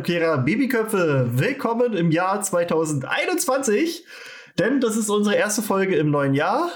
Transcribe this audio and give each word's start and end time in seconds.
Zeitumkehrer, 0.00 0.38
Babyköpfe, 0.38 1.28
willkommen 1.32 1.92
im 1.92 2.10
Jahr 2.10 2.40
2021, 2.40 4.06
denn 4.58 4.80
das 4.80 4.96
ist 4.96 5.10
unsere 5.10 5.36
erste 5.36 5.60
Folge 5.60 5.94
im 5.96 6.10
neuen 6.10 6.32
Jahr. 6.32 6.70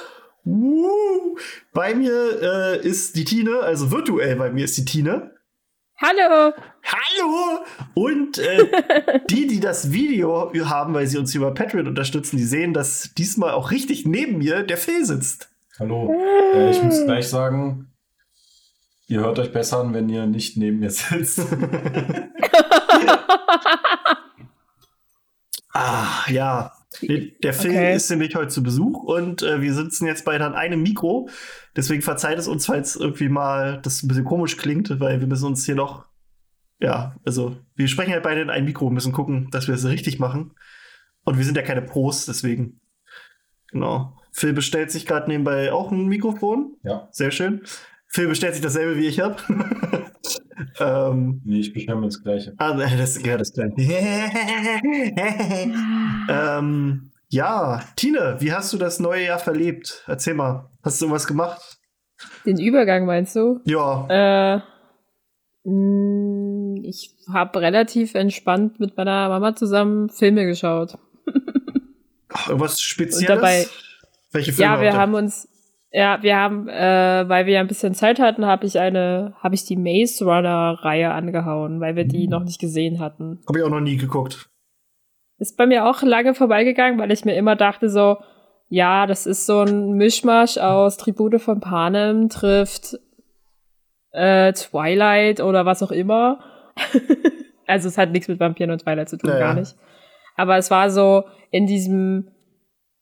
Uh, 0.44 1.38
bei 1.72 1.94
mir 1.94 2.42
äh, 2.42 2.86
ist 2.86 3.16
die 3.16 3.24
Tine, 3.24 3.60
also 3.60 3.90
virtuell 3.90 4.36
bei 4.36 4.50
mir 4.50 4.66
ist 4.66 4.76
die 4.76 4.84
Tine. 4.84 5.30
Hallo! 5.96 6.52
Hallo! 6.84 7.64
Und 7.94 8.36
äh, 8.38 8.66
die, 9.30 9.46
die 9.46 9.60
das 9.60 9.90
Video 9.90 10.52
haben, 10.66 10.92
weil 10.92 11.06
sie 11.06 11.16
uns 11.16 11.34
über 11.34 11.54
Patreon 11.54 11.88
unterstützen, 11.88 12.36
die 12.36 12.44
sehen, 12.44 12.74
dass 12.74 13.14
diesmal 13.16 13.52
auch 13.52 13.70
richtig 13.70 14.04
neben 14.04 14.36
mir 14.36 14.64
der 14.64 14.76
Phil 14.76 15.06
sitzt. 15.06 15.48
Hallo. 15.78 16.12
Äh, 16.54 16.72
ich 16.72 16.82
muss 16.82 17.02
gleich 17.04 17.28
sagen, 17.28 17.90
ihr 19.06 19.20
hört 19.20 19.38
euch 19.38 19.52
besser 19.52 19.78
an, 19.78 19.94
wenn 19.94 20.10
ihr 20.10 20.26
nicht 20.26 20.58
neben 20.58 20.80
mir 20.80 20.90
sitzt. 20.90 21.40
ah, 25.72 26.24
ja. 26.28 26.72
Der 27.02 27.52
Phil 27.52 27.72
okay. 27.72 27.96
ist 27.96 28.10
nämlich 28.10 28.36
heute 28.36 28.48
zu 28.48 28.62
Besuch 28.62 29.02
und 29.02 29.42
äh, 29.42 29.60
wir 29.60 29.74
sitzen 29.74 30.06
jetzt 30.06 30.24
beide 30.24 30.44
an 30.44 30.54
einem 30.54 30.82
Mikro. 30.82 31.28
Deswegen 31.76 32.02
verzeiht 32.02 32.38
es 32.38 32.46
uns, 32.46 32.66
falls 32.66 32.94
irgendwie 32.94 33.28
mal 33.28 33.80
das 33.82 34.02
ein 34.02 34.08
bisschen 34.08 34.24
komisch 34.24 34.56
klingt, 34.56 35.00
weil 35.00 35.20
wir 35.20 35.26
müssen 35.26 35.46
uns 35.46 35.66
hier 35.66 35.74
noch, 35.74 36.06
ja, 36.78 37.16
also 37.24 37.56
wir 37.74 37.88
sprechen 37.88 38.12
halt 38.12 38.22
beide 38.22 38.42
in 38.42 38.50
ein 38.50 38.64
Mikro, 38.64 38.90
müssen 38.90 39.12
gucken, 39.12 39.50
dass 39.50 39.66
wir 39.66 39.74
es 39.74 39.82
das 39.82 39.90
richtig 39.90 40.20
machen. 40.20 40.54
Und 41.24 41.38
wir 41.38 41.44
sind 41.44 41.56
ja 41.56 41.62
keine 41.62 41.82
Pros, 41.82 42.26
deswegen. 42.26 42.80
Genau. 43.72 44.16
Phil 44.32 44.52
bestellt 44.52 44.90
sich 44.90 45.06
gerade 45.06 45.28
nebenbei 45.28 45.72
auch 45.72 45.90
ein 45.90 46.06
Mikrofon. 46.06 46.76
Ja. 46.82 47.08
Sehr 47.10 47.30
schön. 47.30 47.62
Phil 48.06 48.28
bestellt 48.28 48.54
sich 48.54 48.62
dasselbe 48.62 48.96
wie 48.96 49.06
ich 49.06 49.20
habe. 49.20 49.36
ähm, 50.78 51.40
nee, 51.44 51.60
ich 51.60 51.72
bestelle 51.72 51.98
mir 51.98 52.06
das 52.06 52.22
Gleiche. 52.22 52.54
Ah, 52.58 52.74
das 52.74 53.16
ist 53.16 53.26
ja 53.26 53.36
das 53.36 53.52
Gleiche. 53.52 53.74
ähm, 56.28 57.10
ja, 57.30 57.82
Tine, 57.96 58.36
wie 58.38 58.52
hast 58.52 58.72
du 58.72 58.78
das 58.78 59.00
neue 59.00 59.24
Jahr 59.24 59.38
verlebt? 59.38 60.04
Erzähl 60.06 60.34
mal. 60.34 60.70
Hast 60.82 61.00
du 61.00 61.06
irgendwas 61.06 61.26
gemacht? 61.26 61.78
Den 62.46 62.58
Übergang 62.58 63.06
meinst 63.06 63.34
du? 63.36 63.60
Ja. 63.64 64.06
Äh, 64.08 64.60
mm, 65.68 66.84
ich 66.84 67.14
habe 67.32 67.60
relativ 67.60 68.14
entspannt 68.14 68.78
mit 68.80 68.96
meiner 68.96 69.28
Mama 69.28 69.56
zusammen 69.56 70.10
Filme 70.10 70.46
geschaut. 70.46 70.98
Ach, 72.28 72.48
irgendwas 72.48 72.80
Spezielles? 72.80 73.30
Und 73.30 73.36
dabei, 73.36 73.66
Welche 74.30 74.52
Filme? 74.52 74.72
Ja, 74.72 74.80
wir 74.80 74.92
haben 74.94 75.14
uns 75.14 75.48
ja, 75.96 76.20
wir 76.22 76.36
haben, 76.36 76.68
äh, 76.68 77.24
weil 77.28 77.46
wir 77.46 77.54
ja 77.54 77.60
ein 77.60 77.68
bisschen 77.68 77.94
Zeit 77.94 78.18
hatten, 78.18 78.44
habe 78.46 78.66
ich 78.66 78.80
eine, 78.80 79.32
habe 79.38 79.54
ich 79.54 79.64
die 79.64 79.76
Maze 79.76 80.24
Runner 80.24 80.76
Reihe 80.82 81.12
angehauen, 81.12 81.80
weil 81.80 81.94
wir 81.94 82.04
die 82.04 82.24
mhm. 82.24 82.30
noch 82.30 82.42
nicht 82.42 82.60
gesehen 82.60 82.98
hatten. 82.98 83.40
Habe 83.46 83.60
ich 83.60 83.64
auch 83.64 83.70
noch 83.70 83.80
nie 83.80 83.96
geguckt. 83.96 84.50
Ist 85.38 85.56
bei 85.56 85.66
mir 85.66 85.86
auch 85.86 86.02
lange 86.02 86.34
vorbeigegangen, 86.34 86.98
weil 86.98 87.12
ich 87.12 87.24
mir 87.24 87.36
immer 87.36 87.54
dachte 87.54 87.88
so, 87.88 88.16
ja, 88.68 89.06
das 89.06 89.24
ist 89.24 89.46
so 89.46 89.60
ein 89.60 89.92
Mischmasch 89.92 90.58
aus 90.58 90.96
Tribute 90.96 91.40
von 91.40 91.60
Panem 91.60 92.28
trifft 92.28 92.98
äh, 94.10 94.52
Twilight 94.52 95.38
oder 95.38 95.64
was 95.64 95.80
auch 95.84 95.92
immer. 95.92 96.40
also 97.68 97.86
es 97.86 97.96
hat 97.96 98.10
nichts 98.10 98.26
mit 98.26 98.40
Vampiren 98.40 98.72
und 98.72 98.82
Twilight 98.82 99.08
zu 99.08 99.16
tun, 99.16 99.30
naja. 99.30 99.46
gar 99.46 99.54
nicht. 99.54 99.76
Aber 100.34 100.56
es 100.56 100.72
war 100.72 100.90
so 100.90 101.22
in 101.52 101.68
diesem 101.68 102.33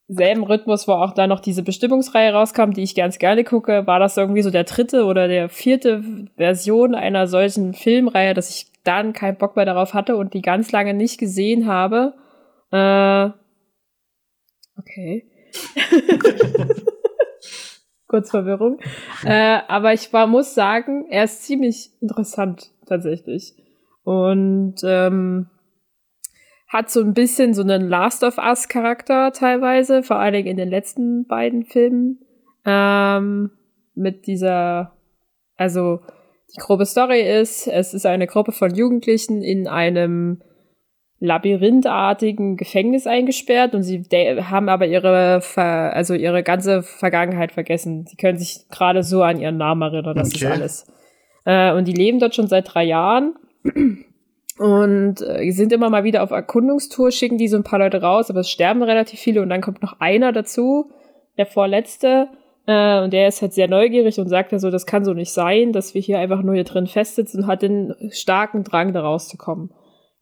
selben 0.09 0.45
Rhythmus, 0.45 0.89
wo 0.89 0.93
auch 0.93 1.13
da 1.13 1.27
noch 1.27 1.41
diese 1.41 1.63
Bestimmungsreihe 1.63 2.33
rauskam, 2.33 2.71
die 2.73 2.83
ich 2.83 2.95
ganz 2.95 3.19
gerne 3.19 3.45
gucke, 3.45 3.87
war 3.87 3.99
das 3.99 4.17
irgendwie 4.17 4.43
so 4.43 4.51
der 4.51 4.65
dritte 4.65 5.05
oder 5.05 5.29
der 5.29 5.49
vierte 5.49 6.03
Version 6.37 6.95
einer 6.95 7.27
solchen 7.27 7.73
Filmreihe, 7.75 8.35
dass 8.35 8.51
ich 8.51 8.67
dann 8.85 9.13
keinen 9.13 9.39
Bock 9.39 9.57
mehr 9.57 9.65
darauf 9.65 9.95
hatte 9.95 10.17
und 10.17 10.35
die 10.35 10.43
ganz 10.43 10.73
lange 10.73 10.95
nicht 10.95 11.19
gesehen 11.19 11.67
habe. 11.67 12.15
Äh, 12.71 13.31
okay. 14.79 15.31
Kurz 18.09 18.31
Verwirrung. 18.31 18.79
Äh, 19.25 19.61
aber 19.69 19.95
ich 19.95 20.13
war, 20.13 20.27
muss 20.27 20.55
sagen, 20.55 21.07
er 21.09 21.25
ist 21.25 21.45
ziemlich 21.45 21.91
interessant 22.01 22.71
tatsächlich. 22.87 23.55
Und 24.05 24.77
ähm, 24.85 25.49
hat 26.73 26.91
so 26.91 27.01
ein 27.01 27.13
bisschen 27.13 27.53
so 27.53 27.63
einen 27.63 27.87
Last 27.87 28.25
of 28.25 28.39
Us 28.39 28.67
Charakter 28.67 29.31
teilweise, 29.33 30.03
vor 30.03 30.17
allen 30.17 30.33
Dingen 30.33 30.49
in 30.49 30.57
den 30.57 30.71
letzten 30.71 31.27
beiden 31.27 31.65
Filmen. 31.65 32.21
Ähm, 32.65 33.51
mit 33.95 34.27
dieser, 34.27 34.97
also 35.57 36.01
die 36.55 36.61
grobe 36.61 36.87
Story 36.87 37.21
ist, 37.21 37.67
es 37.67 37.93
ist 37.93 38.07
eine 38.07 38.27
Gruppe 38.27 38.53
von 38.53 38.75
Jugendlichen 38.75 39.43
in 39.43 39.69
einem 39.69 40.41
labyrinthartigen 41.19 42.57
Gefängnis 42.57 43.07
eingesperrt 43.07 43.75
und 43.75 43.83
sie 43.83 44.03
haben 44.03 44.71
aber 44.71 44.87
ihre, 44.87 45.43
Ver 45.43 45.93
also 45.95 46.15
ihre 46.15 46.43
ganze 46.43 46.83
Vergangenheit 46.83 47.53
vergessen. 47.53 48.07
Sie 48.07 48.17
können 48.17 48.39
sich 48.39 48.67
gerade 48.71 49.03
so 49.03 49.23
an 49.23 49.39
ihren 49.39 49.59
Namen 49.59 49.83
erinnern, 49.83 50.17
das 50.17 50.35
okay. 50.35 50.47
ist 50.47 50.51
alles. 50.51 50.87
Äh, 51.45 51.75
und 51.75 51.87
die 51.87 51.93
leben 51.93 52.19
dort 52.19 52.35
schon 52.35 52.49
seit 52.49 52.73
drei 52.73 52.85
Jahren 52.85 53.35
und 54.59 55.23
äh, 55.23 55.51
sind 55.51 55.73
immer 55.73 55.91
mal 55.91 56.05
wieder 56.05 56.23
auf 56.23 56.31
Erkundungstour, 56.31 57.11
schicken 57.11 57.39
die 57.39 57.49
so 57.49 57.57
ein 57.57 57.65
paar 57.65 57.79
Leute 57.79 58.03
raus, 58.03 58.31
aber 58.31 58.41
es 58.41 58.51
sterben 58.51 58.83
relativ 58.83 59.19
viele 59.19 59.43
und 59.43 59.49
dann 59.49 59.61
kommt 59.61 59.83
noch 59.83 60.01
einer 60.01 60.33
dazu, 60.33 60.91
der 61.39 61.47
vorletzte, 61.47 62.29
äh, 62.67 63.03
und 63.03 63.13
der 63.13 63.29
ist 63.29 63.43
halt 63.43 63.55
sehr 63.55 63.69
neugierig 63.69 64.19
und 64.19 64.29
sagt 64.29 64.53
ja 64.53 64.59
so, 64.59 64.71
das 64.71 64.87
kann 64.87 65.05
so 65.05 65.15
nicht 65.15 65.33
sein, 65.33 65.73
dass 65.73 65.95
wir 65.95 66.01
hier 66.01 66.19
einfach 66.19 66.43
nur 66.43 66.55
hier 66.55 66.65
drin 66.65 66.87
festsitzen 66.87 67.43
und 67.43 67.47
hat 67.47 67.63
den 67.63 67.95
starken 68.11 68.65
Drang, 68.65 68.93
da 68.93 69.01
rauszukommen. 69.01 69.71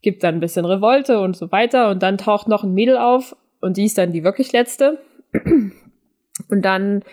Gibt 0.01 0.23
dann 0.23 0.35
ein 0.35 0.39
bisschen 0.39 0.65
Revolte 0.65 1.19
und 1.19 1.35
so 1.35 1.51
weiter 1.51 1.89
und 1.89 2.01
dann 2.01 2.17
taucht 2.17 2.47
noch 2.47 2.63
ein 2.63 2.73
Mädel 2.73 2.97
auf 2.97 3.35
und 3.59 3.77
die 3.77 3.85
ist 3.85 3.97
dann 3.97 4.11
die 4.11 4.23
wirklich 4.23 4.51
letzte. 4.51 4.99
Und 6.49 6.65
dann 6.65 7.03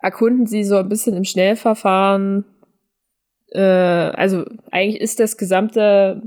erkunden 0.00 0.46
sie 0.46 0.64
so 0.64 0.76
ein 0.76 0.88
bisschen 0.88 1.16
im 1.16 1.24
Schnellverfahren 1.24 2.44
äh, 3.50 3.60
also 3.60 4.44
eigentlich 4.70 5.00
ist 5.00 5.20
das 5.20 5.36
gesamte 5.36 6.22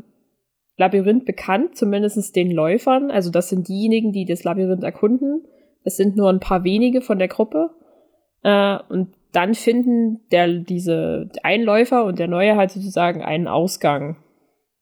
Labyrinth 0.78 1.26
bekannt, 1.26 1.76
zumindest 1.78 2.36
den 2.36 2.52
Läufern. 2.52 3.12
Also 3.12 3.30
das 3.30 3.50
sind 3.50 3.68
diejenigen, 3.68 4.12
die 4.12 4.26
das 4.26 4.44
Labyrinth 4.44 4.84
erkunden. 4.84 5.46
Es 5.84 5.98
sind 5.98 6.16
nur 6.16 6.30
ein 6.30 6.40
paar 6.40 6.64
wenige 6.64 7.02
von 7.02 7.20
der 7.20 7.28
Gruppe. 7.28 7.72
Äh, 8.44 8.78
und 8.90 9.14
dann 9.32 9.56
finden 9.56 10.22
der, 10.32 10.48
diese 10.48 11.30
Einläufer 11.42 12.06
und 12.06 12.20
der 12.20 12.28
Neue 12.28 12.56
halt 12.56 12.72
sozusagen 12.72 13.24
einen 13.24 13.48
Ausgang 13.48 14.18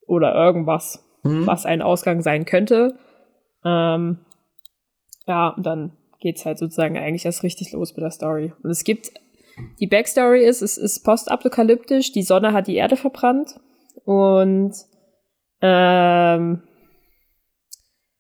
oder 0.08 0.36
irgendwas, 0.36 1.06
mhm. 1.24 1.48
was 1.48 1.66
ein 1.66 1.82
Ausgang 1.82 2.22
sein 2.22 2.46
könnte. 2.46 2.98
Ähm, 3.64 4.20
ja, 5.28 5.50
und 5.50 5.66
dann 5.66 5.94
geht's 6.20 6.46
halt 6.46 6.58
sozusagen 6.58 6.98
eigentlich 6.98 7.26
erst 7.26 7.44
richtig 7.44 7.72
los 7.72 7.96
mit 7.96 8.04
der 8.04 8.12
Story. 8.12 8.54
Und 8.62 8.70
es 8.70 8.84
gibt, 8.84 9.12
die 9.80 9.88
Backstory 9.88 10.46
ist, 10.46 10.62
es 10.62 10.78
ist 10.78 11.04
postapokalyptisch, 11.04 12.12
die 12.12 12.24
Sonne 12.24 12.54
hat 12.54 12.68
die 12.68 12.76
Erde 12.76 12.96
verbrannt 12.96 13.60
und 14.06 14.74
ähm, 15.62 16.62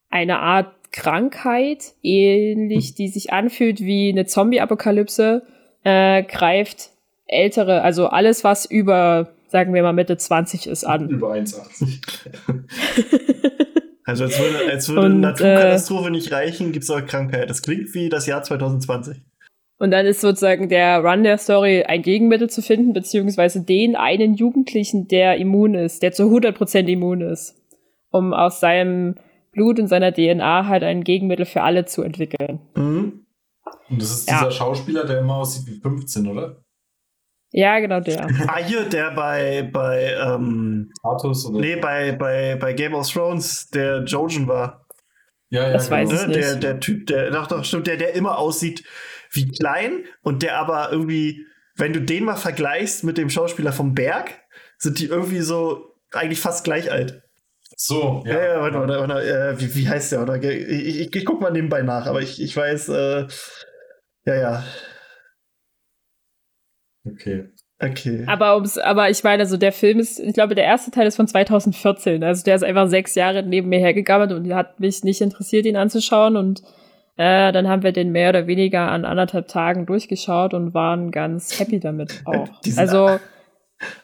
eine 0.10 0.40
Art 0.40 0.74
Krankheit, 0.92 1.94
ähnlich, 2.04 2.96
die 2.96 3.08
sich 3.08 3.32
anfühlt 3.32 3.80
wie 3.80 4.10
eine 4.10 4.26
Zombie-Apokalypse, 4.26 5.44
äh, 5.84 6.24
greift 6.24 6.92
ältere, 7.26 7.82
also 7.82 8.08
alles, 8.08 8.44
was 8.44 8.66
über, 8.66 9.34
sagen 9.48 9.74
wir 9.74 9.82
mal, 9.84 9.94
Mitte 9.94 10.18
20 10.18 10.68
ist 10.68 10.84
an. 10.84 11.10
Über 11.10 11.32
1,80. 11.32 12.02
also 14.04 14.26
als 14.26 14.40
würde, 14.40 14.72
als 14.72 14.90
würde 14.90 15.08
Und, 15.08 15.22
Naturkatastrophe 15.22 16.10
äh, 16.10 16.12
nicht 16.12 16.32
reichen, 16.32 16.74
gibt 16.74 16.84
es 16.84 16.90
auch 16.90 17.06
Krankheit. 17.06 17.50
Das 17.50 17.62
klingt 17.62 17.94
wie 17.94 18.10
das 18.10 18.28
Jahr 18.28 18.44
2020. 18.44 19.18
Und 19.82 19.90
dann 19.90 20.06
ist 20.06 20.22
sozusagen 20.22 20.70
der 20.70 21.00
Run 21.04 21.24
der 21.24 21.40
Story 21.40 21.82
ein 21.82 22.04
Gegenmittel 22.04 22.52
zu 22.52 22.62
finden, 22.62 22.94
beziehungsweise 22.94 23.66
den 23.66 23.96
einen 23.96 24.36
Jugendlichen, 24.36 25.08
der 25.08 25.38
immun 25.38 25.74
ist, 25.74 26.04
der 26.04 26.12
zu 26.12 26.26
100% 26.26 26.86
immun 26.86 27.22
ist, 27.22 27.56
um 28.12 28.32
aus 28.32 28.60
seinem 28.60 29.16
Blut 29.52 29.80
und 29.80 29.88
seiner 29.88 30.14
DNA 30.14 30.68
halt 30.68 30.84
ein 30.84 31.04
Gegenmittel 31.04 31.48
für 31.48 31.64
alle 31.64 31.86
zu 31.86 32.04
entwickeln. 32.04 32.60
Mhm. 32.76 33.26
Und 33.90 34.00
das 34.00 34.12
ist 34.12 34.30
dieser 34.30 34.52
Schauspieler, 34.52 35.04
der 35.04 35.18
immer 35.22 35.38
aussieht 35.38 35.66
wie 35.66 35.82
15, 35.82 36.28
oder? 36.28 36.64
Ja, 37.50 37.80
genau 37.80 38.02
der. 38.02 38.28
ah, 38.50 38.58
hier, 38.58 38.88
der 38.88 39.10
bei, 39.16 39.68
bei, 39.74 40.14
ähm, 40.14 40.92
Artus 41.02 41.48
oder? 41.48 41.60
Nee, 41.60 41.78
bei, 41.78 42.12
bei, 42.12 42.56
bei 42.56 42.74
Game 42.74 42.94
of 42.94 43.10
Thrones, 43.10 43.68
der 43.72 44.04
Jojen 44.04 44.48
war. 44.48 44.86
Ja, 45.50 45.64
ja, 45.64 45.74
das 45.74 45.90
genau. 45.90 46.02
weiß 46.02 46.22
ich 46.22 46.28
nicht. 46.28 46.40
Der, 46.40 46.56
der 46.58 46.80
Typ, 46.80 47.08
der, 47.08 47.32
doch, 47.32 47.48
doch, 47.48 47.64
stimmt, 47.64 47.88
der, 47.88 47.98
der 47.98 48.14
immer 48.14 48.38
aussieht 48.38 48.84
wie 49.32 49.48
klein 49.48 50.06
und 50.22 50.44
der 50.44 50.58
aber 50.58 50.92
irgendwie, 50.92 51.46
wenn 51.76 51.94
du 51.94 52.02
den 52.02 52.26
mal 52.26 52.36
vergleichst 52.36 53.04
mit 53.04 53.18
dem 53.18 53.30
Schauspieler 53.30 53.74
vom 53.74 53.94
Berg, 53.94 54.32
sind 54.78 55.00
die 55.00 55.06
irgendwie 55.06 55.42
so 55.42 55.96
eigentlich 56.12 56.40
fast 56.40 56.64
gleich 56.64 56.92
alt. 56.92 57.24
So, 57.76 58.24
ja. 58.26 58.34
Ja, 58.34 58.44
ja, 58.54 58.62
warte, 58.62 58.80
warte, 58.80 59.08
warte, 59.08 59.58
äh, 59.58 59.60
wie, 59.60 59.76
wie 59.76 59.90
heißt 59.90 60.12
der? 60.12 60.22
Oder? 60.22 60.36
Ich, 60.44 61.00
ich, 61.00 61.16
ich 61.16 61.26
guck 61.26 61.42
mal 61.42 61.52
nebenbei 61.52 61.82
nach, 61.82 62.06
aber 62.06 62.22
ich, 62.22 62.42
ich 62.42 62.56
weiß, 62.56 62.90
äh, 62.90 63.28
ja, 64.26 64.36
ja. 64.36 64.64
Okay. 67.06 67.50
Okay. 67.84 68.26
Aber, 68.28 68.54
ums, 68.56 68.78
aber 68.78 69.10
ich 69.10 69.24
meine, 69.24 69.42
also 69.42 69.58
der 69.58 69.72
Film 69.72 70.00
ist, 70.00 70.20
ich 70.20 70.36
glaube, 70.36 70.54
der 70.54 70.66
erste 70.66 70.92
Teil 70.92 71.08
ist 71.08 71.16
von 71.16 71.28
2014. 71.28 72.24
Also 72.24 72.44
der 72.44 72.56
ist 72.56 72.64
einfach 72.64 72.88
sechs 72.88 73.16
Jahre 73.16 73.42
neben 73.42 73.70
mir 73.70 73.80
hergegammelt 73.80 74.32
und 74.32 74.54
hat 74.54 74.80
mich 74.80 75.04
nicht 75.04 75.20
interessiert, 75.20 75.66
ihn 75.66 75.78
anzuschauen. 75.78 76.38
Und 76.38 76.62
äh, 77.18 77.52
dann 77.52 77.68
haben 77.68 77.84
wir 77.84 77.92
den 77.92 78.12
mehr 78.12 78.30
oder 78.30 78.48
weniger 78.48 78.90
an 78.92 79.06
anderthalb 79.06 79.48
Tagen 79.48 79.86
durchgeschaut 79.86 80.54
und 80.54 80.74
waren 80.74 81.12
ganz 81.12 81.60
happy 81.60 81.80
damit 81.80 82.22
auch. 82.26 82.50
also 82.78 83.20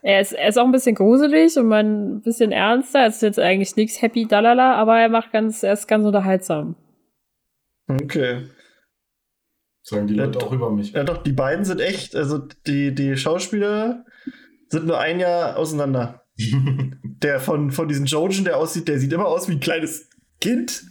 er 0.01 0.21
ist, 0.21 0.33
er 0.33 0.49
ist 0.49 0.57
auch 0.57 0.65
ein 0.65 0.71
bisschen 0.71 0.95
gruselig 0.95 1.57
und 1.57 1.67
man 1.67 2.17
ein 2.17 2.21
bisschen 2.21 2.51
ernster. 2.51 3.05
Es 3.05 3.17
ist 3.17 3.21
jetzt 3.21 3.39
eigentlich 3.39 3.75
nichts 3.75 4.01
happy 4.01 4.25
dalala, 4.25 4.75
aber 4.75 4.99
er 4.99 5.09
macht 5.09 5.31
ganz, 5.31 5.63
er 5.63 5.73
ist 5.73 5.87
ganz 5.87 6.05
unterhaltsam. 6.05 6.75
Okay. 7.87 8.47
Sagen 9.83 10.07
die 10.07 10.15
Leute 10.15 10.39
ja, 10.39 10.45
auch 10.45 10.51
über 10.51 10.71
mich. 10.71 10.91
Ja, 10.91 11.03
doch, 11.03 11.23
die 11.23 11.31
beiden 11.31 11.63
sind 11.63 11.79
echt, 11.79 12.15
also 12.15 12.39
die, 12.65 12.93
die 12.93 13.15
Schauspieler 13.15 14.03
sind 14.67 14.85
nur 14.85 14.99
ein 14.99 15.19
Jahr 15.19 15.57
auseinander. 15.57 16.23
der 17.03 17.39
von, 17.39 17.71
von 17.71 17.87
diesen 17.87 18.05
Jojen, 18.05 18.43
der 18.43 18.57
aussieht, 18.57 18.87
der 18.87 18.99
sieht 18.99 19.13
immer 19.13 19.25
aus 19.25 19.47
wie 19.47 19.53
ein 19.53 19.59
kleines 19.59 20.09
Kind. 20.39 20.83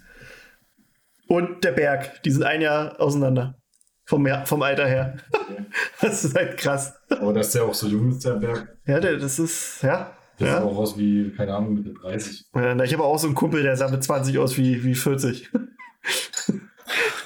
Und 1.29 1.65
der 1.65 1.73
Berg, 1.73 2.23
die 2.23 2.31
sind 2.31 2.45
ein 2.45 2.61
Jahr 2.61 3.01
auseinander. 3.01 3.59
Vom, 4.05 4.27
vom 4.45 4.63
Alter 4.63 4.87
her. 4.87 5.17
das 6.01 6.25
ist 6.25 6.37
halt 6.37 6.57
krass. 6.57 6.95
Aber 7.11 7.33
dass 7.33 7.51
der 7.53 7.65
auch 7.65 7.75
so 7.75 7.89
jung 7.89 8.11
ist, 8.11 8.25
der 8.25 8.35
Berg. 8.35 8.77
Ja, 8.87 9.01
der, 9.01 9.17
das 9.17 9.39
ist, 9.39 9.83
ja. 9.83 10.17
Der 10.39 10.47
ja. 10.47 10.55
sieht 10.55 10.63
auch 10.63 10.77
aus 10.77 10.99
wie, 10.99 11.33
keine 11.37 11.55
Ahnung, 11.55 11.75
Mitte 11.75 11.93
30. 11.93 12.47
Ja, 12.55 12.81
ich 12.83 12.93
habe 12.93 13.03
auch 13.03 13.19
so 13.19 13.27
einen 13.27 13.35
Kumpel, 13.35 13.63
der 13.63 13.77
sah 13.77 13.89
mit 13.89 14.05
20 14.05 14.39
aus 14.39 14.57
wie, 14.57 14.85
wie 14.85 14.95
40. 14.95 15.51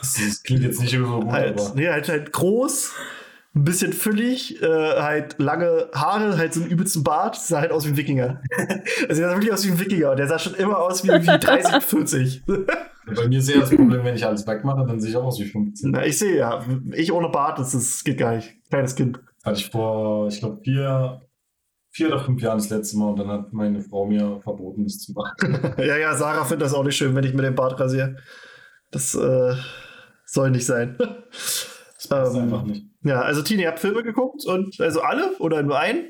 Das 0.00 0.42
klingt 0.42 0.62
jetzt 0.62 0.80
nicht 0.80 0.92
so 0.92 1.20
gut, 1.20 1.30
halt, 1.30 1.60
aber. 1.60 1.74
Nee, 1.74 1.88
halt, 1.88 2.08
halt 2.08 2.32
groß, 2.32 2.94
ein 3.54 3.64
bisschen 3.64 3.92
füllig, 3.92 4.62
äh, 4.62 4.66
halt 4.66 5.36
lange 5.38 5.88
Haare, 5.92 6.38
halt 6.38 6.54
so 6.54 6.60
einen 6.60 6.70
übelsten 6.70 7.02
Bart, 7.02 7.36
sah 7.36 7.60
halt 7.60 7.72
aus 7.72 7.84
wie 7.84 7.90
ein 7.90 7.96
Wikinger. 7.96 8.42
also 9.08 9.20
der 9.20 9.30
sah 9.30 9.34
wirklich 9.34 9.52
aus 9.52 9.66
wie 9.66 9.72
ein 9.72 9.80
Wikinger. 9.80 10.14
Der 10.14 10.28
sah 10.28 10.38
schon 10.38 10.54
immer 10.54 10.78
aus 10.78 11.02
wie, 11.02 11.08
wie 11.08 11.38
30, 11.38 11.82
40. 11.82 12.42
Bei 12.46 13.28
mir 13.28 13.42
sehe 13.42 13.56
ich 13.56 13.60
das 13.62 13.70
Problem, 13.70 14.04
wenn 14.04 14.14
ich 14.14 14.24
alles 14.24 14.46
wegmache, 14.46 14.86
dann 14.86 15.00
sehe 15.00 15.10
ich 15.10 15.16
auch 15.16 15.24
aus 15.24 15.40
wie 15.40 15.46
15. 15.46 15.90
Na, 15.90 16.06
ich 16.06 16.18
sehe 16.18 16.36
ja. 16.36 16.64
Ich 16.92 17.12
ohne 17.12 17.28
Bart, 17.28 17.58
das, 17.58 17.72
das 17.72 18.04
geht 18.04 18.18
gar 18.18 18.36
nicht. 18.36 18.52
Kleines 18.68 18.94
Kind. 18.94 19.20
Hatte 19.42 19.58
ich 19.58 19.68
vor, 19.68 20.28
ich 20.28 20.38
glaube, 20.38 20.60
vier, 20.62 21.20
vier 21.90 22.06
oder 22.08 22.20
fünf 22.20 22.40
Jahren 22.40 22.58
das 22.58 22.70
letzte 22.70 22.98
Mal 22.98 23.10
und 23.10 23.18
dann 23.18 23.28
hat 23.28 23.52
meine 23.52 23.80
Frau 23.80 24.06
mir 24.06 24.40
verboten, 24.42 24.84
das 24.84 24.98
zu 24.98 25.12
machen. 25.12 25.58
ja, 25.78 25.96
ja, 25.96 26.14
Sarah 26.14 26.44
findet 26.44 26.66
das 26.66 26.74
auch 26.74 26.84
nicht 26.84 26.96
schön, 26.96 27.16
wenn 27.16 27.24
ich 27.24 27.34
mir 27.34 27.42
den 27.42 27.56
Bart 27.56 27.80
rasiere. 27.80 28.16
Das, 28.92 29.14
äh, 29.14 29.54
soll 30.30 30.50
nicht 30.50 30.66
sein. 30.66 30.96
Das 30.98 32.08
passt 32.08 32.36
ähm, 32.36 32.42
einfach 32.42 32.62
nicht. 32.62 32.86
Ja, 33.02 33.22
also 33.22 33.42
Tini, 33.42 33.62
ihr 33.62 33.68
habt 33.68 33.78
Filme 33.78 34.02
geguckt 34.02 34.44
und 34.44 34.78
also 34.80 35.00
alle 35.00 35.36
oder 35.38 35.62
nur 35.62 35.78
einen? 35.78 36.08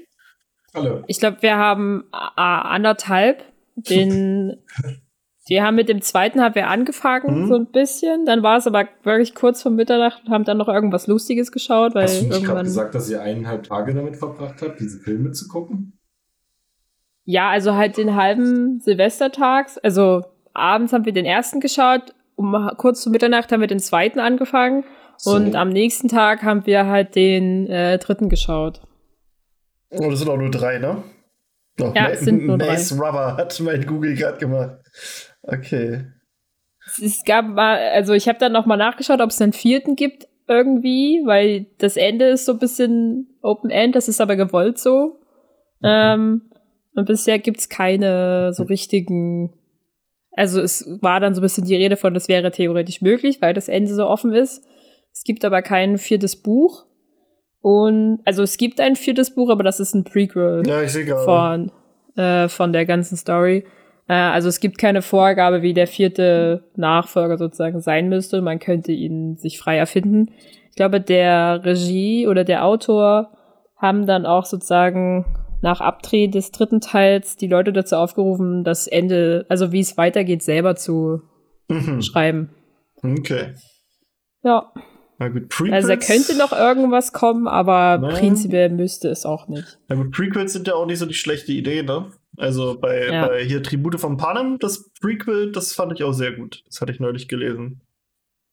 Alle. 0.72 1.04
Ich 1.06 1.18
glaube, 1.20 1.38
wir 1.40 1.56
haben 1.56 2.04
äh, 2.12 2.16
anderthalb. 2.36 3.44
Den, 3.76 4.56
wir 5.46 5.62
haben 5.62 5.76
mit 5.76 5.88
dem 5.88 6.02
zweiten 6.02 6.40
haben 6.40 6.54
wir 6.54 6.68
angefangen, 6.68 7.42
mhm. 7.42 7.48
so 7.48 7.54
ein 7.56 7.66
bisschen. 7.66 8.26
Dann 8.26 8.42
war 8.42 8.58
es 8.58 8.66
aber 8.66 8.88
wirklich 9.04 9.34
kurz 9.34 9.62
vor 9.62 9.72
Mitternacht 9.72 10.22
und 10.24 10.32
haben 10.32 10.44
dann 10.44 10.58
noch 10.58 10.68
irgendwas 10.68 11.06
Lustiges 11.06 11.52
geschaut, 11.52 11.94
weil 11.94 12.04
Hast 12.04 12.20
du 12.20 12.26
nicht 12.26 12.34
irgendwann. 12.34 12.64
gesagt, 12.64 12.94
dass 12.94 13.08
ihr 13.08 13.22
eineinhalb 13.22 13.64
Tage 13.64 13.94
damit 13.94 14.16
verbracht 14.16 14.60
habt, 14.62 14.80
diese 14.80 14.98
Filme 14.98 15.32
zu 15.32 15.48
gucken? 15.48 15.98
Ja, 17.24 17.50
also 17.50 17.74
halt 17.74 17.96
den 17.96 18.16
halben 18.16 18.80
Silvestertags. 18.80 19.78
Also 19.78 20.24
abends 20.52 20.92
haben 20.92 21.04
wir 21.04 21.12
den 21.12 21.26
ersten 21.26 21.60
geschaut, 21.60 22.14
um 22.34 22.70
kurz 22.76 23.02
zu 23.02 23.10
Mitternacht 23.10 23.52
haben 23.52 23.60
wir 23.60 23.68
den 23.68 23.78
zweiten 23.78 24.18
angefangen 24.18 24.84
so. 25.22 25.32
und 25.32 25.54
am 25.54 25.70
nächsten 25.70 26.08
Tag 26.08 26.42
haben 26.42 26.66
wir 26.66 26.86
halt 26.86 27.14
den 27.14 27.66
äh, 27.68 27.98
dritten 27.98 28.28
geschaut. 28.28 28.82
Oh, 29.90 30.10
das 30.10 30.20
sind 30.20 30.28
auch 30.28 30.36
nur 30.36 30.50
drei, 30.50 30.78
ne? 30.78 31.02
Oh, 31.80 31.92
ja, 31.94 32.08
es 32.08 32.20
sind 32.20 32.46
nur 32.46 32.56
Mace 32.56 32.90
drei. 32.90 33.06
Rubber 33.06 33.36
hat 33.36 33.58
mein 33.60 33.86
Google 33.86 34.14
gerade 34.14 34.38
gemacht. 34.38 34.78
Okay. 35.42 36.04
Es 37.02 37.24
gab 37.24 37.46
mal, 37.46 37.78
also 37.90 38.12
ich 38.12 38.28
habe 38.28 38.38
dann 38.38 38.52
noch 38.52 38.66
mal 38.66 38.76
nachgeschaut, 38.76 39.20
ob 39.20 39.30
es 39.30 39.40
einen 39.40 39.52
vierten 39.52 39.96
gibt 39.96 40.28
irgendwie, 40.48 41.22
weil 41.24 41.66
das 41.78 41.96
Ende 41.96 42.26
ist 42.26 42.44
so 42.44 42.52
ein 42.52 42.58
bisschen 42.58 43.38
Open 43.42 43.70
End, 43.70 43.94
das 43.94 44.08
ist 44.08 44.20
aber 44.20 44.36
gewollt 44.36 44.78
so. 44.78 45.20
Mhm. 45.80 45.88
Ähm, 45.88 46.42
und 46.94 47.06
bisher 47.06 47.38
gibt's 47.38 47.68
keine 47.68 48.52
so 48.52 48.64
richtigen 48.64 49.54
also 50.32 50.60
es 50.60 50.86
war 51.00 51.20
dann 51.20 51.34
so 51.34 51.40
ein 51.40 51.42
bisschen 51.42 51.64
die 51.64 51.76
Rede 51.76 51.96
von, 51.96 52.14
das 52.14 52.28
wäre 52.28 52.50
theoretisch 52.50 53.02
möglich, 53.02 53.42
weil 53.42 53.54
das 53.54 53.68
Ende 53.68 53.94
so 53.94 54.06
offen 54.06 54.32
ist. 54.32 54.64
Es 55.12 55.24
gibt 55.24 55.44
aber 55.44 55.62
kein 55.62 55.98
viertes 55.98 56.36
Buch. 56.36 56.86
Und 57.60 58.20
also 58.24 58.42
es 58.42 58.56
gibt 58.56 58.80
ein 58.80 58.96
viertes 58.96 59.34
Buch, 59.34 59.50
aber 59.50 59.62
das 59.62 59.80
ist 59.80 59.94
ein 59.94 60.04
Prequel 60.04 60.62
ja, 60.66 60.82
ich 60.82 60.92
von, 61.24 61.70
äh, 62.16 62.48
von 62.48 62.72
der 62.72 62.86
ganzen 62.86 63.16
Story. 63.16 63.66
Äh, 64.08 64.14
also 64.14 64.48
es 64.48 64.60
gibt 64.60 64.78
keine 64.78 65.02
Vorgabe, 65.02 65.62
wie 65.62 65.74
der 65.74 65.86
vierte 65.86 66.64
Nachfolger 66.76 67.36
sozusagen 67.36 67.80
sein 67.80 68.08
müsste. 68.08 68.40
Man 68.40 68.58
könnte 68.58 68.92
ihn 68.92 69.36
sich 69.36 69.58
frei 69.58 69.76
erfinden. 69.76 70.30
Ich 70.70 70.76
glaube, 70.76 71.00
der 71.00 71.64
Regie 71.64 72.26
oder 72.26 72.44
der 72.44 72.64
Autor 72.64 73.30
haben 73.76 74.06
dann 74.06 74.24
auch 74.24 74.46
sozusagen 74.46 75.26
nach 75.62 75.80
Abdreh 75.80 76.28
des 76.28 76.52
dritten 76.52 76.80
Teils 76.80 77.36
die 77.36 77.46
Leute 77.46 77.72
dazu 77.72 77.96
aufgerufen, 77.96 78.64
das 78.64 78.86
Ende, 78.86 79.44
also 79.48 79.72
wie 79.72 79.80
es 79.80 79.96
weitergeht, 79.96 80.42
selber 80.42 80.76
zu 80.76 81.22
mhm. 81.68 82.00
schreiben. 82.02 82.50
Okay. 83.02 83.54
Ja. 84.42 84.72
Na 85.20 85.28
gut, 85.28 85.50
Prequels. 85.50 85.74
Also 85.74 85.88
da 85.88 85.96
könnte 85.96 86.36
noch 86.36 86.52
irgendwas 86.52 87.12
kommen, 87.12 87.46
aber 87.46 87.98
Nein. 87.98 88.14
prinzipiell 88.14 88.70
müsste 88.70 89.08
es 89.08 89.26
auch 89.26 89.48
nicht. 89.48 89.78
Na 89.88 89.96
gut, 89.96 90.12
Prequels 90.12 90.54
sind 90.54 90.66
ja 90.66 90.74
auch 90.74 90.86
nicht 90.86 90.98
so 90.98 91.04
die 91.04 91.14
schlechte 91.14 91.52
Idee, 91.52 91.82
ne? 91.82 92.10
Also 92.38 92.78
bei, 92.80 93.06
ja. 93.06 93.28
bei 93.28 93.44
hier 93.44 93.62
Tribute 93.62 94.00
von 94.00 94.16
Panem, 94.16 94.58
das 94.58 94.90
Prequel, 94.98 95.52
das 95.52 95.74
fand 95.74 95.92
ich 95.92 96.04
auch 96.04 96.12
sehr 96.12 96.32
gut. 96.32 96.64
Das 96.66 96.80
hatte 96.80 96.90
ich 96.90 97.00
neulich 97.00 97.28
gelesen. 97.28 97.82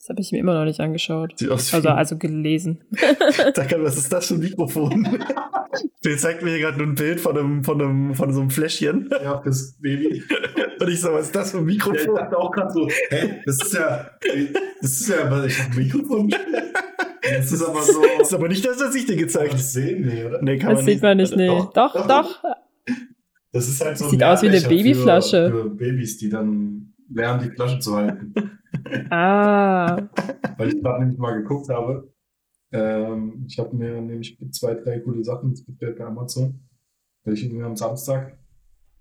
Das 0.07 0.13
habe 0.13 0.21
ich 0.21 0.31
mir 0.31 0.37
immer 0.37 0.53
noch 0.53 0.63
nicht 0.63 0.79
angeschaut. 0.79 1.33
also, 1.41 1.89
also 1.89 2.17
gelesen. 2.17 2.79
Danke, 3.53 3.83
was 3.83 3.97
ist 3.97 4.13
das 4.13 4.27
für 4.27 4.35
ein 4.35 4.39
Mikrofon? 4.39 5.05
Der 6.05 6.15
zeigt 6.15 6.43
mir 6.43 6.51
hier 6.51 6.59
gerade 6.59 6.77
nur 6.77 6.87
ein 6.87 6.95
Bild 6.95 7.19
von 7.19 7.37
einem, 7.37 7.61
von 7.65 7.81
einem, 7.81 8.15
von 8.15 8.31
so 8.31 8.39
einem 8.39 8.49
Fläschchen. 8.49 9.09
Ja, 9.11 9.41
das 9.43 9.77
Baby. 9.81 10.23
Und 10.79 10.87
ich 10.87 11.01
so, 11.01 11.11
was 11.11 11.25
ist 11.25 11.35
das 11.35 11.51
für 11.51 11.57
ein 11.57 11.65
Mikrofon? 11.65 11.97
Ja, 11.97 12.03
ich 12.03 12.19
dachte 12.19 12.37
auch 12.37 12.51
gerade 12.51 12.71
so, 12.71 12.87
hä, 13.09 13.41
das 13.45 13.61
ist 13.61 13.73
ja, 13.73 14.11
das 14.81 14.91
ist 14.91 15.09
ja, 15.09 15.29
was 15.29 15.45
ich 15.47 15.59
ein 15.59 15.75
Mikrofon 15.75 16.29
Das 16.29 17.51
ist 17.51 17.61
aber 17.61 17.81
so. 17.81 18.01
Das 18.17 18.29
ist 18.29 18.33
aber 18.33 18.47
nicht 18.47 18.65
das, 18.65 18.79
was 18.79 18.95
ich 18.95 19.05
dir 19.07 19.17
gezeigt 19.17 19.49
habe. 19.49 19.57
Das 19.57 19.73
sehen, 19.73 20.05
nee, 20.07 20.23
oder? 20.23 20.41
Nee, 20.41 20.57
kann 20.57 20.69
das 20.69 20.77
man 20.77 20.85
sieht 20.85 20.93
nicht. 20.93 21.03
man 21.03 21.17
nicht, 21.17 21.35
nee. 21.35 21.47
Doch, 21.47 21.73
doch. 21.73 22.07
doch. 22.07 22.07
doch. 22.07 22.43
Das 23.51 23.67
ist 23.67 23.83
halt 23.83 23.97
so. 23.97 24.05
Das 24.05 24.11
sieht 24.11 24.23
aus 24.23 24.41
wie 24.41 24.47
eine 24.47 24.61
Babyflasche. 24.61 25.49
Für, 25.51 25.63
für 25.63 25.69
Babys, 25.71 26.17
die 26.17 26.29
dann 26.29 26.93
lernen, 27.13 27.43
die 27.43 27.53
Flasche 27.53 27.79
zu 27.79 27.93
halten. 27.93 28.33
Ah. 29.09 30.09
Weil 30.57 30.69
ich 30.69 30.81
gerade 30.81 30.99
nämlich 30.99 31.17
mal 31.17 31.41
geguckt 31.41 31.69
habe. 31.69 32.13
Ähm, 32.71 33.45
ich 33.47 33.57
habe 33.59 33.75
mir 33.75 34.01
nämlich 34.01 34.37
zwei, 34.51 34.73
drei 34.73 34.99
coole 34.99 35.23
Sachen 35.23 35.53
bestellt 35.53 35.97
bei 35.97 36.05
Amazon. 36.05 36.67
Weil 37.23 37.33
ich 37.33 37.43
irgendwie 37.43 37.63
am 37.63 37.75
Samstag 37.75 38.37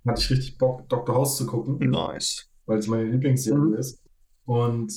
hatte 0.07 0.21
ich 0.21 0.31
richtig 0.31 0.59
Bock, 0.59 0.89
Dr. 0.89 1.15
House 1.15 1.37
zu 1.37 1.47
gucken. 1.47 1.79
Nice. 1.79 2.51
Weil 2.67 2.79
es 2.79 2.87
meine 2.87 3.11
Lieblingsserie 3.11 3.59
mhm. 3.59 3.75
ist. 3.75 4.05
Und 4.45 4.93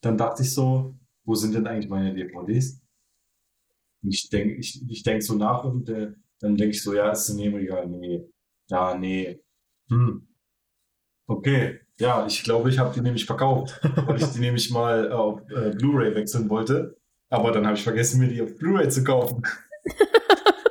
dann 0.00 0.16
dachte 0.16 0.42
ich 0.42 0.52
so, 0.52 0.98
wo 1.24 1.34
sind 1.34 1.54
denn 1.54 1.66
eigentlich 1.66 1.88
meine 1.88 2.14
DVDs? 2.14 2.80
Und 4.02 4.14
ich 4.14 4.28
denke 4.30 4.54
ich, 4.54 4.82
ich 4.88 5.02
denk 5.02 5.22
so 5.22 5.34
nach 5.34 5.64
und 5.64 5.88
äh, 5.88 6.12
dann 6.40 6.56
denke 6.56 6.74
ich 6.74 6.82
so, 6.82 6.94
ja, 6.94 7.10
ist 7.10 7.28
in 7.28 7.38
dem 7.38 7.54
Regal. 7.54 7.86
Nee. 7.88 8.26
Ja, 8.68 8.96
nee. 8.96 9.42
Hm. 9.90 10.26
Okay, 11.26 11.80
ja, 12.00 12.26
ich 12.26 12.42
glaube, 12.42 12.70
ich 12.70 12.78
habe 12.78 12.92
die 12.94 13.00
nämlich 13.00 13.26
verkauft, 13.26 13.80
weil 14.06 14.16
ich 14.16 14.26
die 14.26 14.40
nämlich 14.40 14.70
mal 14.70 15.12
auf 15.12 15.42
äh, 15.50 15.70
Blu-ray 15.70 16.14
wechseln 16.14 16.48
wollte. 16.48 16.96
Aber 17.28 17.52
dann 17.52 17.64
habe 17.66 17.76
ich 17.76 17.84
vergessen, 17.84 18.18
mir 18.18 18.28
die 18.28 18.42
auf 18.42 18.56
Blu-ray 18.58 18.88
zu 18.88 19.04
kaufen. 19.04 19.42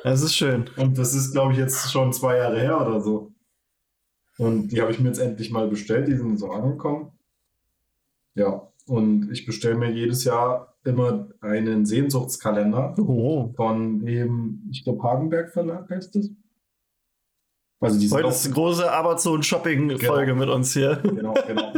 Das 0.01 0.23
ist 0.23 0.33
schön. 0.33 0.69
Und 0.77 0.97
das 0.97 1.13
ist, 1.13 1.33
glaube 1.33 1.51
ich, 1.51 1.59
jetzt 1.59 1.91
schon 1.91 2.13
zwei 2.13 2.37
Jahre 2.37 2.57
her 2.57 2.79
oder 2.79 3.01
so. 3.01 3.33
Und 4.37 4.69
die 4.69 4.81
habe 4.81 4.91
ich 4.91 4.99
mir 4.99 5.09
jetzt 5.09 5.19
endlich 5.19 5.51
mal 5.51 5.67
bestellt, 5.67 6.07
die 6.07 6.15
sind 6.15 6.39
so 6.39 6.51
angekommen. 6.51 7.11
Ja, 8.33 8.69
und 8.87 9.29
ich 9.29 9.45
bestelle 9.45 9.75
mir 9.75 9.91
jedes 9.91 10.23
Jahr 10.23 10.77
immer 10.85 11.27
einen 11.41 11.85
Sehnsuchtskalender 11.85 12.95
oh. 12.97 13.51
von 13.55 13.99
dem, 13.99 14.63
ich 14.71 14.85
glaube, 14.85 15.03
Hagenberg 15.03 15.51
Verlag 15.51 15.89
heißt 15.89 16.15
es. 16.15 16.31
Also 17.81 18.15
Heute 18.15 18.27
ist 18.27 18.45
eine 18.45 18.53
große 18.53 18.91
Amazon-Shopping-Folge 18.91 20.33
genau. 20.33 20.45
mit 20.45 20.49
uns 20.49 20.73
hier. 20.73 20.97
Genau, 20.97 21.33
genau. 21.47 21.73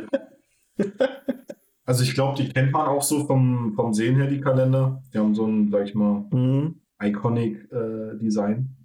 also 1.86 2.04
ich 2.04 2.16
glaube, 2.16 2.42
die 2.42 2.50
kennt 2.50 2.72
man 2.72 2.88
auch 2.88 3.04
so 3.04 3.26
vom, 3.26 3.74
vom 3.76 3.94
Sehen 3.94 4.16
her, 4.16 4.28
die 4.28 4.42
Kalender. 4.42 5.04
Die 5.14 5.20
haben 5.20 5.36
so 5.36 5.46
ein, 5.46 5.70
sag 5.70 5.88
ich 5.88 5.94
mal, 5.94 6.26
mhm. 6.32 6.82
iconic 7.02 7.72
äh, 7.72 8.18
Design. 8.18 8.76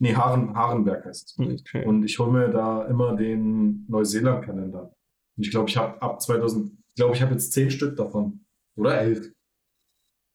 Nee, 0.00 0.16
Haaren, 0.16 0.52
Haarenberg 0.56 1.04
heißt 1.04 1.38
es. 1.38 1.60
Okay. 1.60 1.86
Und 1.86 2.04
ich 2.04 2.18
hole 2.18 2.32
mir 2.32 2.48
da 2.48 2.86
immer 2.86 3.14
den 3.14 3.86
Neuseeland-Kalender. 3.88 4.92
Und 5.36 5.46
ich 5.46 5.52
glaube, 5.52 5.68
ich 5.68 5.76
habe 5.76 6.02
ab 6.02 6.20
2000, 6.20 6.72
ich 6.72 6.94
glaube, 6.96 7.14
ich 7.14 7.22
habe 7.22 7.32
jetzt 7.32 7.52
zehn 7.52 7.70
Stück 7.70 7.96
davon. 7.96 8.44
Oder 8.76 8.98
elf. 8.98 9.30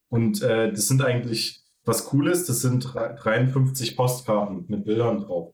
Und 0.10 0.42
äh, 0.42 0.72
das 0.72 0.88
sind 0.88 1.02
eigentlich, 1.02 1.66
was 1.84 2.14
cool 2.14 2.28
ist, 2.28 2.48
das 2.48 2.62
sind 2.62 2.96
53 2.96 3.98
Postkarten 3.98 4.64
mit 4.70 4.86
Bildern 4.86 5.20
drauf. 5.20 5.54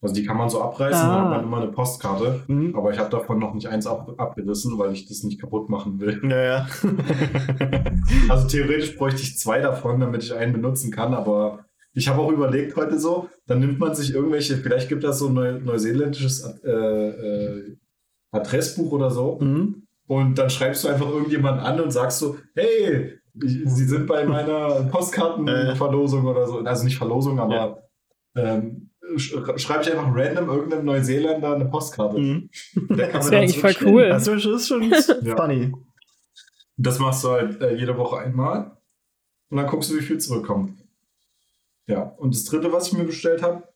Also 0.00 0.14
die 0.14 0.24
kann 0.24 0.36
man 0.36 0.48
so 0.48 0.62
abreißen, 0.62 1.00
ah. 1.00 1.08
dann 1.08 1.24
hat 1.24 1.30
man 1.30 1.44
immer 1.44 1.56
eine 1.60 1.72
Postkarte. 1.72 2.44
Mhm. 2.46 2.74
Aber 2.76 2.92
ich 2.92 2.98
habe 2.98 3.10
davon 3.10 3.38
noch 3.40 3.54
nicht 3.54 3.68
eins 3.68 3.86
ab 3.86 4.14
abgerissen, 4.16 4.78
weil 4.78 4.92
ich 4.92 5.08
das 5.08 5.24
nicht 5.24 5.40
kaputt 5.40 5.68
machen 5.68 5.98
will. 5.98 6.20
Naja. 6.22 6.68
also 8.28 8.46
theoretisch 8.46 8.96
bräuchte 8.96 9.22
ich 9.22 9.38
zwei 9.38 9.60
davon, 9.60 9.98
damit 9.98 10.22
ich 10.22 10.34
einen 10.34 10.52
benutzen 10.52 10.92
kann. 10.92 11.14
Aber 11.14 11.64
ich 11.94 12.06
habe 12.06 12.20
auch 12.20 12.30
überlegt 12.30 12.76
heute 12.76 12.98
so, 12.98 13.28
dann 13.46 13.58
nimmt 13.58 13.80
man 13.80 13.94
sich 13.94 14.14
irgendwelche, 14.14 14.56
vielleicht 14.56 14.88
gibt 14.88 15.02
das 15.02 15.18
so 15.18 15.28
ein 15.28 15.34
neu 15.34 15.58
neuseeländisches 15.58 16.44
äh, 16.62 16.70
äh, 16.70 17.76
Adressbuch 18.30 18.92
oder 18.92 19.10
so. 19.10 19.40
Mhm. 19.40 19.82
Und 20.06 20.38
dann 20.38 20.48
schreibst 20.48 20.84
du 20.84 20.88
einfach 20.88 21.08
irgendjemanden 21.08 21.64
an 21.64 21.80
und 21.80 21.90
sagst 21.90 22.20
so, 22.20 22.36
hey, 22.54 23.18
Sie 23.40 23.84
sind 23.84 24.06
bei 24.06 24.24
meiner 24.24 24.84
Postkartenverlosung 24.90 26.26
oder 26.26 26.46
so. 26.46 26.58
Also 26.58 26.84
nicht 26.84 26.98
Verlosung, 26.98 27.38
aber 27.38 27.54
ja. 27.54 27.78
ähm, 28.36 28.87
schreibe 29.16 29.82
ich 29.82 29.92
einfach 29.92 30.14
random 30.14 30.48
irgendeinem 30.48 30.84
Neuseeländer 30.84 31.54
eine 31.54 31.66
Postkarte. 31.66 32.18
Mhm. 32.18 32.50
das 32.88 33.30
wäre 33.30 33.42
eigentlich 33.42 33.58
voll 33.58 33.76
cool. 33.82 34.08
Das 34.08 34.26
ist 34.26 34.68
schon 34.68 34.90
ja. 35.22 35.36
funny. 35.36 35.72
Das 36.76 36.98
machst 36.98 37.24
du 37.24 37.28
halt 37.30 37.60
äh, 37.60 37.74
jede 37.74 37.96
Woche 37.96 38.18
einmal 38.18 38.76
und 39.50 39.56
dann 39.56 39.66
guckst 39.66 39.90
du, 39.90 39.96
wie 39.96 40.02
viel 40.02 40.18
zurückkommt. 40.18 40.78
Ja, 41.86 42.02
und 42.02 42.34
das 42.34 42.44
dritte, 42.44 42.72
was 42.72 42.88
ich 42.88 42.92
mir 42.92 43.04
bestellt 43.04 43.42
habe. 43.42 43.66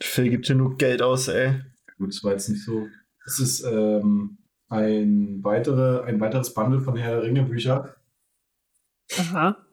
Phil 0.00 0.30
gibt 0.30 0.48
nur 0.50 0.76
Geld 0.76 1.02
aus, 1.02 1.28
ey. 1.28 1.60
Gut, 1.98 2.08
das 2.08 2.24
war 2.24 2.32
jetzt 2.32 2.48
nicht 2.48 2.64
so. 2.64 2.86
Es 3.24 3.38
ist 3.38 3.64
ähm, 3.64 4.38
ein, 4.68 5.40
weitere, 5.42 6.02
ein 6.04 6.20
weiteres 6.20 6.54
Bundle 6.54 6.80
von 6.80 6.96
Herr 6.96 7.20
der 7.20 7.22
Ringe 7.22 7.42
Bücher. 7.42 7.96
Aha. 9.18 9.65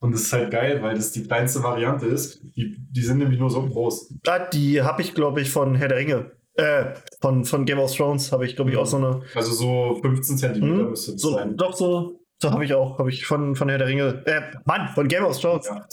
Und 0.00 0.12
das 0.12 0.22
ist 0.22 0.32
halt 0.32 0.50
geil, 0.50 0.80
weil 0.82 0.94
das 0.94 1.12
die 1.12 1.24
kleinste 1.24 1.62
Variante 1.62 2.06
ist. 2.06 2.40
Die, 2.56 2.76
die 2.78 3.02
sind 3.02 3.18
nämlich 3.18 3.38
nur 3.38 3.50
so 3.50 3.66
groß. 3.66 4.14
Die 4.52 4.82
habe 4.82 5.02
ich, 5.02 5.14
glaube 5.14 5.40
ich, 5.40 5.50
von 5.50 5.74
Herr 5.74 5.88
der 5.88 5.98
Ringe. 5.98 6.30
Äh, 6.54 6.94
von, 7.20 7.44
von 7.44 7.64
Game 7.64 7.78
of 7.78 7.94
Thrones 7.94 8.32
habe 8.32 8.46
ich, 8.46 8.56
glaube 8.56 8.70
ich, 8.70 8.76
auch 8.76 8.86
so 8.86 8.96
eine. 8.96 9.22
Also 9.34 9.52
so 9.52 9.98
15 10.02 10.38
Zentimeter 10.38 10.84
mhm. 10.84 10.90
müsste 10.90 11.12
das 11.12 11.20
so, 11.20 11.32
sein. 11.32 11.56
Doch, 11.56 11.72
so, 11.74 12.20
so 12.40 12.50
habe 12.50 12.64
ich 12.64 12.74
auch. 12.74 12.98
Habe 12.98 13.10
ich 13.10 13.26
von, 13.26 13.56
von 13.56 13.68
Herr 13.68 13.78
der 13.78 13.88
Ringe. 13.88 14.22
Äh, 14.26 14.40
Mann, 14.64 14.88
von 14.94 15.08
Game 15.08 15.24
of 15.24 15.38
Thrones. 15.38 15.66
Ja. 15.66 15.86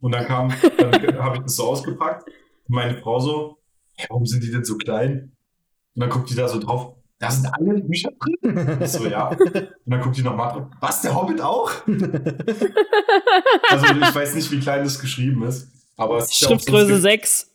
Und 0.00 0.12
dann 0.12 0.26
kam, 0.26 0.52
dann 0.78 1.18
habe 1.18 1.36
ich 1.36 1.42
das 1.42 1.56
so 1.56 1.64
ausgepackt. 1.64 2.26
Und 2.26 2.74
meine 2.74 2.98
Frau 2.98 3.18
so, 3.18 3.58
warum 4.08 4.24
sind 4.26 4.42
die 4.44 4.50
denn 4.50 4.64
so 4.64 4.76
klein? 4.76 5.36
Und 5.94 6.00
dann 6.00 6.10
guckt 6.10 6.30
die 6.30 6.36
da 6.36 6.46
so 6.46 6.60
drauf. 6.60 6.94
Da 7.18 7.30
sind 7.30 7.52
alle 7.52 7.80
Bücher 7.80 8.10
drin. 8.18 8.78
Ich 8.80 8.90
so, 8.90 9.06
ja. 9.06 9.28
Und 9.28 9.70
dann 9.86 10.00
guckt 10.00 10.16
die 10.16 10.22
nochmal 10.22 10.52
drauf. 10.52 10.66
Was, 10.80 11.02
der 11.02 11.14
Hobbit 11.14 11.40
auch? 11.40 11.70
also 13.68 13.86
ich 13.86 14.14
weiß 14.14 14.34
nicht, 14.36 14.50
wie 14.52 14.60
klein 14.60 14.84
das 14.84 15.00
geschrieben 15.00 15.42
ist. 15.42 15.72
Aber 15.96 16.18
es 16.18 16.32
Schriftgröße 16.34 16.92
ja 16.92 16.98
6. 16.98 17.50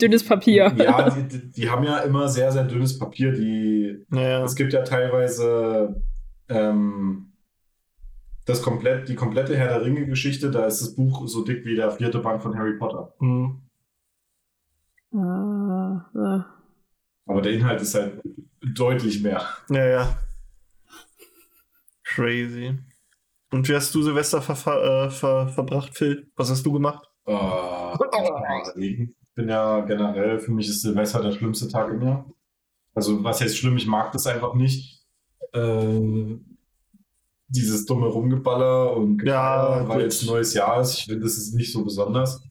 Dünnes 0.00 0.24
Papier. 0.24 0.72
Ja, 0.76 1.10
die, 1.10 1.28
die, 1.28 1.50
die, 1.50 1.68
haben 1.68 1.84
ja 1.84 1.98
immer 1.98 2.28
sehr, 2.28 2.50
sehr 2.52 2.64
dünnes 2.64 2.98
Papier. 2.98 3.32
Die, 3.32 4.06
ja. 4.12 4.44
Es 4.44 4.54
gibt 4.54 4.72
ja 4.72 4.82
teilweise 4.82 6.00
ähm, 6.48 7.32
das 8.46 8.62
komplett, 8.62 9.08
die 9.08 9.16
komplette 9.16 9.56
Herr 9.56 9.68
der 9.68 9.82
Ringe-Geschichte, 9.82 10.50
da 10.50 10.64
ist 10.66 10.80
das 10.80 10.94
Buch 10.94 11.26
so 11.26 11.44
dick 11.44 11.66
wie 11.66 11.74
der 11.74 11.90
vierte 11.90 12.20
Band 12.20 12.42
von 12.42 12.56
Harry 12.56 12.78
Potter. 12.78 13.12
Mhm. 13.18 13.60
Ah, 15.12 16.06
ah. 16.14 16.46
Aber 17.26 17.42
der 17.42 17.52
Inhalt 17.52 17.82
ist 17.82 17.94
halt 17.94 18.22
deutlich 18.62 19.22
mehr. 19.22 19.46
Ja, 19.70 19.86
ja. 19.86 20.18
Crazy. 22.04 22.78
Und 23.50 23.68
wie 23.68 23.74
hast 23.74 23.94
du 23.94 24.02
Silvester 24.02 24.42
ver 24.42 24.56
ver 24.56 25.10
ver 25.10 25.48
verbracht, 25.48 25.96
Phil? 25.96 26.30
Was 26.36 26.50
hast 26.50 26.64
du 26.64 26.72
gemacht? 26.72 27.08
Uh, 27.26 27.96
ich 28.76 29.10
bin 29.34 29.48
ja 29.48 29.80
generell, 29.80 30.38
für 30.38 30.50
mich 30.50 30.68
ist 30.68 30.82
Silvester 30.82 31.22
der 31.22 31.32
schlimmste 31.32 31.68
Tag 31.68 31.90
im 31.90 32.02
Jahr. 32.02 32.26
Also, 32.94 33.22
was 33.22 33.40
heißt 33.40 33.56
schlimm? 33.56 33.76
Ich 33.76 33.86
mag 33.86 34.12
das 34.12 34.26
einfach 34.26 34.54
nicht. 34.54 35.04
Äh, 35.52 36.38
dieses 37.48 37.86
dumme 37.86 38.06
Rumgeballer 38.06 38.94
und 38.96 39.22
ja, 39.22 39.88
weil 39.88 40.02
es 40.02 40.24
neues 40.24 40.52
Jahr 40.54 40.80
ist. 40.80 40.98
Ich 40.98 41.04
finde, 41.04 41.20
das 41.20 41.38
ist 41.38 41.54
nicht 41.54 41.72
so 41.72 41.84
besonders. 41.84 42.42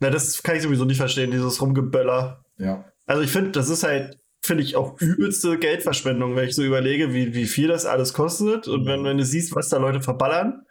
Na, 0.00 0.10
das 0.10 0.42
kann 0.42 0.56
ich 0.56 0.62
sowieso 0.62 0.84
nicht 0.84 0.96
verstehen, 0.98 1.30
dieses 1.30 1.60
Rumgeböller. 1.60 2.44
Ja. 2.56 2.84
Also 3.06 3.22
ich 3.22 3.30
finde, 3.30 3.50
das 3.50 3.68
ist 3.68 3.82
halt, 3.82 4.18
finde 4.48 4.64
ich, 4.64 4.74
auch 4.74 5.00
übelste 5.00 5.58
Geldverschwendung, 5.58 6.34
wenn 6.34 6.48
ich 6.48 6.56
so 6.56 6.64
überlege, 6.64 7.14
wie, 7.14 7.34
wie 7.34 7.46
viel 7.46 7.68
das 7.68 7.86
alles 7.86 8.12
kostet. 8.12 8.66
Und 8.66 8.86
wenn, 8.86 9.04
wenn 9.04 9.18
du 9.18 9.24
siehst, 9.24 9.54
was 9.54 9.68
da 9.68 9.78
Leute 9.78 10.00
verballern, 10.00 10.62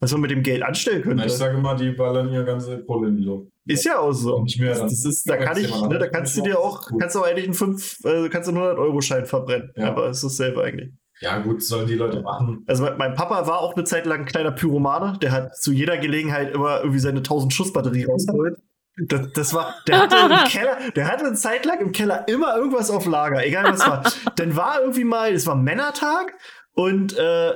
was 0.00 0.12
man 0.12 0.20
mit 0.20 0.30
dem 0.30 0.42
Geld 0.42 0.62
anstellen 0.62 1.02
könnte. 1.02 1.24
Ich 1.24 1.32
sage 1.32 1.56
mal, 1.56 1.76
die 1.76 1.92
ballern 1.92 2.30
ihr 2.30 2.44
ganze 2.44 2.84
Kohle 2.84 3.08
in 3.08 3.16
die 3.16 3.24
Luft. 3.24 3.48
Ist 3.66 3.84
ja 3.84 3.98
auch 3.98 4.12
so. 4.12 4.42
Nicht 4.42 4.60
mehr, 4.60 4.70
das, 4.70 4.80
das 4.80 5.04
ist, 5.06 5.28
da 5.28 5.38
kann 5.38 5.56
ich, 5.56 5.70
ne, 5.70 5.98
da 5.98 6.08
kannst 6.08 6.36
du 6.36 6.42
dir 6.42 6.58
auch, 6.58 6.86
gut. 6.86 7.00
kannst 7.00 7.16
du 7.16 7.20
auch 7.20 7.26
eigentlich 7.26 7.46
einen 7.46 7.54
5, 7.54 8.04
äh, 8.04 8.28
kannst 8.28 8.50
du 8.50 8.54
einen 8.54 8.62
100-Euro-Schein 8.62 9.24
verbrennen. 9.24 9.72
Ja. 9.76 9.88
Aber 9.88 10.10
es 10.10 10.22
ist 10.22 10.38
dasselbe 10.38 10.62
eigentlich. 10.62 10.92
Ja, 11.20 11.38
gut, 11.38 11.62
sollen 11.62 11.86
die 11.86 11.94
Leute 11.94 12.20
machen. 12.20 12.64
Also 12.66 12.86
mein 12.98 13.14
Papa 13.14 13.46
war 13.46 13.60
auch 13.60 13.74
eine 13.74 13.84
Zeit 13.84 14.04
lang 14.04 14.20
ein 14.20 14.26
kleiner 14.26 14.50
Pyromane, 14.50 15.18
der 15.22 15.32
hat 15.32 15.56
zu 15.56 15.72
jeder 15.72 15.96
Gelegenheit 15.96 16.52
immer 16.52 16.80
irgendwie 16.80 16.98
seine 16.98 17.18
1000 17.18 17.54
Schuss 17.54 17.72
Batterie 17.72 18.04
rausgeholt. 18.04 18.58
Das, 18.96 19.32
das, 19.32 19.54
war, 19.54 19.74
der 19.88 20.02
hatte 20.02 20.16
im 20.16 20.44
Keller, 20.48 20.78
der 20.94 21.10
hatte 21.10 21.26
eine 21.26 21.34
Zeit 21.34 21.64
lang 21.64 21.80
im 21.80 21.92
Keller 21.92 22.28
immer 22.28 22.56
irgendwas 22.56 22.90
auf 22.90 23.06
Lager, 23.06 23.44
egal 23.44 23.72
was 23.72 23.80
war. 23.80 24.04
Dann 24.36 24.56
war 24.56 24.80
irgendwie 24.80 25.04
mal, 25.04 25.32
es 25.32 25.46
war 25.46 25.56
Männertag 25.56 26.34
und 26.74 27.16
äh, 27.18 27.54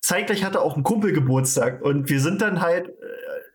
zeitgleich 0.00 0.44
hatte 0.44 0.60
auch 0.60 0.76
ein 0.76 0.84
Kumpel 0.84 1.12
Geburtstag 1.12 1.82
und 1.82 2.08
wir 2.08 2.20
sind 2.20 2.40
dann 2.40 2.60
halt 2.60 2.88
äh, 2.88 2.92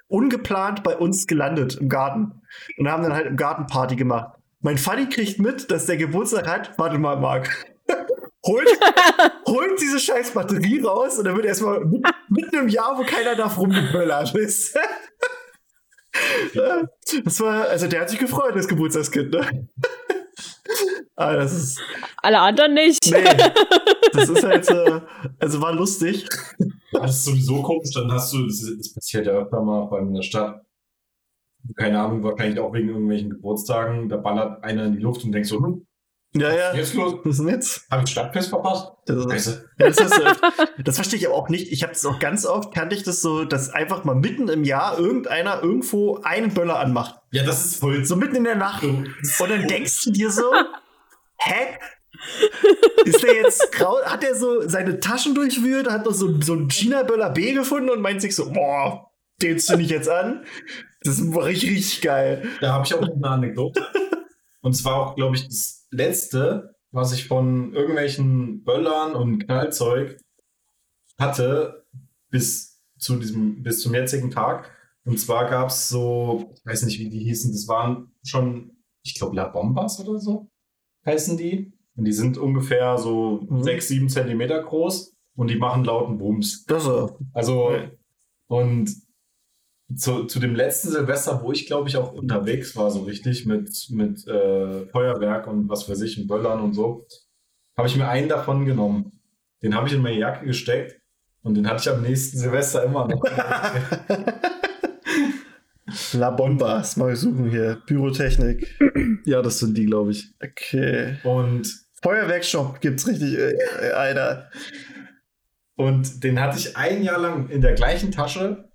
ungeplant 0.08 0.84
bei 0.84 0.98
uns 0.98 1.26
gelandet 1.26 1.78
im 1.80 1.88
Garten 1.88 2.42
und 2.78 2.90
haben 2.90 3.04
dann 3.04 3.14
halt 3.14 3.28
im 3.28 3.38
Garten 3.38 3.66
Party 3.66 3.96
gemacht. 3.96 4.36
Mein 4.60 4.78
Fanny 4.78 5.08
kriegt 5.08 5.40
mit, 5.40 5.72
dass 5.72 5.86
der 5.86 5.98
Geburtstag 5.98 6.48
hat. 6.48 6.78
Warte 6.78 6.98
mal, 6.98 7.18
Marc. 7.18 7.50
holt, 8.46 8.68
holt 9.48 9.82
diese 9.82 10.00
scheiß 10.00 10.32
Batterie 10.32 10.82
raus 10.82 11.18
und 11.18 11.26
dann 11.26 11.36
wird 11.36 11.46
erstmal 11.46 11.80
mitten 12.30 12.56
im 12.56 12.68
Jahr, 12.68 12.98
wo 12.98 13.04
keiner 13.04 13.36
darf, 13.36 13.58
rumgeböllert. 13.58 14.34
das 17.24 17.39
war, 17.39 17.68
also 17.70 17.88
der 17.88 18.01
hat 18.01 18.10
sich 18.10 18.20
gefreut, 18.20 18.56
das 18.56 18.68
Geburtstagskind, 18.68 19.32
ne? 19.32 19.70
Ah, 21.18 21.36
das 21.36 21.53
ist. 21.53 21.82
Alle 22.18 22.39
anderen 22.39 22.74
nicht. 22.74 23.12
Nee. 23.12 23.24
Das 24.13 24.27
ist 24.27 24.44
halt, 24.44 24.70
äh, 24.70 25.00
also 25.39 25.62
war 25.62 25.74
lustig. 25.74 26.27
Das 26.91 27.15
ist 27.15 27.24
sowieso 27.24 27.62
komisch, 27.62 27.91
dann 27.94 28.12
hast 28.12 28.34
du, 28.34 28.46
das, 28.46 28.60
das 28.77 28.94
passiert 28.94 29.25
ja 29.25 29.32
öfter 29.32 29.62
mal 29.62 29.88
vor 29.88 30.00
allem 30.00 30.10
in 30.10 30.15
der 30.15 30.22
Stadt. 30.22 30.65
Keine 31.77 32.01
Ahnung, 32.01 32.22
wahrscheinlich 32.22 32.60
auch 32.60 32.74
wegen 32.74 32.89
irgendwelchen 32.89 33.30
Geburtstagen, 33.30 34.10
da 34.10 34.18
ballert 34.18 34.62
einer 34.65 34.84
in 34.84 34.94
die 34.94 35.00
Luft 35.00 35.24
und 35.24 35.32
denkst 35.32 35.48
so, 35.48 35.63
hm, 35.63 35.88
ja, 36.34 36.54
ja. 36.54 36.74
Jetzt 36.74 36.94
los. 36.94 37.16
Was 37.24 37.34
ist 37.34 37.40
denn 37.40 37.50
jetzt? 37.50 37.88
Habe 37.92 38.04
ich 38.04 38.12
Stadtfest 38.12 38.50
verpasst? 38.50 38.92
Das, 39.06 39.48
ist, 39.48 39.66
das, 39.78 39.98
ist, 40.00 40.22
das 40.84 40.96
verstehe 40.96 41.20
ich 41.20 41.28
aber 41.28 41.36
auch 41.36 41.50
nicht. 41.50 41.72
Ich 41.72 41.84
habe 41.84 41.92
es 41.92 42.06
auch 42.06 42.20
ganz 42.20 42.46
oft, 42.46 42.74
kannte 42.74 42.96
ich 42.96 43.04
das 43.04 43.22
so, 43.22 43.44
dass 43.44 43.70
einfach 43.70 44.06
mal 44.06 44.16
mitten 44.16 44.48
im 44.48 44.64
Jahr 44.64 44.98
irgendeiner 44.98 45.62
irgendwo 45.62 46.22
einen 46.24 46.54
Böller 46.54 46.80
anmacht. 46.80 47.16
Ja, 47.32 47.44
das 47.44 47.66
ist 47.66 47.80
voll. 47.82 48.06
So 48.06 48.16
mitten 48.16 48.36
in 48.36 48.46
der 48.46 48.56
Nacht. 48.56 48.84
Und 48.84 49.14
dann 49.40 49.68
denkst 49.68 50.06
du 50.06 50.12
dir 50.12 50.32
so, 50.32 50.44
hä? 51.38 51.78
Ist 53.04 53.24
der 53.24 53.36
jetzt 53.36 53.72
grau? 53.72 54.02
Hat 54.04 54.24
er 54.24 54.36
so 54.36 54.68
seine 54.68 55.00
Taschen 55.00 55.36
durchwühlt, 55.36 55.90
hat 55.90 56.06
noch 56.06 56.14
so, 56.14 56.40
so 56.42 56.54
einen 56.54 56.70
China-Böller 56.70 57.32
B 57.32 57.54
gefunden 57.54 57.90
und 57.90 58.02
meint 58.02 58.22
sich 58.22 58.36
so, 58.36 58.52
boah, 58.52 59.12
den 59.42 59.60
zünd 59.60 59.82
ich 59.82 59.90
jetzt 59.90 60.08
an. 60.08 60.46
Das 61.04 61.20
ist 61.20 61.36
richtig, 61.36 61.72
richtig 61.72 62.02
geil. 62.02 62.48
Da 62.62 62.74
habe 62.74 62.86
ich 62.86 62.94
auch 62.94 63.02
noch 63.02 63.16
eine 63.16 63.28
Anekdote. 63.28 63.86
Und 64.62 64.74
zwar 64.74 64.96
auch, 64.98 65.16
glaube 65.16 65.36
ich, 65.36 65.48
das 65.48 65.81
letzte, 65.91 66.75
was 66.91 67.13
ich 67.13 67.27
von 67.27 67.74
irgendwelchen 67.74 68.63
Böllern 68.63 69.13
und 69.15 69.45
Knallzeug 69.45 70.17
hatte, 71.19 71.86
bis 72.29 72.81
zu 72.98 73.17
diesem, 73.17 73.63
bis 73.63 73.81
zum 73.81 73.93
jetzigen 73.93 74.31
Tag. 74.31 74.71
Und 75.03 75.19
zwar 75.19 75.50
gab 75.50 75.69
es 75.69 75.89
so, 75.89 76.53
ich 76.55 76.65
weiß 76.65 76.83
nicht, 76.83 77.00
wie 77.00 77.10
die 77.10 77.24
hießen, 77.24 77.51
das 77.51 77.67
waren 77.67 78.12
schon, 78.24 78.77
ich 79.03 79.15
glaube, 79.15 79.36
La 79.36 79.48
Bombas 79.48 80.00
oder 80.00 80.19
so 80.19 80.51
heißen 81.05 81.38
die. 81.38 81.74
Und 81.95 82.05
die 82.05 82.13
sind 82.13 82.38
ungefähr 82.38 82.98
so 82.98 83.45
mhm. 83.50 83.63
6, 83.63 83.88
7 83.88 84.10
Zentimeter 84.10 84.62
groß 84.62 85.15
und 85.36 85.50
die 85.50 85.57
machen 85.57 85.83
lauten 85.83 86.17
Bums. 86.17 86.65
Das 86.65 86.86
ist 86.86 87.13
Also, 87.33 87.74
und 88.48 88.89
zu, 89.95 90.25
zu 90.25 90.39
dem 90.39 90.55
letzten 90.55 90.89
Silvester, 90.89 91.41
wo 91.43 91.51
ich 91.51 91.65
glaube 91.67 91.89
ich 91.89 91.98
auch 91.98 92.13
unterwegs 92.13 92.75
war, 92.75 92.91
so 92.91 93.03
richtig 93.03 93.45
mit, 93.45 93.69
mit 93.89 94.27
äh, 94.27 94.86
Feuerwerk 94.88 95.48
und 95.48 95.69
was 95.69 95.89
weiß 95.89 96.01
ich, 96.01 96.19
und 96.19 96.27
Böllern 96.27 96.62
und 96.62 96.74
so, 96.74 97.07
habe 97.77 97.88
ich 97.88 97.95
mir 97.95 98.07
einen 98.07 98.29
davon 98.29 98.65
genommen. 98.65 99.19
Den 99.63 99.75
habe 99.75 99.88
ich 99.88 99.93
in 99.93 100.01
meine 100.01 100.17
Jacke 100.17 100.45
gesteckt 100.45 101.00
und 101.43 101.55
den 101.55 101.67
hatte 101.67 101.81
ich 101.81 101.89
am 101.89 102.01
nächsten 102.01 102.38
Silvester 102.38 102.83
immer 102.83 103.07
noch. 103.07 103.24
La 106.13 106.29
Bombas, 106.29 106.98
mal 106.98 107.15
suchen 107.15 107.50
hier. 107.50 107.81
Pyrotechnik. 107.86 108.67
Ja, 109.24 109.43
das 109.43 109.60
sind 109.60 109.77
die, 109.77 109.86
glaube 109.86 110.12
ich. 110.12 110.33
Okay. 110.43 111.17
Und 111.24 111.71
Feuerwerkshop 112.01 112.81
gibt's 112.81 113.07
richtig, 113.07 113.38
äh, 113.38 113.91
Alter. 113.91 114.50
Und 115.75 116.24
den 116.24 116.39
hatte 116.39 116.57
ich 116.57 116.75
ein 116.75 117.03
Jahr 117.03 117.19
lang 117.19 117.50
in 117.50 117.62
der 117.62 117.74
gleichen 117.74 118.12
Tasche, 118.12 118.71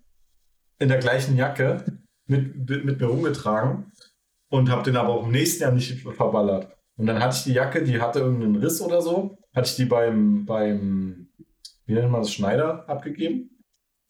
in 0.78 0.88
der 0.88 0.98
gleichen 0.98 1.36
Jacke 1.36 1.84
mit, 2.26 2.68
mit 2.84 3.00
mir 3.00 3.06
rumgetragen 3.06 3.92
und 4.50 4.70
habe 4.70 4.82
den 4.82 4.96
aber 4.96 5.10
auch 5.10 5.24
im 5.26 5.32
nächsten 5.32 5.62
Jahr 5.62 5.72
nicht 5.72 6.00
verballert. 6.00 6.72
Und 6.98 7.06
dann 7.06 7.20
hatte 7.20 7.36
ich 7.36 7.44
die 7.44 7.52
Jacke, 7.52 7.82
die 7.82 8.00
hatte 8.00 8.20
irgendeinen 8.20 8.56
Riss 8.56 8.80
oder 8.80 9.02
so, 9.02 9.38
hatte 9.54 9.68
ich 9.68 9.76
die 9.76 9.84
beim, 9.84 10.46
beim 10.46 11.28
wie 11.86 11.94
nennt 11.94 12.10
man 12.10 12.22
das, 12.22 12.32
Schneider 12.32 12.88
abgegeben. 12.88 13.50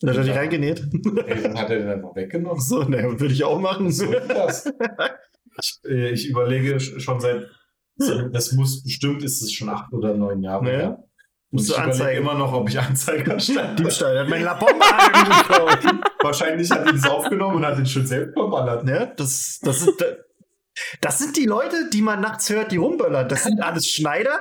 Hat 0.05 0.17
er 0.17 0.25
die 0.25 0.31
reingenäht? 0.31 0.81
Ey, 1.27 1.43
dann 1.43 1.59
hat 1.59 1.71
er 1.71 1.79
den 1.79 1.89
einfach 1.89 2.15
weggenommen. 2.15 2.61
So, 2.61 2.83
ne, 2.83 3.19
würde 3.19 3.33
ich 3.33 3.45
auch 3.45 3.59
machen. 3.59 3.91
So 3.91 4.11
das. 4.13 4.71
Ich, 5.61 5.81
äh, 5.89 6.11
ich 6.11 6.29
überlege 6.29 6.79
schon 6.81 7.19
seit, 7.21 7.47
das 7.97 8.53
muss 8.53 8.83
bestimmt, 8.83 9.25
ist 9.25 9.41
es 9.41 9.53
schon 9.53 9.71
acht 9.71 9.93
oder 9.93 10.15
neun 10.15 10.43
Jahre 10.43 10.65
Nee. 10.65 10.71
her. 10.71 11.06
Musst 11.57 11.71
ich 11.71 11.77
du 11.77 11.83
anzeigen. 11.83 12.21
immer 12.23 12.35
noch, 12.35 12.53
ob 12.53 12.69
ich 12.69 12.79
Anzeige 12.79 13.31
erstelle. 13.33 13.75
Diebstahl, 13.75 14.13
der 14.15 14.23
hat 14.23 14.29
meine 14.29 14.45
La 14.45 14.55
Bomba. 14.55 14.85
Wahrscheinlich 16.23 16.71
hat 16.71 16.87
er 16.87 16.93
das 16.93 17.09
aufgenommen 17.09 17.57
und 17.57 17.67
hat 17.67 17.79
den 17.79 17.87
schon 17.87 18.07
selbst 18.07 18.35
verballert. 18.35 18.85
Ne? 18.85 19.13
Das, 19.17 19.59
das, 19.63 19.81
sind, 19.81 19.95
das 21.01 21.19
sind 21.19 21.37
die 21.37 21.47
Leute, 21.47 21.89
die 21.93 22.03
man 22.03 22.21
nachts 22.21 22.49
hört, 22.51 22.73
die 22.73 22.77
rumböllern. 22.77 23.29
Das 23.29 23.45
sind 23.45 23.61
alles 23.61 23.87
Schneider, 23.89 24.39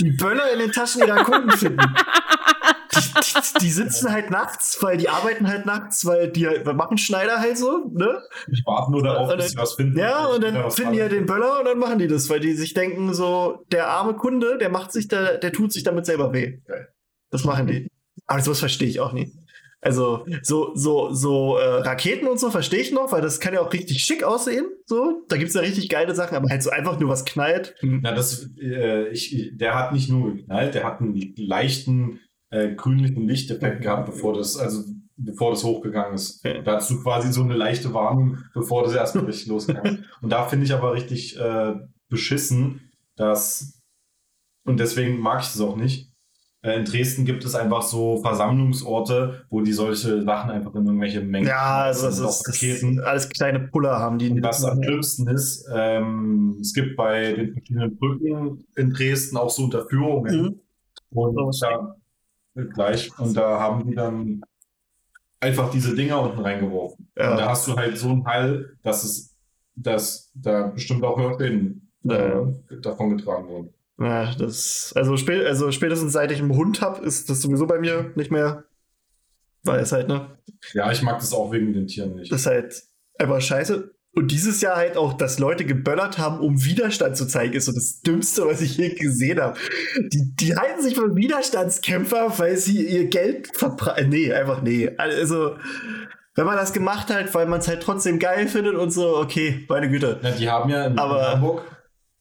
die 0.00 0.10
Böller 0.10 0.52
in 0.52 0.58
den 0.58 0.72
Taschen 0.72 1.02
ihrer 1.02 1.24
Kunden 1.24 1.50
finden. 1.52 1.80
Die, 2.96 3.58
die, 3.60 3.70
sitzen 3.70 4.10
halt 4.10 4.30
nachts, 4.30 4.82
weil 4.82 4.96
die 4.96 5.08
arbeiten 5.08 5.46
halt 5.48 5.66
nachts, 5.66 6.04
weil 6.04 6.30
die 6.30 6.46
halt, 6.46 6.66
machen 6.66 6.98
Schneider 6.98 7.38
halt 7.40 7.58
so, 7.58 7.90
ne? 7.92 8.22
Ich 8.50 8.62
warte 8.66 8.90
nur 8.90 9.02
darauf, 9.02 9.34
bis 9.36 9.50
sie 9.50 9.56
was 9.56 9.74
finden. 9.74 9.98
Ja, 9.98 10.26
und 10.26 10.42
dann 10.42 10.70
finden 10.70 10.92
die 10.92 10.98
ja 10.98 11.04
falsch. 11.04 11.18
den 11.18 11.26
Böller 11.26 11.60
und 11.60 11.66
dann 11.66 11.78
machen 11.78 11.98
die 11.98 12.08
das, 12.08 12.28
weil 12.30 12.40
die 12.40 12.52
sich 12.52 12.74
denken, 12.74 13.12
so, 13.14 13.64
der 13.70 13.88
arme 13.88 14.14
Kunde, 14.14 14.58
der 14.58 14.68
macht 14.68 14.92
sich 14.92 15.08
da, 15.08 15.36
der 15.36 15.52
tut 15.52 15.72
sich 15.72 15.82
damit 15.82 16.06
selber 16.06 16.32
weh. 16.32 16.60
Das 17.30 17.44
machen 17.44 17.66
die. 17.66 17.88
Aber 18.26 18.40
sowas 18.40 18.60
verstehe 18.60 18.88
ich 18.88 19.00
auch 19.00 19.12
nicht. 19.12 19.32
Also, 19.86 20.26
so, 20.42 20.72
so, 20.74 21.12
so 21.12 21.58
äh, 21.58 21.82
Raketen 21.82 22.26
und 22.26 22.40
so 22.40 22.50
verstehe 22.50 22.80
ich 22.80 22.92
noch, 22.92 23.12
weil 23.12 23.20
das 23.20 23.38
kann 23.38 23.54
ja 23.54 23.60
auch 23.60 23.72
richtig 23.72 24.02
schick 24.02 24.24
aussehen. 24.24 24.66
So, 24.86 25.24
da 25.28 25.36
gibt 25.36 25.50
es 25.50 25.54
ja 25.54 25.60
richtig 25.60 25.88
geile 25.88 26.14
Sachen, 26.14 26.34
aber 26.34 26.48
halt 26.48 26.62
so 26.62 26.70
einfach 26.70 26.98
nur 26.98 27.08
was 27.08 27.24
knallt. 27.24 27.76
Na, 27.82 28.12
das, 28.12 28.50
äh, 28.60 29.08
ich, 29.10 29.52
der 29.54 29.74
hat 29.76 29.92
nicht 29.92 30.10
nur 30.10 30.34
geknallt, 30.34 30.74
der 30.74 30.82
hat 30.82 31.00
einen 31.00 31.34
leichten 31.36 32.20
äh, 32.50 32.74
grünlichen 32.74 33.26
Lichteffekt 33.26 33.82
gehabt, 33.82 34.06
bevor 34.06 34.34
das, 34.34 34.56
also 34.56 34.84
bevor 35.16 35.50
das 35.50 35.64
hochgegangen 35.64 36.14
ist. 36.14 36.44
Okay. 36.44 36.62
Da 36.64 36.76
hast 36.76 36.90
du 36.90 37.02
quasi 37.02 37.32
so 37.32 37.42
eine 37.42 37.54
leichte 37.54 37.92
Warnung, 37.94 38.38
bevor 38.54 38.84
das 38.84 38.94
erstmal 38.94 39.24
richtig 39.24 39.46
losgegangen 39.48 39.98
ist. 39.98 40.04
Und 40.22 40.30
da 40.30 40.44
finde 40.46 40.66
ich 40.66 40.72
aber 40.72 40.92
richtig 40.92 41.38
äh, 41.38 41.74
beschissen, 42.08 42.92
dass, 43.16 43.82
und 44.64 44.78
deswegen 44.78 45.18
mag 45.18 45.42
ich 45.42 45.48
das 45.48 45.60
auch 45.60 45.76
nicht. 45.76 46.12
Äh, 46.62 46.78
in 46.78 46.84
Dresden 46.84 47.24
gibt 47.24 47.44
es 47.44 47.54
einfach 47.54 47.82
so 47.82 48.18
Versammlungsorte, 48.18 49.46
wo 49.50 49.62
die 49.62 49.72
solche 49.72 50.22
Sachen 50.22 50.50
einfach 50.50 50.74
in 50.74 50.84
irgendwelche 50.84 51.20
Mengen. 51.20 51.48
Ja, 51.48 51.84
also 51.84 52.06
das 52.06 52.18
ist, 52.18 52.24
das 52.24 52.48
Raketen. 52.48 52.98
ist 52.98 53.04
alles 53.04 53.28
kleine 53.28 53.60
Puller 53.60 53.98
haben 53.98 54.18
die. 54.18 54.30
Und 54.30 54.42
was 54.42 54.64
am 54.64 54.82
schlimmsten 54.82 55.28
ist, 55.28 55.66
ähm, 55.72 56.58
es 56.60 56.74
gibt 56.74 56.96
bei 56.96 57.32
den 57.32 57.52
verschiedenen 57.52 57.96
Brücken 57.96 58.64
in 58.76 58.90
Dresden 58.90 59.36
auch 59.36 59.50
so 59.50 59.64
Unterführungen. 59.64 60.42
Mhm. 60.42 60.60
Und 61.10 61.62
da 61.62 61.96
gleich, 62.64 63.16
und 63.18 63.36
da 63.36 63.60
haben 63.60 63.86
die 63.86 63.94
dann 63.94 64.42
einfach 65.40 65.70
diese 65.70 65.94
Dinger 65.94 66.20
unten 66.20 66.40
reingeworfen. 66.40 67.08
Ja. 67.16 67.32
Und 67.32 67.36
da 67.38 67.48
hast 67.48 67.66
du 67.68 67.76
halt 67.76 67.98
so 67.98 68.08
einen 68.08 68.26
Hall, 68.26 68.76
dass 68.82 69.04
es, 69.04 69.36
dass 69.74 70.30
da 70.34 70.68
bestimmt 70.68 71.04
auch 71.04 71.18
Hörschäden 71.18 71.90
äh, 72.08 72.42
davon 72.80 73.16
getragen 73.16 73.48
wurden. 73.48 73.74
Ja, 73.98 74.34
das, 74.34 74.92
also, 74.94 75.16
spä 75.16 75.46
also 75.46 75.70
spätestens 75.70 76.12
seit 76.12 76.30
ich 76.30 76.40
einen 76.40 76.54
Hund 76.54 76.82
habe, 76.82 77.04
ist 77.04 77.30
das 77.30 77.40
sowieso 77.40 77.66
bei 77.66 77.78
mir 77.78 78.12
nicht 78.14 78.30
mehr. 78.30 78.64
Weil 79.62 79.80
es 79.80 79.92
halt, 79.92 80.08
ne? 80.08 80.38
Ja, 80.74 80.92
ich 80.92 81.02
mag 81.02 81.18
das 81.18 81.32
auch 81.32 81.50
wegen 81.50 81.72
den 81.72 81.86
Tieren 81.86 82.14
nicht. 82.14 82.30
Das 82.30 82.42
ist 82.42 82.46
halt 82.46 82.82
einfach 83.18 83.40
scheiße. 83.40 83.95
Und 84.16 84.30
dieses 84.30 84.62
Jahr 84.62 84.76
halt 84.76 84.96
auch, 84.96 85.12
dass 85.12 85.38
Leute 85.38 85.66
geböllert 85.66 86.16
haben, 86.16 86.40
um 86.40 86.64
Widerstand 86.64 87.18
zu 87.18 87.26
zeigen, 87.26 87.52
ist 87.52 87.66
so 87.66 87.72
das 87.72 88.00
Dümmste, 88.00 88.46
was 88.46 88.62
ich 88.62 88.78
je 88.78 88.88
gesehen 88.94 89.38
habe. 89.40 89.58
Die, 90.10 90.34
die 90.34 90.56
halten 90.56 90.82
sich 90.82 90.94
für 90.94 91.14
Widerstandskämpfer, 91.14 92.32
weil 92.38 92.56
sie 92.56 92.86
ihr 92.88 93.08
Geld 93.08 93.54
verbreiten. 93.54 94.08
Nee, 94.08 94.32
einfach 94.32 94.62
nee. 94.62 94.90
Also, 94.96 95.56
wenn 96.34 96.46
man 96.46 96.56
das 96.56 96.72
gemacht 96.72 97.12
hat, 97.12 97.34
weil 97.34 97.46
man 97.46 97.60
es 97.60 97.68
halt 97.68 97.82
trotzdem 97.82 98.18
geil 98.18 98.48
findet 98.48 98.74
und 98.76 98.90
so, 98.90 99.18
okay, 99.18 99.66
meine 99.68 99.90
Güte. 99.90 100.18
Ja, 100.22 100.30
die 100.30 100.48
haben 100.50 100.70
ja 100.70 100.86
in 100.86 100.98
Aber- 100.98 101.32
Hamburg 101.32 101.62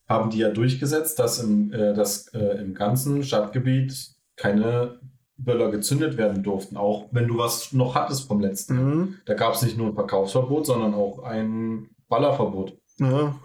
haben 0.09 0.29
die 0.29 0.39
ja 0.39 0.49
durchgesetzt, 0.49 1.17
dass 1.17 1.39
im, 1.39 1.71
äh, 1.71 1.93
dass, 1.93 2.27
äh, 2.33 2.59
im 2.61 2.73
ganzen 2.73 3.23
Stadtgebiet 3.23 4.11
keine 4.37 4.99
Böller 5.37 5.69
gezündet 5.69 6.17
werden 6.17 6.43
durften, 6.43 6.77
auch 6.77 7.07
wenn 7.11 7.27
du 7.27 7.37
was 7.37 7.73
noch 7.73 7.95
hattest 7.95 8.27
vom 8.27 8.39
letzten. 8.39 8.75
Mhm. 8.75 9.15
Da 9.25 9.33
gab 9.33 9.53
es 9.53 9.61
nicht 9.61 9.77
nur 9.77 9.87
ein 9.87 9.93
Verkaufsverbot, 9.95 10.65
sondern 10.65 10.93
auch 10.93 11.23
ein 11.23 11.89
Ballerverbot. 12.07 12.77
Ja. 12.99 13.35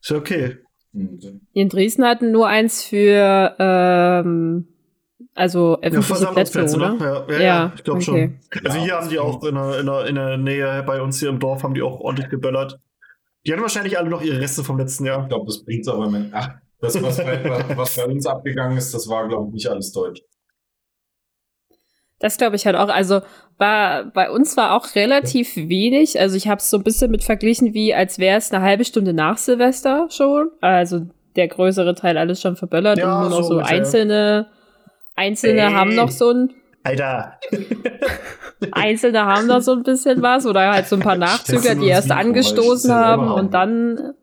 Ist 0.00 0.10
ja 0.10 0.16
okay. 0.16 0.58
Die 0.92 1.40
in 1.52 1.68
Dresden 1.68 2.04
hatten 2.04 2.30
nur 2.30 2.48
eins 2.48 2.82
für, 2.82 3.54
ähm, 3.58 4.68
also 5.34 5.78
Ja, 5.82 5.88
öffentliche 5.88 6.26
Plätze, 6.32 6.52
Versammlungsplätze, 6.52 6.76
oder? 6.76 6.92
ne? 6.94 6.98
Ja, 7.00 7.26
ja, 7.28 7.32
Ja, 7.32 7.40
ja 7.40 7.72
ich 7.74 7.84
glaube 7.84 8.00
okay. 8.00 8.38
schon. 8.50 8.64
Also 8.64 8.78
hier 8.78 8.94
haben 8.94 9.08
die 9.08 9.18
auch 9.18 9.42
in 9.44 9.54
der, 9.54 9.80
in, 9.80 9.86
der, 9.86 10.06
in 10.06 10.14
der 10.14 10.36
Nähe 10.38 10.82
bei 10.86 11.02
uns 11.02 11.18
hier 11.18 11.28
im 11.28 11.38
Dorf 11.38 11.62
haben 11.62 11.74
die 11.74 11.82
auch 11.82 12.00
ordentlich 12.00 12.28
geböllert. 12.30 12.78
Die 13.46 13.52
hatten 13.52 13.62
wahrscheinlich 13.62 13.98
alle 13.98 14.08
noch 14.08 14.22
ihre 14.22 14.40
Reste 14.40 14.64
vom 14.64 14.78
letzten 14.78 15.04
Jahr. 15.06 15.22
Ich 15.22 15.28
glaube, 15.28 15.46
das 15.46 15.64
bringt 15.64 15.82
es 15.82 15.88
aber. 15.88 16.10
Mit. 16.10 16.30
Ach, 16.32 16.50
das, 16.80 17.00
was 17.02 17.16
bei, 17.18 17.64
was 17.76 17.96
bei 17.96 18.04
uns 18.06 18.26
abgegangen 18.26 18.76
ist, 18.76 18.92
das 18.92 19.08
war, 19.08 19.28
glaube 19.28 19.48
ich, 19.48 19.54
nicht 19.54 19.68
alles 19.68 19.92
deutsch. 19.92 20.22
Das 22.18 22.38
glaube 22.38 22.56
ich 22.56 22.66
halt 22.66 22.76
auch. 22.76 22.88
Also 22.88 23.20
war, 23.58 24.04
bei 24.04 24.30
uns 24.30 24.56
war 24.56 24.74
auch 24.74 24.94
relativ 24.94 25.56
wenig. 25.56 26.18
Also 26.18 26.36
ich 26.36 26.48
habe 26.48 26.58
es 26.58 26.70
so 26.70 26.78
ein 26.78 26.82
bisschen 26.82 27.10
mit 27.10 27.24
verglichen, 27.24 27.74
wie 27.74 27.94
als 27.94 28.18
wäre 28.18 28.38
es 28.38 28.52
eine 28.52 28.64
halbe 28.64 28.84
Stunde 28.84 29.12
nach 29.12 29.38
Silvester 29.38 30.08
schon. 30.10 30.50
Also 30.60 31.02
der 31.36 31.48
größere 31.48 31.94
Teil 31.94 32.16
alles 32.16 32.40
schon 32.40 32.56
verböllert 32.56 32.98
Ja, 32.98 33.16
und 33.16 33.28
nur 33.28 33.38
noch 33.38 33.46
so 33.46 33.54
so, 33.54 33.58
einzelne, 33.58 34.46
einzelne 35.14 35.60
Ey. 35.60 35.72
haben 35.72 35.94
noch 35.94 36.10
so 36.10 36.30
ein, 36.30 36.54
Alter. 36.82 37.38
einzelne 38.72 39.26
haben 39.26 39.46
noch 39.46 39.60
so 39.60 39.72
ein 39.72 39.82
bisschen 39.82 40.22
was 40.22 40.46
oder 40.46 40.72
halt 40.72 40.86
so 40.86 40.96
ein 40.96 41.02
paar 41.02 41.16
Nachzügler, 41.16 41.74
nur 41.74 41.84
die 41.84 41.90
erst 41.90 42.10
angestoßen 42.10 42.92
haben 42.92 43.30
und 43.30 43.52
dann 43.52 44.14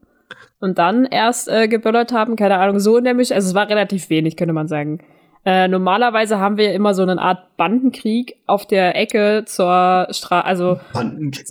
und 0.59 0.77
dann 0.77 1.03
erst 1.03 1.49
äh, 1.49 1.67
geböllert 1.67 2.13
haben, 2.13 2.37
keine 2.37 2.57
Ahnung, 2.57 2.79
so 2.79 2.99
nämlich, 2.99 3.35
also 3.35 3.49
es 3.49 3.53
war 3.53 3.67
relativ 3.67 4.09
wenig, 4.09 4.37
könnte 4.37 4.53
man 4.53 4.69
sagen. 4.69 4.99
Äh, 5.45 5.67
normalerweise 5.67 6.39
haben 6.39 6.57
wir 6.57 6.73
immer 6.73 6.93
so 6.93 7.01
eine 7.03 7.19
Art 7.19 7.57
Bandenkrieg 7.57 8.37
auf 8.47 8.65
der 8.65 8.95
Ecke 8.95 9.43
zur 9.45 10.07
Straße, 10.09 10.45
also 10.45 10.79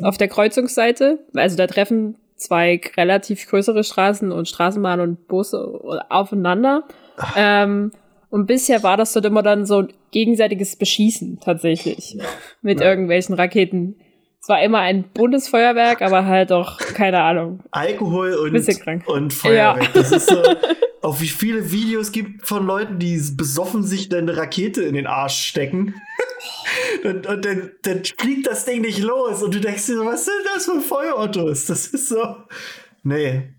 auf 0.02 0.16
der 0.16 0.28
Kreuzungsseite. 0.28 1.18
Also 1.35 1.57
da 1.57 1.66
treffen 1.66 2.16
zwei 2.37 2.81
relativ 2.96 3.46
größere 3.48 3.85
Straßen 3.85 4.33
und 4.33 4.48
Straßenbahn 4.48 5.00
und 5.00 5.28
Busse 5.28 5.81
aufeinander. 6.09 6.85
Ähm, 7.37 7.92
und 8.31 8.46
bisher 8.46 8.83
war 8.83 8.96
das 8.96 9.12
dort 9.12 9.26
immer 9.26 9.42
dann 9.42 9.66
so 9.66 9.81
ein 9.81 9.88
gegenseitiges 10.11 10.76
Beschießen 10.76 11.40
tatsächlich 11.44 12.16
mit 12.62 12.81
Ja. 12.81 12.87
irgendwelchen 12.88 13.35
Raketen. 13.35 13.96
Es 14.42 14.48
war 14.48 14.61
immer 14.61 14.81
ein 14.81 15.05
Bundesfeuerwerk, 15.05 16.02
aber 16.02 16.26
halt 16.26 16.50
auch, 16.50 16.78
keine 16.78 17.22
Ahnung. 17.22 17.61
Alkohol 17.70 18.35
und, 18.35 19.07
und 19.07 19.33
Feuerwerk. 19.33 19.92
Das 19.94 20.11
ist 20.11 20.28
so, 20.28 20.42
auf 21.00 21.20
wie 21.20 21.28
viele 21.28 21.70
Videos 21.70 22.11
gibt 22.11 22.44
von 22.44 22.66
Leuten, 22.66 22.98
die 22.98 23.22
besoffen 23.37 23.85
sich 23.85 24.09
dann 24.09 24.28
eine 24.28 24.37
Rakete 24.37 24.83
in 24.83 24.94
den 24.94 25.07
Arsch 25.07 25.46
stecken. 25.46 25.94
und 27.05 27.28
und 27.28 27.44
dann, 27.44 27.70
dann 27.83 28.02
fliegt 28.05 28.48
das 28.48 28.64
Ding 28.64 28.81
nicht 28.81 28.98
los. 28.98 29.44
Und 29.44 29.55
du 29.55 29.61
denkst 29.61 29.87
dir 29.87 29.98
so, 29.98 30.07
was 30.07 30.24
sind 30.24 30.35
das 30.52 30.64
für 30.64 30.81
Feuerautos? 30.81 31.66
Das 31.66 31.87
ist 31.87 32.09
so. 32.09 32.35
Nee. 33.05 33.55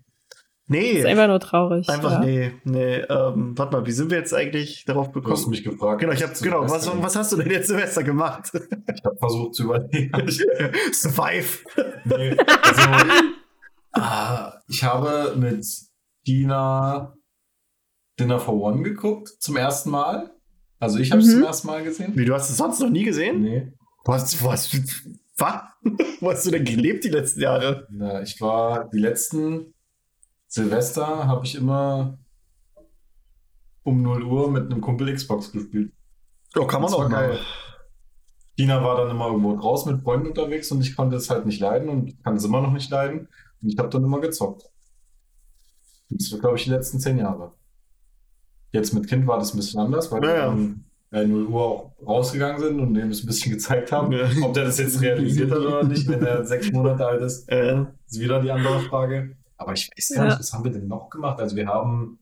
Nee. 0.66 0.92
Das 0.94 1.00
ist 1.00 1.06
einfach 1.06 1.26
nur 1.28 1.40
traurig. 1.40 1.88
Einfach 1.88 2.12
ja. 2.12 2.20
nee, 2.20 2.52
nee. 2.64 2.94
Ähm, 2.96 3.52
warte 3.56 3.76
mal, 3.76 3.86
wie 3.86 3.92
sind 3.92 4.10
wir 4.10 4.16
jetzt 4.18 4.32
eigentlich 4.32 4.84
darauf 4.86 5.12
Du 5.12 5.22
hast 5.30 5.46
mich 5.48 5.62
gefragt. 5.62 6.00
Genau, 6.00 6.12
ich 6.12 6.22
hab, 6.22 6.34
genau, 6.40 6.62
was, 6.62 6.86
was 7.02 7.16
hast 7.16 7.32
du 7.32 7.36
denn 7.36 7.50
jetzt 7.50 7.68
Silvester 7.68 8.02
gemacht? 8.02 8.50
Ich 8.54 9.04
habe 9.04 9.16
versucht 9.18 9.54
zu 9.54 9.64
überlegen. 9.64 10.10
Survive. 10.92 11.58
Nee, 12.04 12.36
also, 12.62 12.90
ah, 13.92 14.54
ich 14.68 14.82
habe 14.82 15.34
mit 15.36 15.66
Dina 16.26 17.14
Dinner 18.18 18.38
for 18.40 18.54
One 18.54 18.82
geguckt, 18.82 19.28
zum 19.40 19.56
ersten 19.56 19.90
Mal. 19.90 20.30
Also 20.78 20.98
ich 20.98 21.10
habe 21.12 21.20
es 21.20 21.28
Mhm. 21.28 21.32
zum 21.32 21.42
ersten 21.44 21.66
Mal 21.66 21.84
gesehen. 21.84 22.12
Wie, 22.14 22.24
du 22.24 22.32
hast 22.34 22.48
es 22.50 22.56
sonst 22.56 22.80
noch 22.80 22.90
nie 22.90 23.04
gesehen? 23.04 23.42
Nee. 23.42 23.72
Was, 24.04 24.42
was, 24.42 24.70
was? 25.36 25.60
Wo 26.20 26.30
hast 26.30 26.46
du 26.46 26.50
denn 26.50 26.64
gelebt 26.64 27.04
die 27.04 27.08
letzten 27.10 27.40
Jahre? 27.40 27.86
Na, 27.90 28.22
ich 28.22 28.40
war 28.40 28.88
die 28.90 28.98
letzten 28.98 29.73
Silvester 30.54 31.26
habe 31.26 31.44
ich 31.44 31.56
immer 31.56 32.16
um 33.82 34.02
0 34.02 34.22
Uhr 34.22 34.50
mit 34.52 34.70
einem 34.70 34.80
Kumpel 34.80 35.12
Xbox 35.12 35.50
gespielt. 35.50 35.92
Ja, 36.54 36.64
kann 36.64 36.80
man 36.80 36.94
auch 36.94 37.10
geil. 37.10 37.30
mal. 37.30 37.38
Tina 38.56 38.84
war 38.84 38.96
dann 38.98 39.10
immer 39.10 39.26
irgendwo 39.26 39.56
draußen 39.56 39.92
mit 39.92 40.04
Freunden 40.04 40.28
unterwegs 40.28 40.70
und 40.70 40.80
ich 40.80 40.94
konnte 40.94 41.16
es 41.16 41.28
halt 41.28 41.44
nicht 41.44 41.58
leiden 41.58 41.88
und 41.88 42.22
kann 42.22 42.36
es 42.36 42.44
immer 42.44 42.60
noch 42.60 42.70
nicht 42.72 42.88
leiden. 42.88 43.26
Und 43.60 43.68
ich 43.68 43.76
habe 43.78 43.88
dann 43.88 44.04
immer 44.04 44.20
gezockt. 44.20 44.70
Das 46.10 46.30
war, 46.30 46.38
glaube 46.38 46.56
ich, 46.56 46.62
die 46.64 46.70
letzten 46.70 47.00
zehn 47.00 47.18
Jahre. 47.18 47.50
Jetzt 48.70 48.94
mit 48.94 49.08
Kind 49.08 49.26
war 49.26 49.40
das 49.40 49.54
ein 49.54 49.56
bisschen 49.56 49.80
anders, 49.80 50.12
weil 50.12 50.22
Ja, 50.22 50.30
wir 50.30 50.40
dann 50.42 50.84
äh, 51.10 51.26
0 51.26 51.46
Uhr 51.48 51.60
auch 51.62 51.92
rausgegangen 52.06 52.60
sind 52.60 52.78
und 52.78 52.94
dem 52.94 53.10
es 53.10 53.24
ein 53.24 53.26
bisschen 53.26 53.50
gezeigt 53.54 53.90
haben. 53.90 54.12
Ja. 54.12 54.28
Ob 54.44 54.54
der 54.54 54.66
das 54.66 54.78
jetzt 54.78 55.00
realisiert 55.00 55.50
hat 55.50 55.58
oder 55.58 55.82
nicht, 55.82 56.06
wenn 56.06 56.22
er 56.22 56.44
sechs 56.46 56.70
Monate 56.70 57.04
alt 57.04 57.22
ist, 57.22 57.48
Äh, 57.48 57.86
ist 58.06 58.20
wieder 58.20 58.40
die 58.40 58.52
andere 58.52 58.78
Frage. 58.82 59.36
Aber 59.56 59.72
ich 59.72 59.90
weiß 59.96 60.08
gar 60.14 60.24
Ja. 60.24 60.30
nicht, 60.30 60.40
was 60.40 60.52
haben 60.52 60.64
wir 60.64 60.72
denn 60.72 60.88
noch 60.88 61.10
gemacht? 61.10 61.40
Also 61.40 61.56
wir 61.56 61.66
haben, 61.66 62.18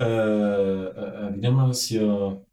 äh, 0.00 0.04
äh, 0.04 1.28
äh, 1.28 1.34
wie 1.34 1.40
nennt 1.40 1.56
man 1.56 1.68
das 1.68 1.82
hier? 1.82 2.44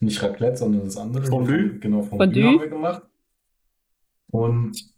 Nicht 0.00 0.22
Raclette, 0.22 0.56
sondern 0.58 0.84
das 0.84 0.96
andere. 0.96 1.26
Fondue? 1.26 1.78
Genau, 1.80 2.02
Fondue, 2.02 2.26
Fondue? 2.26 2.44
haben 2.46 2.60
wir 2.60 2.68
gemacht. 2.68 3.02
Und 4.30 4.94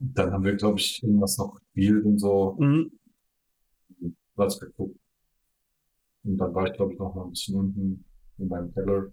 dann 0.00 0.32
haben 0.32 0.44
wir, 0.44 0.54
glaube 0.56 0.78
ich, 0.78 1.02
irgendwas 1.02 1.36
noch 1.36 1.54
gespielt 1.54 2.04
und 2.04 2.18
so 2.18 2.56
mh. 2.58 2.86
was 4.34 4.58
geguckt. 4.58 4.98
Und 6.24 6.38
dann 6.38 6.54
war 6.54 6.66
ich, 6.66 6.72
glaube 6.72 6.92
ich, 6.94 6.98
noch 6.98 7.14
mal 7.14 7.24
ein 7.24 7.30
bisschen 7.30 7.56
unten 7.56 8.04
in 8.38 8.48
meinem 8.48 8.72
Keller. 8.72 9.12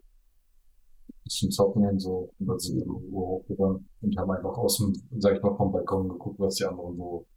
Ein 1.30 1.32
bisschen 1.32 1.52
zocken 1.52 1.86
und 1.86 2.00
so. 2.00 2.34
Und 2.40 2.48
dann 2.48 2.58
sind 2.60 2.78
wir 2.78 2.86
irgendwo 2.88 3.20
hochgegangen 3.28 3.88
und 4.02 4.18
haben 4.18 4.32
einfach 4.32 4.58
aus 4.58 4.78
dem, 4.78 4.94
sag 5.20 5.36
ich 5.36 5.42
mal, 5.44 5.56
vom 5.56 5.72
Balkon 5.72 6.10
geguckt, 6.10 6.40
was 6.40 6.56
die 6.56 6.66
anderen 6.66 6.96
so 6.98 7.28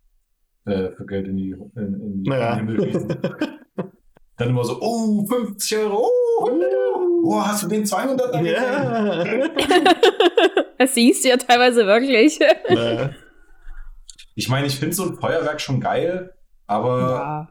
äh, 0.65 0.91
für 0.97 1.05
Geld 1.05 1.29
in 1.29 1.37
die, 1.37 1.51
in, 1.77 2.01
in 2.01 2.23
die 2.23 2.31
Ja. 2.31 2.55
in 2.57 2.67
den 2.67 2.77
Himmel 2.79 2.93
schießen. 2.93 3.09
Dann 4.39 4.49
immer 4.49 4.65
so, 4.65 4.79
oh, 4.81 5.27
50 5.27 5.77
Euro, 5.79 6.07
oh, 6.41 6.47
100 6.47 6.69
Euro. 6.73 7.21
Oh, 7.25 7.41
hast 7.43 7.65
du 7.65 7.69
den 7.69 7.85
200 7.85 8.35
da 8.35 8.41
gesehen? 8.41 8.55
ja. 8.55 9.51
Das 10.79 10.95
siehst 10.95 11.23
du 11.25 11.29
ja 11.29 11.37
teilweise 11.37 11.87
wirklich. 11.87 12.41
Äh, 12.41 13.11
Ich 14.35 14.49
meine, 14.49 14.67
ich 14.67 14.79
finde 14.79 14.97
so 14.97 15.05
ein 15.05 15.17
Feuerwerk 15.17 15.61
schon 15.61 15.79
geil, 15.79 16.33
aber 16.67 16.99
Ja. 17.01 17.49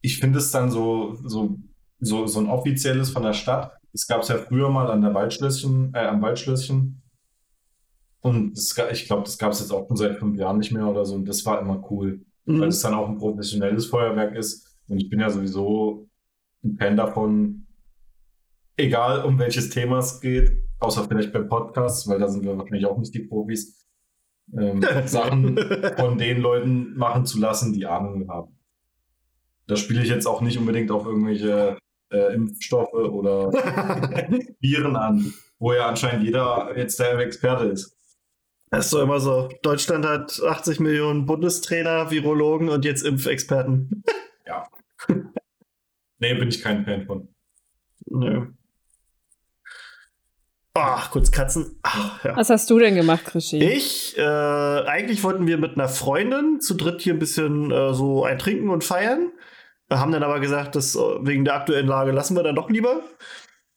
ich 0.00 0.18
finde 0.18 0.38
es 0.38 0.50
dann 0.50 0.70
so, 0.70 1.14
so, 1.22 1.56
so, 2.00 2.26
so 2.26 2.40
ein 2.40 2.48
offizielles 2.48 3.10
von 3.10 3.22
der 3.22 3.34
Stadt. 3.34 3.70
Es 3.94 4.08
gab 4.08 4.22
es 4.22 4.28
ja 4.28 4.38
früher 4.38 4.68
mal 4.70 4.90
an 4.90 5.02
der 5.02 5.14
Waldschlösschen, 5.14 5.94
äh, 5.94 6.00
am 6.00 6.20
Waldschlösschen. 6.20 7.00
Und 8.20 8.54
das, 8.56 8.76
ich 8.92 9.06
glaube, 9.06 9.22
das 9.22 9.38
gab 9.38 9.52
es 9.52 9.60
jetzt 9.60 9.70
auch 9.70 9.86
schon 9.86 9.96
seit 9.96 10.18
fünf 10.18 10.36
Jahren 10.36 10.58
nicht 10.58 10.72
mehr 10.72 10.86
oder 10.86 11.04
so. 11.04 11.14
Und 11.14 11.26
das 11.26 11.46
war 11.46 11.60
immer 11.60 11.82
cool, 11.90 12.24
weil 12.44 12.56
mh. 12.56 12.66
es 12.66 12.80
dann 12.80 12.94
auch 12.94 13.08
ein 13.08 13.18
professionelles 13.18 13.86
Feuerwerk 13.86 14.34
ist. 14.34 14.76
Und 14.88 14.98
ich 14.98 15.08
bin 15.08 15.20
ja 15.20 15.30
sowieso 15.30 16.08
ein 16.64 16.76
Fan 16.76 16.96
davon, 16.96 17.66
egal 18.76 19.24
um 19.24 19.38
welches 19.38 19.70
Thema 19.70 19.98
es 19.98 20.20
geht, 20.20 20.58
außer 20.80 21.04
vielleicht 21.04 21.32
beim 21.32 21.48
Podcast, 21.48 22.08
weil 22.08 22.18
da 22.18 22.28
sind 22.28 22.44
wir 22.44 22.58
wahrscheinlich 22.58 22.86
auch 22.86 22.98
nicht 22.98 23.14
die 23.14 23.24
Profis, 23.24 23.86
ähm, 24.58 24.84
Sachen 25.06 25.56
von 25.96 26.18
den 26.18 26.40
Leuten 26.40 26.96
machen 26.96 27.26
zu 27.26 27.38
lassen, 27.38 27.72
die 27.72 27.86
Ahnung 27.86 28.28
haben. 28.28 28.58
Da 29.66 29.76
spiele 29.76 30.02
ich 30.02 30.08
jetzt 30.08 30.26
auch 30.26 30.40
nicht 30.40 30.58
unbedingt 30.58 30.90
auf 30.90 31.06
irgendwelche 31.06 31.78
äh, 32.10 32.34
Impfstoffe 32.34 32.92
oder 32.92 33.52
Viren 34.60 34.96
an, 34.96 35.32
wo 35.58 35.72
ja 35.72 35.88
anscheinend 35.88 36.24
jeder 36.24 36.76
jetzt 36.76 36.98
der 36.98 37.18
Experte 37.18 37.64
ist. 37.64 37.96
Das 38.70 38.86
ist 38.86 38.94
doch 38.94 39.02
immer 39.02 39.20
so. 39.20 39.48
Deutschland 39.62 40.04
hat 40.04 40.40
80 40.42 40.80
Millionen 40.80 41.26
Bundestrainer, 41.26 42.10
Virologen 42.10 42.68
und 42.68 42.84
jetzt 42.84 43.02
Impfexperten. 43.02 44.02
Nee, 46.18 46.34
bin 46.34 46.48
ich 46.48 46.62
kein 46.62 46.84
Fan 46.84 47.04
von. 47.04 47.28
Nö. 48.06 48.46
Ach, 50.72 51.10
kurz 51.10 51.30
Katzen. 51.30 51.78
Ach, 51.82 52.24
ja. 52.24 52.36
Was 52.36 52.50
hast 52.50 52.68
du 52.70 52.78
denn 52.78 52.94
gemacht, 52.94 53.26
Krischi? 53.26 53.62
Ich, 53.62 54.16
äh, 54.16 54.22
eigentlich 54.22 55.22
wollten 55.22 55.46
wir 55.46 55.58
mit 55.58 55.74
einer 55.74 55.88
Freundin 55.88 56.60
zu 56.60 56.74
dritt 56.74 57.02
hier 57.02 57.12
ein 57.12 57.18
bisschen 57.18 57.70
äh, 57.70 57.92
so 57.92 58.24
ein 58.24 58.38
Trinken 58.38 58.70
und 58.70 58.82
feiern. 58.82 59.32
Haben 59.90 60.12
dann 60.12 60.22
aber 60.22 60.40
gesagt, 60.40 60.76
dass 60.76 60.94
äh, 60.96 60.98
wegen 61.20 61.44
der 61.44 61.54
aktuellen 61.54 61.86
Lage 61.86 62.12
lassen 62.12 62.36
wir 62.36 62.42
dann 62.42 62.56
doch 62.56 62.70
lieber. 62.70 63.02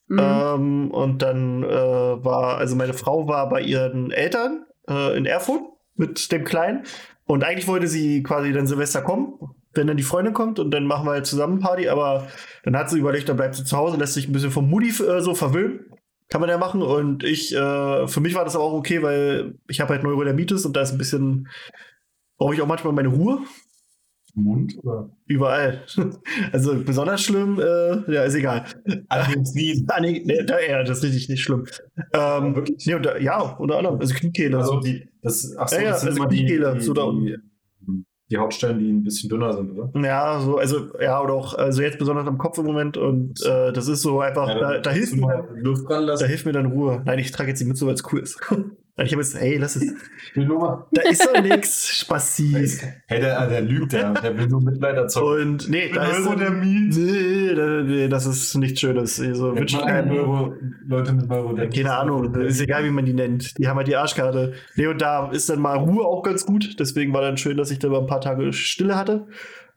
Mhm. 0.08 0.20
Ähm, 0.20 0.92
und 0.92 1.22
dann 1.22 1.64
äh, 1.64 1.68
war, 1.68 2.58
also 2.58 2.76
meine 2.76 2.94
Frau 2.94 3.28
war 3.28 3.50
bei 3.50 3.62
ihren 3.62 4.12
Eltern 4.12 4.66
äh, 4.88 5.18
in 5.18 5.26
Erfurt 5.26 5.62
mit 5.96 6.32
dem 6.32 6.44
Kleinen. 6.44 6.84
Und 7.26 7.44
eigentlich 7.44 7.68
wollte 7.68 7.88
sie 7.88 8.24
quasi 8.24 8.54
dann 8.54 8.68
Silvester 8.68 9.02
kommen, 9.02 9.34
wenn 9.74 9.88
dann 9.88 9.98
die 9.98 10.04
Freundin 10.04 10.34
kommt 10.34 10.60
und 10.60 10.72
dann 10.72 10.86
machen 10.86 11.06
wir 11.06 11.12
halt 11.12 11.26
zusammen 11.26 11.60
Party. 11.60 11.90
Aber 11.90 12.28
dann 12.64 12.78
hat 12.78 12.90
sie 12.90 13.00
überlegt, 13.00 13.28
dann 13.28 13.38
bleibt 13.38 13.56
sie 13.56 13.66
zu 13.66 13.76
Hause, 13.76 13.98
lässt 13.98 14.14
sich 14.14 14.28
ein 14.28 14.34
bisschen 14.34 14.52
vom 14.52 14.70
Mutti 14.70 14.90
äh, 15.04 15.22
so 15.22 15.36
verwöhnen. 15.36 15.92
Kann 16.30 16.42
man 16.42 16.50
ja 16.50 16.58
machen. 16.58 16.82
Und 16.82 17.24
ich, 17.24 17.54
äh, 17.54 18.08
für 18.08 18.22
mich 18.22 18.34
war 18.34 18.46
das 18.46 18.56
aber 18.56 18.64
auch 18.64 18.74
okay, 18.74 19.04
weil 19.04 19.56
ich 19.68 19.82
habe 19.82 19.94
halt 19.94 20.04
Neurodermitis 20.04 20.66
und 20.66 20.76
da 20.76 20.82
ist 20.82 20.94
ein 20.94 20.98
bisschen, 20.98 21.50
brauche 22.38 22.54
ich 22.54 22.62
auch 22.62 22.68
manchmal 22.68 22.94
meine 22.94 23.10
Ruhe. 23.10 23.40
Mund 24.38 24.78
oder? 24.84 25.10
Überall. 25.26 25.82
Also 26.52 26.76
besonders 26.84 27.22
schlimm, 27.22 27.60
äh, 27.60 28.14
ja, 28.14 28.24
ist 28.24 28.36
egal. 28.36 28.66
An 29.10 29.32
den 29.32 29.44
Knien. 29.44 29.86
Ah, 29.90 30.00
nee, 30.00 30.22
nee, 30.26 30.44
da, 30.46 30.60
ja, 30.60 30.84
das 30.84 31.00
ist 31.00 31.06
richtig 31.06 31.30
nicht 31.30 31.44
schlimm. 31.44 31.66
Ähm, 32.14 32.56
Wirklich? 32.56 32.86
nee, 32.86 33.00
da, 33.00 33.18
ja, 33.18 33.42
unter 33.58 33.78
anderem, 33.78 34.00
also 34.00 34.14
Kniekehle. 34.14 34.58
Also 34.58 34.80
die, 34.80 35.10
das, 35.22 35.56
ach 35.58 35.68
so, 35.68 35.76
Ja, 35.78 35.82
ja, 35.82 35.90
das 35.92 36.02
sind 36.02 36.10
also 36.10 36.22
immer 36.22 36.30
die, 36.30 36.38
Kniekehle, 36.38 36.74
die, 36.76 36.82
so 36.82 36.94
da 36.94 37.12
die, 37.12 37.38
die 38.30 38.38
Hautstellen, 38.38 38.80
die 38.80 38.92
ein 38.92 39.04
bisschen 39.04 39.30
dünner 39.30 39.54
sind, 39.54 39.72
oder? 39.72 39.92
ja, 40.02 40.40
so, 40.40 40.58
also, 40.58 40.90
ja, 41.00 41.22
oder 41.22 41.34
auch, 41.34 41.54
also 41.54 41.82
jetzt 41.82 41.98
besonders 41.98 42.28
am 42.28 42.38
Kopf 42.38 42.58
im 42.58 42.66
Moment 42.66 42.98
und 42.98 43.42
äh, 43.46 43.72
das 43.72 43.88
ist 43.88 44.02
so 44.02 44.20
einfach, 44.20 44.48
Ja, 44.50 44.60
da, 44.60 44.78
da, 44.80 44.92
hilft 44.92 45.16
mir, 45.16 45.48
da 46.20 46.26
hilft 46.26 46.46
mir 46.46 46.52
dann 46.52 46.68
Ruhe. 46.68 47.02
Nein, 47.06 47.20
ich 47.20 47.32
trage 47.32 47.50
jetzt 47.50 47.60
die 47.60 47.66
Mütze, 47.66 47.86
weil 47.86 47.94
es 47.94 48.04
cool 48.12 48.20
ist. 48.20 48.40
ich 49.04 49.12
habe 49.12 49.22
jetzt, 49.22 49.36
ey, 49.36 49.58
lass 49.58 49.76
es. 49.76 49.94
Die 50.36 50.46
Nummer. 50.46 50.88
Da 50.92 51.04
ist 51.04 51.24
doch 51.24 51.42
nix, 51.42 51.88
Spaß. 52.00 52.42
Hey, 53.08 53.20
der, 53.20 53.48
der 53.48 53.62
lügt, 53.62 53.94
der, 53.94 54.14
der 54.14 54.38
will 54.38 54.48
nur 54.48 54.62
Mitleid 54.62 54.96
erzeugen. 54.96 55.52
Und 55.52 55.70
nee, 55.70 55.92
da 55.94 56.06
ist. 56.06 56.20
Neurodermit. 56.20 56.96
Nee, 56.96 57.56
da, 57.56 57.84
nee, 57.84 58.08
das 58.08 58.26
ist 58.26 58.56
nichts 58.56 58.80
Schönes. 58.80 59.20
Also, 59.20 59.56
wünsche 59.56 59.78
ich 59.78 59.82
man 59.84 59.94
keinem. 59.94 60.16
Neuro, 60.16 60.54
Leute 60.88 61.14
mit 61.14 61.30
Neurodermit. 61.30 61.76
Keine 61.76 61.94
Ahnung, 61.96 62.34
ist 62.36 62.62
egal, 62.62 62.86
wie 62.86 62.92
man 62.92 63.06
die 63.06 63.14
nennt. 63.14 63.58
Die 63.58 63.68
haben 63.68 63.78
halt 63.78 63.88
die 63.88 63.96
Arschkarte. 63.96 64.54
Nee, 64.76 64.88
und 64.88 65.02
da 65.02 65.30
ist 65.32 65.50
dann 65.50 65.60
mal 65.60 65.78
Ruhe 65.78 66.06
auch 66.06 66.24
ganz 66.24 66.46
gut. 66.46 66.80
Deswegen 66.80 67.14
war 67.14 67.22
dann 67.22 67.38
schön, 67.38 67.58
dass 67.58 67.72
ich 67.72 67.80
da 67.80 67.90
mal 67.90 68.00
ein 68.00 68.08
paar 68.08 68.22
Tage 68.22 68.52
Stille 68.52 68.96
hatte. 68.96 69.28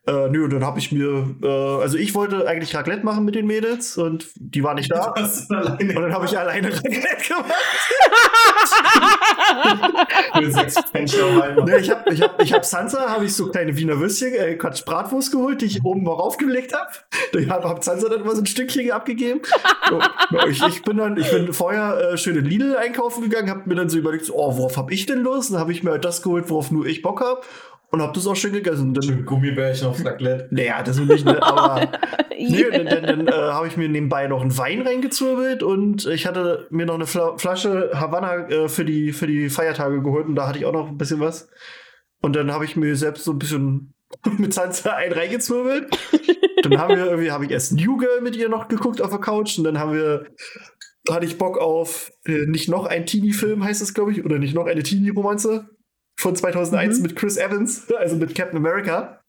Äh, 0.07 0.29
nö, 0.31 0.45
und 0.45 0.53
dann 0.53 0.65
habe 0.65 0.79
ich 0.79 0.93
mir, 0.93 1.35
äh, 1.43 1.47
also 1.83 1.99
ich 1.99 2.15
wollte 2.15 2.49
eigentlich 2.49 2.75
Raclette 2.75 3.05
machen 3.05 3.25
mit 3.25 3.35
den 3.35 3.47
Mädels 3.47 3.99
und 3.99 4.29
die 4.35 4.65
waren 4.65 4.77
nicht 4.77 4.91
da. 4.91 5.13
Und 5.13 5.95
dann 5.95 6.13
habe 6.15 6.25
ich 6.25 6.39
alleine 6.39 6.69
Raclette 6.75 7.23
gemacht. 7.29 7.53
Nee, 11.67 11.77
ich 11.77 11.91
habe 11.91 12.13
ich 12.13 12.23
hab, 12.23 12.43
ich 12.43 12.53
hab 12.53 12.65
Sansa, 12.65 13.11
habe 13.11 13.27
ich 13.27 13.35
so 13.35 13.51
kleine 13.51 13.77
Wiener 13.77 14.01
Würstchen, 14.01 14.33
äh, 14.35 14.55
Quatsch, 14.55 14.85
Bratwurst 14.85 15.33
geholt, 15.33 15.61
die 15.61 15.67
ich 15.67 15.85
oben 15.85 16.03
mal 16.03 16.13
raufgelegt 16.13 16.73
habe. 16.75 16.91
Ich 17.39 17.49
habe 17.51 17.69
hab 17.69 17.85
Sansa 17.85 18.09
dann 18.09 18.25
mal 18.25 18.35
so 18.35 18.43
ein 18.43 18.47
Stückchen 18.47 18.91
abgegeben. 18.91 19.41
So, 19.89 20.01
ich, 20.49 20.63
ich 20.63 20.83
bin 20.83 20.97
dann, 20.97 21.17
ich 21.19 21.31
bin 21.31 21.53
vorher 21.53 22.13
äh, 22.13 22.17
schön 22.17 22.37
in 22.37 22.45
Lidl 22.45 22.77
einkaufen 22.77 23.23
gegangen, 23.23 23.51
habe 23.51 23.69
mir 23.69 23.75
dann 23.75 23.89
so 23.91 23.99
überlegt, 23.99 24.25
so, 24.25 24.35
oh, 24.35 24.57
worauf 24.57 24.77
habe 24.77 24.93
ich 24.95 25.07
denn 25.07 25.21
Lust? 25.21 25.53
Dann 25.53 25.61
habe 25.61 25.73
ich 25.73 25.83
mir 25.83 25.91
halt 25.91 26.05
das 26.05 26.23
geholt, 26.23 26.49
worauf 26.49 26.71
nur 26.71 26.87
ich 26.87 27.03
Bock 27.03 27.21
habe. 27.21 27.41
Und 27.93 28.01
habe 28.01 28.13
das 28.13 28.27
auch 28.27 28.37
schön 28.37 28.53
gegessen. 28.53 28.95
Dann, 28.95 29.03
Schön 29.03 29.25
Gummibärchen 29.25 29.89
auf 29.89 30.05
Raclette. 30.05 30.47
naja, 30.51 30.83
das 30.83 30.97
will 30.99 31.07
nicht, 31.07 31.25
ne, 31.25 31.43
aber 31.43 31.91
nee, 32.39 32.65
dann, 32.71 32.87
dann, 32.87 33.03
dann 33.05 33.27
äh, 33.27 33.33
habe 33.33 33.67
ich 33.67 33.77
mir 33.77 33.89
nebenbei 33.89 34.29
noch 34.29 34.43
einen 34.43 34.57
Wein 34.57 34.83
reingezurbelt 34.83 35.65
und 35.65 36.07
ich 36.07 36.27
hatte 36.27 36.69
mir 36.71 36.87
noch 36.87 36.95
eine 36.95 37.07
Fla 37.07 37.37
Flasche 37.37 37.91
Havanna 37.93 38.49
äh, 38.49 38.69
für, 38.69 38.85
die, 38.85 39.13
für 39.13 39.27
die 39.27 39.51
Feiertage 39.51 40.03
geholt 40.03 40.27
und 40.27 40.37
da 40.37 40.47
hatte 40.47 40.59
ich 40.59 40.67
auch 40.67 40.73
noch 40.73 40.89
ein 40.89 40.99
bisschen 40.99 41.19
was. 41.19 41.49
Und 42.23 42.37
dann 42.37 42.53
habe 42.53 42.65
ich 42.65 42.77
mir 42.77 42.95
selbst 42.95 43.25
so 43.25 43.33
ein 43.33 43.39
bisschen 43.41 43.93
mit 44.39 44.55
Sansa 44.55 44.93
einen 44.93 45.13
reingezwirbelt. 45.13 45.89
dann 46.63 46.79
haben 46.79 46.97
wir 46.97 47.07
irgendwie, 47.07 47.33
habe 47.33 47.45
ich 47.45 47.51
erst 47.51 47.73
New 47.73 47.97
Girl 47.97 48.21
mit 48.21 48.37
ihr 48.37 48.49
noch 48.49 48.69
geguckt 48.69 49.03
auf 49.03 49.11
der 49.11 49.19
Couch 49.19 49.59
und 49.59 49.65
dann 49.65 49.81
haben 49.81 49.95
wir, 49.95 50.27
hatte 51.11 51.27
ich 51.27 51.39
Bock 51.39 51.59
auf 51.59 52.13
äh, 52.25 52.47
nicht 52.47 52.69
noch 52.69 52.87
ein 52.87 53.05
Teenie-Film, 53.05 53.65
heißt 53.65 53.83
es, 53.83 53.95
glaube 53.95 54.13
ich, 54.13 54.25
oder 54.25 54.39
nicht 54.39 54.55
noch 54.55 54.67
eine 54.67 54.85
Teenie-Romanze 54.85 55.71
von 56.21 56.37
2001 56.37 56.97
Mhm. 56.99 57.03
mit 57.03 57.17
Chris 57.17 57.37
Evans, 57.37 57.91
also 57.99 58.17
mit 58.17 58.35
Captain 58.35 58.57
America, 58.59 59.21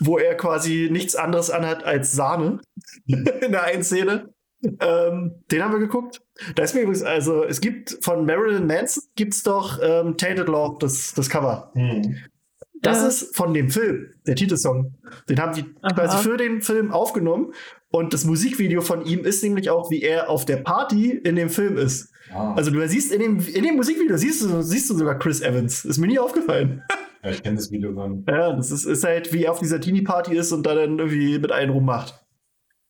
wo 0.00 0.18
er 0.18 0.34
quasi 0.36 0.88
nichts 0.90 1.14
anderes 1.16 1.50
anhat 1.50 1.84
als 1.84 2.12
Sahne 2.12 2.60
in 3.06 3.24
der 3.52 3.64
einen 3.64 3.82
Szene. 3.82 4.30
Ähm, 4.80 5.42
den 5.52 5.62
haben 5.62 5.72
wir 5.72 5.78
geguckt. 5.78 6.22
Da 6.54 6.62
ist 6.62 6.74
mir 6.74 6.80
übrigens, 6.80 7.02
also 7.02 7.44
es 7.44 7.60
gibt 7.60 7.98
von 8.02 8.24
Marilyn 8.24 8.66
Manson 8.66 9.02
gibt's 9.14 9.42
doch 9.42 9.78
ähm, 9.82 10.16
Tainted 10.16 10.48
Love, 10.48 10.78
das, 10.80 11.12
das 11.14 11.28
Cover. 11.28 11.70
Hm. 11.74 12.16
Das 12.82 13.00
Ja. 13.02 13.08
ist 13.08 13.36
von 13.36 13.52
dem 13.54 13.70
Film, 13.70 14.12
der 14.26 14.34
Titelsong. 14.34 14.94
Den 15.28 15.40
haben 15.40 15.54
die 15.54 15.64
Aha. 15.82 15.94
quasi 15.94 16.18
für 16.22 16.36
den 16.36 16.62
Film 16.62 16.90
aufgenommen. 16.90 17.52
Und 17.90 18.12
das 18.12 18.24
Musikvideo 18.24 18.80
von 18.80 19.04
ihm 19.04 19.24
ist 19.24 19.42
nämlich 19.42 19.70
auch, 19.70 19.90
wie 19.90 20.02
er 20.02 20.28
auf 20.30 20.44
der 20.44 20.56
Party 20.58 21.10
in 21.10 21.36
dem 21.36 21.48
Film 21.48 21.76
ist. 21.78 22.10
Ah, 22.32 22.54
Also 22.54 22.70
du 22.70 22.86
siehst 22.88 23.12
in 23.12 23.20
dem, 23.20 23.38
in 23.40 23.62
dem 23.64 23.76
Musikvideo 23.76 24.16
siehst 24.16 24.42
du, 24.42 24.62
siehst 24.62 24.90
du 24.90 24.94
sogar 24.96 25.18
Chris 25.18 25.40
Evans. 25.40 25.84
Ist 25.84 25.98
mir 25.98 26.06
nie 26.06 26.18
aufgefallen. 26.18 26.82
ja, 27.22 27.30
ich 27.30 27.42
kenne 27.42 27.56
das 27.56 27.70
Video 27.70 27.94
gar 27.94 28.08
nicht. 28.08 28.28
Ja, 28.28 28.52
das 28.52 28.70
ist, 28.70 28.84
ist 28.84 29.04
halt, 29.04 29.32
wie 29.32 29.44
er 29.44 29.52
auf 29.52 29.60
dieser 29.60 29.80
Teenie-Party 29.80 30.36
ist 30.36 30.52
und 30.52 30.64
da 30.64 30.74
dann 30.74 30.98
irgendwie 30.98 31.38
mit 31.38 31.52
allen 31.52 31.70
rummacht. 31.70 32.24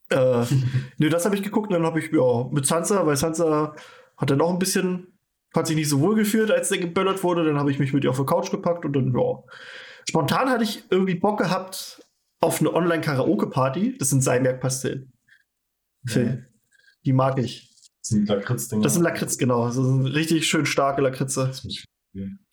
Äh, 0.09 0.45
nee, 0.97 1.09
das 1.09 1.25
habe 1.25 1.35
ich 1.35 1.43
geguckt 1.43 1.67
und 1.67 1.73
dann 1.73 1.85
habe 1.85 1.99
ich 1.99 2.11
ja, 2.11 2.47
mit 2.51 2.65
Sansa, 2.65 3.05
weil 3.05 3.17
Sansa 3.17 3.75
hat 4.17 4.29
dann 4.29 4.41
auch 4.41 4.51
ein 4.51 4.59
bisschen, 4.59 5.19
hat 5.55 5.67
sich 5.67 5.75
nicht 5.75 5.89
so 5.89 5.99
wohl 6.01 6.15
gefühlt, 6.15 6.51
als 6.51 6.69
der 6.69 6.79
geböllert 6.79 7.23
wurde. 7.23 7.45
Dann 7.45 7.59
habe 7.59 7.71
ich 7.71 7.79
mich 7.79 7.93
mit 7.93 8.03
ihr 8.03 8.09
auf 8.09 8.17
die 8.17 8.25
Couch 8.25 8.51
gepackt 8.51 8.85
und 8.85 8.93
dann, 8.93 9.13
ja. 9.13 9.43
Spontan 10.09 10.49
hatte 10.49 10.63
ich 10.63 10.83
irgendwie 10.89 11.15
Bock 11.15 11.37
gehabt 11.39 12.01
auf 12.39 12.59
eine 12.61 12.73
Online-Karaoke-Party. 12.73 13.97
Das 13.97 14.09
sind 14.09 14.21
Seimerk-Pastillen. 14.21 15.11
Ja. 16.07 16.37
Die 17.05 17.13
mag 17.13 17.37
ich. 17.39 17.66
Das 18.09 18.09
sind 18.09 18.29
Lakritz-Dinger. 18.29 18.83
Das 18.83 18.93
sind 18.93 19.03
Lakritz, 19.03 19.37
genau. 19.37 19.65
Das 19.65 19.75
sind 19.75 20.05
richtig 20.07 20.47
schön 20.47 20.65
starke 20.65 21.01
Lakritze. 21.01 21.51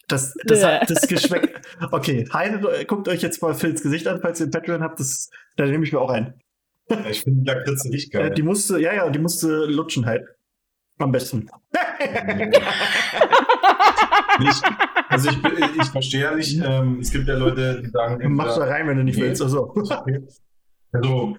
Das, 0.09 0.35
das, 0.45 0.65
hat, 0.65 0.91
das 0.91 1.09
Geschmack. 1.09 1.63
Okay, 1.91 2.29
Heide, 2.33 2.85
guckt 2.87 3.09
euch 3.09 3.23
jetzt 3.23 3.41
mal 3.41 3.55
Phils 3.55 3.83
Gesicht 3.83 4.07
an, 4.07 4.21
falls 4.21 4.41
ihr 4.41 4.45
einen 4.45 4.53
Patreon 4.53 4.83
habt. 4.83 5.01
Das, 5.01 5.31
da 5.57 5.67
nehme 5.67 5.85
ich 5.85 5.93
mir 5.93 6.01
auch 6.01 6.11
ein. 6.11 6.35
Ja, 6.91 7.07
ich 7.09 7.23
finde 7.23 7.51
Lakritze 7.51 7.89
nicht 7.89 8.13
geil. 8.13 8.31
Die 8.31 8.43
musste, 8.43 8.79
ja, 8.81 8.93
ja, 8.93 9.09
die 9.09 9.19
musste 9.19 9.65
lutschen 9.67 10.07
halt. 10.07 10.27
Am 10.99 11.11
besten. 11.11 11.49
nicht, 14.39 14.63
also 15.09 15.31
ich, 15.31 15.39
ich 15.81 15.89
verstehe 15.89 16.23
ja 16.23 16.35
nicht, 16.35 16.61
ähm, 16.63 16.99
es 17.01 17.11
gibt 17.11 17.27
ja 17.27 17.37
Leute, 17.37 17.83
die 17.83 17.91
sagen. 17.91 18.35
Mach 18.35 18.57
da 18.57 18.65
rein, 18.65 18.87
wenn 18.87 18.99
du 18.99 19.05
nicht 19.05 19.19
nee. 19.19 19.25
willst. 19.25 19.43
Also. 19.43 19.75
also, 20.93 21.37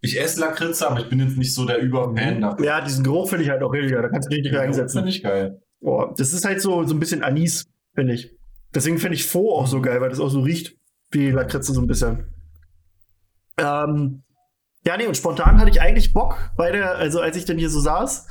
ich 0.00 0.20
esse 0.20 0.40
Lakritze, 0.40 0.88
aber 0.88 1.00
ich 1.00 1.08
bin 1.08 1.20
jetzt 1.20 1.36
nicht 1.36 1.54
so 1.54 1.66
der 1.66 1.78
Überfan 1.78 2.40
davon. 2.40 2.64
Ja, 2.64 2.80
diesen 2.80 3.04
Geruch 3.04 3.28
finde 3.28 3.44
ich 3.44 3.50
halt 3.50 3.62
auch 3.62 3.72
richtig 3.72 3.92
geil. 3.92 4.02
Da 4.02 4.08
kannst 4.08 4.30
du 4.30 4.34
richtig 4.34 4.54
reinsetzen. 4.54 5.00
Finde 5.00 5.10
ich 5.10 5.22
geil. 5.22 5.60
Boah, 5.80 6.14
das 6.16 6.32
ist 6.32 6.44
halt 6.44 6.60
so, 6.60 6.84
so 6.84 6.94
ein 6.94 7.00
bisschen 7.00 7.22
Anis, 7.22 7.66
finde 7.94 8.14
ich. 8.14 8.34
Deswegen 8.74 8.98
finde 8.98 9.16
ich 9.16 9.26
Faux 9.26 9.58
auch 9.58 9.66
so 9.66 9.80
geil, 9.80 10.00
weil 10.00 10.10
das 10.10 10.20
auch 10.20 10.28
so 10.28 10.40
riecht 10.40 10.76
wie 11.10 11.30
Lakritze 11.30 11.72
so 11.72 11.80
ein 11.80 11.86
bisschen. 11.86 12.24
Ähm, 13.58 14.22
ja, 14.86 14.96
nee, 14.96 15.06
und 15.06 15.16
spontan 15.16 15.58
hatte 15.58 15.70
ich 15.70 15.80
eigentlich 15.80 16.12
Bock 16.12 16.52
bei 16.56 16.70
der, 16.70 16.96
also 16.96 17.20
als 17.20 17.36
ich 17.36 17.44
dann 17.44 17.58
hier 17.58 17.68
so 17.68 17.80
saß, 17.80 18.26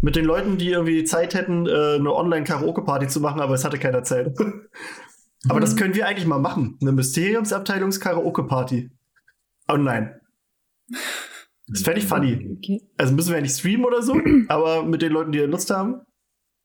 mit 0.00 0.16
den 0.16 0.24
Leuten, 0.24 0.58
die 0.58 0.70
irgendwie 0.70 1.04
Zeit 1.04 1.34
hätten, 1.34 1.66
äh, 1.66 1.94
eine 1.94 2.12
Online-Karaoke-Party 2.12 3.06
zu 3.06 3.20
machen, 3.20 3.40
aber 3.40 3.54
es 3.54 3.64
hatte 3.64 3.78
keiner 3.78 4.02
Zeit. 4.02 4.36
aber 5.48 5.58
mhm. 5.58 5.60
das 5.60 5.76
können 5.76 5.94
wir 5.94 6.08
eigentlich 6.08 6.26
mal 6.26 6.40
machen. 6.40 6.78
Eine 6.80 6.90
Mysteriumsabteilungs-Karaoke-Party. 6.92 8.90
Online. 9.68 10.21
Das 11.68 11.82
fände 11.82 12.00
ich 12.00 12.06
funny. 12.06 12.56
Okay. 12.58 12.82
Also 12.98 13.14
müssen 13.14 13.30
wir 13.30 13.36
ja 13.36 13.42
nicht 13.42 13.56
streamen 13.56 13.84
oder 13.84 14.02
so, 14.02 14.20
aber 14.48 14.82
mit 14.84 15.02
den 15.02 15.12
Leuten, 15.12 15.32
die 15.32 15.38
Lust 15.38 15.70
haben. 15.70 16.02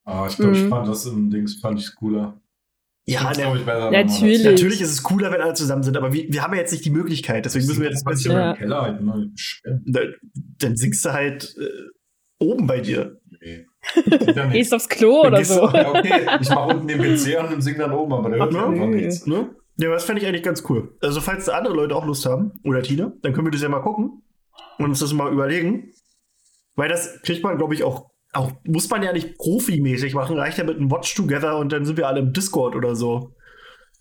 Ah, 0.06 0.28
ich 0.30 0.38
glaube, 0.38 0.58
mhm. 0.58 0.63
ich 0.63 0.70
fand 0.70 0.88
das 0.88 1.06
im 1.06 1.30
Dings 1.30 1.60
fand 1.60 1.80
ich 1.80 1.96
cooler. 1.96 2.40
Ja, 3.10 3.32
der, 3.32 3.56
ich, 3.56 3.66
natürlich. 3.66 4.44
Natürlich 4.44 4.82
ist 4.82 4.92
es 4.92 5.02
cooler, 5.02 5.32
wenn 5.32 5.40
alle 5.40 5.54
zusammen 5.54 5.82
sind, 5.82 5.96
aber 5.96 6.12
wir, 6.12 6.28
wir 6.30 6.44
haben 6.44 6.54
ja 6.54 6.60
jetzt 6.60 6.74
nicht 6.74 6.84
die 6.84 6.90
Möglichkeit, 6.90 7.46
deswegen 7.46 7.66
müssen 7.66 7.82
wir 7.82 7.90
jetzt 7.90 8.06
ein 8.06 8.12
bisschen. 8.12 8.34
Ja. 8.34 8.54
Keller 8.54 8.82
halt 8.82 9.02
mal 9.02 9.30
dann, 9.63 10.13
dann 10.60 10.76
singst 10.76 11.06
du 11.06 11.13
halt 11.13 11.56
äh, 11.58 12.44
oben 12.44 12.68
bei 12.68 12.82
dir. 12.82 13.18
Nee. 13.40 13.66
Gehst 14.52 14.74
aufs 14.74 14.90
Klo 14.90 15.22
oder 15.22 15.44
so. 15.46 15.70
Ja, 15.70 15.90
okay, 15.90 16.28
ich 16.42 16.50
mach 16.50 16.68
unten 16.68 16.88
den 16.88 17.00
PC 17.00 17.54
und 17.54 17.62
sing 17.62 17.78
dann 17.78 17.94
oben, 17.94 18.12
aber 18.12 18.30
der 18.30 18.40
hört 18.40 18.54
ja, 18.54 18.68
einfach 18.68 18.88
nichts. 18.88 19.26
Ne? 19.26 19.56
Ja, 19.78 19.92
das 19.92 20.06
fände 20.06 20.22
ich 20.22 20.28
eigentlich 20.28 20.44
ganz 20.44 20.63
cool. 20.70 20.98
Also, 21.02 21.22
falls 21.22 21.50
andere 21.50 21.74
Leute 21.74 21.96
auch 21.96 22.06
Lust 22.06 22.26
haben, 22.26 22.60
oder 22.63 22.82
Tine, 22.82 23.13
dann 23.22 23.34
können 23.34 23.48
wir 23.48 23.52
das 23.52 23.62
ja 23.62 23.70
mal 23.70 23.82
gucken 23.82 24.24
und 24.80 24.86
uns 24.86 25.00
das 25.00 25.13
mal 25.13 25.32
überlegen. 25.32 25.94
Weil 26.76 26.90
das 26.90 27.22
kriegt 27.22 27.44
man, 27.44 27.58
glaube 27.58 27.74
ich, 27.74 27.84
auch 27.84 28.10
auch 28.34 28.52
muss 28.63 28.90
man 28.90 29.04
ja 29.04 29.13
nicht 29.13 29.38
profimäßig 29.38 30.13
machen, 30.13 30.38
reicht 30.38 30.58
ja 30.58 30.63
mit 30.63 30.78
einem 30.78 30.92
Watch 30.92 31.16
Together 31.16 31.58
und 31.58 31.72
dann 31.72 31.86
sind 31.86 31.98
wir 31.98 32.08
alle 32.08 32.20
im 32.20 32.34
Discord 32.34 32.76
oder 32.76 32.96
so. 32.96 33.36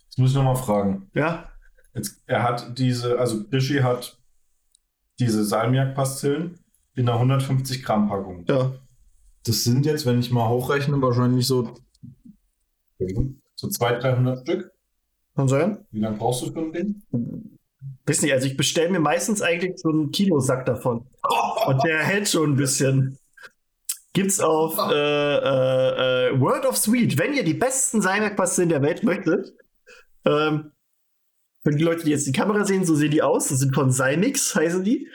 Jetzt 0.05 0.19
muss 0.19 0.31
ich 0.31 0.37
nochmal 0.37 0.57
fragen. 0.57 1.11
Ja. 1.15 1.51
Jetzt, 1.95 2.23
er 2.27 2.43
hat 2.43 2.79
diese, 2.79 3.19
also 3.19 3.45
Rishi 3.53 3.79
hat 3.79 4.19
diese 5.19 5.45
Salmiak-Pastillen 5.45 6.59
in 6.95 7.09
einer 7.09 7.19
150 7.19 7.83
Gramm 7.83 8.09
Packung. 8.09 8.45
Ja. 8.49 8.75
Das 9.45 9.65
sind 9.65 9.87
jetzt, 9.87 10.05
wenn 10.05 10.19
ich 10.21 10.31
mal 10.31 10.49
hochrechne, 10.49 11.01
wahrscheinlich 11.01 11.47
so, 11.47 11.75
so 13.55 13.69
200, 13.69 14.03
300 14.03 14.41
Stück. 14.41 14.73
Kann 15.37 15.49
sein. 15.49 15.79
Wie 15.91 16.01
lange 16.01 16.17
brauchst 16.17 16.43
du 16.43 16.53
für 16.53 16.61
ein 16.61 16.73
Ding? 16.73 17.03
Weiß 18.07 18.23
nicht, 18.23 18.33
also 18.33 18.47
ich 18.47 18.57
bestelle 18.57 18.91
mir 18.91 19.01
meistens 19.01 19.43
eigentlich 19.43 19.75
so 19.77 19.91
einen 19.91 20.11
Kilosack 20.11 20.65
davon. 20.65 21.07
Und 21.67 21.85
der 21.85 21.99
hält 21.99 22.29
schon 22.29 22.53
ein 22.53 22.57
bisschen 22.57 23.19
gibt's 24.17 24.41
auf 24.41 24.79
äh, 24.79 24.95
äh, 24.95 26.29
äh, 26.31 26.41
World 26.41 26.65
of 26.65 26.79
Sweet. 26.79 27.19
Wenn 27.19 27.35
ihr 27.35 27.45
die 27.45 27.53
besten 27.53 28.01
Seimerk-Pastillen 28.01 28.71
der 28.71 28.81
Welt 28.81 29.03
möchtet, 29.03 29.53
ähm, 30.25 30.73
für 31.63 31.73
die 31.73 31.85
Leute, 31.85 32.05
die 32.05 32.13
jetzt 32.13 32.27
die 32.27 32.33
Kamera 32.33 32.65
sehen, 32.65 32.87
so 32.87 32.95
sehen 32.95 33.11
die 33.11 33.23
aus. 33.23 33.49
Das 33.49 33.59
sind 33.59 33.75
von 33.75 33.91
Symix, 33.91 34.55
heißen 34.55 34.85
die. 34.85 35.09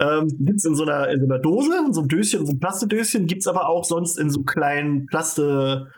Ähm, 0.00 0.26
gibt's 0.40 0.64
in 0.64 0.74
so 0.74 0.82
einer, 0.82 1.08
in 1.10 1.20
so 1.20 1.26
einer 1.26 1.38
Dose, 1.38 1.70
in 1.86 1.92
so 1.92 2.00
einem 2.00 2.08
Döschen, 2.08 2.44
so 2.44 2.50
einem 2.50 2.58
Plastedöschen, 2.58 3.26
gibt's 3.26 3.46
aber 3.46 3.68
auch 3.68 3.84
sonst 3.84 4.18
in 4.18 4.28
so 4.28 4.42
kleinen 4.42 5.06
Plaste, 5.06 5.92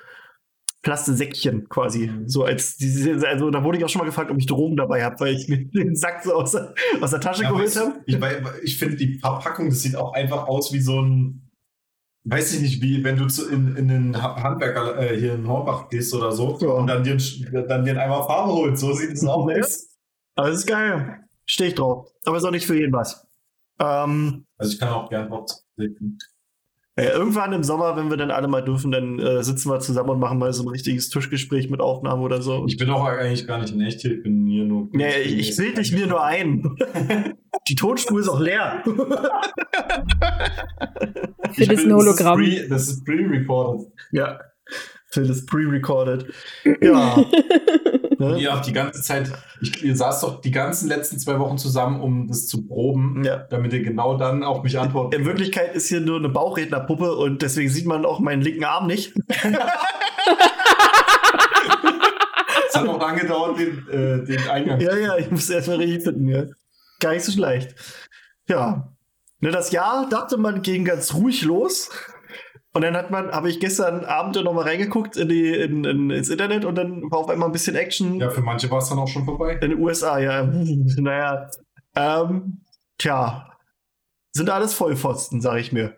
Plastesäckchen 0.84 1.68
quasi. 1.68 2.10
So 2.26 2.44
als 2.44 2.78
also 3.24 3.50
da 3.50 3.64
wurde 3.64 3.78
ich 3.78 3.84
auch 3.84 3.88
schon 3.88 4.00
mal 4.00 4.04
gefragt, 4.04 4.30
ob 4.30 4.38
ich 4.38 4.46
Drogen 4.46 4.76
dabei 4.76 5.02
habe, 5.02 5.18
weil 5.18 5.34
ich 5.34 5.48
mir 5.48 5.64
den 5.74 5.96
Sack 5.96 6.22
so 6.22 6.34
aus 6.34 6.52
der, 6.52 6.74
aus 7.00 7.10
der 7.10 7.20
Tasche 7.20 7.42
ja, 7.42 7.50
geholt 7.50 7.74
habe. 7.74 7.94
Ich, 8.06 8.18
ich 8.62 8.78
finde 8.78 8.96
die 8.96 9.18
Verpackung, 9.18 9.70
das 9.70 9.82
sieht 9.82 9.96
auch 9.96 10.12
einfach 10.12 10.46
aus 10.46 10.72
wie 10.72 10.80
so 10.80 11.00
ein 11.00 11.40
weiß 12.24 12.54
ich 12.54 12.60
nicht, 12.62 12.82
wie, 12.82 13.04
wenn 13.04 13.16
du 13.16 13.26
zu, 13.26 13.50
in, 13.50 13.76
in 13.76 13.88
den 13.88 14.22
Handwerker 14.22 14.98
äh, 14.98 15.18
hier 15.18 15.34
in 15.34 15.46
Hornbach 15.46 15.90
gehst 15.90 16.14
oder 16.14 16.32
so 16.32 16.58
ja. 16.60 16.68
und 16.68 16.86
dann 16.86 17.04
dir, 17.04 17.18
dann 17.68 17.84
dir 17.84 18.00
einmal 18.00 18.22
Farbe 18.22 18.52
holst. 18.52 18.80
So 18.80 18.92
sieht 18.92 19.12
es 19.12 19.24
auch 19.26 19.46
aus. 19.46 19.94
Aber 20.34 20.48
das 20.48 20.60
ist 20.60 20.66
geil. 20.66 21.20
Stehe 21.44 21.68
ich 21.68 21.74
drauf. 21.74 22.10
Aber 22.24 22.38
ist 22.38 22.44
auch 22.44 22.50
nicht 22.50 22.66
für 22.66 22.78
jeden 22.78 22.92
was. 22.92 23.26
Ähm, 23.78 24.46
also 24.56 24.72
ich 24.72 24.78
kann 24.78 24.88
auch 24.88 25.10
gern 25.10 25.28
Bock 25.28 25.50
äh, 26.96 27.06
irgendwann 27.06 27.52
im 27.52 27.64
Sommer, 27.64 27.96
wenn 27.96 28.08
wir 28.08 28.16
dann 28.16 28.30
alle 28.30 28.46
mal 28.46 28.62
dürfen, 28.62 28.92
dann 28.92 29.18
äh, 29.18 29.42
sitzen 29.42 29.68
wir 29.68 29.80
zusammen 29.80 30.10
und 30.10 30.20
machen 30.20 30.38
mal 30.38 30.52
so 30.52 30.62
ein 30.62 30.68
richtiges 30.68 31.08
Tischgespräch 31.08 31.68
mit 31.68 31.80
Aufnahmen 31.80 32.22
oder 32.22 32.40
so. 32.40 32.64
Ich 32.68 32.76
bin 32.76 32.88
auch 32.90 33.04
eigentlich 33.04 33.46
gar 33.48 33.58
nicht 33.58 33.74
in 33.74 33.80
echt 33.80 34.02
hier, 34.02 34.12
ich 34.12 34.22
bin 34.22 34.46
hier 34.46 34.64
nur. 34.64 34.88
Ja, 34.92 35.08
ich, 35.08 35.38
ich 35.38 35.56
bild 35.56 35.76
dich 35.76 35.92
mir 35.92 36.06
nur 36.06 36.22
ein. 36.22 36.76
Die 37.68 37.74
Tonspur 37.74 38.20
ist 38.20 38.28
auch 38.28 38.40
leer. 38.40 38.82
Phil 41.52 41.72
ist 41.72 41.84
ein 41.84 41.94
Hologramm. 41.94 42.44
Das 42.68 42.88
ist 42.88 43.04
pre-recorded. 43.04 43.90
Ja. 44.12 44.38
Phil 45.06 45.30
ist 45.30 45.46
pre-recorded. 45.48 46.26
Ja. 46.80 47.16
ne? 48.32 48.38
Ihr 48.40 48.52
habt 48.52 48.66
die 48.66 48.72
ganze 48.72 49.02
Zeit, 49.02 49.32
ich, 49.60 49.82
ihr 49.82 49.96
saß 49.96 50.20
doch 50.20 50.40
die 50.40 50.50
ganzen 50.50 50.88
letzten 50.88 51.18
zwei 51.18 51.38
Wochen 51.38 51.58
zusammen, 51.58 52.00
um 52.00 52.28
das 52.28 52.46
zu 52.46 52.66
proben, 52.66 53.22
ja. 53.24 53.38
damit 53.38 53.72
ihr 53.72 53.82
genau 53.82 54.16
dann 54.16 54.42
auf 54.42 54.62
mich 54.62 54.78
antwortet. 54.78 55.18
In 55.18 55.26
Wirklichkeit 55.26 55.74
ist 55.74 55.88
hier 55.88 56.00
nur 56.00 56.18
eine 56.18 56.28
Bauchrednerpuppe 56.28 57.14
und 57.14 57.42
deswegen 57.42 57.70
sieht 57.70 57.86
man 57.86 58.04
auch 58.04 58.20
meinen 58.20 58.42
linken 58.42 58.64
Arm 58.64 58.86
nicht. 58.86 59.14
Es 62.74 62.80
hat 62.80 62.88
auch 62.88 63.00
lange 63.00 63.20
gedauert, 63.20 63.58
den, 63.58 63.88
äh, 63.88 64.24
den 64.24 64.48
Eingang. 64.48 64.80
Ja, 64.80 64.96
ja, 64.96 65.16
ich 65.16 65.30
muss 65.30 65.48
erstmal 65.48 65.76
richtig 65.76 66.02
finden, 66.02 66.26
ja. 66.26 66.44
Gar 66.98 67.12
nicht 67.12 67.24
so 67.24 67.30
schlecht. 67.30 67.74
Ja. 68.48 68.92
Ne, 69.40 69.50
das 69.50 69.70
Jahr 69.70 70.08
dachte 70.08 70.38
man 70.38 70.62
ging 70.62 70.84
ganz 70.84 71.14
ruhig 71.14 71.42
los. 71.42 71.90
Und 72.76 72.82
dann 72.82 72.96
hat 72.96 73.12
man, 73.12 73.30
habe 73.30 73.48
ich 73.48 73.60
gestern 73.60 74.04
Abend 74.04 74.34
noch 74.34 74.52
mal 74.52 74.64
reingeguckt 74.64 75.16
in 75.16 75.28
die, 75.28 75.52
in, 75.52 75.84
in, 75.84 76.10
ins 76.10 76.28
Internet 76.28 76.64
und 76.64 76.74
dann 76.74 77.08
war 77.08 77.20
auf 77.20 77.28
einmal 77.28 77.48
ein 77.48 77.52
bisschen 77.52 77.76
Action. 77.76 78.16
Ja, 78.16 78.30
für 78.30 78.40
manche 78.40 78.68
war 78.68 78.78
es 78.78 78.88
dann 78.88 78.98
auch 78.98 79.06
schon 79.06 79.24
vorbei. 79.24 79.58
In 79.62 79.70
den 79.70 79.78
USA, 79.78 80.18
ja. 80.18 80.42
naja. 80.96 81.48
Ähm, 81.94 82.62
tja. 82.98 83.48
Sind 84.32 84.50
alles 84.50 84.74
Vollpfosten, 84.74 85.40
sag 85.40 85.60
ich 85.60 85.70
mir. 85.70 85.94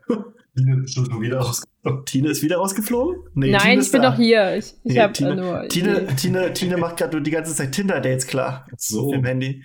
Tine 0.55 0.85
ist 0.85 0.95
schon 0.95 1.21
wieder 1.23 1.39
rausgeflogen. 1.39 2.05
Tine 2.05 2.29
ist 2.29 2.43
wieder 2.43 2.57
rausgeflogen? 2.59 3.23
Nee, 3.35 3.53
Nein, 3.53 3.61
Tine 3.61 3.83
ich 3.83 3.93
bin 3.93 4.03
da. 4.03 4.11
doch 4.11 4.17
hier. 4.17 4.57
Ich, 4.57 4.75
ich 4.85 4.95
nee, 4.95 5.01
hab 5.01 5.15
Tine, 5.15 5.37
nur. 5.37 5.69
Tine, 5.69 6.07
Tine, 6.17 6.53
Tine 6.53 6.77
macht 6.77 6.99
gerade 6.99 7.23
die 7.23 7.31
ganze 7.31 7.55
Zeit 7.55 7.73
Tinder-Dates 7.73 8.27
klar. 8.27 8.67
So. 8.77 9.15
Im 9.15 9.25
Handy. 9.25 9.65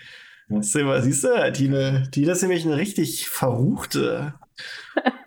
Siehst 0.59 1.23
du, 1.23 1.51
Tine, 1.53 2.09
Tine 2.11 2.31
ist 2.31 2.41
nämlich 2.41 2.65
eine 2.65 2.77
richtig 2.77 3.27
verruchte. 3.29 4.33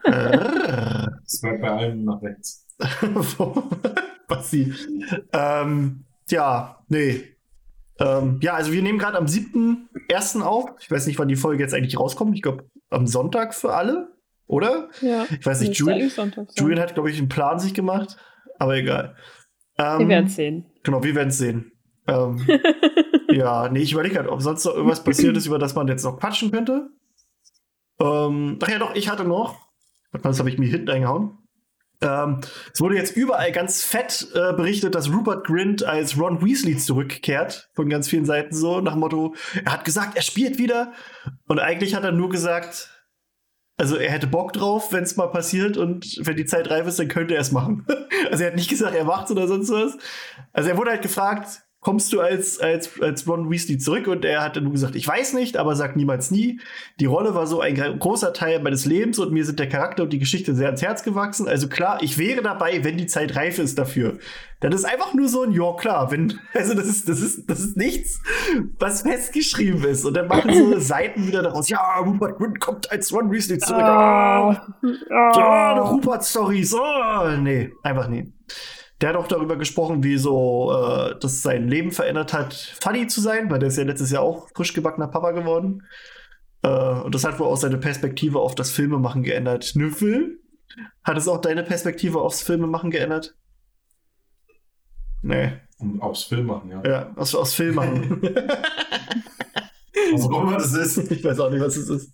Äh. 0.04 1.06
Das 1.22 1.40
bleibt 1.40 1.62
bei 1.62 1.70
allen 1.70 2.04
nach 2.04 2.22
rechts. 2.22 2.66
Was 4.28 4.50
sie. 4.50 4.72
Ähm, 5.32 6.04
ja, 6.30 6.78
nee. 6.88 7.24
Ähm, 8.00 8.40
ja, 8.42 8.54
also 8.54 8.72
wir 8.72 8.82
nehmen 8.82 8.98
gerade 8.98 9.18
am 9.18 9.26
7.1. 9.26 10.40
auf. 10.42 10.70
Ich 10.80 10.90
weiß 10.90 11.06
nicht, 11.06 11.18
wann 11.18 11.28
die 11.28 11.36
Folge 11.36 11.62
jetzt 11.62 11.74
eigentlich 11.74 11.98
rauskommt. 11.98 12.34
Ich 12.34 12.42
glaube, 12.42 12.68
am 12.90 13.06
Sonntag 13.06 13.54
für 13.54 13.74
alle, 13.74 14.08
oder? 14.46 14.88
Ja. 15.00 15.26
Ich 15.38 15.46
weiß 15.46 15.60
nicht, 15.60 15.76
Julian, 15.76 16.10
Julian 16.56 16.80
hat, 16.80 16.94
glaube 16.94 17.10
ich, 17.10 17.18
einen 17.18 17.28
Plan 17.28 17.58
sich 17.58 17.74
gemacht, 17.74 18.16
aber 18.58 18.76
egal. 18.76 19.16
Ähm, 19.78 20.00
wir 20.00 20.08
werden 20.08 20.26
es 20.26 20.36
sehen. 20.36 20.66
Genau, 20.82 21.02
wir 21.02 21.14
werden 21.14 21.28
es 21.28 21.38
sehen. 21.38 21.72
Ähm, 22.06 22.44
ja, 23.30 23.68
nee, 23.68 23.80
ich 23.80 23.92
überlege 23.92 24.16
halt, 24.16 24.28
ob 24.28 24.42
sonst 24.42 24.64
noch 24.64 24.74
irgendwas 24.74 25.04
passiert 25.04 25.36
ist, 25.36 25.46
über 25.46 25.58
das 25.58 25.74
man 25.74 25.88
jetzt 25.88 26.04
noch 26.04 26.18
quatschen 26.18 26.50
könnte. 26.50 26.90
Ähm, 28.00 28.58
ach 28.62 28.68
ja, 28.68 28.78
doch, 28.78 28.94
ich 28.94 29.08
hatte 29.08 29.24
noch, 29.24 29.68
das 30.22 30.38
habe 30.38 30.50
ich 30.50 30.58
mir 30.58 30.68
hinten 30.68 30.90
eingehauen. 30.90 31.38
Ähm, 32.00 32.40
es 32.72 32.80
wurde 32.80 32.96
jetzt 32.96 33.16
überall 33.16 33.52
ganz 33.52 33.82
fett 33.82 34.28
äh, 34.34 34.52
berichtet, 34.52 34.94
dass 34.94 35.10
Rupert 35.10 35.46
Grint 35.46 35.84
als 35.84 36.18
Ron 36.18 36.44
Weasley 36.44 36.76
zurückkehrt, 36.76 37.70
von 37.74 37.88
ganz 37.88 38.08
vielen 38.08 38.26
Seiten 38.26 38.54
so, 38.54 38.80
nach 38.80 38.92
dem 38.92 39.00
Motto, 39.00 39.34
er 39.64 39.72
hat 39.72 39.84
gesagt, 39.84 40.16
er 40.16 40.22
spielt 40.22 40.58
wieder. 40.58 40.92
Und 41.46 41.60
eigentlich 41.60 41.94
hat 41.94 42.04
er 42.04 42.12
nur 42.12 42.28
gesagt, 42.28 42.90
also 43.76 43.96
er 43.96 44.10
hätte 44.10 44.26
Bock 44.26 44.52
drauf, 44.52 44.92
wenn 44.92 45.02
es 45.02 45.16
mal 45.16 45.28
passiert 45.28 45.76
und 45.76 46.18
wenn 46.20 46.36
die 46.36 46.44
Zeit 46.44 46.70
reif 46.70 46.86
ist, 46.86 46.98
dann 46.98 47.08
könnte 47.08 47.34
er 47.34 47.40
es 47.40 47.52
machen. 47.52 47.86
also 48.30 48.44
er 48.44 48.50
hat 48.50 48.56
nicht 48.56 48.70
gesagt, 48.70 48.94
er 48.94 49.04
macht's 49.04 49.30
oder 49.30 49.48
sonst 49.48 49.70
was. 49.70 49.96
Also 50.52 50.68
er 50.68 50.76
wurde 50.76 50.90
halt 50.90 51.02
gefragt, 51.02 51.62
kommst 51.84 52.12
du 52.12 52.20
als, 52.20 52.58
als, 52.58 53.00
als 53.00 53.28
Ron 53.28 53.50
Weasley 53.50 53.78
zurück? 53.78 54.08
Und 54.08 54.24
er 54.24 54.42
hat 54.42 54.56
dann 54.56 54.64
nur 54.64 54.72
gesagt, 54.72 54.96
ich 54.96 55.06
weiß 55.06 55.34
nicht, 55.34 55.56
aber 55.56 55.76
sagt 55.76 55.96
niemals 55.96 56.30
nie. 56.30 56.58
Die 56.98 57.04
Rolle 57.04 57.34
war 57.34 57.46
so 57.46 57.60
ein 57.60 57.76
großer 57.98 58.32
Teil 58.32 58.60
meines 58.60 58.86
Lebens 58.86 59.18
und 59.20 59.32
mir 59.32 59.44
sind 59.44 59.60
der 59.60 59.68
Charakter 59.68 60.02
und 60.02 60.12
die 60.12 60.18
Geschichte 60.18 60.54
sehr 60.54 60.66
ans 60.66 60.82
Herz 60.82 61.04
gewachsen. 61.04 61.46
Also 61.46 61.68
klar, 61.68 61.98
ich 62.00 62.18
wäre 62.18 62.42
dabei, 62.42 62.82
wenn 62.82 62.96
die 62.96 63.06
Zeit 63.06 63.36
reif 63.36 63.58
ist 63.58 63.78
dafür. 63.78 64.18
Dann 64.60 64.72
ist 64.72 64.86
einfach 64.86 65.12
nur 65.12 65.28
so 65.28 65.42
ein, 65.42 65.52
ja 65.52 65.74
klar, 65.74 66.10
wenn, 66.10 66.40
also 66.54 66.74
das 66.74 66.86
ist, 66.86 67.06
das 67.06 67.20
ist, 67.20 67.50
das 67.50 67.60
ist 67.60 67.76
nichts, 67.76 68.20
was 68.78 69.02
festgeschrieben 69.02 69.84
ist. 69.84 70.06
Und 70.06 70.14
dann 70.14 70.26
machen 70.26 70.52
so 70.54 70.78
Seiten 70.80 71.26
wieder 71.26 71.42
daraus, 71.42 71.68
ja, 71.68 71.98
Rupert 71.98 72.38
Grint 72.38 72.60
kommt 72.60 72.90
als 72.90 73.12
Ron 73.12 73.30
Weasley 73.30 73.58
zurück. 73.58 73.82
Oh, 73.82 74.54
oh. 74.82 74.92
Ja, 75.10 75.72
eine 75.72 75.82
Rupert-Story. 75.82 76.66
Oh, 76.72 77.28
nee, 77.38 77.72
einfach 77.82 78.08
nee. 78.08 78.32
Der 79.04 79.10
hat 79.10 79.16
auch 79.16 79.28
darüber 79.28 79.56
gesprochen, 79.56 80.02
wie 80.02 80.16
so 80.16 80.72
äh, 80.72 81.14
das 81.20 81.42
sein 81.42 81.68
Leben 81.68 81.90
verändert 81.90 82.32
hat, 82.32 82.54
funny 82.80 83.06
zu 83.06 83.20
sein, 83.20 83.50
weil 83.50 83.58
der 83.58 83.68
ist 83.68 83.76
ja 83.76 83.84
letztes 83.84 84.10
Jahr 84.10 84.22
auch 84.22 84.48
frisch 84.54 84.72
gebackener 84.72 85.08
Papa 85.08 85.32
geworden. 85.32 85.82
Äh, 86.62 86.68
und 86.70 87.14
das 87.14 87.22
hat 87.24 87.38
wohl 87.38 87.48
auch 87.48 87.58
seine 87.58 87.76
Perspektive 87.76 88.40
auf 88.40 88.54
das 88.54 88.70
Filmemachen 88.70 89.22
geändert. 89.22 89.72
Nüffel? 89.74 90.40
Hat 91.02 91.18
es 91.18 91.28
auch 91.28 91.42
deine 91.42 91.64
Perspektive 91.64 92.22
aufs 92.22 92.40
Filmemachen 92.40 92.90
geändert? 92.90 93.34
Nee. 95.20 95.52
Aufs 96.00 96.22
Filmmachen, 96.22 96.70
ja. 96.70 96.82
Ja, 96.86 97.12
aufs, 97.16 97.34
aufs 97.34 97.52
Filmmachen. 97.52 98.22
was 100.12 100.22
auch 100.30 100.42
immer 100.44 100.56
das 100.56 100.72
ist. 100.72 101.10
Ich 101.10 101.22
weiß 101.22 101.40
auch 101.40 101.50
nicht, 101.50 101.60
was 101.60 101.76
es 101.76 101.90
ist. 101.90 102.10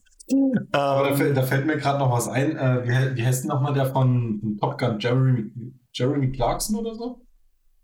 Aber 0.73 1.11
da, 1.11 1.15
fällt, 1.15 1.37
da 1.37 1.43
fällt 1.45 1.67
mir 1.67 1.77
gerade 1.77 2.01
noch 2.01 2.11
was 2.11 2.27
ein. 2.27 2.57
Äh, 2.57 2.83
wie, 2.83 3.17
wie 3.17 3.25
heißt 3.25 3.45
denn 3.45 3.51
nochmal 3.51 3.75
der 3.75 3.87
von 3.87 4.59
Top 4.61 4.77
Gun, 4.77 4.99
Jeremy, 4.99 5.53
Jeremy 5.93 6.31
Clarkson 6.33 6.77
oder 6.77 6.95
so? 6.95 7.23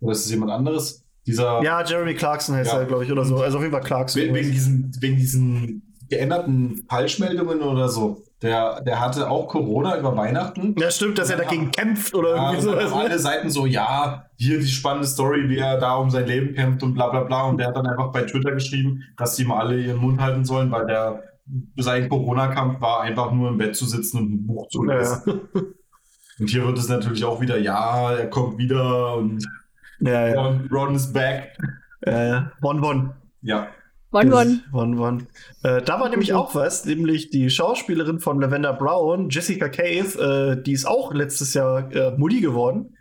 Oder 0.01 0.13
ist 0.13 0.25
es 0.25 0.31
jemand 0.31 0.53
anderes? 0.53 1.05
Dieser, 1.27 1.63
ja, 1.63 1.85
Jeremy 1.85 2.15
Clarkson 2.15 2.55
heißt 2.55 2.73
ja. 2.73 2.81
er, 2.81 2.87
glaube 2.87 3.05
ich, 3.05 3.11
oder 3.11 3.25
so. 3.25 3.37
Also 3.37 3.59
auf 3.59 3.63
jeden 3.63 3.75
Fall 3.75 3.83
Clarkson. 3.83 4.23
Wegen, 4.23 4.35
wegen, 4.35 4.53
diesen, 4.53 4.97
wegen 5.01 5.17
diesen 5.17 5.97
geänderten 6.09 6.85
Falschmeldungen 6.89 7.63
oder 7.63 7.89
so. 7.89 8.23
Der, 8.43 8.83
der 8.83 9.01
hatte 9.01 9.31
auch 9.31 9.49
Corona 9.49 9.99
über 9.99 10.15
Weihnachten. 10.15 10.75
Ja, 10.79 10.91
stimmt, 10.91 11.19
dass 11.19 11.31
er 11.31 11.39
dagegen 11.39 11.63
haben, 11.63 11.71
kämpft 11.73 12.15
oder 12.15 12.37
ja, 12.37 12.51
irgendwie 12.51 12.65
sowas. 12.65 12.91
Ne? 12.91 12.97
Alle 12.97 13.19
Seiten 13.19 13.51
so, 13.51 13.67
ja, 13.67 14.27
hier 14.37 14.61
die 14.61 14.67
spannende 14.67 15.07
Story, 15.09 15.49
wie 15.49 15.57
er 15.57 15.79
da 15.79 15.97
um 15.97 16.11
sein 16.11 16.27
Leben 16.27 16.55
kämpft 16.55 16.83
und 16.83 16.95
bla 16.95 17.09
bla 17.09 17.25
bla. 17.25 17.47
Und 17.47 17.59
der 17.59 17.69
hat 17.69 17.77
dann 17.77 17.87
einfach 17.87 18.13
bei 18.13 18.23
Twitter 18.23 18.53
geschrieben, 18.53 19.03
dass 19.17 19.37
die 19.37 19.45
mal 19.45 19.61
alle 19.61 19.81
ihren 19.81 19.97
Mund 19.97 20.21
halten 20.21 20.45
sollen, 20.45 20.71
weil 20.71 20.87
der 20.87 21.23
sein 21.79 22.09
Corona-Kampf 22.09 22.81
war, 22.81 23.01
einfach 23.01 23.33
nur 23.33 23.49
im 23.49 23.59
Bett 23.59 23.75
zu 23.75 23.87
sitzen 23.87 24.19
und 24.19 24.33
ein 24.33 24.47
Buch 24.47 24.69
zu 24.69 24.85
lesen. 24.85 25.23
Ja. 25.27 25.63
Und 26.39 26.51
hier 26.51 26.67
wird 26.67 26.79
es 26.79 26.89
natürlich 26.89 27.25
auch 27.25 27.41
wieder, 27.41 27.59
ja, 27.59 28.13
er 28.13 28.29
kommt 28.29 28.59
wieder 28.59 29.17
und 29.17 29.45
ja, 30.01 30.29
ja. 30.29 30.35
Ron, 30.35 30.69
Ron 30.71 30.95
is 30.95 31.13
back. 31.13 31.57
Äh, 32.03 32.41
One 32.63 32.87
One. 32.87 33.15
Ja. 33.41 33.69
One 34.13 34.35
One. 34.35 34.61
One 34.73 35.01
One. 35.01 35.27
Äh, 35.63 35.83
da 35.83 35.99
war 35.99 36.09
nämlich 36.11 36.35
auch 36.35 36.55
was, 36.55 36.85
nämlich 36.85 37.31
die 37.31 37.49
Schauspielerin 37.49 38.21
von 38.21 38.41
Lavender 38.41 38.75
Brown, 38.75 39.31
Jessica 39.31 39.69
Cave, 39.69 40.57
äh, 40.59 40.63
die 40.63 40.73
ist 40.73 40.87
auch 40.87 41.13
letztes 41.15 41.55
Jahr 41.55 41.91
äh, 41.93 42.17
Mutti 42.17 42.41
geworden 42.41 42.97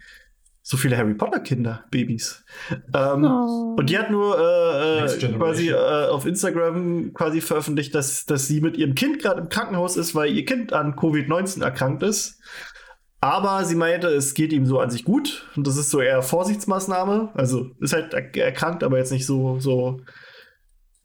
so 0.68 0.78
viele 0.78 0.98
Harry 0.98 1.14
Potter 1.14 1.42
Kinder, 1.42 1.84
Babys. 1.92 2.44
Ähm, 2.92 3.24
oh. 3.24 3.76
Und 3.78 3.88
die 3.88 4.00
hat 4.00 4.10
nur 4.10 4.36
äh, 4.36 5.06
äh 5.06 5.34
quasi 5.34 5.70
äh, 5.70 6.08
auf 6.08 6.26
Instagram 6.26 7.14
quasi 7.14 7.40
veröffentlicht, 7.40 7.94
dass, 7.94 8.26
dass 8.26 8.48
sie 8.48 8.62
mit 8.62 8.76
ihrem 8.76 8.96
Kind 8.96 9.20
gerade 9.20 9.42
im 9.42 9.50
Krankenhaus 9.50 9.96
ist, 9.96 10.16
weil 10.16 10.36
ihr 10.36 10.44
Kind 10.44 10.74
an 10.74 10.96
Covid-19 10.96 11.62
erkrankt 11.64 12.02
ist. 12.02 12.40
Aber 13.26 13.66
sie 13.66 13.74
meinte, 13.74 14.10
es 14.10 14.36
geht 14.36 14.54
ihm 14.54 14.68
so 14.68 14.80
an 14.80 14.92
sich 14.92 15.04
gut. 15.04 15.50
Und 15.56 15.66
das 15.66 15.78
ist 15.78 15.90
so 15.90 16.00
eher 16.00 16.22
Vorsichtsmaßnahme. 16.22 17.32
Also 17.34 17.72
ist 17.80 17.92
halt 17.92 18.14
erkrankt, 18.14 18.84
aber 18.84 19.00
jetzt 19.00 19.12
nicht 19.12 19.26
so, 19.26 19.60
so 19.60 20.00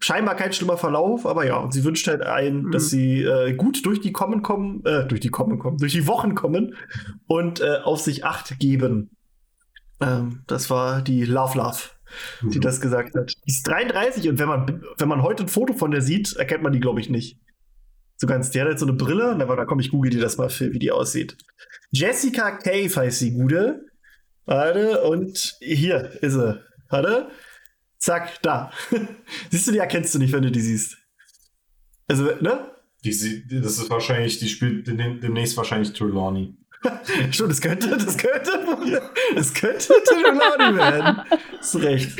scheinbar 0.01 0.35
kein 0.35 0.53
schlimmer 0.53 0.77
Verlauf, 0.77 1.25
aber 1.25 1.47
ja, 1.47 1.57
und 1.57 1.73
sie 1.73 1.83
wünscht 1.83 2.07
halt 2.09 2.21
ein, 2.21 2.65
mhm. 2.65 2.73
dass 2.73 2.91
sie 2.91 3.23
äh, 3.23 3.55
gut 3.55 3.87
durch 3.87 4.03
die 4.03 4.13
kommen 4.13 4.43
kommen, 4.43 4.85
äh, 4.85 5.07
durch 5.07 5.23
die 5.23 5.31
kommen 5.31 5.59
kommen, 5.59 5.79
durch 5.79 5.95
die 5.95 6.07
Wochen 6.07 6.35
kommen 6.35 6.75
und 7.27 7.63
äh, 7.63 7.79
auf 7.85 8.01
sich 8.01 8.23
acht 8.23 8.59
geben. 8.59 9.17
Ähm, 10.03 10.43
das 10.47 10.69
war 10.69 11.01
die 11.01 11.25
Love 11.25 11.57
Love, 11.57 11.79
mhm. 12.43 12.51
die 12.51 12.61
das 12.61 12.83
gesagt 12.83 13.15
hat. 13.15 13.33
Die 13.47 13.51
ist 13.51 13.67
33 13.67 14.29
und 14.29 14.39
wenn 14.39 14.49
man, 14.49 14.83
wenn 14.99 15.09
man 15.09 15.23
heute 15.23 15.45
ein 15.45 15.49
Foto 15.49 15.73
von 15.73 15.91
der 15.91 16.03
sieht, 16.03 16.37
erkennt 16.37 16.63
man 16.63 16.75
die, 16.75 16.81
glaube 16.81 17.01
ich, 17.01 17.09
nicht. 17.09 17.39
So 18.19 18.27
ganz, 18.27 18.51
die 18.51 18.61
hat 18.61 18.69
jetzt 18.69 18.81
so 18.81 18.87
eine 18.87 18.97
Brille, 18.97 19.35
da, 19.39 19.47
da 19.47 19.65
komme 19.65 19.81
ich 19.81 19.91
google 19.91 20.11
dir 20.11 20.21
das 20.21 20.37
mal 20.37 20.51
für, 20.51 20.75
wie 20.75 20.79
die 20.79 20.93
aussieht. 20.93 21.39
Jessica 21.91 22.53
Cave 22.53 22.95
heißt 22.95 23.19
sie, 23.19 23.33
Gude. 23.33 23.87
Warte, 24.47 25.03
und 25.03 25.57
hier 25.61 26.23
ist 26.23 26.35
sie. 26.35 26.61
Warte. 26.89 27.29
Zack, 27.99 28.41
da. 28.43 28.73
siehst 29.51 29.69
du, 29.69 29.73
die 29.73 29.79
erkennst 29.79 30.15
du 30.15 30.19
nicht, 30.19 30.33
wenn 30.33 30.43
du 30.43 30.51
die 30.51 30.61
siehst. 30.61 30.97
Also, 32.09 32.25
ne? 32.41 32.71
Die, 33.05 33.11
das 33.61 33.79
ist 33.79 33.91
wahrscheinlich, 33.91 34.39
die 34.39 34.49
spielt 34.49 34.87
demnächst 34.87 35.57
wahrscheinlich 35.57 35.93
Trelawney. 35.93 36.57
Schon, 37.31 37.49
das 37.49 37.61
könnte, 37.61 37.91
das 37.91 38.17
könnte, 38.17 38.51
das 39.35 39.53
könnte 39.53 39.93
Tonelani 40.05 40.77
werden. 40.79 41.21
Hast 41.59 41.77
recht. 41.77 42.19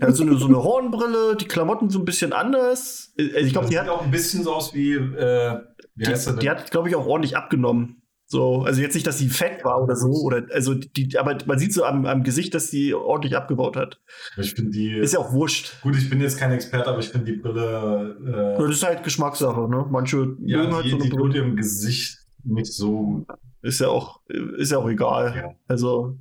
Ja, 0.00 0.10
so, 0.10 0.24
eine, 0.24 0.36
so 0.36 0.46
eine 0.46 0.62
Hornbrille, 0.62 1.36
die 1.36 1.46
Klamotten 1.46 1.90
so 1.90 2.00
ein 2.00 2.04
bisschen 2.04 2.32
anders. 2.32 3.14
Also 3.16 3.38
ich 3.38 3.52
glaube, 3.52 3.68
die 3.68 3.78
hat 3.78 3.88
auch 3.88 4.02
ein 4.02 4.10
bisschen 4.10 4.42
so 4.42 4.52
aus 4.52 4.74
wie, 4.74 4.94
äh, 4.94 5.60
wie 5.94 6.04
die, 6.04 6.12
die, 6.12 6.38
die 6.40 6.50
hat, 6.50 6.70
glaube 6.72 6.88
ich, 6.88 6.96
auch 6.96 7.06
ordentlich 7.06 7.36
abgenommen. 7.36 7.99
So, 8.32 8.62
also 8.62 8.80
jetzt 8.80 8.94
nicht, 8.94 9.08
dass 9.08 9.18
sie 9.18 9.28
fett 9.28 9.64
war 9.64 9.82
oder 9.82 9.96
so, 9.96 10.08
oder 10.22 10.46
also 10.52 10.74
die, 10.74 11.18
aber 11.18 11.36
man 11.46 11.58
sieht 11.58 11.72
so 11.74 11.84
am, 11.84 12.06
am 12.06 12.22
Gesicht, 12.22 12.54
dass 12.54 12.70
sie 12.70 12.94
ordentlich 12.94 13.36
abgebaut 13.36 13.76
hat. 13.76 14.00
Ich 14.36 14.54
finde 14.54 14.70
die. 14.70 14.92
Ist 14.92 15.14
ja 15.14 15.18
auch 15.18 15.32
wurscht. 15.32 15.82
Gut, 15.82 15.96
ich 15.96 16.08
bin 16.08 16.20
jetzt 16.20 16.38
kein 16.38 16.52
Experte, 16.52 16.88
aber 16.88 17.00
ich 17.00 17.08
finde 17.08 17.32
die 17.32 17.38
Brille. 17.38 18.56
Äh, 18.56 18.62
das 18.62 18.70
ist 18.70 18.82
halt 18.84 19.02
Geschmackssache, 19.02 19.68
ne? 19.68 19.84
Manche 19.90 20.36
ja, 20.44 20.64
die, 20.64 20.72
halt 20.72 20.86
so 20.86 20.96
eine 20.96 21.04
die 21.04 21.10
Brille. 21.10 21.38
im 21.40 21.56
Gesicht 21.56 22.18
nicht 22.44 22.72
so 22.72 23.26
ist 23.62 23.80
ja 23.80 23.88
auch, 23.88 24.20
ist 24.28 24.72
ja 24.72 24.78
auch 24.78 24.88
egal. 24.88 25.34
Ja. 25.36 25.54
Also, 25.68 26.18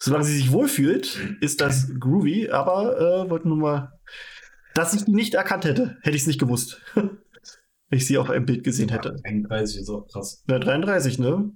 solange 0.00 0.24
sie 0.24 0.36
sich 0.36 0.52
wohlfühlt, 0.52 1.36
ist 1.40 1.60
das 1.60 1.92
groovy, 1.98 2.50
aber 2.50 3.24
äh, 3.26 3.30
wollte 3.30 3.48
nur 3.48 3.56
mal, 3.56 3.92
dass 4.74 4.94
ich 4.94 5.04
die 5.04 5.12
nicht 5.12 5.34
erkannt 5.34 5.64
hätte, 5.64 5.96
hätte 6.02 6.16
ich 6.16 6.22
es 6.22 6.26
nicht 6.26 6.40
gewusst. 6.40 6.80
Wenn 7.88 7.98
ich 7.98 8.06
sie 8.06 8.18
auf 8.18 8.30
einem 8.30 8.46
Bild 8.46 8.64
gesehen 8.64 8.88
hätte. 8.88 9.16
33 9.24 9.80
ist 9.80 9.90
auch 9.90 10.06
krass. 10.08 10.42
Ja, 10.48 10.58
33, 10.58 11.18
ne? 11.18 11.50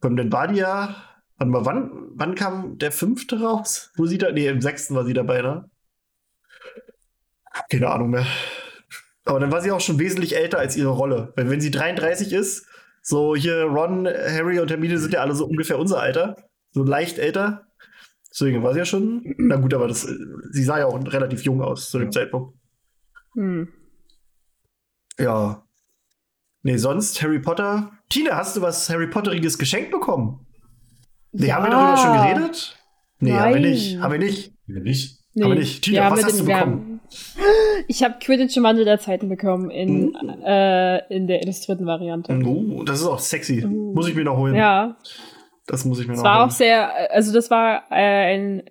Kommt 0.00 0.18
denn 0.18 0.32
war 0.32 0.48
die 0.48 0.58
ja, 0.58 0.96
warte 1.36 1.50
mal, 1.50 1.64
wann, 1.64 1.90
wann 2.14 2.34
kam 2.34 2.78
der 2.78 2.92
fünfte 2.92 3.40
raus? 3.40 3.90
Wo 3.96 4.06
sie 4.06 4.18
da, 4.18 4.30
nee, 4.30 4.46
im 4.46 4.60
sechsten 4.60 4.94
war 4.94 5.04
sie 5.04 5.14
dabei, 5.14 5.42
ne? 5.42 5.70
Keine 7.70 7.90
Ahnung 7.90 8.10
mehr. 8.10 8.26
Aber 9.24 9.40
dann 9.40 9.52
war 9.52 9.60
sie 9.60 9.70
auch 9.70 9.80
schon 9.80 9.98
wesentlich 9.98 10.36
älter 10.36 10.58
als 10.58 10.76
ihre 10.76 10.90
Rolle. 10.90 11.32
Weil 11.36 11.50
wenn 11.50 11.60
sie 11.60 11.70
33 11.70 12.32
ist, 12.32 12.66
so 13.02 13.34
hier 13.34 13.64
Ron, 13.64 14.06
Harry 14.06 14.58
und 14.60 14.70
Hermine 14.70 14.98
sind 14.98 15.12
ja 15.12 15.20
alle 15.20 15.34
so 15.34 15.46
ungefähr 15.46 15.78
unser 15.78 16.00
Alter. 16.00 16.36
So 16.72 16.82
leicht 16.82 17.18
älter. 17.18 17.66
Deswegen 18.30 18.62
war 18.62 18.72
sie 18.72 18.80
ja 18.80 18.84
schon. 18.84 19.34
Na 19.38 19.56
gut, 19.56 19.74
aber 19.74 19.88
das, 19.88 20.02
sie 20.02 20.62
sah 20.62 20.78
ja 20.78 20.86
auch 20.86 20.98
relativ 21.12 21.42
jung 21.42 21.62
aus 21.62 21.90
zu 21.90 21.98
dem 21.98 22.12
Zeitpunkt. 22.12 22.56
Hm. 23.34 23.68
Ja. 25.18 25.64
Nee, 26.62 26.76
sonst 26.76 27.22
Harry 27.22 27.38
Potter. 27.38 27.90
Tina, 28.08 28.36
hast 28.36 28.56
du 28.56 28.62
was 28.62 28.90
Harry 28.90 29.06
Potteriges 29.06 29.58
geschenkt 29.58 29.90
bekommen? 29.90 30.46
Nee, 31.32 31.48
ja. 31.48 31.54
haben 31.56 31.64
wir 31.64 31.70
darüber 31.70 31.96
schon 31.96 32.12
geredet? 32.12 32.76
Nee, 33.20 33.30
Nein. 33.30 33.40
haben 33.40 33.54
wir 33.54 33.60
nicht. 33.60 34.00
Haben 34.00 34.12
wir 34.12 34.18
nicht. 34.18 34.52
Haben 34.66 34.74
wir 34.74 34.82
nicht. 34.82 35.18
Nee. 35.34 35.42
Haben 35.42 35.50
wir 35.52 35.58
nicht. 35.58 35.82
Tina, 35.82 36.10
was 36.10 36.24
hast 36.24 36.40
du 36.40 36.44
bekommen? 36.44 37.00
Ich 37.88 38.04
habe 38.04 38.16
Quidditch 38.20 38.56
im 38.56 38.62
Wandel 38.62 38.84
der 38.84 39.00
Zeiten 39.00 39.28
bekommen 39.28 39.70
in, 39.70 40.14
uh. 40.14 40.44
äh, 40.44 41.14
in 41.14 41.26
der 41.26 41.42
illustrierten 41.42 41.86
Variante. 41.86 42.32
Uh, 42.32 42.84
das 42.84 43.00
ist 43.00 43.06
auch 43.06 43.18
sexy. 43.18 43.64
Uh. 43.64 43.94
Muss 43.94 44.08
ich 44.08 44.14
mir 44.14 44.24
noch 44.24 44.36
holen. 44.36 44.54
Ja. 44.54 44.96
Das 45.66 45.84
muss 45.84 46.00
ich 46.00 46.06
mir 46.06 46.14
das 46.14 46.22
noch 46.22 46.30
holen. 46.30 46.34
Das 46.34 46.40
war 46.40 46.46
auch 46.46 46.50
sehr, 46.50 47.12
also 47.12 47.32
das 47.32 47.50
war 47.50 47.84
äh, 47.90 48.34
ein, 48.34 48.62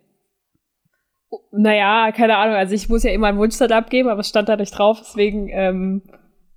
naja, 1.52 2.12
keine 2.12 2.38
Ahnung, 2.38 2.56
also 2.56 2.74
ich 2.74 2.88
muss 2.90 3.04
ja 3.04 3.12
immer 3.12 3.28
einen 3.28 3.38
Wunschzettel 3.38 3.76
abgeben, 3.76 4.10
aber 4.10 4.22
es 4.22 4.30
stand 4.30 4.50
da 4.50 4.56
nicht 4.56 4.78
drauf, 4.78 5.00
deswegen 5.02 5.50
ähm, 5.50 6.02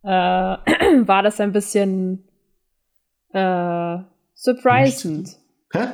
äh, 0.03 0.09
war 1.07 1.23
das 1.23 1.41
ein 1.41 1.53
bisschen 1.53 2.29
äh, 3.33 3.99
surprising. 4.35 5.29
Hä? 5.73 5.87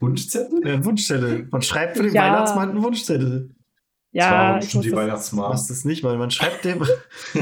Wunschzettel? 0.00 0.60
Ja, 0.64 0.84
Wunschzettel. 0.84 1.48
Man 1.50 1.62
schreibt 1.62 1.96
für 1.96 2.02
den 2.02 2.14
ja. 2.14 2.22
Weihnachtsmann 2.22 2.70
einen 2.70 2.82
Wunschzettel. 2.82 3.50
Ja, 4.12 4.58
ich 4.58 4.70
schon 4.70 4.80
die 4.80 4.92
Weihnachtsmarkt. 4.92 5.50
Machst 5.50 5.68
das 5.68 5.84
nicht, 5.84 6.02
weil 6.02 6.16
man 6.16 6.30
schreibt 6.30 6.64
dem, 6.64 6.78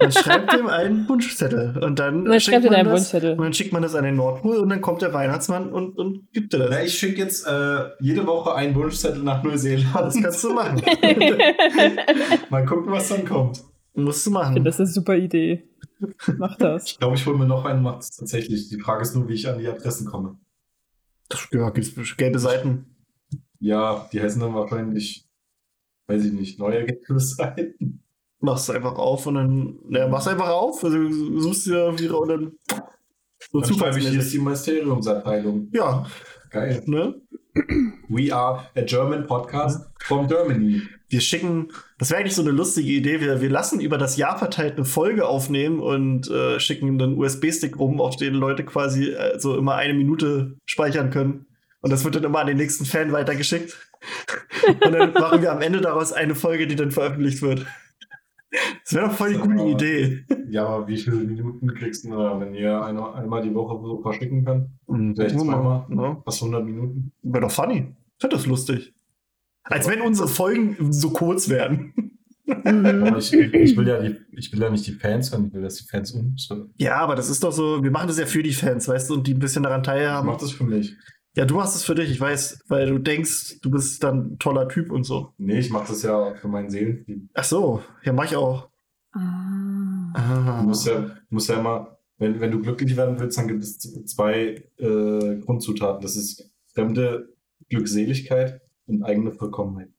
man 0.00 0.12
schreibt 0.12 0.52
dem 0.52 0.66
einen 0.66 1.08
Wunschzettel 1.08 1.82
und 1.82 1.98
dann 1.98 2.24
man 2.24 2.38
schreibt 2.38 2.64
man 2.66 2.74
einen 2.74 2.90
das, 2.90 3.00
Wunschzettel. 3.00 3.30
und 3.32 3.42
dann 3.42 3.54
schickt 3.54 3.72
man 3.72 3.82
das 3.82 3.94
an 3.94 4.04
den 4.04 4.16
Nordpol 4.16 4.58
und 4.58 4.68
dann 4.68 4.82
kommt 4.82 5.00
der 5.00 5.14
Weihnachtsmann 5.14 5.72
und, 5.72 5.96
und 5.96 6.30
gibt 6.34 6.52
dir 6.52 6.58
das. 6.58 6.68
Na, 6.70 6.82
ich 6.82 6.98
schicke 6.98 7.18
jetzt 7.18 7.46
äh, 7.46 7.84
jede 8.00 8.26
Woche 8.26 8.54
einen 8.54 8.74
Wunschzettel 8.74 9.22
nach 9.22 9.42
Neuseeland. 9.42 9.94
Das 9.94 10.20
kannst 10.20 10.44
du 10.44 10.52
machen. 10.52 10.82
Mal 12.50 12.66
gucken, 12.66 12.92
was 12.92 13.08
dann 13.08 13.24
kommt. 13.24 13.62
Musst 13.94 14.24
du 14.26 14.30
Ich 14.30 14.34
machen. 14.34 14.54
finde, 14.54 14.68
das 14.68 14.76
ist 14.76 14.80
eine 14.80 14.88
super 14.88 15.16
Idee. 15.16 15.68
Mach 16.38 16.56
das. 16.56 16.84
Ich 16.92 16.98
glaube, 16.98 17.16
ich 17.16 17.26
hole 17.26 17.38
mir 17.38 17.46
noch 17.46 17.64
einen, 17.64 17.82
macht 17.82 18.02
es 18.02 18.10
tatsächlich. 18.10 18.68
Die 18.68 18.80
Frage 18.80 19.02
ist 19.02 19.14
nur, 19.14 19.28
wie 19.28 19.34
ich 19.34 19.48
an 19.48 19.58
die 19.58 19.68
Adressen 19.68 20.06
komme. 20.06 20.38
Ja, 21.52 21.70
gibt's 21.70 21.94
gelbe 22.16 22.38
Seiten. 22.38 22.86
Ja, 23.58 24.08
die 24.12 24.20
heißen 24.20 24.40
dann 24.40 24.54
wahrscheinlich, 24.54 25.26
weiß 26.08 26.24
ich 26.24 26.32
nicht, 26.32 26.58
neue 26.58 26.84
gelbe 26.84 27.20
Seiten. 27.20 28.02
Machst 28.40 28.70
einfach 28.70 28.96
auf 28.96 29.26
und 29.26 29.34
dann, 29.36 29.78
ja, 29.90 30.08
machst 30.08 30.26
einfach 30.28 30.48
auf, 30.48 30.82
also 30.82 30.96
du 30.98 31.40
suchst 31.40 31.66
dir 31.66 31.96
wieder 31.98 32.18
und 32.20 32.28
dann 32.28 32.52
so 33.52 33.60
Dann 33.60 33.74
schreibe 33.74 33.98
ich, 34.00 34.08
hier 34.08 34.18
ist 34.20 34.32
die 34.32 34.38
Mysteriumsabteilung. 34.40 35.68
Ja, 35.72 36.06
Geil. 36.50 36.82
ne? 36.86 37.20
We 38.08 38.34
are 38.34 38.66
a 38.74 38.80
German 38.82 39.26
podcast 39.26 39.88
from 40.00 40.26
Germany. 40.26 40.82
Wir 41.12 41.20
schicken, 41.20 41.68
das 41.98 42.08
wäre 42.08 42.20
eigentlich 42.20 42.34
so 42.34 42.40
eine 42.40 42.52
lustige 42.52 42.90
Idee, 42.90 43.20
wir, 43.20 43.42
wir 43.42 43.50
lassen 43.50 43.80
über 43.80 43.98
das 43.98 44.16
Jahr 44.16 44.38
verteilt 44.38 44.76
eine 44.76 44.86
Folge 44.86 45.28
aufnehmen 45.28 45.78
und 45.78 46.30
äh, 46.30 46.58
schicken 46.58 46.88
einen 46.88 47.18
USB-Stick 47.18 47.78
rum, 47.78 48.00
auf 48.00 48.16
den 48.16 48.32
Leute 48.32 48.64
quasi 48.64 49.10
äh, 49.10 49.38
so 49.38 49.58
immer 49.58 49.74
eine 49.74 49.92
Minute 49.92 50.56
speichern 50.64 51.10
können. 51.10 51.44
Und 51.82 51.92
das 51.92 52.04
wird 52.04 52.14
dann 52.14 52.24
immer 52.24 52.40
an 52.40 52.46
den 52.46 52.56
nächsten 52.56 52.86
Fan 52.86 53.12
weitergeschickt. 53.12 53.76
und 54.66 54.90
dann 54.90 55.12
machen 55.12 55.42
wir 55.42 55.52
am 55.52 55.60
Ende 55.60 55.82
daraus 55.82 56.14
eine 56.14 56.34
Folge, 56.34 56.66
die 56.66 56.76
dann 56.76 56.90
veröffentlicht 56.92 57.42
wird. 57.42 57.66
Das 58.82 58.94
wäre 58.94 59.08
doch 59.08 59.14
voll 59.14 59.34
die 59.34 59.38
So. 59.38 59.42
gute 59.42 59.64
Idee. 59.64 60.24
Ja, 60.48 60.66
aber 60.66 60.88
wie 60.88 60.96
viele 60.96 61.16
Minuten 61.16 61.74
kriegst 61.74 62.06
du, 62.06 62.10
da, 62.10 62.40
wenn 62.40 62.54
ihr 62.54 62.82
eine, 62.82 63.12
einmal 63.12 63.42
die 63.42 63.54
Woche 63.54 63.78
so 63.82 64.00
verschicken 64.00 64.46
könnt? 64.46 64.68
Vielleicht 64.86 65.36
Gucken 65.36 65.50
wir 65.50 65.56
zweimal. 65.56 65.84
Ne? 65.90 66.22
Was 66.24 66.42
100 66.42 66.64
Minuten? 66.64 67.12
Wäre 67.22 67.42
doch 67.42 67.50
funny. 67.50 67.94
Ich 68.16 68.22
finde 68.22 68.36
das 68.36 68.46
lustig. 68.46 68.94
Als 69.64 69.88
wenn 69.88 70.00
unsere 70.00 70.28
Folgen 70.28 70.92
so 70.92 71.10
kurz 71.10 71.48
werden. 71.48 71.94
Mhm. 72.44 73.14
Ich, 73.18 73.32
ich, 73.32 73.76
will 73.76 73.86
ja 73.86 74.00
die, 74.00 74.16
ich 74.32 74.52
will 74.52 74.60
ja 74.60 74.68
nicht 74.68 74.86
die 74.86 74.92
Fans 74.92 75.30
hören, 75.30 75.46
ich 75.46 75.54
will, 75.54 75.62
dass 75.62 75.76
die 75.76 75.86
Fans 75.86 76.12
umstellen. 76.12 76.72
Ja, 76.76 76.96
aber 76.96 77.14
das 77.14 77.30
ist 77.30 77.42
doch 77.44 77.52
so, 77.52 77.82
wir 77.82 77.90
machen 77.90 78.08
das 78.08 78.18
ja 78.18 78.26
für 78.26 78.42
die 78.42 78.52
Fans, 78.52 78.88
weißt 78.88 79.10
du, 79.10 79.14
und 79.14 79.26
die 79.26 79.34
ein 79.34 79.38
bisschen 79.38 79.62
daran 79.62 79.80
Ich 79.80 79.86
teilhaben. 79.86 80.26
mach 80.26 80.38
das 80.38 80.52
für 80.52 80.64
mich. 80.64 80.96
Ja, 81.34 81.46
du 81.46 81.54
machst 81.54 81.76
es 81.76 81.84
für 81.84 81.94
dich, 81.94 82.10
ich 82.10 82.20
weiß, 82.20 82.64
weil 82.68 82.86
du 82.86 82.98
denkst, 82.98 83.60
du 83.62 83.70
bist 83.70 84.02
dann 84.04 84.32
ein 84.32 84.38
toller 84.38 84.68
Typ 84.68 84.90
und 84.90 85.04
so. 85.04 85.32
Nee, 85.38 85.60
ich 85.60 85.70
mach 85.70 85.86
das 85.86 86.02
ja 86.02 86.34
für 86.34 86.48
meinen 86.48 86.68
Seelenfrieden. 86.68 87.30
Ach 87.32 87.44
so, 87.44 87.82
ja, 88.02 88.12
mach 88.12 88.24
ich 88.24 88.36
auch. 88.36 88.68
Ah. 89.12 90.12
Ah. 90.14 90.58
Du 90.60 90.68
musst 90.68 90.86
ja, 90.86 91.16
musst 91.30 91.48
ja 91.48 91.58
immer, 91.58 91.98
wenn, 92.18 92.38
wenn 92.40 92.50
du 92.50 92.60
glücklich 92.60 92.96
werden 92.96 93.18
willst, 93.18 93.38
dann 93.38 93.48
gibt 93.48 93.62
es 93.62 93.78
zwei 93.78 94.62
äh, 94.78 95.36
Grundzutaten. 95.38 96.02
Das 96.02 96.16
ist 96.16 96.50
fremde 96.74 97.34
Glückseligkeit 97.70 98.61
und 98.86 99.02
eigene 99.02 99.32
Vollkommenheit. 99.32 99.90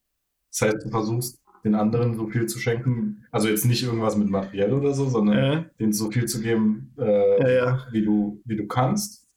Das 0.51 0.61
heißt, 0.61 0.86
du 0.86 0.89
versuchst, 0.89 1.39
den 1.63 1.75
anderen 1.75 2.15
so 2.15 2.27
viel 2.27 2.45
zu 2.45 2.59
schenken, 2.59 3.23
also 3.31 3.47
jetzt 3.47 3.65
nicht 3.65 3.84
irgendwas 3.84 4.17
mit 4.17 4.29
materiell 4.29 4.73
oder 4.73 4.93
so, 4.93 5.07
sondern 5.09 5.38
Äh, 5.38 5.63
denen 5.79 5.93
so 5.93 6.11
viel 6.11 6.25
zu 6.25 6.41
geben, 6.41 6.93
äh, 6.97 7.41
ja, 7.41 7.49
ja. 7.65 7.88
wie, 7.91 8.03
du, 8.03 8.41
wie 8.45 8.57
du 8.57 8.67
kannst, 8.67 9.29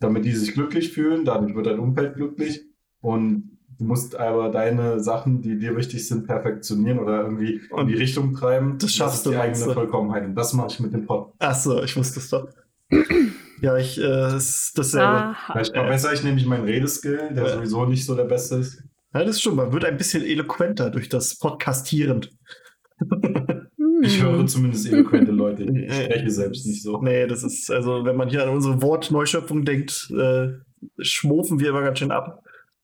damit 0.00 0.24
die 0.24 0.32
sich 0.32 0.54
glücklich 0.54 0.92
fühlen, 0.92 1.24
dadurch 1.24 1.54
wird 1.54 1.66
dein 1.66 1.78
Umfeld 1.78 2.16
glücklich 2.16 2.62
und 3.00 3.58
du 3.78 3.84
musst 3.84 4.16
aber 4.16 4.50
deine 4.50 4.98
Sachen, 5.00 5.40
die 5.40 5.56
dir 5.58 5.76
wichtig 5.76 6.06
sind, 6.06 6.26
perfektionieren 6.26 6.98
oder 6.98 7.22
irgendwie 7.22 7.60
in 7.70 7.70
Und 7.70 7.86
die 7.86 7.94
Richtung 7.94 8.34
treiben. 8.34 8.78
das 8.78 8.92
schaffst 8.92 9.18
ist 9.18 9.26
du, 9.26 9.30
die 9.30 9.36
eigene 9.36 9.64
du? 9.66 9.72
Vollkommenheit 9.72 10.24
und 10.24 10.34
das 10.34 10.52
mache 10.52 10.68
ich 10.70 10.80
mit 10.80 10.92
dem 10.92 11.06
Pod. 11.06 11.32
Ach 11.38 11.54
so, 11.54 11.82
ich 11.82 11.96
wusste 11.96 12.18
es 12.18 12.28
doch. 12.28 12.48
Ja, 13.62 13.76
ich, 13.76 13.98
äh, 13.98 14.02
das 14.02 14.48
ist 14.48 14.78
dasselbe. 14.78 15.06
Aha. 15.06 15.52
Vielleicht 15.52 15.74
verbessere 15.74 16.14
ich 16.14 16.22
nämlich 16.24 16.46
meinen 16.46 16.64
Redeskill, 16.64 17.30
der 17.34 17.44
Ja. 17.44 17.54
sowieso 17.56 17.84
nicht 17.86 18.04
so 18.06 18.14
der 18.14 18.24
beste 18.24 18.56
ist. 18.56 18.82
Ja, 19.12 19.24
das 19.24 19.40
stimmt, 19.40 19.56
man 19.56 19.72
wird 19.72 19.84
ein 19.84 19.96
bisschen 19.96 20.22
eloquenter 20.24 20.90
durch 20.90 21.08
das 21.08 21.38
Podcastieren. 21.38 22.26
Ich 24.02 24.22
höre 24.22 24.46
zumindest 24.46 24.90
eloquente 24.90 25.30
Leute. 25.30 25.64
Ich 25.64 25.90
Äh, 25.90 26.04
spreche 26.04 26.30
selbst 26.30 26.66
nicht 26.66 26.82
so. 26.82 27.02
Nee, 27.02 27.26
das 27.26 27.42
ist, 27.42 27.70
also, 27.70 28.02
wenn 28.06 28.16
man 28.16 28.30
hier 28.30 28.42
an 28.42 28.48
unsere 28.48 28.80
Wortneuschöpfung 28.80 29.66
denkt, 29.66 30.10
äh, 30.18 30.52
schmofen 30.98 31.60
wir 31.60 31.68
immer 31.68 31.82
ganz 31.82 31.98
schön 31.98 32.10
ab. 32.10 32.42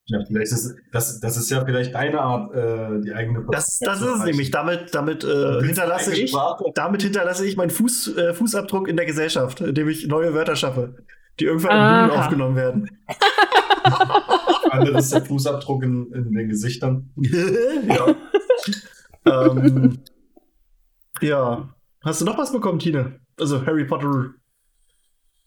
Ja, 0.09 0.25
vielleicht 0.25 0.53
ist 0.53 0.77
das, 0.93 1.19
das 1.19 1.37
ist 1.37 1.51
ja 1.51 1.65
vielleicht 1.65 1.97
eine 1.97 2.21
Art, 2.21 2.55
äh, 2.55 3.01
die 3.01 3.13
eigene 3.13 3.45
Das, 3.51 3.79
das 3.81 4.01
ist 4.01 4.07
es 4.07 4.25
nämlich. 4.25 4.53
Damit, 4.53 4.95
damit 4.95 5.25
äh, 5.25 5.61
hinterlasse 5.63 6.15
ich, 6.15 6.33
damit 6.75 7.03
hinterlasse 7.03 7.45
ich 7.45 7.57
meinen 7.57 7.71
Fuß, 7.71 8.17
äh, 8.17 8.35
Fußabdruck 8.35 8.87
in 8.87 8.97
der 8.97 9.07
Gesellschaft, 9.07 9.61
indem 9.61 9.89
ich 9.89 10.07
neue 10.07 10.33
Wörter 10.33 10.55
schaffe, 10.55 10.95
die 11.41 11.47
irgendwann 11.47 11.73
in 11.73 11.77
Aha. 11.77 12.07
Blumen 12.07 12.21
aufgenommen 12.21 12.57
werden. 12.57 12.91
Anderes 14.71 15.07
ist 15.07 15.15
der 15.15 15.25
Fußabdruck 15.25 15.83
in, 15.83 16.13
in 16.13 16.33
den 16.33 16.49
Gesichtern. 16.51 17.11
ja. 17.17 18.15
ähm, 19.25 19.99
ja. 21.21 21.69
Hast 22.05 22.21
du 22.21 22.25
noch 22.25 22.39
was 22.39 22.53
bekommen, 22.53 22.79
Tine? 22.79 23.19
Also 23.41 23.67
Harry 23.67 23.85
Potter. 23.85 24.35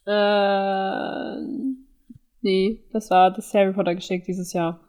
Äh, 0.06 1.59
nee, 2.42 2.84
das 2.94 3.10
war 3.10 3.32
das 3.32 3.54
Harry 3.54 3.74
Potter 3.74 3.96
Geschenk 3.96 4.26
dieses 4.26 4.54
Jahr. 4.54 4.82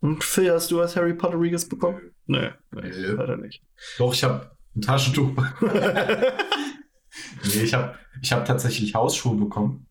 Und 0.00 0.22
Phil, 0.22 0.52
hast 0.52 0.70
du 0.70 0.78
was 0.78 0.96
Harry 0.96 1.14
Potteriges 1.14 1.68
bekommen? 1.68 2.00
Nee, 2.26 2.50
nee, 2.72 2.82
Nee. 2.90 3.06
leider 3.06 3.36
nicht. 3.36 3.62
Doch, 3.98 4.12
ich 4.12 4.22
habe 4.24 4.50
ein 4.76 4.80
Taschentuch. 4.82 5.30
nee, 5.60 7.62
ich 7.62 7.74
habe 7.74 7.94
ich 8.22 8.32
hab 8.32 8.44
tatsächlich 8.44 8.94
Hausschuhe 8.94 9.36
bekommen. 9.36 9.86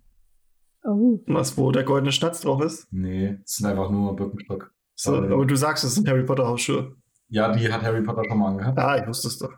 Oh. 0.86 1.22
was, 1.28 1.58
wo 1.58 1.72
der 1.72 1.84
goldene 1.84 2.12
Schnatz 2.12 2.42
drauf 2.42 2.62
ist? 2.62 2.88
Nee, 2.92 3.38
es 3.46 3.56
sind 3.56 3.68
einfach 3.68 3.90
nur 3.90 4.16
Birkenstock. 4.18 4.74
So, 4.96 5.16
Sorry. 5.16 5.32
aber 5.32 5.46
du 5.46 5.56
sagst, 5.56 5.86
es 5.86 5.96
sind 5.96 6.10
Harry 6.10 6.24
Potter 6.26 6.46
Hausschuhe. 6.46 6.98
Ja, 7.30 7.54
die 7.54 7.72
hat 7.72 7.82
Harry 7.84 8.04
Potter 8.04 8.24
schon 8.28 8.38
mal 8.38 8.50
angehabt. 8.50 8.78
Ah, 8.78 8.98
ich 9.02 9.08
wusste 9.08 9.30
es 9.30 9.40
doch. 9.40 9.54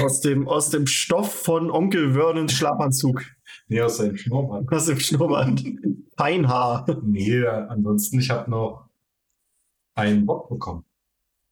Aus 0.00 0.20
dem, 0.20 0.46
aus 0.48 0.70
dem 0.70 0.86
Stoff 0.86 1.34
von 1.34 1.68
Onkel 1.70 2.12
Vernons 2.12 2.52
Schlafanzug. 2.52 3.22
Nee, 3.68 3.80
aus 3.80 3.96
seinem 3.98 4.16
Schnurrbart. 4.16 4.70
Aus 4.72 4.86
dem 4.86 4.98
Schnurrbart. 5.00 5.62
Feinhaar. 6.16 6.86
Nee, 7.02 7.46
ansonsten, 7.46 8.18
ich 8.20 8.30
habe 8.30 8.50
noch 8.50 8.88
einen 9.94 10.26
Bock 10.26 10.48
bekommen. 10.48 10.84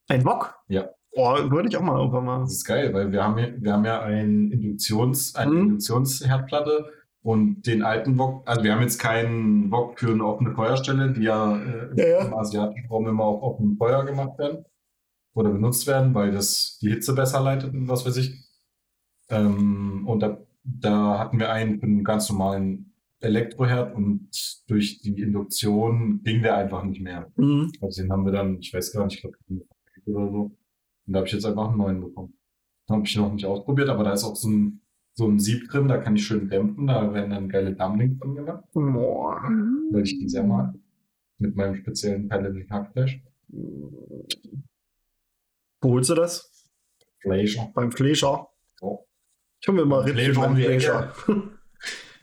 Ein 0.09 0.23
Bock? 0.25 0.55
Ja. 0.69 0.89
Oh, 1.13 1.35
würde 1.51 1.69
ich 1.69 1.77
auch 1.77 1.83
mal 1.83 1.99
irgendwann 1.99 2.25
mal. 2.25 2.41
Das 2.41 2.53
ist 2.53 2.65
geil, 2.65 2.93
weil 2.95 3.11
wir 3.11 3.25
haben 3.25 3.39
ja, 3.39 3.49
wir 3.59 3.73
haben 3.73 3.85
ja 3.85 4.01
ein 4.03 4.51
Induktions, 4.53 5.35
eine 5.35 5.51
Mhm. 5.51 5.59
Induktionsherdplatte 5.63 6.87
und 7.23 7.63
den 7.67 7.83
alten 7.83 8.17
Wok, 8.19 8.49
also 8.49 8.63
wir 8.63 8.73
haben 8.75 8.83
jetzt 8.83 8.99
keinen 8.99 9.71
Wok 9.71 9.99
für 9.99 10.13
eine 10.13 10.25
offene 10.25 10.55
Feuerstelle, 10.55 11.13
die 11.13 11.23
ja, 11.23 11.57
äh, 11.57 11.91
Ja, 11.97 12.07
ja. 12.09 12.25
im 12.27 12.35
asiatischen 12.35 12.89
Raum 12.89 13.09
immer 13.09 13.25
auf 13.25 13.43
offenem 13.43 13.77
Feuer 13.77 14.05
gemacht 14.05 14.39
werden 14.39 14.65
oder 15.35 15.51
benutzt 15.51 15.87
werden, 15.87 16.15
weil 16.15 16.31
das 16.31 16.79
die 16.81 16.91
Hitze 16.91 17.15
besser 17.15 17.41
leitet 17.41 17.73
und 17.75 17.89
was 17.89 18.07
weiß 18.07 18.17
ich. 18.17 18.49
Ähm, 19.29 20.07
und 20.07 20.21
da, 20.21 20.39
da 20.63 21.19
hatten 21.19 21.39
wir 21.39 21.51
einen 21.51 21.83
einen 21.83 22.05
ganz 22.05 22.29
normalen 22.31 22.93
Elektroherd 23.21 23.95
und 23.95 24.31
durch 24.67 25.01
die 25.03 25.21
Induktion 25.21 26.23
ging 26.23 26.43
der 26.43 26.57
einfach 26.57 26.83
nicht 26.85 27.03
mehr. 27.03 27.31
Mhm. 27.37 27.71
Also 27.81 28.03
den 28.03 28.11
haben 28.11 28.25
wir 28.25 28.33
dann, 28.33 28.59
ich 28.59 28.73
weiß 28.73 28.93
gar 28.93 29.05
nicht, 29.05 29.17
ich 29.17 29.23
glaube, 29.23 29.37
oder 30.07 30.31
so. 30.31 30.41
Und 31.07 31.13
da 31.13 31.19
habe 31.19 31.27
ich 31.27 31.33
jetzt 31.33 31.45
einfach 31.45 31.69
einen 31.69 31.79
neuen 31.79 32.01
bekommen. 32.01 32.35
Habe 32.89 33.05
ich 33.05 33.17
noch 33.17 33.33
nicht 33.33 33.45
ausprobiert, 33.47 33.89
aber 33.89 34.05
da 34.05 34.13
ist 34.13 34.25
auch 34.25 34.37
so 34.37 34.49
ein, 34.49 34.81
so 35.13 35.29
ein 35.29 35.39
Sieb 35.39 35.69
drin, 35.69 35.89
da 35.89 35.99
kann 35.99 36.17
ich 36.17 36.27
schön 36.27 36.49
dämpfen, 36.49 36.87
da 36.87 37.13
werden 37.13 37.31
dann 37.31 37.49
geile 37.49 37.75
Dumpling 37.75 38.19
drin 38.19 38.35
gemacht, 38.35 38.65
Boah. 38.73 39.43
weil 39.91 40.03
ich 40.03 40.19
die 40.19 40.29
sehr 40.29 40.45
mag. 40.45 40.75
Mit 41.39 41.57
meinem 41.57 41.75
speziellen 41.77 42.29
Paladin 42.29 42.69
Hackfleisch. 42.71 43.23
Wo 45.81 45.91
holst 45.91 46.11
du 46.11 46.15
das? 46.15 46.69
Fleisch. 47.21 47.59
Beim 47.75 47.93
Fleischer. 47.93 48.49
Oh. 48.81 49.07
Ich 49.67 49.73
mir 49.73 49.85
mal 49.85 50.01
Rippchen 50.01 50.37
um 50.37 50.57
die 50.57 50.63
Fleischer. 50.63 51.13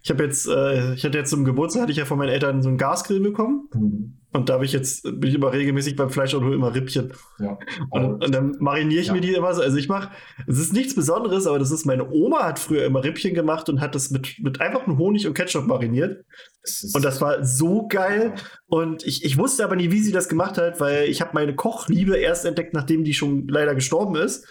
Ich 0.04 0.12
habe 0.12 0.24
jetzt, 0.24 0.48
äh, 0.48 0.94
ich 0.94 1.04
hatte 1.04 1.18
jetzt 1.18 1.30
zum 1.30 1.44
Geburtstag, 1.44 1.82
hatte 1.82 1.92
ich 1.92 1.98
ja 1.98 2.06
von 2.06 2.18
meinen 2.18 2.30
Eltern 2.30 2.62
so 2.62 2.70
einen 2.70 2.78
Gasgrill 2.78 3.20
bekommen. 3.20 3.68
Mhm. 3.74 4.14
Und 4.32 4.48
da 4.48 4.54
habe 4.54 4.64
ich 4.66 4.72
jetzt, 4.72 5.04
bin 5.04 5.24
ich 5.24 5.36
immer 5.36 5.52
regelmäßig 5.52 5.98
beim 5.98 6.10
Fleisch 6.10 6.34
und 6.34 6.46
hole 6.46 6.56
immer 6.56 6.74
Rippchen. 6.74 7.12
Ja. 7.40 7.58
Und, 7.90 8.24
und 8.24 8.34
dann 8.34 8.56
mariniere 8.60 9.02
ich 9.02 9.08
Ja. 9.08 9.14
mir 9.14 9.20
die 9.22 9.34
immer 9.34 9.54
so. 9.54 9.62
Also 9.62 9.76
ich 9.76 9.90
mache, 9.90 10.12
es 10.48 10.60
ist 10.60 10.72
nichts 10.72 10.96
Besonderes, 10.96 11.46
aber 11.46 11.60
das 11.60 11.72
ist, 11.72 11.86
meine 11.86 12.10
Oma 12.10 12.44
hat 12.46 12.58
früher 12.58 12.86
immer 12.86 13.04
Rippchen 13.04 13.34
gemacht 13.34 13.68
und 13.68 13.82
hat 13.82 13.96
das 13.96 14.10
mit, 14.10 14.36
mit 14.40 14.62
einfach 14.62 14.88
nur 14.88 14.98
Honig 14.98 15.28
und 15.28 15.34
Ketchup 15.34 15.68
mariniert. 15.68 16.24
Das 16.62 16.92
Und 16.96 17.04
das 17.04 17.20
war 17.20 17.44
so 17.44 17.88
geil. 17.90 18.34
Und 18.68 19.06
ich, 19.06 19.26
ich 19.26 19.38
wusste 19.38 19.66
aber 19.66 19.76
nie, 19.76 19.92
wie 19.92 20.00
sie 20.00 20.14
das 20.14 20.30
gemacht 20.30 20.58
hat, 20.58 20.80
weil 20.80 21.10
ich 21.10 21.20
habe 21.20 21.32
meine 21.34 21.54
Kochliebe 21.54 22.16
erst 22.16 22.46
entdeckt, 22.46 22.74
nachdem 22.74 23.04
die 23.04 23.14
schon 23.14 23.48
leider 23.50 23.76
gestorben 23.76 24.16
ist. 24.16 24.48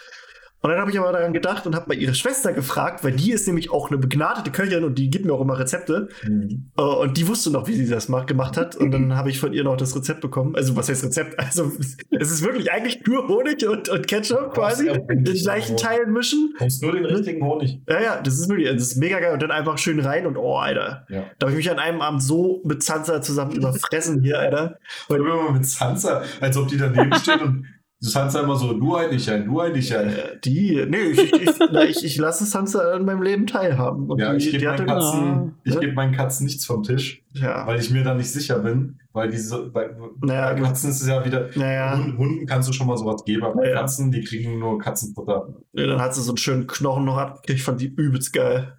Und 0.66 0.72
dann 0.72 0.80
habe 0.80 0.90
ich 0.90 0.98
aber 0.98 1.12
daran 1.12 1.32
gedacht 1.32 1.64
und 1.68 1.76
habe 1.76 1.86
mal 1.86 1.96
ihre 1.96 2.16
Schwester 2.16 2.52
gefragt, 2.52 3.04
weil 3.04 3.12
die 3.12 3.30
ist 3.30 3.46
nämlich 3.46 3.70
auch 3.70 3.88
eine 3.88 3.98
begnadete 3.98 4.50
Köchin 4.50 4.82
und 4.82 4.98
die 4.98 5.10
gibt 5.10 5.24
mir 5.24 5.32
auch 5.32 5.40
immer 5.40 5.60
Rezepte. 5.60 6.08
Mhm. 6.24 6.72
Uh, 6.76 7.02
und 7.02 7.16
die 7.16 7.28
wusste 7.28 7.52
noch, 7.52 7.68
wie 7.68 7.74
sie 7.74 7.88
das 7.88 8.08
macht, 8.08 8.26
gemacht 8.26 8.56
hat. 8.56 8.74
Und 8.74 8.90
dann 8.90 9.14
habe 9.14 9.30
ich 9.30 9.38
von 9.38 9.52
ihr 9.52 9.62
noch 9.62 9.76
das 9.76 9.94
Rezept 9.94 10.22
bekommen. 10.22 10.56
Also, 10.56 10.74
was 10.74 10.88
heißt 10.88 11.04
Rezept? 11.04 11.38
Also, 11.38 11.70
es 12.10 12.32
ist 12.32 12.42
wirklich 12.42 12.72
eigentlich 12.72 13.06
nur 13.06 13.28
Honig 13.28 13.64
und, 13.64 13.88
und 13.88 14.08
Ketchup 14.08 14.54
quasi 14.54 14.88
in 14.88 15.22
gleichen 15.22 15.76
Teilen 15.76 16.12
mischen. 16.12 16.52
Kommst 16.58 16.82
nur 16.82 16.90
den 16.90 17.04
richtigen 17.04 17.44
Honig. 17.44 17.80
Ja, 17.88 18.00
ja, 18.00 18.20
das 18.20 18.34
ist 18.34 18.48
wirklich, 18.48 18.68
das 18.68 18.82
ist 18.82 18.96
mega 18.96 19.20
geil. 19.20 19.34
Und 19.34 19.42
dann 19.42 19.52
einfach 19.52 19.78
schön 19.78 20.00
rein 20.00 20.26
und 20.26 20.36
oh, 20.36 20.56
Alter. 20.56 21.06
Ja. 21.08 21.26
Da 21.38 21.46
habe 21.46 21.52
ich 21.52 21.58
mich 21.64 21.70
an 21.70 21.78
einem 21.78 22.00
Abend 22.00 22.24
so 22.24 22.60
mit 22.64 22.82
Sansa 22.82 23.22
zusammen 23.22 23.52
überfressen 23.52 24.20
hier, 24.20 24.40
Alter. 24.40 24.78
Und 25.06 25.18
immer 25.18 25.52
mit 25.52 25.64
Sansa, 25.64 26.24
als 26.40 26.56
ob 26.56 26.66
die 26.66 26.76
daneben 26.76 27.14
steht 27.14 27.40
und 27.40 27.66
Sansa 28.10 28.40
immer 28.40 28.56
so, 28.56 28.72
du 28.72 28.94
ein, 28.94 29.12
ich 29.12 29.30
ein, 29.30 29.44
du 29.44 29.60
ein, 29.60 29.74
ich 29.74 29.96
ein. 29.96 30.08
Äh, 30.08 30.38
die, 30.44 30.84
nee, 30.88 30.96
ich, 31.12 31.32
ich, 31.32 31.50
ich, 31.88 32.04
ich, 32.04 32.16
lasse 32.18 32.44
Sansa 32.44 32.92
an 32.92 33.04
meinem 33.04 33.22
Leben 33.22 33.46
teilhaben. 33.46 34.08
Und 34.08 34.18
ja, 34.18 34.34
ich 34.34 34.50
gebe 34.50 34.64
meinen, 34.64 34.86
Katzen, 34.86 35.54
ich 35.64 35.80
geb 35.80 35.94
meinen 35.94 36.14
Katzen 36.14 36.46
nichts 36.46 36.66
vom 36.66 36.82
Tisch, 36.82 37.22
ja. 37.32 37.66
weil 37.66 37.78
ich 37.78 37.90
mir 37.90 38.04
da 38.04 38.14
nicht 38.14 38.30
sicher 38.30 38.58
bin. 38.58 38.98
Weil 39.12 39.30
diese, 39.30 39.70
bei, 39.70 39.90
naja, 40.20 40.52
bei 40.52 40.60
Katzen 40.60 40.90
ist 40.90 41.00
es 41.00 41.08
ja 41.08 41.24
wieder, 41.24 41.48
naja. 41.54 41.98
Hunden 42.18 42.46
kannst 42.46 42.68
du 42.68 42.72
schon 42.72 42.86
mal 42.86 42.98
sowas 42.98 43.24
geben, 43.24 43.44
aber 43.44 43.62
naja. 43.62 43.80
Katzen, 43.80 44.12
die 44.12 44.22
kriegen 44.22 44.58
nur 44.58 44.78
Katzenfutter. 44.78 45.48
Ja, 45.72 45.86
dann 45.86 46.00
hat 46.00 46.14
sie 46.14 46.22
so 46.22 46.32
einen 46.32 46.38
schönen 46.38 46.66
Knochen 46.66 47.04
noch 47.04 47.16
abgekriegt, 47.16 47.62
fand 47.62 47.80
die 47.80 47.86
übelst 47.86 48.32
geil. 48.32 48.76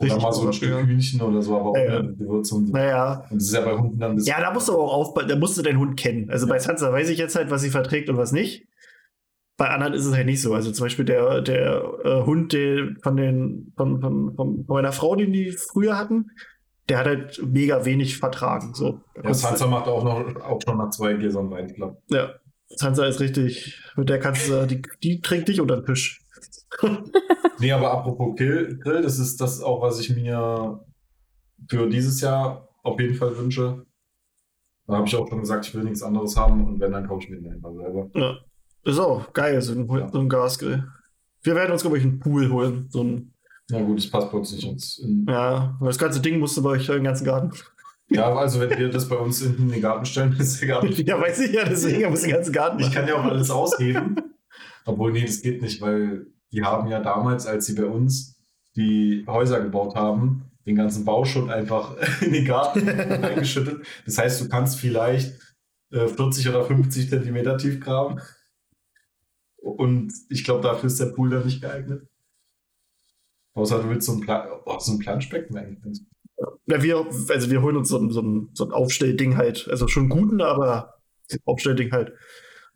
Oder 0.00 0.20
mal 0.20 0.32
so 0.32 0.46
ein 0.46 0.52
Stück 0.52 0.70
Hühnchen 0.86 1.20
oder 1.20 1.42
so, 1.42 1.56
aber 1.56 1.70
auch 1.70 1.76
ja, 1.76 1.98
ohne 1.98 2.14
Gewürzung. 2.14 2.70
Naja. 2.70 3.24
Und 3.30 3.40
das 3.40 3.48
ist 3.48 3.54
ja 3.54 3.62
bei 3.62 3.76
Hunden 3.76 3.98
dann 3.98 4.18
Ja, 4.18 4.40
da 4.40 4.52
musst 4.52 4.68
du 4.68 4.74
aber 4.74 4.82
auch 4.82 4.92
aufpassen, 4.92 5.28
da 5.28 5.36
musst 5.36 5.58
du 5.58 5.62
deinen 5.62 5.78
Hund 5.78 5.98
kennen. 5.98 6.30
Also 6.30 6.46
ja. 6.46 6.52
bei 6.52 6.58
Sansa 6.60 6.92
weiß 6.92 7.08
ich 7.08 7.18
jetzt 7.18 7.34
halt, 7.34 7.50
was 7.50 7.62
sie 7.62 7.70
verträgt 7.70 8.08
und 8.08 8.16
was 8.16 8.30
nicht. 8.30 8.68
Bei 9.56 9.70
anderen 9.70 9.94
ist 9.94 10.04
es 10.04 10.14
halt 10.14 10.26
nicht 10.26 10.40
so. 10.40 10.54
Also 10.54 10.70
zum 10.70 10.86
Beispiel 10.86 11.04
der, 11.04 11.40
der 11.40 11.82
äh, 12.04 12.22
Hund 12.22 12.52
der 12.52 12.94
von, 13.02 13.16
den, 13.16 13.72
von, 13.76 14.00
von, 14.00 14.34
von 14.36 14.64
meiner 14.68 14.92
Frau, 14.92 15.16
den 15.16 15.32
die 15.32 15.50
früher 15.50 15.98
hatten, 15.98 16.30
der 16.88 16.98
hat 16.98 17.06
halt 17.06 17.42
mega 17.44 17.84
wenig 17.84 18.18
vertragen. 18.18 18.74
So. 18.74 19.00
Ja, 19.22 19.34
Sansa 19.34 19.66
macht 19.66 19.88
auch 19.88 20.04
noch 20.04 20.40
auch 20.42 20.60
schon 20.64 20.78
nach 20.78 20.90
zwei 20.90 21.14
Gläsern 21.14 21.50
Wein, 21.50 21.66
ich 21.66 21.74
glaube. 21.74 21.98
Ja, 22.08 22.34
Sansa 22.68 23.04
ist 23.06 23.18
richtig, 23.18 23.82
mit 23.96 24.08
der 24.08 24.20
kannst 24.20 24.48
du, 24.48 24.64
die, 24.64 24.80
die 25.02 25.20
trinkt 25.20 25.48
dich 25.48 25.60
unter 25.60 25.76
den 25.76 25.86
Tisch. 25.86 26.22
nee, 27.58 27.72
aber 27.72 27.92
apropos 27.92 28.36
Grill, 28.36 28.78
Grill, 28.78 29.02
das 29.02 29.18
ist 29.18 29.40
das 29.40 29.60
auch, 29.62 29.82
was 29.82 30.00
ich 30.00 30.10
mir 30.10 30.84
für 31.68 31.88
dieses 31.88 32.20
Jahr 32.20 32.68
auf 32.82 32.98
jeden 33.00 33.14
Fall 33.14 33.36
wünsche. 33.36 33.84
Da 34.86 34.96
habe 34.96 35.06
ich 35.06 35.14
auch 35.16 35.28
schon 35.28 35.40
gesagt, 35.40 35.66
ich 35.66 35.74
will 35.74 35.84
nichts 35.84 36.02
anderes 36.02 36.36
haben 36.36 36.66
und 36.66 36.80
wenn, 36.80 36.92
dann 36.92 37.06
kaufe 37.06 37.24
ich 37.24 37.30
mir 37.30 37.36
den 37.36 37.52
einfach 37.52 37.72
selber. 37.74 38.10
Ja. 38.14 38.38
Ist 38.84 38.98
auch 38.98 39.32
geil, 39.32 39.60
so 39.60 39.72
ein, 39.72 39.88
ja. 39.88 40.08
so 40.10 40.18
ein 40.18 40.28
Gasgrill. 40.28 40.84
Wir 41.42 41.54
werden 41.54 41.72
uns, 41.72 41.82
glaube 41.82 41.98
ich, 41.98 42.04
einen 42.04 42.20
Pool 42.20 42.50
holen. 42.50 42.86
So 42.88 43.02
ein 43.02 43.34
ja 43.70 43.82
gut, 43.82 43.98
das 43.98 44.06
passt 44.06 44.32
bei 44.32 44.38
uns 44.38 44.52
nicht 44.52 44.66
ins. 44.66 45.02
ja, 45.28 45.78
das 45.80 45.98
ganze 45.98 46.20
Ding 46.20 46.38
musste 46.38 46.62
bei 46.62 46.70
euch 46.70 46.86
den 46.86 47.04
ganzen 47.04 47.24
Garten. 47.24 47.50
Ja, 48.08 48.34
also 48.34 48.60
wenn 48.60 48.70
wir 48.70 48.88
das 48.88 49.06
bei 49.06 49.16
uns 49.16 49.42
in 49.42 49.68
den 49.68 49.82
Garten 49.82 50.06
stellen, 50.06 50.32
ist 50.38 50.60
der 50.60 50.68
Garten. 50.68 50.90
ja, 50.90 51.20
weiß 51.20 51.40
ich 51.40 51.52
ja, 51.52 51.64
deswegen 51.64 52.08
muss 52.08 52.22
den 52.22 52.30
ganzen 52.30 52.52
Garten. 52.52 52.80
Ich 52.80 52.90
kann 52.90 53.06
ja 53.06 53.16
auch 53.16 53.24
alles 53.24 53.50
ausheben. 53.50 54.16
Obwohl, 54.86 55.12
nee, 55.12 55.26
das 55.26 55.42
geht 55.42 55.60
nicht, 55.60 55.82
weil 55.82 56.26
die 56.52 56.64
haben 56.64 56.88
ja 56.88 57.00
damals, 57.00 57.46
als 57.46 57.66
sie 57.66 57.74
bei 57.74 57.86
uns 57.86 58.36
die 58.76 59.24
Häuser 59.26 59.60
gebaut 59.60 59.94
haben, 59.94 60.50
den 60.66 60.76
ganzen 60.76 61.04
Bauschutt 61.04 61.50
einfach 61.50 61.96
in 62.20 62.32
den 62.32 62.44
Garten 62.44 62.88
eingeschüttet. 62.88 63.84
Das 64.06 64.18
heißt, 64.18 64.40
du 64.40 64.48
kannst 64.48 64.78
vielleicht 64.78 65.38
äh, 65.90 66.06
40 66.06 66.48
oder 66.48 66.64
50 66.64 67.08
Zentimeter 67.08 67.56
tief 67.56 67.80
graben. 67.80 68.20
Und 69.56 70.12
ich 70.28 70.44
glaube, 70.44 70.62
dafür 70.62 70.86
ist 70.86 71.00
der 71.00 71.06
Pool 71.06 71.30
dann 71.30 71.44
nicht 71.44 71.60
geeignet. 71.60 72.06
Außer 73.54 73.82
du 73.82 73.88
willst 73.88 74.06
so 74.06 74.12
ein, 74.12 74.20
Pla 74.20 74.62
oh, 74.64 74.78
so 74.78 74.92
ein 74.92 74.98
Planschbecken 74.98 75.56
eigentlich. 75.56 76.00
Ja, 76.66 76.82
wir, 76.82 76.96
also 76.96 77.50
wir 77.50 77.62
holen 77.62 77.76
uns 77.76 77.88
so 77.88 77.98
ein, 77.98 78.10
so 78.10 78.20
ein, 78.20 78.50
so 78.54 78.64
ein 78.64 78.72
Aufstellding 78.72 79.36
halt. 79.36 79.66
Also 79.68 79.88
schon 79.88 80.08
guten, 80.08 80.40
aber 80.40 81.00
Aufstellding 81.44 81.90
halt. 81.90 82.12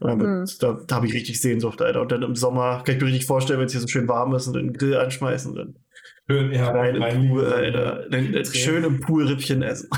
Mhm. 0.02 0.46
Da, 0.60 0.78
da 0.86 0.96
habe 0.96 1.06
ich 1.06 1.14
richtig 1.14 1.40
Sehnsucht, 1.40 1.80
Alter. 1.80 2.02
Und 2.02 2.12
dann 2.12 2.22
im 2.22 2.34
Sommer 2.34 2.82
kann 2.84 2.96
ich 2.96 3.00
mir 3.00 3.08
richtig 3.08 3.26
vorstellen, 3.26 3.58
wenn 3.58 3.66
es 3.66 3.72
hier 3.72 3.80
so 3.80 3.88
schön 3.88 4.08
warm 4.08 4.34
ist 4.34 4.46
und 4.46 4.54
den 4.54 4.72
Grill 4.72 4.96
anschmeißen. 4.96 5.54
Dann 5.54 5.76
schön, 6.28 6.52
ja, 6.52 6.70
rein 6.70 6.96
im 6.96 7.28
Pool, 7.28 7.46
Alter. 7.46 8.08
Dann, 8.10 8.32
dann 8.32 8.44
schön 8.44 8.84
im 8.84 9.00
Pool 9.00 9.26
Rippchen 9.26 9.62
essen. 9.62 9.88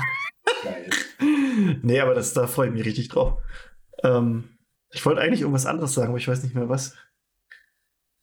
Geil. 0.63 0.89
nee, 1.81 1.99
aber 1.99 2.13
das, 2.13 2.33
da 2.33 2.47
freue 2.47 2.67
ich 2.67 2.73
mich 2.73 2.85
richtig 2.85 3.09
drauf. 3.09 3.39
Ähm, 4.03 4.45
ich 4.91 5.05
wollte 5.05 5.21
eigentlich 5.21 5.41
irgendwas 5.41 5.65
anderes 5.65 5.93
sagen, 5.93 6.09
aber 6.09 6.17
ich 6.17 6.27
weiß 6.27 6.43
nicht 6.43 6.55
mehr 6.55 6.69
was. 6.69 6.95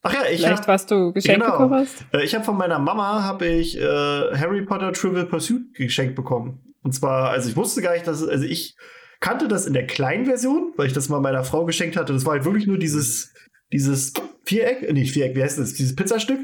Ach 0.02 0.12
ja, 0.12 0.22
ich 0.30 0.40
Vielleicht, 0.40 0.62
hab, 0.62 0.68
was 0.68 0.86
du 0.86 1.12
geschenkt 1.12 1.40
genau. 1.40 1.52
bekommen 1.52 1.74
hast? 1.74 2.04
Äh, 2.12 2.24
ich 2.24 2.34
habe 2.34 2.44
von 2.44 2.56
meiner 2.56 2.78
Mama 2.78 3.22
habe 3.22 3.46
ich 3.46 3.78
äh, 3.78 4.36
Harry 4.36 4.62
Potter 4.62 4.92
Trivial 4.92 5.26
Pursuit 5.26 5.74
geschenkt 5.74 6.16
bekommen. 6.16 6.74
Und 6.82 6.92
zwar, 6.92 7.30
also 7.30 7.48
ich 7.48 7.56
wusste 7.56 7.82
gar 7.82 7.92
nicht, 7.92 8.06
dass 8.06 8.26
also 8.26 8.44
ich 8.44 8.76
kannte 9.22 9.48
das 9.48 9.66
in 9.66 9.72
der 9.72 9.86
kleinen 9.86 10.26
Version, 10.26 10.74
weil 10.76 10.86
ich 10.86 10.92
das 10.92 11.08
mal 11.08 11.20
meiner 11.20 11.44
Frau 11.44 11.64
geschenkt 11.64 11.96
hatte. 11.96 12.12
Das 12.12 12.26
war 12.26 12.32
halt 12.32 12.44
wirklich 12.44 12.66
nur 12.66 12.76
dieses 12.76 13.32
dieses 13.72 14.12
Viereck, 14.44 14.82
äh, 14.82 14.92
nicht 14.92 15.12
Viereck, 15.12 15.34
wie 15.34 15.42
heißt 15.42 15.58
das? 15.58 15.74
Dieses 15.74 15.96
Pizzastück. 15.96 16.40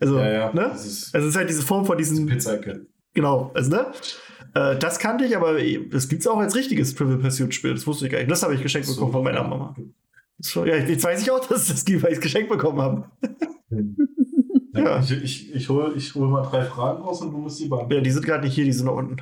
Also, 0.00 0.18
ja, 0.18 0.32
ja, 0.32 0.52
ne? 0.52 0.70
also 0.70 0.84
es 0.84 1.14
ist 1.14 1.36
halt 1.36 1.48
diese 1.48 1.62
Form 1.62 1.84
von 1.86 1.96
diesen 1.96 2.26
Pizzaecke. 2.26 2.86
Genau, 3.12 3.52
also 3.54 3.70
ne? 3.70 3.92
Äh, 4.54 4.76
das 4.78 4.98
kannte 4.98 5.24
ich, 5.24 5.36
aber 5.36 5.56
es 5.60 6.08
gibt 6.08 6.22
es 6.22 6.26
auch 6.26 6.38
als 6.38 6.56
richtiges 6.56 6.94
Trivial 6.94 7.18
Pursuit 7.18 7.54
Spiel. 7.54 7.74
Das 7.74 7.86
wusste 7.86 8.06
ich 8.06 8.12
gar 8.12 8.18
nicht. 8.18 8.30
Das 8.30 8.42
habe 8.42 8.54
ich 8.54 8.62
geschenkt 8.62 8.88
so, 8.88 8.94
bekommen 8.94 9.12
von 9.12 9.24
meiner 9.24 9.44
Mama. 9.44 9.76
So, 10.38 10.64
ja, 10.64 10.76
jetzt 10.76 11.04
weiß 11.04 11.22
ich 11.22 11.30
auch, 11.30 11.46
dass 11.46 11.62
es 11.62 11.68
das 11.68 11.84
gibt, 11.84 12.02
weil 12.02 12.10
ich 12.10 12.18
es 12.18 12.22
geschenkt 12.22 12.48
bekommen 12.48 12.80
habe. 12.80 13.10
ja. 14.74 15.00
Ich, 15.00 15.12
ich, 15.12 15.54
ich 15.54 15.68
hole 15.68 15.94
ich 15.94 16.14
hol 16.14 16.28
mal 16.28 16.42
drei 16.42 16.64
Fragen 16.64 17.02
raus 17.02 17.22
und 17.22 17.30
du 17.30 17.38
musst 17.38 17.60
die 17.60 17.68
beantworten. 17.68 17.94
Ja, 17.94 18.00
die 18.00 18.10
sind 18.10 18.26
gerade 18.26 18.44
nicht 18.44 18.54
hier, 18.54 18.64
die 18.64 18.72
sind 18.72 18.86
da 18.86 18.92
unten. 18.92 19.18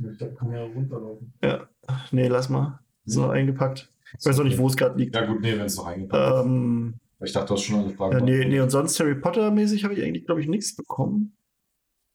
Ich 0.00 0.18
kann 0.18 0.52
ja 0.52 0.62
runterlaufen. 0.62 1.32
Ja, 1.42 1.68
nee, 2.10 2.28
lass 2.28 2.48
mal. 2.48 2.80
Sind 3.04 3.22
noch 3.22 3.30
eingepackt. 3.30 3.88
Ich 4.18 4.26
weiß 4.26 4.40
auch 4.40 4.44
nicht, 4.44 4.58
wo 4.58 4.66
es 4.66 4.76
gerade 4.76 4.98
liegt. 4.98 5.14
Ja, 5.14 5.24
gut, 5.24 5.40
nee, 5.40 5.52
wenn 5.52 5.66
es 5.66 5.76
noch 5.76 5.86
eingepackt 5.86 6.46
ähm, 6.46 6.94
ist. 7.20 7.28
Ich 7.28 7.32
dachte, 7.32 7.48
du 7.48 7.54
hast 7.54 7.62
schon 7.64 7.80
alle 7.80 7.90
Fragen. 7.90 8.12
Ja, 8.18 8.24
nee, 8.24 8.44
nee, 8.46 8.60
und 8.60 8.70
sonst 8.70 8.98
Harry 8.98 9.14
Potter-mäßig 9.14 9.84
habe 9.84 9.94
ich 9.94 10.02
eigentlich, 10.02 10.24
glaube 10.26 10.40
ich, 10.40 10.48
nichts 10.48 10.74
bekommen. 10.74 11.36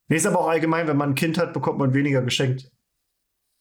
Nee, 0.08 0.18
ist 0.18 0.26
aber 0.26 0.40
auch 0.40 0.48
allgemein, 0.48 0.88
wenn 0.88 0.98
man 0.98 1.12
ein 1.12 1.16
Kind 1.16 1.38
hat, 1.38 1.54
bekommt 1.54 1.80
man 1.80 1.94
weniger 1.94 2.22
geschenkt. 2.22 2.72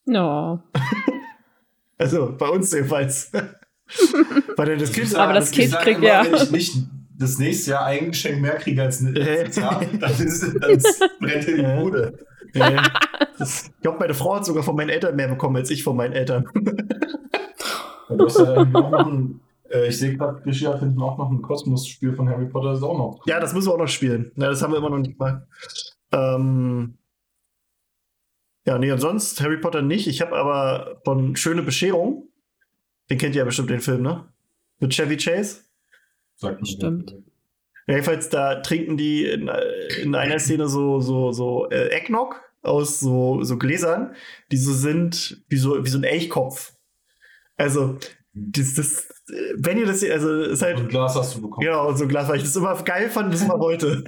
No. 0.06 0.62
also 1.98 2.34
bei 2.36 2.48
uns 2.48 2.72
jedenfalls. 2.72 3.32
Weil 4.56 4.78
das 4.78 4.92
kind, 4.92 5.14
aber 5.14 5.34
das, 5.34 5.50
das 5.50 5.52
Kind 5.52 5.72
kriegt 5.78 5.98
immer, 5.98 6.06
ja. 6.06 6.24
Wenn 6.24 6.34
ich 6.34 6.50
nicht 6.50 6.76
das 7.16 7.38
nächste 7.38 7.72
Jahr 7.72 7.86
ein 7.86 8.10
Geschenk 8.10 8.40
mehr 8.40 8.56
kriege 8.56 8.82
als 8.82 9.00
letztes 9.02 9.56
Jahr, 9.56 9.84
dann, 10.00 10.12
ist, 10.12 10.42
dann 10.42 11.10
brennt 11.20 11.48
in 11.48 11.56
die 11.56 11.82
Bude. 11.82 12.18
Ja. 12.54 12.82
Ich 13.40 13.80
glaube, 13.82 13.98
meine 13.98 14.14
Frau 14.14 14.36
hat 14.36 14.44
sogar 14.44 14.62
von 14.62 14.76
meinen 14.76 14.90
Eltern 14.90 15.16
mehr 15.16 15.28
bekommen 15.28 15.56
als 15.56 15.70
ich 15.70 15.82
von 15.82 15.96
meinen 15.96 16.12
Eltern. 16.12 16.48
Äh, 19.70 19.88
ich 19.88 19.98
sehe 19.98 20.16
gerade, 20.16 20.42
Gischi 20.42 20.66
hat 20.66 20.80
hinten 20.80 21.00
auch 21.00 21.18
noch 21.18 21.30
ein 21.30 21.42
Kosmos-Spiel 21.42 22.14
von 22.14 22.28
Harry 22.28 22.46
Potter, 22.46 22.70
das 22.70 22.78
ist 22.78 22.84
auch 22.84 22.98
noch. 22.98 23.26
Ja, 23.26 23.40
das 23.40 23.54
müssen 23.54 23.68
wir 23.68 23.74
auch 23.74 23.78
noch 23.78 23.88
spielen. 23.88 24.32
Ja, 24.36 24.48
das 24.48 24.62
haben 24.62 24.72
wir 24.72 24.78
immer 24.78 24.90
noch 24.90 24.98
nicht 24.98 25.18
gemacht. 25.18 25.42
Ähm, 26.12 26.98
ja, 28.66 28.78
nee, 28.78 28.92
und 28.92 29.00
sonst 29.00 29.40
Harry 29.40 29.58
Potter 29.58 29.82
nicht. 29.82 30.06
Ich 30.06 30.20
habe 30.20 30.36
aber 30.36 31.00
von 31.04 31.36
Schöne 31.36 31.62
Bescherung, 31.62 32.28
den 33.10 33.18
kennt 33.18 33.34
ihr 33.34 33.40
ja 33.40 33.44
bestimmt 33.44 33.70
den 33.70 33.80
Film, 33.80 34.02
ne? 34.02 34.28
Mit 34.78 34.92
Chevy 34.92 35.16
Chase. 35.16 35.62
Sagt 36.36 36.66
Stimmt. 36.66 37.14
Ja, 37.86 37.94
jedenfalls, 37.94 38.30
da 38.30 38.56
trinken 38.56 38.96
die 38.96 39.26
in, 39.26 39.50
in 40.02 40.14
einer 40.14 40.38
Szene 40.38 40.68
so, 40.68 41.00
so, 41.00 41.32
so 41.32 41.68
äh, 41.70 41.88
Eggnog 41.88 42.40
aus 42.64 43.00
so, 43.00 43.42
so 43.42 43.56
Gläsern, 43.58 44.14
die 44.50 44.56
so 44.56 44.72
sind 44.72 45.42
wie 45.48 45.56
so, 45.56 45.84
wie 45.84 45.88
so 45.88 45.98
ein 45.98 46.04
Elchkopf. 46.04 46.72
Also, 47.56 47.98
das, 48.32 48.74
das, 48.74 49.08
wenn 49.56 49.78
ihr 49.78 49.86
das, 49.86 50.02
also, 50.02 50.42
ist 50.42 50.62
halt. 50.62 50.78
So 50.78 50.84
ein 50.84 50.88
Glas 50.88 51.14
hast 51.14 51.36
du 51.36 51.42
bekommen. 51.42 51.64
Genau, 51.66 51.92
so 51.92 52.04
ein 52.04 52.08
Glas, 52.08 52.28
weil 52.28 52.36
ich 52.36 52.42
das 52.42 52.56
immer 52.56 52.74
geil 52.82 53.08
fand, 53.08 53.30
bis 53.30 53.46
mal 53.46 53.58
heute. 53.58 54.04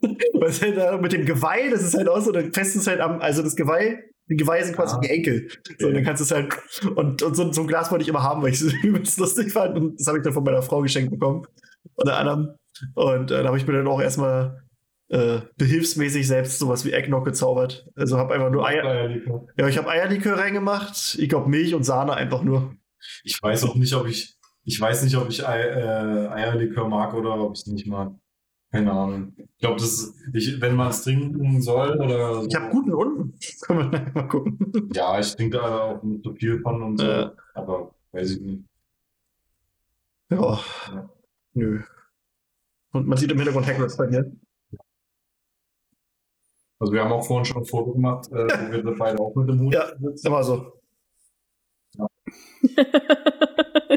Was 0.34 0.60
halt 0.60 1.00
mit 1.00 1.12
dem 1.12 1.24
Geweih, 1.24 1.70
das 1.70 1.82
ist 1.82 1.96
halt 1.96 2.08
auch 2.08 2.20
so, 2.20 2.32
dann 2.32 2.52
festes 2.52 2.88
halt 2.88 3.00
am, 3.00 3.20
also 3.20 3.40
das 3.40 3.54
Geweih, 3.54 4.02
die 4.28 4.36
Geweihe 4.36 4.64
sind 4.64 4.74
quasi 4.74 4.96
ah. 4.96 5.00
die 5.00 5.10
Enkel. 5.10 5.48
So, 5.78 5.88
und 5.88 5.94
dann 5.94 6.02
kannst 6.02 6.20
du 6.20 6.24
es 6.24 6.30
halt, 6.32 6.60
und, 6.96 7.22
und 7.22 7.36
so, 7.36 7.52
so, 7.52 7.60
ein 7.60 7.66
Glas 7.68 7.90
wollte 7.92 8.02
ich 8.02 8.08
immer 8.08 8.22
haben, 8.22 8.42
weil 8.42 8.50
ich 8.52 8.60
es 8.60 8.72
übelst 8.82 9.18
lustig 9.18 9.52
fand. 9.52 9.76
Und 9.76 10.00
das 10.00 10.06
habe 10.08 10.18
ich 10.18 10.24
dann 10.24 10.32
von 10.32 10.42
meiner 10.42 10.62
Frau 10.62 10.80
geschenkt 10.80 11.10
bekommen. 11.10 11.46
Unter 11.94 12.16
anderem. 12.16 12.48
Und 12.94 13.30
äh, 13.30 13.42
da 13.42 13.48
habe 13.48 13.58
ich 13.58 13.66
mir 13.66 13.74
dann 13.74 13.86
auch 13.86 14.00
erstmal 14.00 14.62
äh, 15.12 15.42
behilfsmäßig 15.58 16.26
selbst 16.26 16.58
sowas 16.58 16.86
wie 16.86 16.92
Eggnog 16.92 17.26
gezaubert. 17.26 17.86
Also 17.94 18.16
habe 18.16 18.32
einfach 18.32 18.50
nur 18.50 18.66
Eier. 18.66 18.82
Eierlikör. 18.82 19.46
Ja, 19.58 19.68
ich 19.68 19.76
habe 19.76 19.90
Eierlikör 19.90 20.38
reingemacht. 20.38 21.16
Ich 21.18 21.28
glaube 21.28 21.50
Milch 21.50 21.74
und 21.74 21.84
Sahne 21.84 22.14
einfach 22.14 22.42
nur. 22.42 22.74
Ich 23.22 23.38
weiß 23.42 23.64
auch 23.64 23.74
nicht, 23.74 23.92
ob 23.94 24.06
ich, 24.06 24.38
ich 24.64 24.80
weiß 24.80 25.04
nicht, 25.04 25.16
ob 25.16 25.28
ich 25.28 25.46
Ei, 25.46 25.60
äh, 25.60 26.28
Eierlikör 26.28 26.88
mag 26.88 27.12
oder 27.12 27.38
ob 27.38 27.52
ich 27.52 27.60
es 27.60 27.66
nicht 27.66 27.86
mag. 27.86 28.12
Keine 28.70 28.90
Ahnung. 28.90 29.34
Ich 29.36 29.58
glaube, 29.58 29.78
das 29.78 30.14
ich, 30.32 30.58
wenn 30.62 30.76
man 30.76 30.88
es 30.88 31.02
trinken 31.02 31.60
soll 31.60 32.00
oder. 32.00 32.36
So. 32.36 32.48
Ich 32.48 32.54
habe 32.54 32.70
guten 32.70 32.94
unten. 32.94 33.38
Können 33.60 33.92
wir 33.92 34.12
mal 34.14 34.28
gucken. 34.28 34.90
Ja, 34.94 35.20
ich 35.20 35.36
trinke 35.36 35.58
da 35.58 35.80
auch 35.82 36.02
nicht 36.02 36.24
so 36.24 36.32
viel 36.32 36.58
von 36.62 36.82
und 36.82 36.96
so. 36.98 37.06
Äh. 37.06 37.30
Aber 37.52 37.94
weiß 38.12 38.30
ich 38.30 38.40
nicht. 38.40 38.62
Ja. 40.30 40.58
ja. 40.90 41.10
Nö. 41.52 41.82
Und 42.92 43.06
man 43.06 43.18
sieht 43.18 43.30
im 43.30 43.36
Hintergrund 43.36 43.66
Hagrid 43.66 43.94
bei 43.98 44.06
mir. 44.06 44.32
Also 46.82 46.92
wir 46.94 47.00
haben 47.04 47.12
auch 47.12 47.24
vorhin 47.24 47.44
schon 47.44 47.58
ein 47.62 47.64
Foto 47.64 47.92
gemacht, 47.92 48.26
äh, 48.32 48.34
wo 48.34 48.72
wir 48.72 48.96
beide 48.98 49.20
auch 49.20 49.32
mit 49.36 49.48
dem 49.48 49.60
Hut 49.60 49.72
Ja, 49.72 49.86
sitzen. 50.00 50.26
immer 50.26 50.42
so. 50.42 50.72
Ja. 51.96 52.06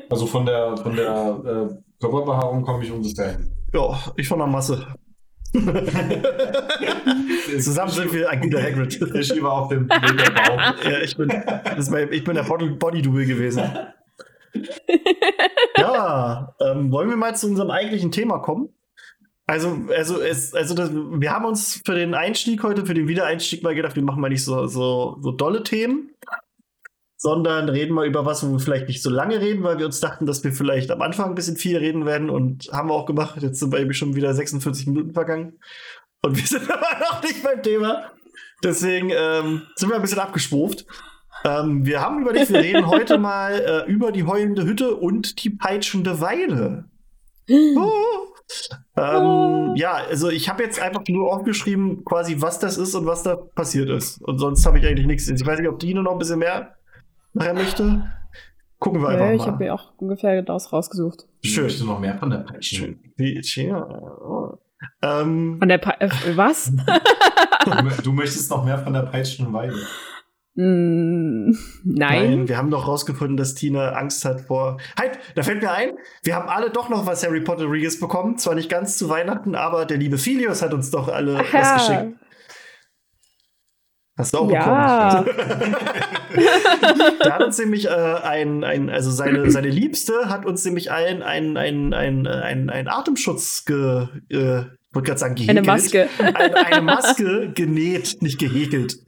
also 0.08 0.28
von 0.28 0.46
der, 0.46 0.78
von 0.78 0.96
der 0.96 1.10
äh, 1.10 1.68
Körperbehaarung 2.00 2.62
komme 2.62 2.84
ich 2.84 2.92
ungefähr 2.92 3.32
hin. 3.38 3.52
Ja, 3.74 4.00
ich 4.16 4.28
von 4.28 4.38
der 4.38 4.46
Masse. 4.48 4.86
Zusammen 7.60 7.90
sind 7.92 8.14
wir 8.14 8.30
ein 8.30 8.40
guter 8.42 8.62
Hagrid. 8.62 9.02
Ich 9.16 9.28
schiebe 9.30 9.50
auf 9.50 9.70
dem 9.70 9.88
Bauch. 9.88 9.98
Ja, 10.84 11.00
ich 11.02 11.18
bin, 11.18 11.30
mein, 11.90 12.12
ich 12.14 12.24
bin 12.24 12.36
der 12.36 12.44
Body-Double 12.44 13.26
gewesen. 13.26 13.64
ja, 15.78 16.54
ähm, 16.62 16.92
wollen 16.92 17.10
wir 17.10 17.18
mal 17.18 17.36
zu 17.36 17.48
unserem 17.48 17.72
eigentlichen 17.72 18.12
Thema 18.12 18.38
kommen? 18.38 18.70
Also, 19.48 19.78
also, 19.96 20.22
es, 20.22 20.56
also 20.56 20.74
das, 20.74 20.92
wir 20.92 21.32
haben 21.32 21.46
uns 21.46 21.82
für 21.86 21.94
den 21.94 22.16
Einstieg 22.16 22.64
heute, 22.64 22.86
für 22.86 22.96
den 22.96 23.08
Wiedereinstieg 23.08 23.62
mal 23.62 23.76
gedacht, 23.76 23.96
wir 23.96 24.04
machen 24.04 24.20
mal 24.20 24.30
nicht 24.30 24.44
so, 24.44 24.66
so, 24.66 25.18
so 25.22 25.32
dolle 25.32 25.62
Themen, 25.62 26.10
sondern 27.18 27.70
reden 27.70 27.94
mal 27.94 28.08
über 28.08 28.26
was, 28.26 28.44
wo 28.44 28.52
wir 28.52 28.60
vielleicht 28.60 28.88
nicht 28.88 29.04
so 29.04 29.12
lange 29.12 29.40
reden, 29.40 29.64
weil 29.64 29.78
wir 29.78 29.86
uns 29.86 30.00
dachten, 30.00 30.26
dass 30.26 30.44
wir 30.44 30.52
vielleicht 30.52 30.90
am 30.90 31.02
Anfang 31.02 31.30
ein 31.30 31.36
bisschen 31.36 31.58
viel 31.58 31.78
reden 31.78 32.08
werden 32.08 32.32
und 32.32 32.70
haben 32.72 32.90
wir 32.90 32.96
auch 32.96 33.06
gemacht. 33.06 33.42
Jetzt 33.42 33.60
sind 33.60 33.72
wir 33.72 33.80
eben 33.80 33.94
schon 33.94 34.16
wieder 34.16 34.34
46 34.34 34.88
Minuten 34.88 35.14
vergangen 35.14 35.60
und 36.24 36.36
wir 36.36 36.46
sind 36.46 36.70
aber 36.72 37.00
noch 37.00 37.22
nicht 37.22 37.44
beim 37.44 37.62
Thema. 37.62 38.12
Deswegen 38.64 39.12
ähm, 39.12 39.62
sind 39.76 39.90
wir 39.90 39.96
ein 39.96 40.02
bisschen 40.02 40.20
abgeschwuft. 40.20 40.88
Ähm, 41.44 41.86
wir 41.86 42.02
haben 42.02 42.22
überlegt, 42.22 42.52
wir 42.52 42.62
reden 42.62 42.88
heute 42.88 43.20
mal 43.20 43.54
äh, 43.54 43.92
über 43.92 44.12
die 44.12 44.24
heulende 44.24 44.66
Hütte 44.66 44.96
und 44.96 45.44
die 45.44 45.52
peitschende 45.52 46.20
Weide. 46.20 46.86
Oh. 47.48 48.35
Ähm, 48.98 49.74
ja, 49.76 49.94
also 49.94 50.30
ich 50.30 50.50
habe 50.50 50.64
jetzt 50.64 50.82
einfach 50.82 51.02
nur 51.08 51.34
aufgeschrieben, 51.34 52.06
quasi, 52.06 52.42
was 52.42 52.60
das 52.60 52.78
ist 52.78 52.96
und 52.96 53.06
was 53.06 53.24
da 53.24 53.36
passiert 53.36 53.90
ist. 53.90 54.22
Und 54.22 54.38
sonst 54.38 54.66
habe 54.66 54.80
ich 54.80 54.86
eigentlich 54.86 55.08
nichts. 55.08 55.28
Ich 55.28 55.46
weiß 55.46 55.60
nicht, 55.60 55.70
ob 55.70 55.80
Dino 55.80 56.02
noch 56.02 56.14
ein 56.14 56.20
bisschen 56.20 56.40
mehr 56.40 56.76
nachher 57.34 57.54
möchte. 57.54 58.12
Gucken 58.80 59.02
wir 59.02 59.10
einfach 59.10 59.26
ja, 59.26 59.32
mal. 59.32 59.36
Ich 59.36 59.48
habe 59.48 59.64
mir 59.64 59.74
auch 59.74 59.94
ungefähr 59.98 60.42
das 60.42 60.72
rausgesucht. 60.72 61.26
Schön. 61.44 61.64
Möchtest 61.64 61.84
du 61.84 61.88
noch 61.88 62.00
mehr 62.00 62.18
von 62.18 62.30
der 62.30 62.40
Peitsche? 62.40 62.96
Wie, 63.16 63.42
ja. 63.42 63.88
Oh. 63.88 64.58
Ähm, 65.02 65.58
von 65.60 65.68
der 65.68 65.78
pa 65.78 65.96
äh, 66.00 66.10
was? 66.36 66.72
du 68.04 68.12
möchtest 68.12 68.50
noch 68.52 68.64
mehr 68.64 68.78
von 68.78 68.94
der 68.94 69.04
Peitschenweide. 69.04 69.76
Mm, 70.56 71.52
nein. 71.84 72.30
nein. 72.30 72.48
Wir 72.48 72.58
haben 72.58 72.72
doch 72.72 72.88
rausgefunden, 72.88 73.36
dass 73.36 73.56
Tina 73.56 73.90
Angst 73.90 74.24
hat 74.24 74.42
vor. 74.42 74.78
Halt, 74.98 75.20
da 75.36 75.44
fällt 75.44 75.62
mir 75.62 75.72
ein, 75.72 75.92
wir 76.24 76.36
haben 76.36 76.48
alle 76.48 76.70
doch 76.70 76.88
noch 76.90 77.06
was 77.06 77.26
Harry 77.26 77.42
Potter 77.42 77.70
Regis 77.70 78.00
bekommen. 78.00 78.38
Zwar 78.38 78.56
nicht 78.56 78.70
ganz 78.70 78.98
zu 78.98 79.10
Weihnachten, 79.10 79.56
aber 79.56 79.86
der 79.86 79.98
liebe 79.98 80.18
Philius 80.18 80.62
hat 80.62 80.74
uns 80.74 80.92
doch 80.92 81.10
alle 81.10 81.40
Aha. 81.40 81.46
was 81.52 81.88
geschickt. 81.88 82.20
Hast 84.18 84.34
du 84.34 84.38
auch 84.38 84.50
ja. 84.50 85.24
bekommen. 85.24 85.76
da 87.20 87.34
hat 87.34 87.44
uns 87.44 87.58
nämlich 87.60 87.88
äh, 87.88 87.90
ein, 87.90 88.64
ein, 88.64 88.90
also 88.90 89.12
seine, 89.12 89.52
seine 89.52 89.68
Liebste 89.68 90.30
hat 90.30 90.46
uns 90.46 90.64
nämlich 90.64 90.90
allen 90.90 91.22
einen 91.22 91.58
ein, 91.58 91.94
ein, 91.94 92.26
ein, 92.26 92.70
ein 92.70 92.88
Atemschutz 92.88 93.66
ge, 93.66 94.08
äh, 94.30 94.64
wollte 94.94 95.08
gerade 95.08 95.18
sagen, 95.20 95.36
gehäkelt. 95.36 95.58
Eine 95.58 95.68
Maske. 95.68 96.08
eine, 96.18 96.56
eine 96.56 96.82
Maske 96.82 97.52
genäht, 97.54 98.22
nicht 98.22 98.40
gehäkelt. 98.40 99.00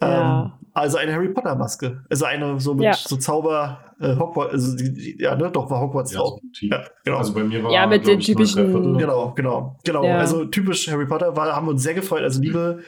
Ja. 0.00 0.52
Ähm, 0.56 0.59
also 0.72 0.98
eine 0.98 1.12
Harry 1.12 1.28
Potter 1.28 1.54
Maske. 1.56 2.04
Also 2.08 2.24
eine 2.24 2.60
so 2.60 2.74
mit 2.74 2.84
ja. 2.84 2.94
so 2.94 3.16
Zauber 3.16 3.94
äh, 4.00 4.16
Hogwarts, 4.16 4.52
also 4.52 4.76
die, 4.76 5.16
ja, 5.18 5.36
ne, 5.36 5.50
doch 5.50 5.70
war 5.70 5.80
Hogwarts 5.80 6.12
ja, 6.12 6.20
drauf. 6.20 6.40
So 6.52 6.66
ja, 6.66 6.84
genau. 7.04 7.18
Also 7.18 7.34
bei 7.34 7.44
mir 7.44 7.62
war 7.62 7.70
Ja, 7.70 7.86
mit 7.86 8.06
den 8.06 8.20
typischen 8.20 8.96
Genau, 8.98 9.32
genau, 9.34 9.78
genau. 9.84 10.04
Ja. 10.04 10.18
Also 10.18 10.44
typisch 10.46 10.88
Harry 10.90 11.06
Potter 11.06 11.36
war 11.36 11.54
haben 11.54 11.66
wir 11.66 11.72
uns 11.72 11.82
sehr 11.82 11.94
gefreut. 11.94 12.22
Also 12.22 12.40
liebe 12.40 12.82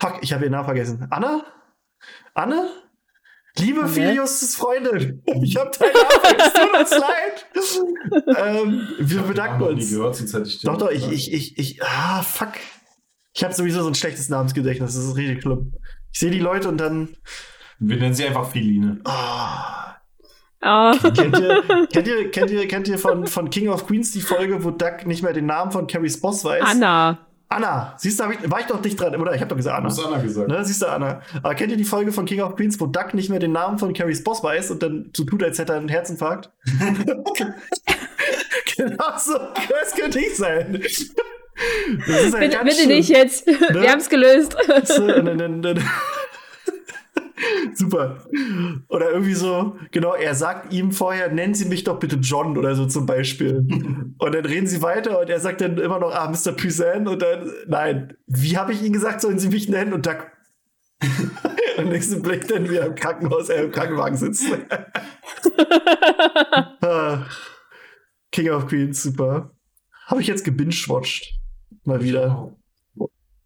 Fuck, 0.00 0.18
ich 0.22 0.32
habe 0.32 0.44
ihren 0.44 0.52
Namen 0.52 0.64
vergessen. 0.64 1.06
Anna? 1.10 1.44
Anne? 2.34 2.68
Liebe 3.58 3.80
okay. 3.80 3.88
Filius' 3.88 4.54
Freundin, 4.54 5.22
ich 5.42 5.56
habe 5.56 5.70
deinen 5.76 5.92
Namen, 5.92 6.36
es 6.38 6.52
tut 6.52 6.80
uns 6.80 8.24
leid. 8.26 8.36
ähm, 8.36 8.88
wir 9.00 9.22
bedanken 9.22 9.62
uns. 9.62 9.90
Gehört, 9.90 10.14
sonst 10.14 10.34
hätte 10.34 10.48
ich 10.48 10.60
doch, 10.62 10.76
doch, 10.76 10.90
ich, 10.90 11.10
ich, 11.10 11.32
ich, 11.32 11.58
ich, 11.58 11.82
ah, 11.82 12.22
fuck. 12.22 12.52
Ich 13.34 13.42
habe 13.42 13.54
sowieso 13.54 13.82
so 13.82 13.88
ein 13.88 13.94
schlechtes 13.94 14.28
Namensgedächtnis, 14.28 14.94
das 14.94 15.04
ist 15.04 15.16
richtig 15.16 15.42
schlimm. 15.42 15.72
Ich 16.12 16.20
sehe 16.20 16.30
die 16.30 16.40
Leute 16.40 16.68
und 16.68 16.78
dann. 16.78 17.16
Wir 17.78 17.96
nennen 17.96 18.14
sie 18.14 18.26
einfach 18.26 18.50
Filine. 18.50 19.00
Ah. 19.04 19.94
Oh. 20.60 20.92
Kennt, 21.14 21.38
ihr, 21.38 21.62
kennt, 21.92 22.08
ihr, 22.08 22.30
kennt, 22.30 22.50
ihr, 22.50 22.68
kennt 22.68 22.88
ihr 22.88 22.98
von, 22.98 23.26
von 23.26 23.50
King 23.50 23.68
of 23.68 23.86
Queens 23.86 24.10
die 24.10 24.20
Folge, 24.20 24.64
wo 24.64 24.70
Duck 24.70 25.06
nicht 25.06 25.22
mehr 25.22 25.32
den 25.32 25.46
Namen 25.46 25.70
von 25.70 25.86
Carries 25.86 26.20
Boss 26.20 26.44
weiß? 26.44 26.64
Anna. 26.64 27.18
Anna, 27.50 27.94
siehst 27.96 28.20
du, 28.20 28.24
ich, 28.30 28.50
war 28.50 28.60
ich 28.60 28.66
doch 28.66 28.82
nicht 28.82 29.00
dran, 29.00 29.16
oder? 29.16 29.34
Ich 29.34 29.40
habe 29.40 29.48
doch 29.48 29.56
gesagt 29.56 29.78
Anna. 29.78 29.88
Du 29.88 29.94
hast 29.94 30.04
Anna 30.04 30.18
gesagt. 30.18 30.48
Ne, 30.48 30.62
siehst 30.64 30.82
du, 30.82 30.86
Anna. 30.86 31.22
Aber 31.42 31.54
kennt 31.54 31.70
ihr 31.70 31.78
die 31.78 31.84
Folge 31.84 32.12
von 32.12 32.26
King 32.26 32.40
of 32.40 32.56
Queens, 32.56 32.78
wo 32.80 32.86
Duck 32.86 33.14
nicht 33.14 33.30
mehr 33.30 33.38
den 33.38 33.52
Namen 33.52 33.78
von 33.78 33.94
Carries 33.94 34.24
Boss 34.24 34.42
weiß 34.42 34.72
und 34.72 34.82
dann 34.82 35.10
so 35.16 35.24
tut, 35.24 35.42
als 35.42 35.58
hätte 35.58 35.72
er 35.72 35.78
einen 35.78 35.88
Herzinfarkt? 35.88 36.50
genau 38.76 39.18
so, 39.18 39.34
das 39.34 39.94
könnte 39.96 40.18
ich 40.18 40.36
sein. 40.36 40.82
Bitte, 42.06 42.58
bitte 42.64 42.86
nicht 42.86 43.08
jetzt. 43.08 43.46
Ne? 43.46 43.58
Wir 43.72 43.90
haben 43.90 44.00
es 44.00 44.08
gelöst. 44.08 44.56
Super. 47.74 48.24
Oder 48.88 49.10
irgendwie 49.10 49.34
so, 49.34 49.76
genau, 49.90 50.14
er 50.14 50.34
sagt 50.34 50.72
ihm 50.72 50.92
vorher, 50.92 51.32
nennen 51.32 51.54
Sie 51.54 51.66
mich 51.66 51.84
doch 51.84 51.98
bitte 51.98 52.16
John 52.16 52.56
oder 52.58 52.74
so 52.74 52.86
zum 52.86 53.06
Beispiel. 53.06 53.66
und 54.18 54.34
dann 54.34 54.44
reden 54.44 54.66
sie 54.66 54.82
weiter 54.82 55.20
und 55.20 55.30
er 55.30 55.40
sagt 55.40 55.60
dann 55.60 55.78
immer 55.78 55.98
noch, 55.98 56.12
ah, 56.14 56.28
Mr. 56.28 56.52
Puisan 56.52 57.06
und 57.06 57.22
dann, 57.22 57.50
nein, 57.66 58.16
wie 58.26 58.56
habe 58.56 58.72
ich 58.72 58.82
Ihnen 58.82 58.92
gesagt, 58.92 59.20
sollen 59.20 59.38
Sie 59.38 59.48
mich 59.48 59.68
nennen? 59.68 59.92
Und 59.92 60.06
da 60.06 60.16
und 61.78 61.88
nächsten 61.90 62.22
Blick 62.22 62.48
dann 62.48 62.68
wieder 62.68 62.86
im 62.86 62.94
Krankenhaus, 62.94 63.48
äh, 63.48 63.64
im 63.64 63.70
Krankenwagen 63.70 64.16
sitzt. 64.16 64.46
Ah. 66.80 67.26
King 68.30 68.50
of 68.50 68.66
Queens, 68.66 69.02
super. 69.02 69.50
Habe 70.06 70.20
ich 70.20 70.26
jetzt 70.26 70.44
gebingewatcht. 70.44 71.37
Mal 71.88 72.02
wieder. 72.02 72.54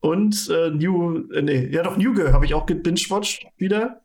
Und 0.01 0.51
äh, 0.51 0.70
New, 0.70 1.28
äh, 1.30 1.43
nee, 1.43 1.68
ja 1.68 1.84
doch, 1.84 1.97
New 1.97 2.12
Girl 2.12 2.32
habe 2.32 2.45
ich 2.45 2.55
auch 2.55 2.66
gebingewatcht 2.66 3.47
wieder. 3.57 4.03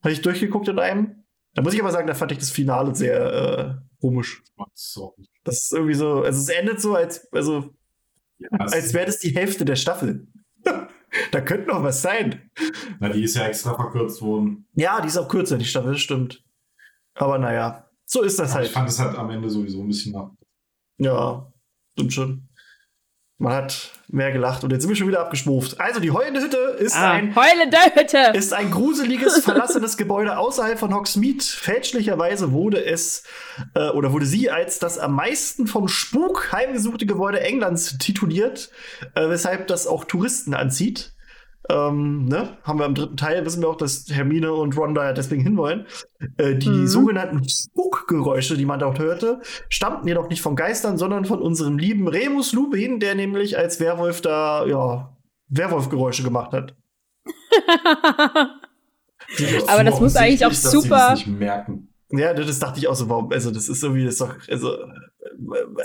Habe 0.00 0.12
ich 0.12 0.22
durchgeguckt 0.22 0.68
in 0.68 0.78
einem. 0.78 1.24
Da 1.54 1.62
muss 1.62 1.74
ich 1.74 1.80
aber 1.80 1.90
sagen, 1.90 2.06
da 2.06 2.14
fand 2.14 2.30
ich 2.30 2.38
das 2.38 2.52
Finale 2.52 2.94
sehr 2.94 3.80
äh, 3.80 4.00
komisch. 4.00 4.44
Das 5.42 5.64
ist 5.64 5.72
irgendwie 5.72 5.94
so, 5.94 6.22
also 6.22 6.38
es 6.40 6.48
endet 6.56 6.80
so, 6.80 6.94
als, 6.94 7.30
also, 7.32 7.74
ja, 8.38 8.48
als 8.58 8.94
wäre 8.94 9.06
das 9.06 9.18
die 9.18 9.34
Hälfte 9.34 9.64
der 9.64 9.74
Staffel. 9.74 10.28
da 11.32 11.40
könnte 11.40 11.66
noch 11.66 11.82
was 11.82 12.00
sein. 12.00 12.48
Na, 13.00 13.08
die 13.08 13.24
ist 13.24 13.34
ja 13.34 13.48
extra 13.48 13.74
verkürzt 13.74 14.22
worden. 14.22 14.68
Ja, 14.74 15.00
die 15.00 15.08
ist 15.08 15.18
auch 15.18 15.28
kürzer, 15.28 15.58
die 15.58 15.64
Staffel, 15.64 15.96
stimmt. 15.96 16.44
Aber 17.14 17.38
naja, 17.38 17.90
so 18.06 18.22
ist 18.22 18.38
das 18.38 18.50
aber 18.50 18.58
halt. 18.58 18.66
Ich 18.68 18.72
fand 18.72 18.88
es 18.88 19.00
halt 19.00 19.18
am 19.18 19.30
Ende 19.30 19.50
sowieso 19.50 19.80
ein 19.80 19.88
bisschen 19.88 20.14
ab. 20.14 20.32
Ja, 20.98 21.52
stimmt 21.94 22.12
schon. 22.12 22.48
Man 23.42 23.54
hat 23.54 23.90
mehr 24.06 24.30
gelacht 24.30 24.62
und 24.62 24.70
jetzt 24.70 24.82
sind 24.82 24.90
wir 24.90 24.94
schon 24.94 25.08
wieder 25.08 25.18
abgeschwuft. 25.18 25.80
Also 25.80 25.98
die 25.98 26.12
heulende 26.12 26.40
Hütte 26.40 26.76
ist 26.78 26.94
ah, 26.94 27.10
ein 27.10 27.34
heulende 27.34 27.76
Hütte 27.92 28.38
ist 28.38 28.54
ein 28.54 28.70
gruseliges 28.70 29.42
verlassenes 29.42 29.96
Gebäude 29.96 30.38
außerhalb 30.38 30.78
von 30.78 30.94
Hogsmeade. 30.94 31.42
Fälschlicherweise 31.42 32.52
wurde 32.52 32.84
es 32.84 33.24
äh, 33.74 33.88
oder 33.88 34.12
wurde 34.12 34.26
sie 34.26 34.48
als 34.48 34.78
das 34.78 34.96
am 34.96 35.16
meisten 35.16 35.66
vom 35.66 35.88
Spuk 35.88 36.52
heimgesuchte 36.52 37.04
Gebäude 37.04 37.40
Englands 37.40 37.98
tituliert, 37.98 38.70
äh, 39.16 39.28
weshalb 39.28 39.66
das 39.66 39.88
auch 39.88 40.04
Touristen 40.04 40.54
anzieht. 40.54 41.12
Ähm, 41.70 42.24
ne? 42.26 42.56
Haben 42.64 42.78
wir 42.80 42.86
im 42.86 42.94
dritten 42.94 43.16
Teil, 43.16 43.44
wissen 43.44 43.62
wir 43.62 43.68
auch, 43.68 43.76
dass 43.76 44.06
Hermine 44.10 44.52
und 44.52 44.76
Ron 44.76 44.94
da 44.94 45.12
deswegen 45.12 45.42
hinwollen. 45.42 45.86
Äh, 46.36 46.56
die 46.56 46.68
mhm. 46.68 46.86
sogenannten 46.86 47.48
Spukgeräusche, 47.48 48.56
die 48.56 48.64
man 48.64 48.80
dort 48.80 48.98
hörte, 48.98 49.40
stammten 49.68 50.08
jedoch 50.08 50.28
nicht 50.28 50.42
von 50.42 50.56
Geistern, 50.56 50.98
sondern 50.98 51.24
von 51.24 51.40
unserem 51.40 51.78
lieben 51.78 52.08
Remus 52.08 52.52
Lupin, 52.52 52.98
der 52.98 53.14
nämlich 53.14 53.56
als 53.56 53.78
Werwolf 53.80 54.20
da, 54.20 54.66
ja, 54.66 55.16
Werwolfgeräusche 55.48 56.22
gemacht 56.24 56.52
hat. 56.52 56.74
Aber 59.68 59.84
das 59.84 60.00
muss 60.00 60.16
eigentlich 60.16 60.44
auch 60.44 60.52
super. 60.52 61.16
Ja, 62.14 62.34
das 62.34 62.58
dachte 62.58 62.78
ich 62.78 62.88
auch 62.88 62.94
so, 62.94 63.08
warum, 63.08 63.32
also 63.32 63.50
das 63.50 63.68
ist 63.68 63.80
so 63.80 63.94
wie 63.94 64.04
das 64.04 64.16
doch, 64.18 64.34
also. 64.48 64.76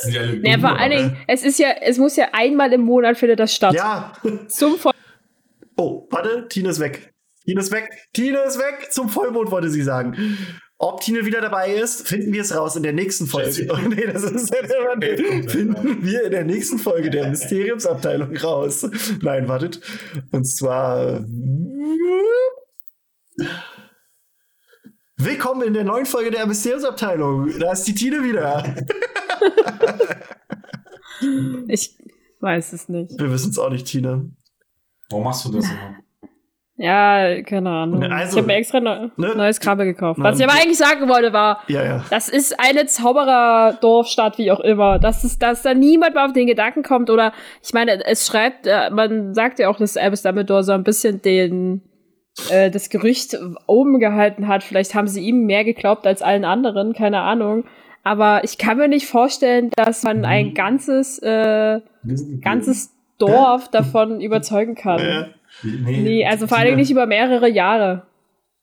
Ja, 0.09 0.23
ja, 0.23 0.59
vor 0.59 0.77
allen 0.77 0.91
Dingen, 0.91 1.17
es 1.27 1.43
ist 1.43 1.57
ja, 1.57 1.69
es 1.81 1.97
muss 1.97 2.17
ja 2.17 2.27
einmal 2.33 2.73
im 2.73 2.81
Monat 2.81 3.17
findet 3.17 3.39
das 3.39 3.53
statt. 3.53 3.73
Ja. 3.73 4.11
Zum 4.47 4.75
Voll 4.75 4.91
Oh, 5.77 6.07
warte, 6.09 6.47
Tine 6.49 6.69
ist 6.69 6.79
weg. 6.79 7.13
Tine 7.45 7.61
ist 7.61 7.71
weg. 7.71 7.89
Tine 8.11 8.39
ist 8.39 8.57
weg. 8.57 8.87
Zum 8.91 9.09
Vollmond 9.09 9.51
wollte 9.51 9.69
sie 9.69 9.83
sagen. 9.83 10.37
Ob 10.79 11.01
Tine 11.01 11.25
wieder 11.25 11.39
dabei 11.39 11.73
ist, 11.73 12.07
finden 12.07 12.33
wir 12.33 12.41
es 12.41 12.55
raus 12.55 12.75
in 12.75 12.83
der 12.83 12.93
nächsten 12.93 13.27
Folge. 13.27 13.67
Oh, 13.71 13.77
nee, 13.87 14.05
das 14.05 14.23
ist 14.23 14.53
ja 14.53 14.95
der 14.95 15.17
Finden 15.47 16.03
wir 16.03 16.23
in 16.23 16.31
der 16.31 16.43
nächsten 16.43 16.79
Folge 16.79 17.11
der 17.11 17.29
Mysteriumsabteilung 17.29 18.35
raus. 18.37 18.87
Nein, 19.21 19.47
wartet. 19.47 19.79
Und 20.31 20.45
zwar. 20.45 21.23
Willkommen 25.17 25.67
in 25.67 25.73
der 25.73 25.83
neuen 25.83 26.05
Folge 26.05 26.31
der 26.31 26.45
Mysteriumsabteilung. 26.47 27.57
Da 27.59 27.71
ist 27.71 27.83
die 27.83 27.95
Tine 27.95 28.23
wieder. 28.23 28.75
Ich 31.67 31.97
weiß 32.41 32.73
es 32.73 32.89
nicht. 32.89 33.19
Wir 33.19 33.31
wissen 33.31 33.49
es 33.49 33.57
auch 33.57 33.71
nicht, 33.71 33.87
Tina. 33.87 34.23
Warum 35.09 35.23
machst 35.23 35.45
du 35.45 35.51
das 35.51 35.65
immer? 35.65 35.95
Ja, 36.79 37.41
keine 37.41 37.71
Ahnung. 37.71 38.03
Also, 38.03 38.33
ich 38.33 38.37
habe 38.37 38.53
mir 38.53 38.57
extra 38.59 38.79
ne, 38.79 39.11
neues 39.17 39.59
Kabel 39.59 39.87
gekauft. 39.87 40.19
Was 40.21 40.39
ich 40.39 40.45
aber 40.45 40.53
eigentlich 40.53 40.77
sagen 40.77 41.09
wollte 41.09 41.33
war, 41.33 41.63
ja, 41.67 41.83
ja. 41.83 42.05
das 42.11 42.29
ist 42.29 42.59
eine 42.59 42.85
Zaubererdorfstadt, 42.85 44.37
wie 44.37 44.51
auch 44.51 44.59
immer. 44.59 44.99
Dass, 44.99 45.23
es, 45.23 45.39
dass 45.39 45.63
da 45.63 45.73
niemand 45.73 46.13
mal 46.13 46.27
auf 46.27 46.33
den 46.33 46.45
Gedanken 46.45 46.83
kommt. 46.83 47.09
Oder 47.09 47.33
ich 47.63 47.73
meine, 47.73 48.05
es 48.05 48.27
schreibt, 48.27 48.67
äh, 48.67 48.91
man 48.91 49.33
sagt 49.33 49.57
ja 49.57 49.69
auch, 49.69 49.77
dass 49.77 49.97
Albus 49.97 50.21
Dumbledore 50.21 50.63
so 50.63 50.71
ein 50.71 50.83
bisschen 50.83 51.19
den 51.23 51.81
äh, 52.51 52.69
das 52.69 52.89
Gerücht 52.89 53.35
oben 53.65 53.99
gehalten 53.99 54.47
hat. 54.47 54.63
Vielleicht 54.63 54.93
haben 54.93 55.07
sie 55.07 55.21
ihm 55.21 55.45
mehr 55.45 55.63
geglaubt 55.63 56.05
als 56.05 56.21
allen 56.21 56.45
anderen, 56.45 56.93
keine 56.93 57.21
Ahnung. 57.21 57.65
Aber 58.03 58.43
ich 58.43 58.57
kann 58.57 58.77
mir 58.77 58.87
nicht 58.87 59.07
vorstellen, 59.07 59.71
dass 59.75 60.03
man 60.03 60.23
ein 60.25 60.49
mhm. 60.49 60.53
ganzes, 60.53 61.19
äh, 61.19 61.81
ganzes 62.41 62.96
Dorf 63.17 63.69
davon 63.69 64.21
überzeugen 64.21 64.75
kann. 64.75 64.99
Ja. 64.99 65.27
Nee, 65.63 66.01
nee, 66.01 66.25
also 66.25 66.47
vor 66.47 66.57
allem 66.57 66.75
nicht 66.75 66.91
über 66.91 67.05
mehrere 67.05 67.49
Jahre. 67.49 68.05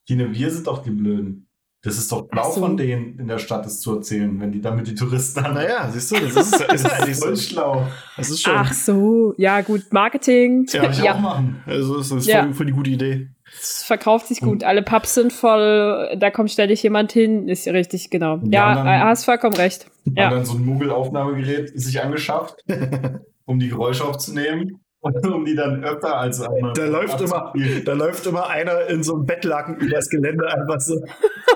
Tine, 0.07 0.33
wir 0.35 0.51
sind 0.51 0.67
doch 0.67 0.83
die 0.83 0.91
Blöden. 0.91 1.49
Das 1.85 1.99
ist 1.99 2.11
doch 2.11 2.23
blau 2.29 2.51
so. 2.51 2.61
von 2.61 2.79
denen 2.79 3.19
in 3.19 3.29
der 3.29 3.39
Stadt, 3.39 3.67
das 3.67 3.81
zu 3.81 3.97
erzählen, 3.97 4.41
wenn 4.41 4.51
die 4.51 4.63
damit 4.63 4.87
die 4.87 4.95
Touristen 4.95 5.45
haben. 5.45 5.55
Naja, 5.55 5.87
siehst 5.91 6.13
du, 6.13 6.17
das 6.19 6.35
ist, 6.35 6.61
ist 6.73 6.87
eigentlich 6.87 7.17
voll 7.19 7.37
schlau. 7.37 7.87
Das 8.17 8.31
ist 8.31 8.41
schon. 8.41 8.55
Ach 8.57 8.73
so, 8.73 9.35
ja, 9.37 9.61
gut, 9.61 9.93
Marketing. 9.93 10.67
Ja, 10.73 10.89
ich 10.89 11.03
ja. 11.03 11.15
auch 11.15 11.21
machen. 11.21 11.63
Also, 11.67 11.99
das 11.99 12.11
ist 12.11 12.27
ja. 12.27 12.45
voll, 12.45 12.55
voll 12.55 12.67
die 12.67 12.73
gute 12.73 12.91
Idee. 12.91 13.29
Es 13.61 13.85
verkauft 13.85 14.29
sich 14.29 14.41
gut. 14.41 14.65
Alle 14.65 14.83
Pubs 14.83 15.15
sind 15.15 15.33
voll, 15.33 16.17
da 16.19 16.31
kommt 16.31 16.51
ständig 16.51 16.83
jemand 16.83 17.13
hin. 17.13 17.49
Ist 17.49 17.69
richtig, 17.69 18.09
genau. 18.09 18.41
Ja, 18.45 18.75
ja 18.75 18.97
äh, 18.97 18.99
hast 19.01 19.27
vollkommen 19.27 19.55
recht. 19.55 19.87
Ja. 20.07 20.31
dann 20.31 20.45
so 20.45 20.57
ein 20.57 20.65
Moogle-Aufnahmegerät 20.65 21.79
sich 21.79 22.03
angeschafft, 22.03 22.65
um 23.47 23.59
die 23.59 23.69
Geräusche 23.69 24.05
aufzunehmen 24.05 24.85
um 25.35 25.45
die 25.45 25.55
dann 25.55 25.85
öfter 25.85 26.17
als 26.17 26.41
einmal. 26.41 26.73
Da 26.73 26.87
läuft, 26.87 27.21
immer, 27.21 27.53
da 27.85 27.93
läuft 27.93 28.27
immer 28.27 28.49
einer 28.49 28.87
in 28.89 29.03
so 29.03 29.17
einem 29.17 29.27
Bettlaken 29.27 29.77
übers 29.77 30.09
Gelände 30.09 30.51
einfach 30.51 30.81
so. 30.81 30.95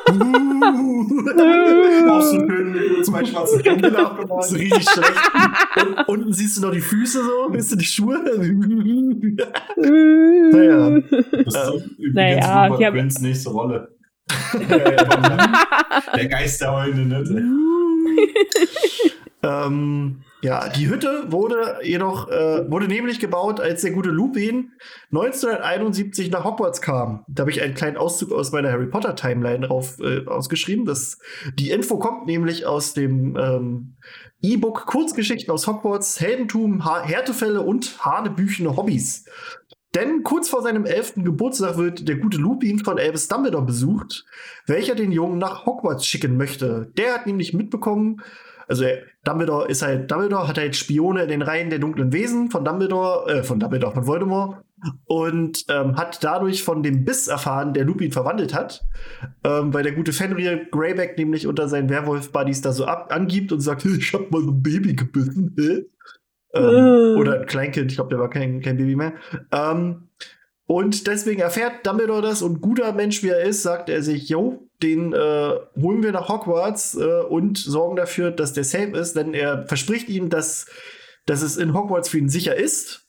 So 0.09 0.15
mit 2.41 3.05
zwei 3.05 3.25
schwarzen 3.25 3.63
Kämpfen 3.63 3.95
aufgebaut. 3.95 4.39
Das 4.43 4.53
ist 4.53 4.59
richtig 4.59 4.89
schlecht. 4.89 5.13
Und, 5.77 6.09
unten 6.09 6.33
siehst 6.33 6.57
du 6.57 6.63
noch 6.63 6.73
die 6.73 6.81
Füße 6.81 7.23
so, 7.23 7.53
siehst 7.53 7.73
du 7.73 7.77
die 7.77 7.85
Schuhe? 7.85 8.17
naja. 10.53 11.01
Das 11.45 11.55
ist 11.75 11.87
übrigens 11.99 12.15
naja, 12.15 12.67
Rupert 12.67 12.93
Prince 12.93 13.23
nächste 13.23 13.51
Rolle. 13.51 13.89
der 16.17 16.27
Geist 16.27 16.61
der 16.63 16.73
heulende 16.73 17.19
Nette. 17.19 17.45
ähm, 19.43 20.23
ja, 20.41 20.69
die 20.69 20.89
Hütte 20.89 21.33
wurde 21.33 21.79
jedoch 21.83 22.29
äh, 22.29 22.71
wurde 22.71 22.87
nämlich 22.87 23.19
gebaut, 23.19 23.61
als 23.61 23.83
der 23.83 23.91
gute 23.91 24.11
Lupin 24.11 24.73
1971 25.11 26.31
nach 26.31 26.45
Hogwarts 26.45 26.81
kam. 26.81 27.25
Da 27.29 27.43
habe 27.43 27.51
ich 27.51 27.61
einen 27.61 27.75
kleinen 27.75 27.97
Auszug 27.97 28.31
aus 28.33 28.53
meiner 28.53 28.71
Harry 28.71 28.87
Potter 28.87 29.17
Timeline 29.17 29.67
drauf 29.67 29.99
äh, 30.01 30.25
ausgeschrieben. 30.27 30.85
Das, 30.85 31.19
die 31.55 31.71
Info 31.71 31.99
kommt 31.99 32.27
nämlich 32.27 32.67
aus 32.67 32.95
dem 32.95 33.37
ähm, 33.37 33.97
E-Book 34.41 34.87
Kurzgeschichten 34.87 35.53
aus 35.53 35.67
Hogwarts, 35.67 36.21
Heldentum, 36.21 36.85
ha 36.85 37.03
Härtefälle 37.03 37.63
und 37.63 38.05
hanebüchene 38.05 38.77
Hobbys. 38.77 39.25
Denn 39.95 40.23
kurz 40.23 40.49
vor 40.49 40.63
seinem 40.63 40.85
elften 40.85 41.25
Geburtstag 41.25 41.79
wird 41.79 42.07
der 42.07 42.17
gute 42.17 42.37
Lupin 42.37 42.79
von 42.79 42.99
Albus 42.99 43.27
Dumbledore 43.27 43.65
besucht, 43.65 44.25
welcher 44.67 44.95
den 44.95 45.11
Jungen 45.11 45.39
nach 45.39 45.67
Hogwarts 45.67 46.07
schicken 46.07 46.37
möchte. 46.37 46.93
Der 46.97 47.15
hat 47.15 47.27
nämlich 47.27 47.55
mitbekommen, 47.55 48.23
also 48.69 48.85
Dumbledore 49.25 49.69
ist 49.69 49.83
halt, 49.83 50.11
Dumbledore 50.11 50.47
hat 50.47 50.59
halt 50.59 50.77
Spione 50.77 51.23
in 51.23 51.29
den 51.29 51.43
Reihen 51.43 51.71
der 51.71 51.79
dunklen 51.79 52.13
Wesen 52.13 52.51
von 52.51 52.65
Dumbledore, 52.65 53.29
äh, 53.31 53.43
von 53.43 53.59
Dumbledore, 53.59 53.95
von 53.95 54.07
Voldemort 54.07 54.63
und 55.07 55.65
ähm, 55.69 55.97
hat 55.97 56.23
dadurch 56.23 56.63
von 56.63 56.83
dem 56.83 57.05
Biss 57.05 57.29
erfahren, 57.29 57.75
der 57.75 57.85
Lupin 57.85 58.13
verwandelt 58.13 58.55
hat, 58.55 58.85
ähm, 59.43 59.73
weil 59.75 59.83
der 59.83 59.93
gute 59.93 60.13
Fenrir 60.13 60.67
Greyback 60.71 61.19
nämlich 61.19 61.47
unter 61.47 61.69
seinen 61.69 61.89
Werwolf-Buddies 61.89 62.61
da 62.61 62.73
so 62.73 62.85
ab 62.85 63.13
angibt 63.13 63.53
und 63.53 63.61
sagt, 63.61 63.85
ich 63.85 64.13
hab 64.13 64.31
mal 64.31 64.43
so 64.43 64.51
ein 64.51 64.63
Baby 64.63 64.95
gebissen. 64.95 65.55
ähm, 65.59 65.85
äh. 66.53 67.19
Oder 67.19 67.41
ein 67.41 67.47
Kleinkind, 67.47 67.91
ich 67.91 67.97
glaube, 67.97 68.11
der 68.11 68.19
war 68.19 68.31
kein, 68.31 68.61
kein 68.61 68.77
Baby 68.77 68.97
mehr. 68.97 69.15
Ähm, 69.51 70.09
und 70.67 71.07
deswegen 71.07 71.41
erfährt 71.41 71.87
Dumbledore 71.87 72.21
das 72.21 72.43
und 72.43 72.61
guter 72.61 72.93
Mensch 72.93 73.23
wie 73.23 73.29
er 73.29 73.41
ist, 73.41 73.63
sagt 73.63 73.89
er 73.89 74.03
sich, 74.03 74.29
yo, 74.29 74.68
den 74.83 75.13
äh, 75.13 75.55
holen 75.81 76.03
wir 76.03 76.13
nach 76.13 76.29
Hogwarts 76.29 76.95
äh, 76.95 77.23
und 77.23 77.59
sorgen 77.59 77.97
dafür, 77.97 78.31
dass 78.31 78.53
der 78.53 78.65
safe 78.65 78.97
ist, 78.97 79.17
denn 79.17 79.35
er 79.35 79.67
verspricht 79.67 80.09
ihm, 80.09 80.31
dass, 80.31 80.67
dass 81.27 81.43
es 81.43 81.57
in 81.57 81.75
Hogwarts 81.75 82.09
für 82.09 82.19
ihn 82.19 82.29
sicher 82.29 82.55
ist. 82.55 83.07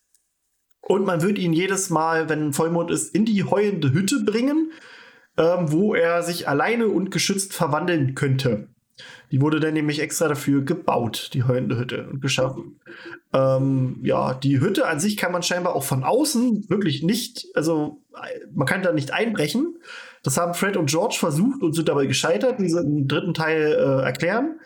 Und 0.81 1.05
man 1.05 1.21
wird 1.21 1.37
ihn 1.37 1.53
jedes 1.53 1.91
Mal, 1.91 2.29
wenn 2.29 2.53
Vollmond 2.53 2.89
ist, 2.89 3.13
in 3.13 3.25
die 3.25 3.43
heulende 3.43 3.93
Hütte 3.93 4.23
bringen, 4.23 4.71
ähm, 5.37 5.71
wo 5.71 5.93
er 5.93 6.23
sich 6.23 6.47
alleine 6.47 6.87
und 6.87 7.11
geschützt 7.11 7.53
verwandeln 7.53 8.15
könnte. 8.15 8.69
Die 9.31 9.41
wurde 9.41 9.59
dann 9.59 9.75
nämlich 9.75 9.99
extra 10.01 10.27
dafür 10.27 10.63
gebaut, 10.63 11.29
die 11.33 11.43
heulende 11.43 11.77
Hütte, 11.77 12.07
und 12.09 12.21
geschaffen. 12.21 12.79
Ähm, 13.33 13.99
ja, 14.01 14.33
die 14.33 14.59
Hütte 14.59 14.87
an 14.87 14.99
sich 14.99 15.17
kann 15.17 15.31
man 15.31 15.43
scheinbar 15.43 15.75
auch 15.75 15.83
von 15.83 16.03
außen 16.03 16.69
wirklich 16.69 17.03
nicht, 17.03 17.47
also 17.53 18.01
man 18.51 18.67
kann 18.67 18.81
da 18.81 18.91
nicht 18.91 19.11
einbrechen. 19.11 19.77
Das 20.23 20.37
haben 20.37 20.53
Fred 20.53 20.77
und 20.77 20.89
George 20.89 21.17
versucht 21.19 21.61
und 21.61 21.73
sind 21.73 21.87
dabei 21.87 22.05
gescheitert, 22.05 22.59
wie 22.59 22.69
sie 22.69 22.79
im 22.79 23.07
dritten 23.07 23.33
Teil 23.33 23.73
äh, 23.73 24.03
erklären. 24.03 24.59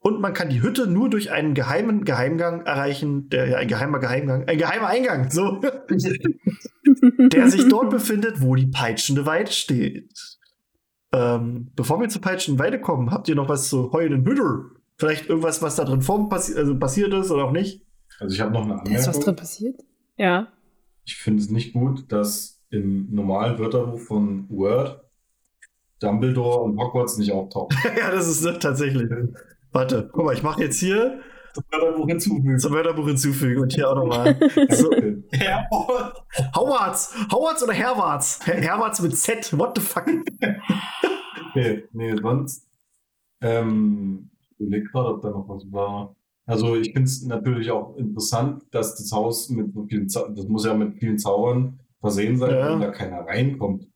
Und 0.00 0.20
man 0.20 0.32
kann 0.32 0.48
die 0.48 0.62
Hütte 0.62 0.86
nur 0.86 1.10
durch 1.10 1.32
einen 1.32 1.54
geheimen 1.54 2.04
Geheimgang 2.04 2.62
erreichen, 2.62 3.28
der 3.30 3.48
ja 3.48 3.56
ein 3.58 3.68
geheimer 3.68 3.98
Geheimgang, 3.98 4.46
ein 4.46 4.58
geheimer 4.58 4.86
Eingang, 4.86 5.30
so, 5.30 5.60
der 7.32 7.50
sich 7.50 7.68
dort 7.68 7.90
befindet, 7.90 8.40
wo 8.40 8.54
die 8.54 8.68
peitschende 8.68 9.26
Weide 9.26 9.50
steht. 9.50 10.38
Ähm, 11.12 11.72
bevor 11.74 12.00
wir 12.00 12.08
zur 12.08 12.22
peitschenden 12.22 12.64
Weide 12.64 12.80
kommen, 12.80 13.10
habt 13.10 13.28
ihr 13.28 13.34
noch 13.34 13.48
was 13.48 13.68
zu 13.68 13.90
heulenden 13.92 14.24
Hütte? 14.24 14.70
Vielleicht 14.98 15.28
irgendwas, 15.28 15.62
was 15.62 15.76
da 15.76 15.84
drin 15.84 16.02
vorm 16.02 16.28
passi 16.28 16.54
also 16.56 16.78
passiert 16.78 17.12
ist 17.14 17.30
oder 17.30 17.44
auch 17.44 17.52
nicht? 17.52 17.84
Also 18.20 18.34
ich 18.34 18.40
habe 18.40 18.52
noch 18.52 18.62
eine 18.62 18.74
Anmerkung. 18.74 18.94
Ist 18.94 19.08
was 19.08 19.20
drin 19.20 19.36
passiert? 19.36 19.80
Ja. 20.16 20.48
Ich 21.04 21.16
finde 21.16 21.42
es 21.42 21.50
nicht 21.50 21.72
gut, 21.72 22.12
dass 22.12 22.57
im 22.70 23.08
normalen 23.14 23.58
Wörterbuch 23.58 24.00
von 24.00 24.46
Word 24.50 25.02
Dumbledore 26.00 26.60
und 26.60 26.78
Hogwarts 26.78 27.18
nicht 27.18 27.32
auftauchen. 27.32 27.76
ja, 27.98 28.10
das 28.10 28.28
ist 28.28 28.60
tatsächlich. 28.60 29.10
Warte, 29.72 30.08
guck 30.12 30.24
mal, 30.24 30.34
ich 30.34 30.42
mache 30.42 30.62
jetzt 30.62 30.78
hier 30.78 31.20
zum 31.54 31.64
Wörterbuch 31.72 32.06
hinzufügen. 32.06 32.58
Zum 32.58 32.72
Wörterbuch 32.72 33.06
hinzufügen 33.06 33.62
und 33.62 33.72
hier 33.72 33.90
auch 33.90 33.96
nochmal. 33.96 34.38
so. 34.70 34.90
Howards! 36.54 37.14
Howards 37.32 37.62
oder 37.62 37.72
Herwarts? 37.72 38.46
Her 38.46 38.60
Herwarts 38.60 39.00
mit 39.02 39.16
Z, 39.16 39.58
what 39.58 39.76
the 39.76 39.82
fuck? 39.82 40.06
okay, 41.50 41.84
nee, 41.92 42.14
sonst. 42.16 42.66
Ähm, 43.40 44.30
ich 44.50 44.60
überlege 44.60 44.88
gerade, 44.88 45.08
ob 45.14 45.22
da 45.22 45.30
noch 45.30 45.48
was 45.48 45.70
war. 45.72 46.14
Also 46.46 46.76
ich 46.76 46.92
finde 46.92 47.04
es 47.04 47.22
natürlich 47.24 47.70
auch 47.70 47.96
interessant, 47.96 48.62
dass 48.70 48.96
das 48.96 49.12
Haus 49.12 49.50
mit 49.50 49.74
so 49.74 49.84
vielen, 49.84 50.08
Zau 50.08 50.28
das 50.28 50.48
muss 50.48 50.64
ja 50.64 50.74
mit 50.74 50.98
vielen 50.98 51.18
Zaubern 51.18 51.78
versehen 52.00 52.38
sein, 52.38 52.50
ja. 52.50 52.72
wenn 52.72 52.80
da 52.80 52.90
keiner 52.90 53.20
reinkommt. 53.20 53.86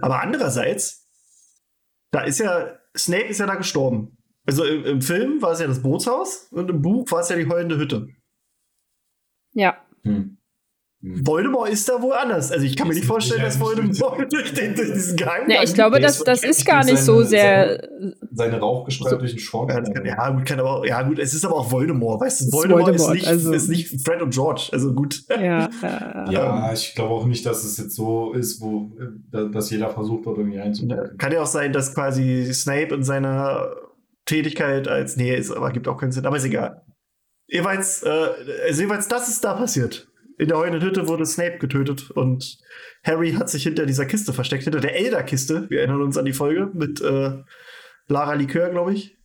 Aber 0.00 0.22
andererseits, 0.22 1.08
da 2.10 2.22
ist 2.22 2.40
ja, 2.40 2.78
Snape 2.96 3.24
ist 3.24 3.40
ja 3.40 3.46
da 3.46 3.54
gestorben. 3.54 4.16
Also 4.46 4.64
im, 4.64 4.84
im 4.84 5.02
Film 5.02 5.42
war 5.42 5.52
es 5.52 5.60
ja 5.60 5.66
das 5.66 5.82
Bootshaus 5.82 6.48
und 6.50 6.70
im 6.70 6.82
Buch 6.82 7.10
war 7.10 7.20
es 7.20 7.28
ja 7.28 7.36
die 7.36 7.48
heulende 7.48 7.78
Hütte. 7.78 8.08
Ja. 9.52 9.84
Hm. 10.02 10.38
Mhm. 11.04 11.26
Voldemort 11.26 11.68
ist 11.68 11.86
da 11.86 12.00
wohl 12.00 12.14
anders. 12.14 12.50
Also 12.50 12.64
ich 12.64 12.76
kann 12.76 12.88
mir 12.88 12.94
nicht 12.94 13.04
vorstellen, 13.04 13.42
dass 13.42 13.60
Voldemort 13.60 13.92
durch, 14.32 14.54
den, 14.54 14.74
durch 14.74 14.90
diesen 14.90 15.16
Geheimgang... 15.18 15.50
Ja, 15.50 15.62
ich 15.62 15.74
glaube, 15.74 16.00
das, 16.00 16.24
das 16.24 16.42
ist 16.42 16.64
gar 16.64 16.82
nicht 16.82 16.96
seine, 16.96 17.04
so 17.04 17.22
sehr... 17.22 17.90
Seine, 17.90 18.16
seine 18.32 18.58
Rauchgestalt 18.58 19.10
so, 19.10 19.16
durch 19.18 19.32
den 19.32 19.38
Schorn. 19.38 19.68
Ja, 19.68 20.30
gut, 20.30 20.46
kann 20.46 20.60
aber 20.60 20.86
ja 20.86 21.02
gut, 21.02 21.18
es 21.18 21.34
ist 21.34 21.44
aber 21.44 21.56
auch 21.56 21.70
Voldemort. 21.70 22.22
Weißt 22.22 22.40
du, 22.40 22.52
Voldemort, 22.52 22.86
Voldemort 22.86 23.16
ist, 23.16 23.22
nicht, 23.22 23.28
also, 23.28 23.52
ist 23.52 23.68
nicht 23.68 24.02
Fred 24.02 24.22
und 24.22 24.32
George. 24.32 24.70
Also 24.72 24.94
gut. 24.94 25.24
Ja, 25.28 25.68
ja, 25.82 26.30
ja 26.30 26.72
ich 26.72 26.94
glaube 26.94 27.12
auch 27.12 27.26
nicht, 27.26 27.44
dass 27.44 27.64
es 27.64 27.76
jetzt 27.76 27.94
so 27.94 28.32
ist, 28.32 28.62
wo 28.62 28.90
dass 29.30 29.70
jeder 29.70 29.90
versucht, 29.90 30.24
dort 30.24 30.38
irgendwie 30.38 30.60
einzubrechen. 30.60 31.18
Kann 31.18 31.32
ja 31.32 31.42
auch 31.42 31.46
sein, 31.46 31.74
dass 31.74 31.94
quasi 31.94 32.50
Snape 32.54 32.94
in 32.94 33.02
seiner 33.02 33.76
Tätigkeit 34.24 34.88
als... 34.88 35.18
Nee, 35.18 35.36
ist, 35.36 35.50
aber 35.50 35.70
gibt 35.70 35.86
auch 35.86 35.98
keinen 35.98 36.12
Sinn. 36.12 36.24
Aber 36.24 36.38
ist 36.38 36.44
egal. 36.44 36.80
Jeweils, 37.46 38.02
äh, 38.04 38.08
also 38.66 38.80
jeweils, 38.80 39.06
das 39.06 39.28
ist 39.28 39.44
da 39.44 39.52
passiert 39.52 40.08
in 40.38 40.48
der 40.48 40.58
heulenden 40.58 40.82
Hütte 40.82 41.08
wurde 41.08 41.26
Snape 41.26 41.58
getötet 41.58 42.10
und 42.10 42.58
Harry 43.04 43.32
hat 43.32 43.48
sich 43.48 43.62
hinter 43.62 43.86
dieser 43.86 44.06
Kiste 44.06 44.32
versteckt, 44.32 44.64
hinter 44.64 44.80
der 44.80 44.96
Elder-Kiste. 44.96 45.66
Wir 45.70 45.80
erinnern 45.80 46.02
uns 46.02 46.18
an 46.18 46.24
die 46.24 46.32
Folge 46.32 46.70
mit 46.74 47.00
äh, 47.00 47.42
Lara 48.08 48.34
Likör, 48.34 48.70
glaube 48.70 48.94
ich. 48.94 49.16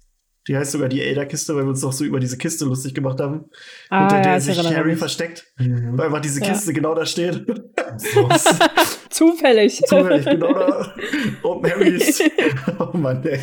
Die 0.47 0.57
heißt 0.57 0.71
sogar 0.71 0.89
die 0.89 1.01
Elder-Kiste, 1.01 1.55
weil 1.55 1.63
wir 1.63 1.69
uns 1.69 1.81
doch 1.81 1.91
so 1.91 2.03
über 2.03 2.19
diese 2.19 2.37
Kiste 2.37 2.65
lustig 2.65 2.95
gemacht 2.95 3.19
haben. 3.19 3.45
Ah, 3.89 4.01
hinter 4.01 4.15
ja, 4.17 4.21
der 4.23 4.41
sich 4.41 4.57
Harry 4.57 4.95
versteckt, 4.95 5.45
mhm. 5.57 5.97
weil 5.97 6.07
einfach 6.07 6.21
diese 6.21 6.41
Kiste 6.41 6.71
ja. 6.71 6.75
genau 6.75 6.95
da 6.95 7.05
steht. 7.05 7.45
Zufällig. 9.09 9.81
Zufällig, 9.85 10.25
genau 10.25 10.53
da. 10.53 10.95
Und 11.43 11.69
Harry 11.69 11.89
ist. 11.97 12.23
oh 12.79 12.97
Mann, 12.97 13.23
ey. 13.25 13.39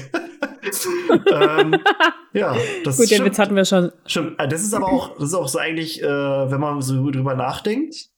Ähm, 1.32 1.76
ja, 2.32 2.56
das 2.84 2.96
Gut, 2.96 3.10
den 3.10 3.24
Witz 3.24 3.38
hatten 3.38 3.56
wir 3.56 3.64
schon. 3.64 3.92
Stimmt. 4.06 4.38
Äh, 4.38 4.48
das 4.48 4.62
ist 4.62 4.74
aber 4.74 4.86
auch, 4.86 5.16
das 5.18 5.28
ist 5.28 5.34
auch 5.34 5.48
so 5.48 5.58
eigentlich, 5.58 6.02
äh, 6.02 6.06
wenn 6.06 6.60
man 6.60 6.82
so 6.82 7.10
drüber 7.10 7.34
nachdenkt. 7.34 8.10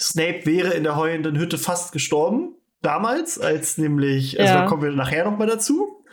Snape 0.00 0.44
wäre 0.44 0.74
in 0.74 0.82
der 0.82 0.96
heulenden 0.96 1.38
Hütte 1.38 1.58
fast 1.58 1.92
gestorben. 1.92 2.56
Damals, 2.82 3.38
als 3.38 3.78
nämlich, 3.78 4.38
also 4.38 4.52
ja. 4.52 4.60
da 4.62 4.66
kommen 4.66 4.82
wir 4.82 4.90
nachher 4.90 5.24
noch 5.24 5.38
mal 5.38 5.46
dazu. 5.46 6.04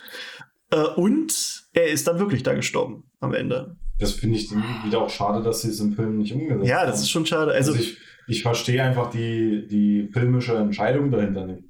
Äh, 0.70 0.76
und 0.96 1.64
er 1.72 1.88
ist 1.88 2.06
dann 2.06 2.18
wirklich 2.18 2.42
da 2.42 2.54
gestorben 2.54 3.04
am 3.20 3.34
Ende. 3.34 3.76
Das 3.98 4.12
finde 4.12 4.38
ich 4.38 4.50
wieder 4.84 5.02
auch 5.02 5.10
schade, 5.10 5.42
dass 5.42 5.62
sie 5.62 5.68
es 5.68 5.80
im 5.80 5.92
Film 5.92 6.18
nicht 6.18 6.32
umgesetzt 6.32 6.60
haben. 6.60 6.66
Ja, 6.66 6.86
das 6.86 7.00
ist 7.00 7.10
schon 7.10 7.26
schade. 7.26 7.52
Also, 7.52 7.72
also 7.72 7.82
ich, 7.82 7.98
ich 8.26 8.42
verstehe 8.42 8.82
einfach 8.82 9.10
die, 9.10 9.66
die 9.68 10.08
filmische 10.12 10.56
Entscheidung 10.56 11.10
dahinter 11.10 11.46
nicht. 11.46 11.64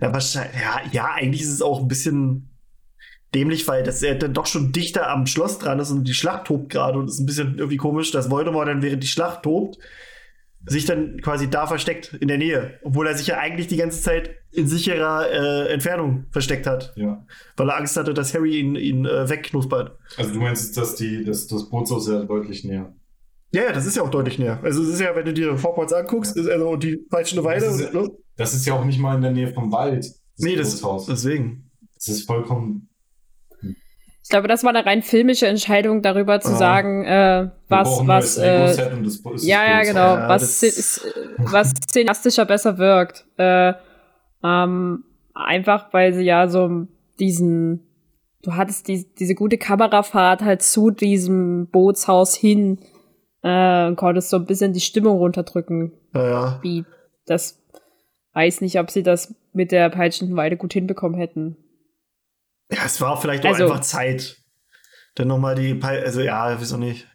Ja, 0.00 0.12
wahrscheinlich, 0.12 0.60
ja, 0.60 0.80
ja, 0.92 1.12
eigentlich 1.14 1.42
ist 1.42 1.52
es 1.52 1.62
auch 1.62 1.80
ein 1.80 1.88
bisschen 1.88 2.49
dämlich, 3.34 3.66
weil 3.68 3.82
das 3.82 4.02
er 4.02 4.16
dann 4.16 4.34
doch 4.34 4.46
schon 4.46 4.72
dichter 4.72 5.08
am 5.10 5.26
Schloss 5.26 5.58
dran 5.58 5.78
ist 5.78 5.90
und 5.90 6.04
die 6.04 6.14
Schlacht 6.14 6.46
tobt 6.46 6.70
gerade 6.70 6.98
und 6.98 7.06
es 7.06 7.14
ist 7.14 7.20
ein 7.20 7.26
bisschen 7.26 7.58
irgendwie 7.58 7.76
komisch, 7.76 8.10
dass 8.10 8.30
Voldemort 8.30 8.68
dann 8.68 8.82
während 8.82 9.02
die 9.02 9.08
Schlacht 9.08 9.42
tobt 9.42 9.78
sich 10.66 10.84
dann 10.84 11.22
quasi 11.22 11.48
da 11.48 11.66
versteckt 11.66 12.12
in 12.20 12.28
der 12.28 12.36
Nähe, 12.36 12.78
obwohl 12.82 13.06
er 13.06 13.16
sich 13.16 13.26
ja 13.28 13.38
eigentlich 13.38 13.66
die 13.66 13.78
ganze 13.78 14.02
Zeit 14.02 14.36
in 14.52 14.66
sicherer 14.66 15.26
äh, 15.30 15.72
Entfernung 15.72 16.26
versteckt 16.32 16.66
hat, 16.66 16.92
ja. 16.96 17.24
weil 17.56 17.70
er 17.70 17.78
Angst 17.78 17.96
hatte, 17.96 18.12
dass 18.12 18.34
Harry 18.34 18.58
ihn, 18.58 18.74
ihn 18.74 19.06
äh, 19.06 19.28
wegknuspert. 19.28 19.96
Also 20.18 20.34
du 20.34 20.38
meinst, 20.38 20.76
dass 20.76 20.96
die 20.96 21.24
dass 21.24 21.46
das 21.46 21.70
Boot 21.70 21.88
so 21.88 21.98
sehr 21.98 22.24
deutlich 22.24 22.64
näher 22.64 22.92
ja, 23.52 23.64
ja, 23.64 23.72
das 23.72 23.84
ist 23.84 23.96
ja 23.96 24.02
auch 24.02 24.10
deutlich 24.10 24.38
näher. 24.38 24.60
Also 24.62 24.82
es 24.82 24.90
ist 24.90 25.00
ja, 25.00 25.14
wenn 25.16 25.24
du 25.24 25.32
dir 25.32 25.60
Hogwarts 25.60 25.92
anguckst, 25.92 26.36
ist 26.36 26.48
also 26.48 26.76
die 26.76 26.96
peitschende 26.96 27.42
Weide. 27.42 27.64
Das 27.64 27.80
ist, 27.80 27.92
ja, 27.92 28.06
das 28.36 28.54
ist 28.54 28.66
ja 28.66 28.74
auch 28.74 28.84
nicht 28.84 29.00
mal 29.00 29.16
in 29.16 29.22
der 29.22 29.32
Nähe 29.32 29.52
vom 29.52 29.72
Wald. 29.72 30.04
Das 30.04 30.18
nee, 30.38 30.54
das, 30.54 30.82
Haus. 30.84 31.06
deswegen. 31.06 31.70
Das 31.96 32.08
ist 32.08 32.26
vollkommen. 32.26 32.89
Ich 34.22 34.28
glaube, 34.28 34.48
das 34.48 34.62
war 34.64 34.70
eine 34.70 34.84
rein 34.84 35.02
filmische 35.02 35.46
Entscheidung, 35.46 36.02
darüber 36.02 36.40
zu 36.40 36.50
ja. 36.52 36.56
sagen, 36.56 37.04
äh, 37.04 37.50
was, 37.68 38.06
was, 38.06 38.38
äh, 38.38 38.72
ja, 39.38 39.64
ja, 39.64 39.82
genau, 39.82 40.14
ja, 40.16 40.28
was, 40.28 40.62
ist, 40.62 41.06
was 41.38 41.72
cineastischer 41.90 42.44
besser 42.44 42.78
wirkt. 42.78 43.24
Äh, 43.38 43.72
ähm, 44.44 45.04
einfach, 45.34 45.92
weil 45.92 46.12
sie 46.12 46.24
ja 46.24 46.48
so 46.48 46.86
diesen, 47.18 47.86
du 48.42 48.54
hattest 48.54 48.88
die, 48.88 49.06
diese 49.14 49.34
gute 49.34 49.58
Kamerafahrt 49.58 50.42
halt 50.42 50.62
zu 50.62 50.90
diesem 50.90 51.68
Bootshaus 51.68 52.36
hin 52.36 52.78
äh, 53.42 53.86
und 53.86 53.96
konntest 53.96 54.30
so 54.30 54.36
ein 54.36 54.46
bisschen 54.46 54.72
die 54.72 54.80
Stimmung 54.80 55.18
runterdrücken. 55.18 55.92
Ja, 56.14 56.28
ja. 56.28 56.58
Wie 56.62 56.84
das 57.26 57.60
weiß 58.34 58.60
nicht, 58.60 58.78
ob 58.78 58.90
sie 58.90 59.02
das 59.02 59.34
mit 59.52 59.72
der 59.72 59.88
peitschenden 59.90 60.36
Weide 60.36 60.56
gut 60.56 60.72
hinbekommen 60.72 61.18
hätten. 61.18 61.56
Ja, 62.70 62.84
es 62.84 63.00
war 63.00 63.20
vielleicht 63.20 63.44
auch 63.44 63.50
also, 63.50 63.64
einfach 63.64 63.80
Zeit. 63.80 64.36
Dann 65.14 65.28
nochmal 65.28 65.54
die, 65.54 65.74
Pe 65.74 65.88
also 65.88 66.20
ja, 66.20 66.60
wieso 66.60 66.76
nicht? 66.76 67.06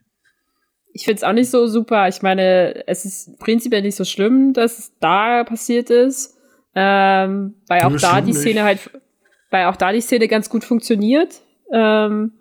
Ich 0.94 1.06
finde 1.06 1.18
es 1.18 1.24
auch 1.24 1.34
nicht 1.34 1.50
so 1.50 1.68
super. 1.68 2.08
Ich 2.08 2.22
meine, 2.22 2.88
es 2.88 3.06
ist 3.06 3.40
prinzipiell 3.40 3.82
nicht 3.82 3.96
so 3.96 4.06
schlimm, 4.06 4.54
dass 4.54 4.80
es 4.80 4.92
da 5.00 5.44
passiert 5.44 5.90
ist. 5.90 6.38
Ähm, 6.74 7.56
weil 7.68 7.84
auch 7.84 7.96
da 7.96 8.22
die 8.22 8.34
Szene 8.34 8.56
nicht. 8.56 8.64
halt, 8.64 9.02
weil 9.50 9.66
auch 9.66 9.76
da 9.76 9.92
die 9.92 10.02
Szene 10.02 10.28
ganz 10.28 10.50
gut 10.50 10.64
funktioniert. 10.64 11.42
Ähm, 11.72 12.34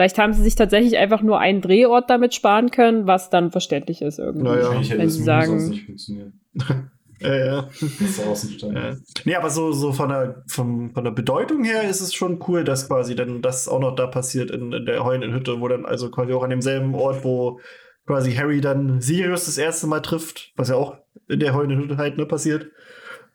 Vielleicht 0.00 0.18
haben 0.18 0.32
sie 0.32 0.42
sich 0.42 0.54
tatsächlich 0.54 0.96
einfach 0.96 1.20
nur 1.20 1.40
einen 1.40 1.60
Drehort 1.60 2.08
damit 2.08 2.34
sparen 2.34 2.70
können, 2.70 3.06
was 3.06 3.28
dann 3.28 3.50
verständlich 3.50 4.02
ist 4.02 4.18
irgendwie. 4.18 4.44
Naja, 4.44 4.70
wenn 4.96 5.10
sie 5.10 5.22
sagen. 5.22 6.10
Ja, 7.20 7.36
ja. 7.36 7.68
Das 7.80 7.82
ist 7.82 8.26
Außenstand. 8.26 8.76
Ja. 8.76 8.96
Nee, 9.24 9.34
aber 9.34 9.50
so, 9.50 9.72
so 9.72 9.92
von, 9.92 10.08
der, 10.08 10.42
von, 10.46 10.92
von 10.92 11.04
der 11.04 11.10
Bedeutung 11.10 11.64
her 11.64 11.88
ist 11.88 12.00
es 12.00 12.14
schon 12.14 12.42
cool, 12.48 12.64
dass 12.64 12.88
quasi 12.88 13.14
dann 13.14 13.42
das 13.42 13.68
auch 13.68 13.80
noch 13.80 13.94
da 13.94 14.06
passiert 14.06 14.50
in, 14.50 14.72
in 14.72 14.86
der 14.86 15.04
heulenden 15.04 15.34
Hütte, 15.34 15.60
wo 15.60 15.68
dann 15.68 15.86
also 15.86 16.10
quasi 16.10 16.32
auch 16.32 16.42
an 16.42 16.50
demselben 16.50 16.94
Ort, 16.94 17.24
wo 17.24 17.60
quasi 18.06 18.34
Harry 18.34 18.60
dann 18.60 19.00
Sirius 19.00 19.46
das 19.46 19.58
erste 19.58 19.86
Mal 19.86 20.00
trifft, 20.00 20.52
was 20.56 20.70
ja 20.70 20.76
auch 20.76 20.96
in 21.28 21.40
der 21.40 21.54
heulenden 21.54 21.78
Hütte 21.78 21.96
halt 21.96 22.16
ne, 22.16 22.26
passiert. 22.26 22.70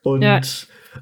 Und 0.01 0.21
ja 0.21 0.41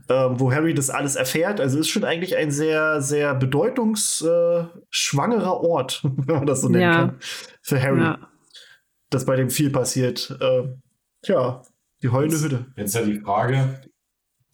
ähm, 0.10 0.40
wo 0.40 0.52
Harry 0.52 0.74
das 0.74 0.90
alles 0.90 1.16
erfährt. 1.16 1.62
Also 1.62 1.80
ist 1.80 1.90
schon 1.90 2.04
eigentlich 2.04 2.36
ein 2.36 2.52
sehr, 2.52 3.02
sehr 3.02 3.34
bedeutungsschwangerer 3.36 5.46
äh, 5.46 5.68
Ort, 5.68 6.02
wenn 6.16 6.36
man 6.36 6.46
das 6.46 6.62
so 6.62 6.70
nennen 6.70 6.84
ja. 6.84 6.94
kann, 6.94 7.18
für 7.62 7.82
Harry. 7.82 8.02
Ja. 8.02 8.20
Dass 9.10 9.26
bei 9.26 9.36
dem 9.36 9.50
viel 9.50 9.70
passiert. 9.70 10.38
Äh, 10.42 10.64
tja, 11.22 11.62
die 12.04 12.10
heulende 12.10 12.39
Hütte. 12.39 12.66
Jetzt 12.76 12.95
ja 12.95 13.01
die 13.01 13.20
Frage, 13.20 13.82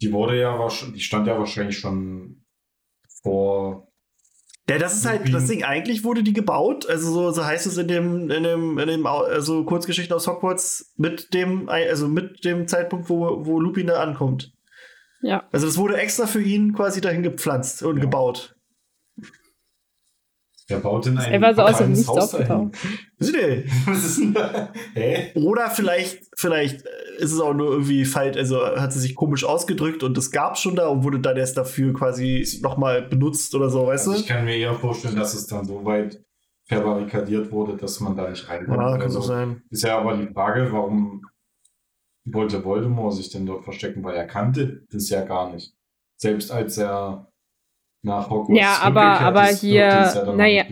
die 0.02 0.14
wurde 0.14 0.39
ja 0.39 0.70
die 0.93 1.00
stand 1.00 1.28
ja 1.28 1.38
wahrscheinlich 1.38 1.78
schon 1.78 2.45
vor 3.22 3.89
ja, 4.70 4.78
das 4.78 4.93
ist 4.93 5.08
halt 5.08 5.34
das 5.34 5.47
Ding. 5.47 5.64
Eigentlich 5.64 6.04
wurde 6.04 6.22
die 6.22 6.32
gebaut, 6.32 6.88
also 6.88 7.12
so, 7.12 7.32
so 7.32 7.43
heißt 7.43 7.66
es 7.66 7.78
in 7.78 7.88
dem, 7.88 8.30
in 8.30 8.43
dem, 8.43 8.78
in 8.78 8.88
dem 8.88 9.08
also 9.08 9.66
Kurzgeschichten 9.66 10.16
aus 10.16 10.28
Hogwarts 10.28 10.93
mit 10.95 11.34
dem, 11.34 11.68
also 11.70 12.08
mit 12.08 12.45
dem 12.45 12.68
Zeitpunkt, 12.68 13.10
wo, 13.10 13.47
wo 13.47 13.60
Lupin 13.60 13.88
da 13.88 14.00
ankommt. 14.00 14.54
Ja. 15.22 15.47
Also 15.52 15.66
das 15.66 15.78
wurde 15.78 15.97
extra 15.97 16.28
für 16.28 16.41
ihn 16.41 16.74
quasi 16.74 17.02
dahin 17.02 17.24
gepflanzt 17.24 17.82
und 17.82 17.97
ja. 17.97 18.04
gebaut. 18.04 18.59
Er 20.70 20.80
baut 20.80 21.08
in 21.08 21.18
ein 21.18 21.32
Er 21.32 21.42
war 21.42 21.54
so 21.54 21.62
aus 21.64 21.78
dem 21.80 21.92
Nichts 21.92 22.08
aufgetaucht. 22.08 22.78
Was 23.20 24.06
ist 24.06 24.20
denn 24.20 24.34
da? 24.34 24.72
Hä? 24.94 25.32
Oder 25.36 25.70
vielleicht, 25.70 26.30
vielleicht 26.36 26.84
ist 27.18 27.34
es 27.34 27.40
auch 27.40 27.54
nur 27.54 27.72
irgendwie 27.72 28.06
falsch, 28.06 28.38
also 28.38 28.64
hat 28.64 28.94
sie 28.94 29.00
sich 29.00 29.16
komisch 29.16 29.44
ausgedrückt 29.44 30.04
und 30.04 30.16
das 30.16 30.32
gab 30.32 30.54
es 30.54 30.62
schon 30.62 30.76
da 30.76 30.88
und 30.88 31.04
wurde 31.04 31.20
dann 31.20 31.36
erst 31.36 31.58
dafür 31.58 31.94
quasi 31.94 32.48
nochmal 32.62 33.02
benutzt 33.02 33.54
oder 33.56 33.70
so, 33.70 33.88
weißt 33.88 34.08
also 34.08 34.14
du? 34.14 34.24
Ich 34.24 34.28
kann 34.28 34.46
mir 34.46 34.56
eher 34.56 34.76
vorstellen, 34.76 35.16
dass 35.16 35.34
es 35.34 35.48
dann 35.48 35.66
so 35.66 35.84
weit 35.84 36.24
verbarrikadiert 36.66 37.52
wurde, 37.52 37.76
dass 37.76 38.00
man 38.00 38.16
da 38.16 38.30
nicht 38.30 38.48
reinkommt. 38.48 38.78
Ja, 38.78 38.92
kann 38.92 39.02
also, 39.02 39.22
so 39.22 39.28
sein. 39.28 39.64
Ist 39.72 39.84
ja 39.84 39.98
aber 39.98 40.16
die 40.16 40.32
Frage, 40.32 40.72
warum 40.72 41.26
wollte 42.26 42.64
Voldemort 42.64 43.14
sich 43.14 43.30
denn 43.30 43.46
dort 43.46 43.64
verstecken, 43.64 44.04
weil 44.04 44.16
er 44.16 44.28
kannte 44.28 44.86
das 44.92 45.10
ja 45.10 45.26
gar 45.26 45.52
nicht. 45.52 45.74
Selbst 46.18 46.52
als 46.52 46.78
er 46.78 47.29
nach 48.02 48.30
Hogwarts 48.30 48.60
ja, 48.60 48.78
aber, 48.82 49.20
aber 49.20 49.45
hier, 49.45 49.86
ja 49.86 50.34
naja. 50.34 50.66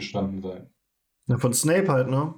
Ja, 1.28 1.38
von 1.38 1.54
Snape 1.54 1.88
halt, 1.90 2.08
ne? 2.08 2.34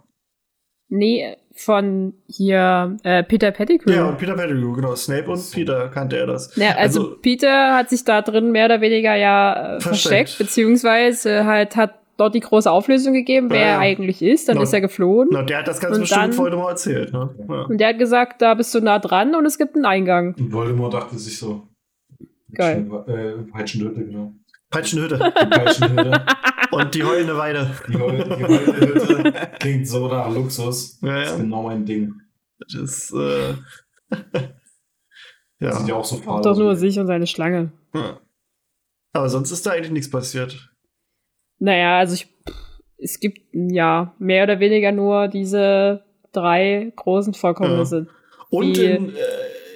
Nee, 0.90 1.36
von 1.54 2.14
hier 2.28 2.98
äh, 3.04 3.24
Peter 3.24 3.52
Pettigrew. 3.52 3.92
Ja, 3.92 4.10
und 4.10 4.18
Peter 4.18 4.36
Pettigrew, 4.36 4.74
genau. 4.74 4.96
Snape 4.96 5.30
und 5.30 5.52
Peter 5.52 5.90
kannte 5.90 6.18
er 6.18 6.26
das. 6.26 6.56
Ja, 6.56 6.72
also, 6.72 7.02
also 7.02 7.18
Peter 7.22 7.76
hat 7.76 7.90
sich 7.90 8.04
da 8.04 8.24
drin 8.24 8.52
mehr 8.52 8.66
oder 8.66 8.82
weniger 8.82 9.16
ja 9.16 9.76
äh, 9.76 9.82
versteckt. 9.82 10.30
versteckt, 10.30 10.38
beziehungsweise 10.40 11.46
halt 11.46 11.76
hat 11.76 12.00
dort 12.18 12.34
die 12.34 12.40
große 12.40 12.70
Auflösung 12.70 13.14
gegeben, 13.14 13.50
wer 13.50 13.60
ja, 13.60 13.68
er 13.68 13.80
eigentlich 13.80 14.22
ist. 14.22 14.50
Dann 14.50 14.58
no, 14.58 14.64
ist 14.64 14.74
er 14.74 14.82
geflohen. 14.82 15.30
No, 15.32 15.44
der 15.44 15.60
hat 15.60 15.68
das 15.68 15.80
ganz 15.80 15.96
und 15.96 16.02
bestimmt 16.02 16.24
dann, 16.24 16.38
Voldemort 16.38 16.72
erzählt. 16.72 17.14
Ne? 17.14 17.30
Ja. 17.48 17.62
Und 17.64 17.78
der 17.78 17.90
hat 17.90 18.00
gesagt, 18.00 18.42
da 18.42 18.54
bist 18.56 18.74
du 18.74 18.82
nah 18.82 19.00
dran 19.00 19.36
und 19.36 19.46
es 19.46 19.58
gibt 19.58 19.76
einen 19.76 19.86
Eingang. 19.86 20.36
Und 20.38 20.52
Voldemort 20.52 20.94
dachte 20.94 21.18
sich 21.18 21.38
so. 21.38 21.68
Geil. 22.54 22.90
Äh, 23.08 23.52
Peitschenhütte, 23.52 24.06
genau. 24.06 24.34
Peitschenhütte. 24.70 25.18
Peitschenhütte. 25.18 26.26
und 26.72 26.96
die 26.96 27.04
heulende 27.04 27.38
Weide. 27.38 27.76
Die, 27.88 27.98
Heul, 27.98 28.24
die 28.24 28.44
heulende 28.44 28.80
Hütte 28.80 29.52
klingt 29.60 29.88
so 29.88 30.08
nach 30.08 30.32
Luxus. 30.34 31.00
Ja, 31.02 31.22
das 31.22 31.32
ist 31.32 31.38
genau 31.40 31.64
mein 31.64 31.86
Ding. 31.86 32.14
Das 32.60 32.74
ist, 32.74 33.14
äh 33.14 33.56
ja. 35.60 35.74
Sieht 35.74 35.88
ja 35.88 35.96
auch 35.96 36.06
so 36.06 36.18
faul 36.18 36.42
Doch 36.42 36.58
nur 36.58 36.76
sich 36.76 37.00
und 37.00 37.08
seine 37.08 37.28
Schlange. 37.28 37.72
Ja. 37.94 38.20
Aber 39.14 39.30
sonst 39.30 39.52
ist 39.52 39.66
da 39.66 39.72
eigentlich 39.72 39.92
nichts 39.92 40.10
passiert. 40.10 40.70
Naja, 41.58 41.98
also 41.98 42.14
ich, 42.14 42.28
es 42.98 43.20
gibt 43.20 43.40
ja 43.54 44.14
mehr 44.20 44.44
oder 44.44 44.60
weniger 44.60 44.92
nur 44.92 45.28
diese 45.28 46.04
drei 46.32 46.94
großen 46.96 47.34
Vorkommnisse. 47.34 48.08
Ja. 48.08 48.46
Und 48.50 48.78
in, 48.78 49.16
äh, 49.16 49.20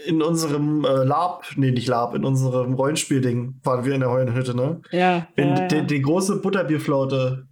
in 0.06 0.22
unserem 0.22 0.86
äh, 0.86 1.04
Lab, 1.04 1.46
nee, 1.56 1.72
nicht 1.72 1.88
Lab, 1.88 2.16
in 2.16 2.26
unserem 2.26 2.74
Rollenspielding 2.74 3.60
waren 3.64 3.86
wir 3.86 3.94
in 3.94 4.02
der 4.02 4.10
Heulenhütte, 4.10 4.56
ne? 4.56 4.82
Ja. 4.92 5.28
In 5.36 5.50
ja, 5.50 5.62
ja. 5.62 5.68
Die, 5.68 5.86
die, 5.86 6.02
große 6.02 6.42
Butterbierflaute. 6.42 7.48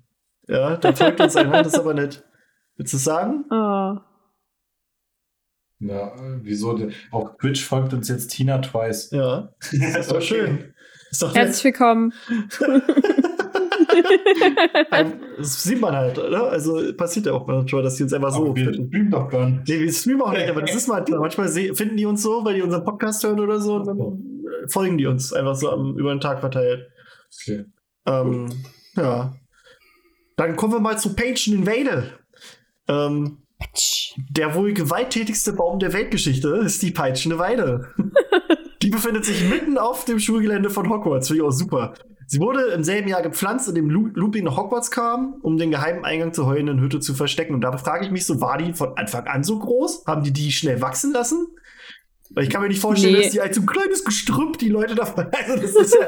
Ja, 0.47 0.78
da 0.78 0.93
folgt 0.93 1.22
uns 1.22 1.36
ein 1.36 1.52
Hand, 1.52 1.66
das 1.66 1.74
ist 1.74 1.80
aber 1.80 1.93
nett. 1.93 2.24
Willst 2.78 2.93
du 2.93 2.97
sagen? 2.97 3.45
Oh. 3.49 3.97
Ja, 5.80 6.14
wieso? 6.41 6.80
Auf 7.12 7.38
Twitch 7.39 7.66
folgt 7.66 7.93
uns 7.93 8.08
jetzt 8.10 8.30
Tina 8.30 8.60
Twice. 8.60 9.12
Ja. 9.12 9.54
das 9.72 9.97
ist 9.97 10.12
doch 10.12 10.22
schön. 10.22 10.74
Ist 11.10 11.22
doch 11.22 11.34
Herzlich 11.34 11.64
willkommen. 11.64 12.14
das 15.38 15.64
sieht 15.64 15.82
man 15.82 15.96
halt, 15.96 16.18
oder? 16.18 16.50
Also 16.50 16.94
passiert 16.96 17.26
ja 17.26 17.34
auch 17.34 17.48
manchmal, 17.48 17.84
dass 17.84 17.96
die 17.96 18.04
uns 18.04 18.14
einfach 18.14 18.32
so 18.32 18.46
aber 18.46 18.56
wir 18.56 18.74
streamen 18.74 19.12
doch 19.12 19.30
gar 19.30 19.50
nicht. 19.50 19.68
Nee, 19.68 19.80
wir 19.80 19.92
streamen 19.92 20.22
auch 20.22 20.34
nicht, 20.34 20.50
aber 20.50 20.62
das 20.62 20.76
ist 20.76 20.88
mal 20.88 21.04
klar. 21.04 21.20
Manchmal 21.20 21.50
finden 21.50 21.98
die 21.98 22.06
uns 22.06 22.22
so, 22.22 22.44
weil 22.44 22.56
die 22.56 22.62
unseren 22.62 22.84
Podcast 22.84 23.24
hören 23.24 23.39
oder 23.39 23.60
so, 23.60 23.76
und 23.76 23.88
dann 23.88 24.68
folgen 24.68 24.98
die 24.98 25.06
uns 25.06 25.34
einfach 25.34 25.56
so 25.56 25.70
am, 25.70 25.98
über 25.98 26.14
den 26.14 26.22
Tag 26.22 26.39
verteilt. 26.39 26.88
Okay. 27.42 27.66
Ähm, 28.06 28.50
ja. 28.96 29.34
Dann 30.38 30.56
kommen 30.56 30.74
wir 30.74 30.80
mal 30.80 30.98
zu 30.98 31.16
Page 31.16 31.48
Invade. 31.48 32.12
Ähm, 32.88 33.38
der 34.30 34.56
wohl 34.56 34.74
gewalttätigste 34.74 35.54
Baum 35.54 35.80
der 35.80 35.94
Weltgeschichte 35.94 36.50
ist 36.66 36.82
die 36.82 36.92
peitschende 36.92 37.38
Weide. 37.38 37.88
die 38.82 38.89
befindet 38.89 39.26
sich 39.26 39.48
mitten 39.50 39.78
auf 39.78 40.06
dem 40.06 40.20
Schulgelände 40.20 40.70
von 40.70 40.89
Hogwarts. 40.89 41.28
Finde 41.28 41.44
ich 41.44 41.48
auch 41.48 41.52
super. 41.52 41.94
Sie 42.32 42.40
wurde 42.40 42.62
im 42.68 42.82
selben 42.82 43.10
Jahr 43.10 43.22
gepflanzt, 43.22 43.68
in 43.68 43.76
dem 43.76 43.90
Lupin 43.90 44.46
nach 44.46 44.56
Hogwarts 44.56 44.90
kam, 44.90 45.36
um 45.42 45.58
den 45.58 45.70
geheimen 45.70 46.06
Eingang 46.06 46.32
zur 46.32 46.46
heulenden 46.46 46.80
Hütte 46.80 47.02
zu 47.02 47.14
verstecken. 47.14 47.54
Und 47.54 47.60
da 47.60 47.76
frage 47.76 48.06
ich 48.06 48.12
mich 48.12 48.26
so, 48.26 48.40
war 48.40 48.58
die 48.58 48.72
von 48.72 48.96
Anfang 48.96 49.28
an 49.28 49.44
so 49.44 49.60
groß? 49.60 50.06
Haben 50.08 50.24
die 50.24 50.32
die 50.32 50.50
schnell 50.54 50.80
wachsen 50.80 51.12
lassen? 51.12 51.48
Weil 52.30 52.46
ich 52.46 52.50
kann 52.50 52.62
mir 52.62 52.70
nicht 52.70 52.80
vorstellen, 52.80 53.16
nee. 53.16 53.24
dass 53.24 53.34
die 53.34 53.42
als 53.42 53.58
so 53.58 53.62
ein 53.62 53.66
kleines 53.66 54.06
Gestrüpp 54.06 54.58
die 54.60 54.70
Leute 54.70 54.96
davon. 54.96 55.28
Also, 55.38 55.62
das 55.62 55.76
ist 55.76 55.94
ja. 55.94 56.08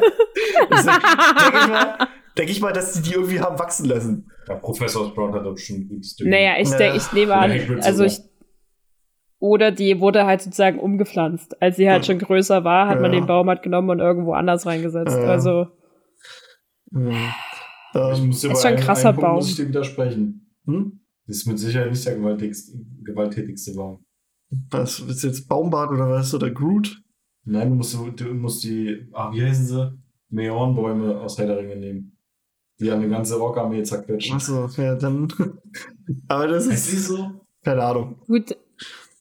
Das 0.69 0.85
denke 0.85 1.57
ich, 1.59 1.67
mal, 1.67 2.07
denk 2.37 2.49
ich 2.49 2.61
mal, 2.61 2.71
dass 2.71 2.93
die 2.93 3.01
die 3.01 3.15
irgendwie 3.15 3.41
haben 3.41 3.59
wachsen 3.59 3.85
lassen. 3.85 4.31
Ja, 4.47 4.55
Professor 4.55 5.09
Sprout 5.09 5.33
hat 5.33 5.43
bestimmt 5.43 5.89
gutes 5.89 6.15
Naja, 6.21 6.53
ich, 6.57 6.69
ja. 6.69 6.95
ich 6.95 7.11
nehme 7.11 7.35
an, 7.35 7.81
also 7.81 8.05
ich. 8.05 8.21
Oder 9.39 9.71
die 9.71 9.99
wurde 9.99 10.25
halt 10.25 10.41
sozusagen 10.41 10.79
umgepflanzt. 10.79 11.61
Als 11.61 11.75
sie 11.75 11.89
halt 11.89 12.07
ja. 12.07 12.13
schon 12.13 12.19
größer 12.19 12.63
war, 12.63 12.87
hat 12.87 12.95
ja. 12.95 13.01
man 13.01 13.11
den 13.11 13.25
Baum 13.25 13.49
halt 13.49 13.61
genommen 13.61 13.89
und 13.89 13.99
irgendwo 13.99 14.31
anders 14.31 14.65
reingesetzt. 14.65 15.17
Also. 15.17 15.67
Ja. 16.93 17.35
das 17.93 18.19
ähm, 18.19 18.29
ist 18.29 18.41
schon 18.41 18.51
ein 18.51 18.75
krasser 18.77 19.09
einen 19.09 19.15
Punkt, 19.15 19.27
Baum. 19.27 19.35
Muss 19.35 19.49
ich 19.49 19.55
dir 19.55 19.67
widersprechen. 19.67 20.55
Hm? 20.65 20.99
Das 21.27 21.37
ist 21.37 21.47
mit 21.47 21.59
Sicherheit 21.59 21.91
nicht 21.91 22.05
der 22.05 22.15
gewalttätigste, 22.15 22.77
gewalttätigste 23.03 23.73
Baum. 23.73 24.05
Was, 24.69 24.99
ist 24.99 25.23
jetzt 25.23 25.47
Baumbart 25.47 25.91
oder 25.91 26.09
was? 26.09 26.33
Oder 26.33 26.51
Groot? 26.51 27.01
Nein, 27.45 27.69
du 27.69 27.75
musst, 27.75 27.93
du 27.93 28.33
musst 28.33 28.63
die, 28.63 29.09
ach, 29.13 29.33
wie 29.33 29.43
heißen 29.43 29.65
sie? 29.65 29.99
Meornbäume 30.29 31.19
aus 31.19 31.37
Herr 31.37 31.47
der 31.47 31.57
Ringe 31.57 31.75
nehmen. 31.75 32.17
Die 32.79 32.91
haben 32.91 33.01
eine 33.01 33.09
ganze 33.09 33.37
Rockarmee 33.37 33.83
zerquetscht. 33.83 34.33
Achso, 34.33 34.67
ja, 34.77 34.95
dann. 34.95 35.27
Aber 36.27 36.47
das 36.47 36.65
ist. 36.65 36.91
ist 36.91 37.07
so? 37.07 37.45
Keine 37.63 37.83
Ahnung. 37.83 38.19
Gut. 38.27 38.57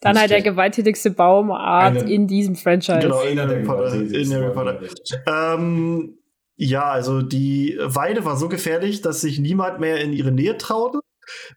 Dann 0.01 0.18
halt 0.18 0.31
der 0.31 0.43
gewalttätigste 0.43 1.12
Baumart 1.12 1.97
eine, 1.97 2.12
in 2.12 2.27
diesem 2.27 2.57
Franchise. 2.57 2.99
Genau, 2.99 3.23
in 3.23 3.39
Harry 3.39 3.62
Potter. 3.62 3.95
In 3.95 4.33
Harry 4.33 4.53
Potter. 4.53 4.81
Ähm, 5.27 6.18
ja, 6.57 6.91
also 6.91 7.23
die 7.23 7.79
Weide 7.81 8.25
war 8.25 8.37
so 8.37 8.49
gefährlich, 8.49 9.03
dass 9.03 9.21
sich 9.21 9.39
niemand 9.39 9.81
mehr 9.81 10.01
in 10.01 10.13
ihre 10.13 10.33
Nähe 10.33 10.57
traute 10.59 11.01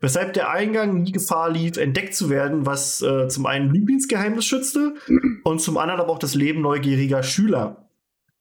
weshalb 0.01 0.33
der 0.33 0.49
Eingang 0.49 1.01
nie 1.01 1.11
Gefahr 1.11 1.49
lief, 1.49 1.77
entdeckt 1.77 2.15
zu 2.15 2.29
werden, 2.29 2.65
was 2.65 3.01
äh, 3.01 3.27
zum 3.27 3.45
einen 3.45 3.73
Lieblingsgeheimnis 3.73 4.45
schützte 4.45 4.95
und 5.43 5.61
zum 5.61 5.77
anderen 5.77 6.01
aber 6.01 6.11
auch 6.11 6.19
das 6.19 6.35
Leben 6.35 6.61
neugieriger 6.61 7.23
Schüler. 7.23 7.84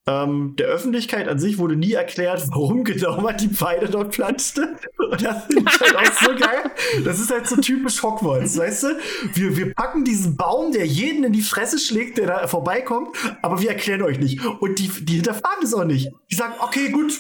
Ähm, 0.07 0.55
der 0.59 0.67
Öffentlichkeit 0.67 1.29
an 1.29 1.39
sich 1.39 1.59
wurde 1.59 1.77
nie 1.77 1.93
erklärt, 1.93 2.45
warum 2.51 2.85
genau 2.85 3.21
man 3.21 3.37
die 3.37 3.49
Pfeile 3.49 3.89
dort 3.89 4.15
pflanzte. 4.15 4.77
Und 4.99 5.25
das 5.25 5.47
finde 5.47 5.65
ich 5.71 5.81
halt 5.81 5.97
auch 5.97 6.13
so 6.13 6.31
geil. 6.31 6.71
Das 7.05 7.21
ist 7.21 7.31
halt 7.31 7.47
so 7.47 7.57
typisch 7.57 8.03
Hogwarts, 8.03 8.59
weißt 8.59 8.83
du? 8.83 8.87
Wir, 9.33 9.57
wir 9.57 9.75
packen 9.75 10.05
diesen 10.05 10.37
Baum, 10.37 10.73
der 10.73 10.87
jeden 10.87 11.25
in 11.25 11.33
die 11.33 11.43
Fresse 11.43 11.79
schlägt, 11.79 12.19
der 12.19 12.27
da 12.27 12.47
vorbeikommt, 12.47 13.17
aber 13.41 13.61
wir 13.63 13.71
erklären 13.71 14.03
euch 14.03 14.19
nicht. 14.19 14.45
Und 14.61 14.79
die, 14.79 14.91
die 15.05 15.15
hinterfragen 15.15 15.65
es 15.65 15.73
auch 15.73 15.85
nicht. 15.85 16.11
Die 16.31 16.35
sagen, 16.35 16.55
okay, 16.61 16.91
gut, 16.91 17.13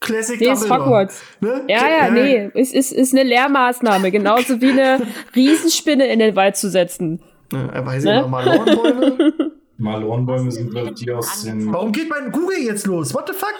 Classic 0.00 0.38
nee, 0.38 0.52
ist 0.52 0.70
Hogwarts. 0.70 1.22
Ne? 1.40 1.64
Ja, 1.66 1.88
ja, 1.88 2.06
ja, 2.06 2.10
nee. 2.10 2.50
Es 2.54 2.72
ist, 2.72 2.92
ist 2.92 3.12
eine 3.14 3.24
Lehrmaßnahme. 3.24 4.10
Genauso 4.10 4.60
wie 4.60 4.70
eine 4.70 5.06
Riesenspinne 5.34 6.06
in 6.06 6.20
den 6.20 6.36
Wald 6.36 6.56
zu 6.56 6.70
setzen. 6.70 7.20
Ja, 7.52 7.84
weiß 7.84 8.04
ich 8.04 8.10
ne? 8.10 8.20
noch, 8.20 8.28
Malornbäume. 8.28 9.52
Malornbäume 9.78 10.50
sind, 10.50 10.70
glaube 10.70 10.92
die 10.92 11.10
aus 11.12 11.42
den. 11.42 11.72
Warum 11.72 11.92
geht 11.92 12.10
mein 12.10 12.32
Google 12.32 12.58
jetzt 12.58 12.86
los? 12.86 13.14
What 13.14 13.28
the 13.28 13.34
fuck? 13.34 13.54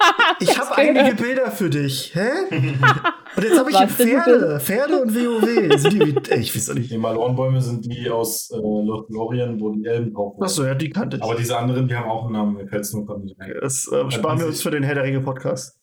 Ich 0.40 0.56
habe 0.56 0.76
einige 0.76 1.16
Bilder 1.16 1.50
für 1.50 1.70
dich. 1.70 2.14
Hä? 2.14 2.30
Und 3.36 3.42
jetzt 3.42 3.58
habe 3.58 3.70
ich 3.70 3.76
hier 3.76 3.88
Pferde. 3.88 4.60
Pferde 4.60 5.02
und 5.02 5.14
WoW. 5.14 5.78
Sind 5.78 5.92
die, 5.92 6.30
ey, 6.30 6.40
ich 6.40 6.54
weiß 6.54 6.70
auch 6.70 6.74
nicht. 6.74 6.90
Die 6.90 6.98
Malornbäume 6.98 7.60
sind 7.60 7.84
die 7.84 8.08
aus 8.10 8.50
äh, 8.50 8.56
Lothlorien, 8.56 9.60
wo 9.60 9.70
die 9.70 9.84
Elben 9.84 10.12
drauf 10.12 10.34
waren. 10.34 10.44
Achso, 10.44 10.64
ja, 10.64 10.74
die 10.74 10.90
kannte 10.90 11.18
ich. 11.18 11.22
Aber 11.22 11.34
diese 11.34 11.56
anderen, 11.56 11.88
die 11.88 11.94
haben 11.94 12.08
auch 12.08 12.24
einen 12.24 12.32
Namen. 12.32 12.54
Mir 12.54 12.66
fällt 12.66 12.82
es 12.82 12.92
nur 12.92 13.08
ein. 13.14 13.30
Das 13.60 13.90
äh, 13.92 14.10
sparen 14.10 14.38
wir 14.40 14.46
uns 14.46 14.62
für 14.62 14.70
den 14.70 14.82
Herr 14.82 14.94
der 14.94 15.04
Ringe 15.04 15.20
Podcast. 15.20 15.78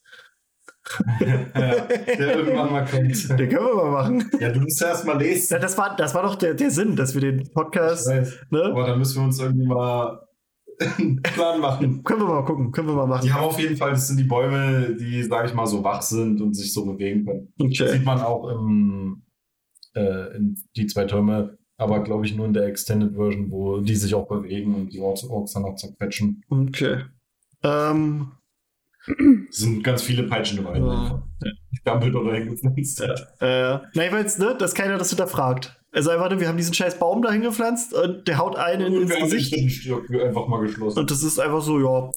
Ja, 1.19 1.87
der 1.87 2.37
irgendwann 2.37 2.71
mal 2.71 2.85
kommt. 2.85 3.29
Den 3.39 3.49
können 3.49 3.65
wir 3.65 3.75
mal 3.75 3.91
machen. 3.91 4.31
Ja, 4.39 4.51
du 4.51 4.61
musst 4.61 4.79
ja 4.81 4.87
erst 4.87 5.05
mal 5.05 5.17
lesen. 5.17 5.53
Ja, 5.53 5.59
das, 5.59 5.77
war, 5.77 5.95
das 5.95 6.13
war 6.13 6.23
doch 6.23 6.35
der, 6.35 6.53
der 6.53 6.71
Sinn, 6.71 6.95
dass 6.95 7.13
wir 7.13 7.21
den 7.21 7.51
Podcast. 7.51 8.07
Ne? 8.07 8.63
Aber 8.65 8.85
dann 8.85 8.99
müssen 8.99 9.17
wir 9.17 9.23
uns 9.25 9.39
irgendwie 9.39 9.65
mal 9.65 10.25
Plan 11.23 11.59
machen. 11.61 12.03
können 12.03 12.21
wir 12.21 12.27
mal 12.27 12.45
gucken, 12.45 12.71
können 12.71 12.87
wir 12.89 12.95
mal 12.95 13.07
machen. 13.07 13.25
Die 13.25 13.33
haben 13.33 13.45
auf 13.45 13.59
jeden 13.59 13.77
Fall, 13.77 13.91
das 13.91 14.07
sind 14.07 14.17
die 14.17 14.25
Bäume, 14.25 14.95
die, 14.99 15.23
sage 15.23 15.47
ich 15.47 15.53
mal, 15.53 15.65
so 15.65 15.83
wach 15.83 16.01
sind 16.01 16.41
und 16.41 16.53
sich 16.53 16.73
so 16.73 16.85
bewegen 16.85 17.25
können. 17.25 17.53
Okay. 17.59 17.75
Das 17.79 17.91
sieht 17.91 18.05
man 18.05 18.21
auch 18.21 18.49
im, 18.49 19.23
äh, 19.95 20.35
in 20.35 20.55
die 20.75 20.87
zwei 20.87 21.05
Türme, 21.05 21.57
aber 21.77 22.03
glaube 22.03 22.25
ich 22.25 22.35
nur 22.35 22.45
in 22.45 22.53
der 22.53 22.65
Extended 22.65 23.15
Version, 23.15 23.51
wo 23.51 23.79
die 23.79 23.95
sich 23.95 24.13
auch 24.13 24.27
bewegen 24.27 24.75
und 24.75 24.91
die 24.91 24.99
Orks, 24.99 25.23
Orks 25.23 25.53
dann 25.53 25.65
auch 25.65 25.75
zerquetschen. 25.75 26.43
Okay. 26.49 27.03
Ähm. 27.63 28.31
Es 29.49 29.57
sind 29.57 29.83
ganz 29.83 30.01
viele 30.01 30.23
Peitschen 30.23 30.63
dabei. 30.63 30.79
Ja. 30.79 31.23
Dumbledore 31.83 32.35
hingepflanzt. 32.35 32.99
Ja. 33.39 33.75
Äh, 33.75 33.79
nein, 33.93 34.11
weil 34.11 34.21
jetzt, 34.21 34.39
ne, 34.39 34.55
dass 34.57 34.73
keiner 34.73 34.97
das 34.97 35.09
hinterfragt. 35.09 35.79
Also 35.91 36.09
einfach, 36.09 36.29
wir 36.37 36.47
haben 36.47 36.57
diesen 36.57 36.73
scheiß 36.73 36.99
Baum 36.99 37.21
dahin 37.21 37.41
gepflanzt 37.41 37.93
und 37.93 38.27
der 38.27 38.37
haut 38.37 38.57
einen 38.57 38.95
und 38.95 39.03
ins 39.03 39.15
Gesicht. 39.15 39.89
einfach 40.21 40.47
mal 40.47 40.61
geschlossen. 40.61 40.99
Und 40.99 41.11
das 41.11 41.23
ist 41.23 41.39
einfach 41.39 41.61
so, 41.61 41.79
ja. 41.79 42.11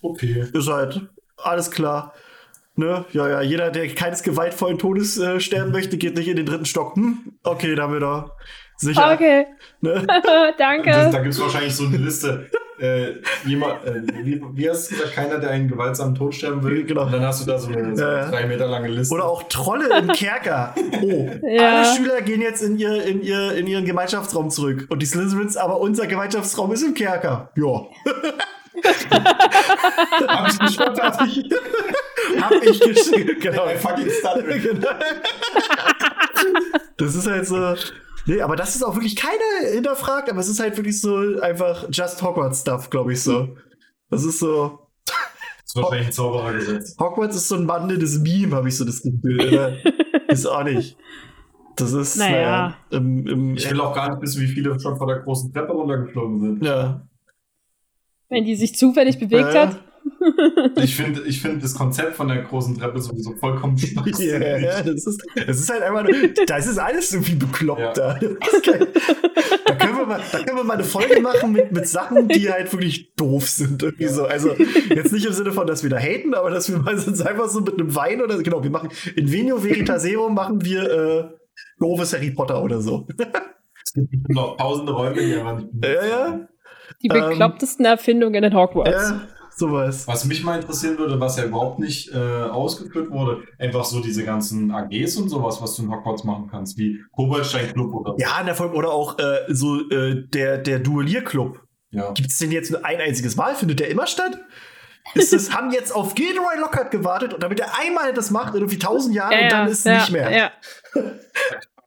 Okay. 0.00 0.46
Ist 0.52 0.68
halt 0.68 1.02
alles 1.36 1.70
klar. 1.70 2.14
Ne? 2.76 3.04
Ja, 3.12 3.28
ja, 3.28 3.40
jeder, 3.42 3.70
der 3.70 3.88
keines 3.88 4.22
gewaltvollen 4.22 4.78
Todes 4.78 5.18
äh, 5.18 5.38
sterben 5.40 5.72
möchte, 5.72 5.98
geht 5.98 6.16
nicht 6.16 6.28
in 6.28 6.36
den 6.36 6.46
dritten 6.46 6.64
Stock. 6.64 6.96
Hm? 6.96 7.34
Okay, 7.42 7.74
da 7.74 7.92
wir 7.92 8.00
da. 8.00 8.30
Sicher. 8.78 9.12
Okay. 9.12 9.46
Ne? 9.82 10.06
Danke. 10.58 10.90
Das, 10.90 11.12
da 11.12 11.18
gibt 11.18 11.34
es 11.34 11.40
wahrscheinlich 11.40 11.74
so 11.74 11.84
eine 11.84 11.98
Liste 11.98 12.48
äh, 12.80 13.14
jemand, 13.46 13.84
äh, 13.84 14.02
wie, 14.24 14.42
wie 14.54 14.70
hast 14.70 14.90
du 14.90 14.94
gesagt, 14.96 15.14
keiner, 15.14 15.38
der 15.38 15.50
einen 15.50 15.68
gewaltsamen 15.68 16.14
Tod 16.14 16.34
sterben 16.34 16.62
will? 16.62 16.84
Genau. 16.84 17.04
Und 17.04 17.12
dann 17.12 17.22
hast 17.22 17.42
du 17.42 17.50
da 17.50 17.58
so 17.58 17.68
eine, 17.68 17.96
so 17.96 18.04
eine 18.04 18.30
drei 18.30 18.46
Meter 18.46 18.66
lange 18.66 18.88
Liste. 18.88 19.14
Oder 19.14 19.24
auch 19.24 19.44
Trolle 19.44 19.98
im 19.98 20.08
Kerker. 20.08 20.74
Oh, 21.02 21.30
ja. 21.46 21.78
alle 21.78 21.96
Schüler 21.96 22.20
gehen 22.20 22.42
jetzt 22.42 22.62
in, 22.62 22.78
ihr, 22.78 23.02
in, 23.04 23.22
ihr, 23.22 23.52
in 23.52 23.66
ihren 23.66 23.84
Gemeinschaftsraum 23.84 24.50
zurück. 24.50 24.86
Und 24.90 25.00
die 25.00 25.06
Slytherins, 25.06 25.56
aber 25.56 25.80
unser 25.80 26.06
Gemeinschaftsraum 26.06 26.72
ist 26.72 26.82
im 26.82 26.94
Kerker. 26.94 27.50
Ja. 27.56 27.86
Hab 30.26 30.48
ich 30.48 30.58
gespannt, 30.58 31.00
hab 31.02 31.26
ich. 31.26 31.44
hab 32.40 32.52
ich 32.62 32.80
geschrieben. 32.80 33.36
Genau. 33.40 33.68
fucking 33.76 34.62
genau. 34.62 34.88
Das 36.96 37.14
ist 37.14 37.26
halt 37.26 37.46
so. 37.46 37.74
Nee, 38.26 38.40
aber 38.42 38.56
das 38.56 38.76
ist 38.76 38.82
auch 38.82 38.94
wirklich 38.94 39.16
keiner 39.16 39.72
hinterfragt, 39.72 40.30
aber 40.30 40.40
es 40.40 40.48
ist 40.48 40.60
halt 40.60 40.76
wirklich 40.76 41.00
so 41.00 41.40
einfach 41.40 41.86
just 41.90 42.22
Hogwarts-Stuff, 42.22 42.90
glaube 42.90 43.12
ich 43.12 43.22
so. 43.22 43.56
Das 44.10 44.24
ist 44.24 44.38
so. 44.40 44.78
Das 45.06 45.16
ist 45.66 45.76
wahrscheinlich 45.76 46.06
ein 46.08 46.12
Zauberergesetz. 46.12 46.96
Hogwarts 46.98 47.36
ist 47.36 47.48
so 47.48 47.54
ein 47.54 47.68
wandelndes 47.68 48.18
Meme, 48.18 48.56
habe 48.56 48.68
ich 48.68 48.76
so 48.76 48.84
das 48.84 49.02
Gefühl. 49.02 49.80
ist 50.28 50.46
auch 50.46 50.64
nicht. 50.64 50.96
Das 51.76 51.92
ist, 51.92 52.16
naja. 52.16 52.34
naja 52.34 52.76
im, 52.90 53.26
im, 53.26 53.54
ich 53.54 53.70
will 53.70 53.80
auch 53.80 53.94
gar 53.94 54.10
nicht 54.10 54.22
wissen, 54.22 54.42
wie 54.42 54.48
viele 54.48 54.78
schon 54.80 54.96
von 54.96 55.08
der 55.08 55.20
großen 55.20 55.52
Treppe 55.52 55.72
runtergeflogen 55.72 56.40
sind. 56.40 56.64
Ja. 56.64 57.06
Wenn 58.28 58.44
die 58.44 58.56
sich 58.56 58.74
zufällig 58.76 59.18
bewegt 59.18 59.54
ja. 59.54 59.68
hat. 59.68 59.84
ich 60.76 60.96
finde 60.96 61.22
ich 61.22 61.40
find 61.40 61.62
das 61.62 61.74
Konzept 61.74 62.16
von 62.16 62.28
der 62.28 62.42
großen 62.42 62.78
Treppe 62.78 63.00
sowieso 63.00 63.34
vollkommen 63.36 63.76
spannend. 63.78 64.18
Ja, 64.18 64.38
yeah, 64.38 64.82
das, 64.82 65.06
ist, 65.06 65.22
das 65.34 65.60
ist 65.60 65.70
halt 65.70 65.82
einfach, 65.82 66.06
das 66.46 66.66
ist 66.66 66.78
alles 66.78 67.12
irgendwie 67.12 67.34
bekloppt 67.34 67.80
ja. 67.80 67.92
da. 67.92 68.18
Da 69.66 69.74
können, 69.76 69.98
wir 69.98 70.06
mal, 70.06 70.20
da 70.32 70.38
können 70.42 70.56
wir 70.56 70.64
mal 70.64 70.74
eine 70.74 70.84
Folge 70.84 71.20
machen 71.20 71.52
mit, 71.52 71.72
mit 71.72 71.88
Sachen, 71.88 72.28
die 72.28 72.50
halt 72.50 72.72
wirklich 72.72 73.14
doof 73.14 73.48
sind. 73.48 73.82
Irgendwie 73.82 74.08
so. 74.08 74.24
Also 74.24 74.54
jetzt 74.94 75.12
nicht 75.12 75.26
im 75.26 75.32
Sinne 75.32 75.52
von, 75.52 75.66
dass 75.66 75.82
wir 75.82 75.90
da 75.90 75.98
haten, 75.98 76.34
aber 76.34 76.50
dass 76.50 76.70
wir 76.70 76.78
mal 76.78 76.98
sonst 76.98 77.22
einfach 77.22 77.48
so 77.48 77.60
mit 77.60 77.74
einem 77.74 77.94
Wein 77.94 78.20
oder 78.20 78.42
genau, 78.42 78.62
wir 78.62 78.70
machen 78.70 78.90
in 79.16 79.30
Venio 79.30 79.62
Veritaserum 79.62 80.34
machen 80.34 80.64
wir 80.64 80.90
äh, 80.90 81.24
doofes 81.78 82.12
Harry 82.12 82.30
Potter 82.30 82.62
oder 82.62 82.80
so. 82.80 83.06
Es 83.82 83.94
gibt 83.94 84.28
noch 84.28 84.56
tausende 84.56 84.92
Räume, 84.92 85.20
die 85.20 85.34
einfach 85.34 85.58
nicht 85.58 85.84
Ja, 85.84 86.06
ja. 86.06 86.48
Die 87.02 87.08
beklopptesten 87.08 87.86
ähm, 87.86 87.92
Erfindungen 87.92 88.44
in 88.44 88.54
Hogwarts. 88.54 89.10
Ja 89.10 89.26
sowas. 89.56 90.06
Was 90.06 90.24
mich 90.24 90.42
mal 90.42 90.60
interessieren 90.60 90.98
würde, 90.98 91.20
was 91.20 91.36
ja 91.36 91.44
überhaupt 91.44 91.78
nicht 91.78 92.12
äh, 92.12 92.16
ausgeführt 92.16 93.10
wurde, 93.10 93.42
einfach 93.58 93.84
so 93.84 94.00
diese 94.00 94.24
ganzen 94.24 94.70
AGs 94.70 95.16
und 95.16 95.28
sowas, 95.28 95.60
was 95.60 95.76
du 95.76 95.82
in 95.82 95.90
Hogwarts 95.90 96.24
machen 96.24 96.48
kannst, 96.50 96.78
wie 96.78 97.00
Koboldstein 97.12 97.72
Club 97.72 97.94
oder 97.94 98.12
so. 98.12 98.18
Ja, 98.18 98.40
in 98.40 98.46
der 98.46 98.54
Folge, 98.54 98.74
oder 98.74 98.92
auch 98.92 99.18
äh, 99.18 99.44
so 99.48 99.88
äh, 99.90 100.26
der, 100.28 100.58
der 100.58 100.78
Duellierclub. 100.78 101.60
Ja. 101.90 102.12
Gibt 102.12 102.30
es 102.30 102.38
denn 102.38 102.52
jetzt 102.52 102.70
nur 102.70 102.84
ein 102.84 103.00
einziges 103.00 103.36
Mal? 103.36 103.54
Findet 103.54 103.80
der 103.80 103.88
immer 103.88 104.06
statt? 104.06 104.38
Ist 105.14 105.32
es, 105.32 105.52
haben 105.56 105.70
jetzt 105.72 105.94
auf 105.94 106.14
Gilderoy 106.14 106.58
Lockhart 106.58 106.90
gewartet 106.90 107.34
und 107.34 107.42
damit 107.42 107.60
er 107.60 107.78
einmal 107.78 108.12
das 108.12 108.30
macht, 108.30 108.54
irgendwie 108.54 108.78
tausend 108.78 109.14
Jahre 109.14 109.34
ja, 109.34 109.42
und 109.42 109.52
dann 109.52 109.68
ist 109.68 109.78
es 109.80 109.84
ja, 109.84 109.94
nicht 109.98 110.12
mehr. 110.12 110.30
Ja. 110.30 110.50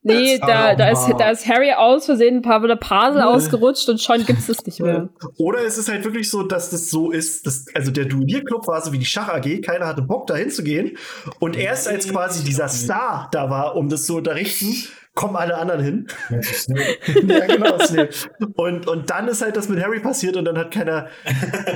Nee, 0.04 0.38
da, 0.38 0.76
da, 0.76 0.90
ist, 0.90 1.08
da 1.18 1.32
ist 1.32 1.48
Harry 1.48 1.72
aus 1.72 2.06
Versehen 2.06 2.38
ein 2.38 2.42
paar 2.42 2.62
wieder 2.62 2.76
Parsel 2.76 3.22
ausgerutscht 3.22 3.88
und 3.88 4.02
schon 4.02 4.26
gibt 4.26 4.40
es 4.40 4.48
das 4.48 4.66
nicht 4.66 4.82
mehr. 4.82 5.10
Oder 5.38 5.62
ist 5.62 5.78
es 5.78 5.90
halt 5.90 6.04
wirklich 6.04 6.30
so, 6.30 6.44
dass 6.44 6.70
das 6.70 6.90
so 6.90 7.12
ist, 7.12 7.48
dass, 7.48 7.66
also 7.74 7.90
der 7.90 8.06
Duellierclub 8.06 8.68
war 8.68 8.82
so 8.82 8.92
wie 8.92 9.00
die 9.00 9.06
Schach 9.06 9.30
AG, 9.30 9.62
keiner 9.62 9.88
hatte 9.88 10.02
Bock 10.02 10.28
da 10.28 10.36
hinzugehen. 10.36 10.98
Und 11.40 11.56
erst 11.56 11.88
als 11.88 12.10
quasi 12.10 12.44
dieser 12.44 12.68
Star 12.68 13.30
da 13.32 13.50
war, 13.50 13.76
um 13.78 13.88
das 13.88 14.06
zu 14.06 14.18
unterrichten, 14.18 14.74
kommen 15.16 15.36
alle 15.36 15.58
anderen 15.58 15.82
hin. 15.82 16.08
ja, 16.30 17.46
genau. 17.48 17.78
Und, 18.56 18.88
und 18.88 19.10
dann 19.10 19.28
ist 19.28 19.42
halt 19.42 19.56
das 19.56 19.70
mit 19.70 19.82
Harry 19.82 20.00
passiert 20.00 20.36
und 20.36 20.46
dann 20.46 20.58
hat 20.58 20.72
keiner. 20.72 21.08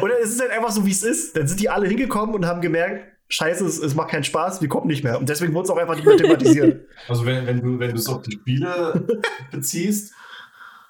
Oder 0.02 0.16
es 0.22 0.32
ist 0.32 0.42
halt 0.42 0.52
einfach 0.52 0.72
so, 0.72 0.86
wie 0.86 0.92
es 0.92 1.04
ist. 1.04 1.38
Dann 1.38 1.48
sind 1.48 1.60
die 1.60 1.70
alle 1.70 1.88
hingekommen 1.88 2.36
und 2.36 2.46
haben 2.46 2.62
gemerkt, 2.62 3.17
Scheiße, 3.30 3.66
es, 3.66 3.80
es 3.80 3.96
macht 3.96 4.10
keinen 4.10 4.24
Spaß, 4.24 4.62
wir 4.62 4.70
kommen 4.70 4.88
nicht 4.88 5.04
mehr. 5.04 5.20
Und 5.20 5.28
deswegen 5.30 5.54
wurde 5.54 5.66
es 5.66 5.70
auch 5.70 5.78
einfach 5.78 5.96
nicht 5.96 6.06
mehr 6.06 6.18
thematisiert. 6.18 6.86
Also 7.08 7.26
wenn, 7.26 7.46
wenn 7.46 7.62
du 7.62 7.80
wenn 7.80 7.92
du 7.92 7.98
es 7.98 8.08
auf 8.08 8.22
die 8.22 8.34
Spiele 8.34 9.06
beziehst, 9.52 10.14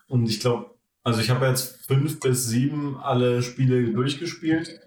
und 0.07 0.29
ich 0.29 0.39
glaube, 0.39 0.71
also 1.03 1.21
ich 1.21 1.29
habe 1.29 1.45
jetzt 1.45 1.85
fünf 1.85 2.19
bis 2.19 2.47
sieben 2.47 2.97
alle 2.97 3.41
Spiele 3.41 3.91
durchgespielt. 3.91 4.81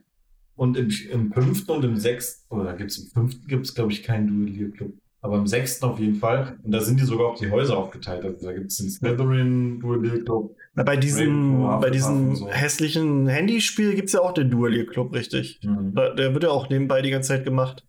Und 0.55 0.77
im, 0.77 0.91
im 1.11 1.33
fünften 1.33 1.71
und 1.71 1.85
im 1.85 1.97
sechsten, 1.97 2.55
oder 2.55 2.75
gibt 2.75 2.91
es 2.91 2.99
im 2.99 3.07
fünften, 3.07 3.47
gibt 3.47 3.65
es, 3.65 3.75
glaube 3.75 3.93
ich, 3.93 4.03
keinen 4.03 4.27
Duellierclub. 4.27 4.93
Aber 5.23 5.39
im 5.39 5.47
sechsten 5.47 5.87
auf 5.87 5.99
jeden 5.99 6.17
Fall. 6.17 6.59
Und 6.63 6.73
da 6.73 6.81
sind 6.81 7.01
die 7.01 7.05
sogar 7.05 7.29
auf 7.29 7.39
die 7.39 7.51
Häuser 7.51 7.79
aufgeteilt. 7.79 8.25
Also 8.25 8.47
da 8.47 8.53
gibt 8.53 8.71
es 8.71 8.77
den 8.77 8.91
Slytherin 8.91 9.81
Duellierclub. 9.81 10.55
Na, 10.75 10.85
bei 10.85 10.97
diesem, 10.97 11.63
bei 11.81 11.91
diesem 11.91 12.37
so. 12.37 12.49
hässlichen 12.49 13.27
Handyspiel 13.27 13.95
gibt 13.95 14.09
es 14.09 14.13
ja 14.13 14.21
auch 14.21 14.33
den 14.33 14.51
Duellierclub, 14.51 15.13
richtig. 15.13 15.61
Mhm. 15.63 15.95
Da, 15.95 16.11
der 16.11 16.33
wird 16.33 16.45
ja 16.45 16.51
auch 16.51 16.69
nebenbei 16.69 17.03
die 17.03 17.11
ganze 17.11 17.29
Zeit 17.29 17.45
gemacht. 17.45 17.85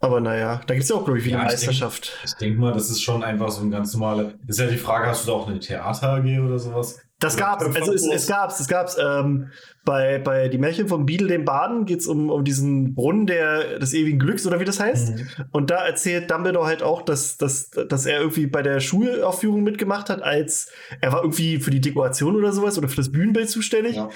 Aber 0.00 0.20
naja, 0.20 0.60
da 0.66 0.74
gibt 0.74 0.84
es 0.84 0.90
ja 0.90 0.96
auch, 0.96 1.04
glaube 1.04 1.18
ich, 1.18 1.24
wieder 1.24 1.38
ja, 1.38 1.44
Meisterschaft. 1.44 2.12
Ich 2.24 2.32
denke 2.32 2.44
denk 2.44 2.58
mal, 2.58 2.72
das 2.72 2.90
ist 2.90 3.00
schon 3.00 3.22
einfach 3.22 3.50
so 3.50 3.62
ein 3.62 3.70
ganz 3.70 3.94
normaler. 3.94 4.34
Ist 4.46 4.58
ja 4.58 4.66
die 4.66 4.76
Frage, 4.76 5.06
hast 5.06 5.24
du 5.24 5.30
da 5.30 5.36
auch 5.36 5.48
eine 5.48 5.60
Theater 5.60 6.14
AG 6.14 6.40
oder 6.40 6.58
sowas? 6.58 7.00
Das 7.20 7.36
gab's, 7.36 7.64
also 7.64 7.92
es, 7.92 8.06
es 8.06 8.26
gab's, 8.26 8.60
es 8.60 8.68
gab's. 8.68 8.96
Ähm, 9.00 9.50
bei, 9.84 10.18
bei 10.18 10.48
Die 10.48 10.56
Märchen 10.56 10.88
von 10.88 11.04
Beadle 11.04 11.28
dem 11.28 11.44
Baden 11.44 11.84
geht 11.84 12.00
es 12.00 12.06
um, 12.06 12.30
um 12.30 12.42
diesen 12.42 12.94
Brunnen 12.94 13.26
der, 13.26 13.78
des 13.78 13.92
ewigen 13.92 14.18
Glücks 14.18 14.46
oder 14.46 14.58
wie 14.58 14.64
das 14.64 14.80
heißt. 14.80 15.10
Mhm. 15.10 15.26
Und 15.52 15.70
da 15.70 15.86
erzählt 15.86 16.30
Dumbledore 16.30 16.66
halt 16.66 16.82
auch, 16.82 17.02
dass, 17.02 17.36
dass, 17.36 17.70
dass 17.70 18.06
er 18.06 18.20
irgendwie 18.20 18.46
bei 18.46 18.62
der 18.62 18.80
Schulaufführung 18.80 19.62
mitgemacht 19.62 20.08
hat, 20.08 20.22
als 20.22 20.70
er 21.00 21.12
war 21.12 21.22
irgendwie 21.22 21.58
für 21.58 21.70
die 21.70 21.82
Dekoration 21.82 22.34
oder 22.34 22.52
sowas 22.52 22.78
oder 22.78 22.88
für 22.88 22.96
das 22.96 23.12
Bühnenbild 23.12 23.50
zuständig. 23.50 23.96
Ja. 23.96 24.08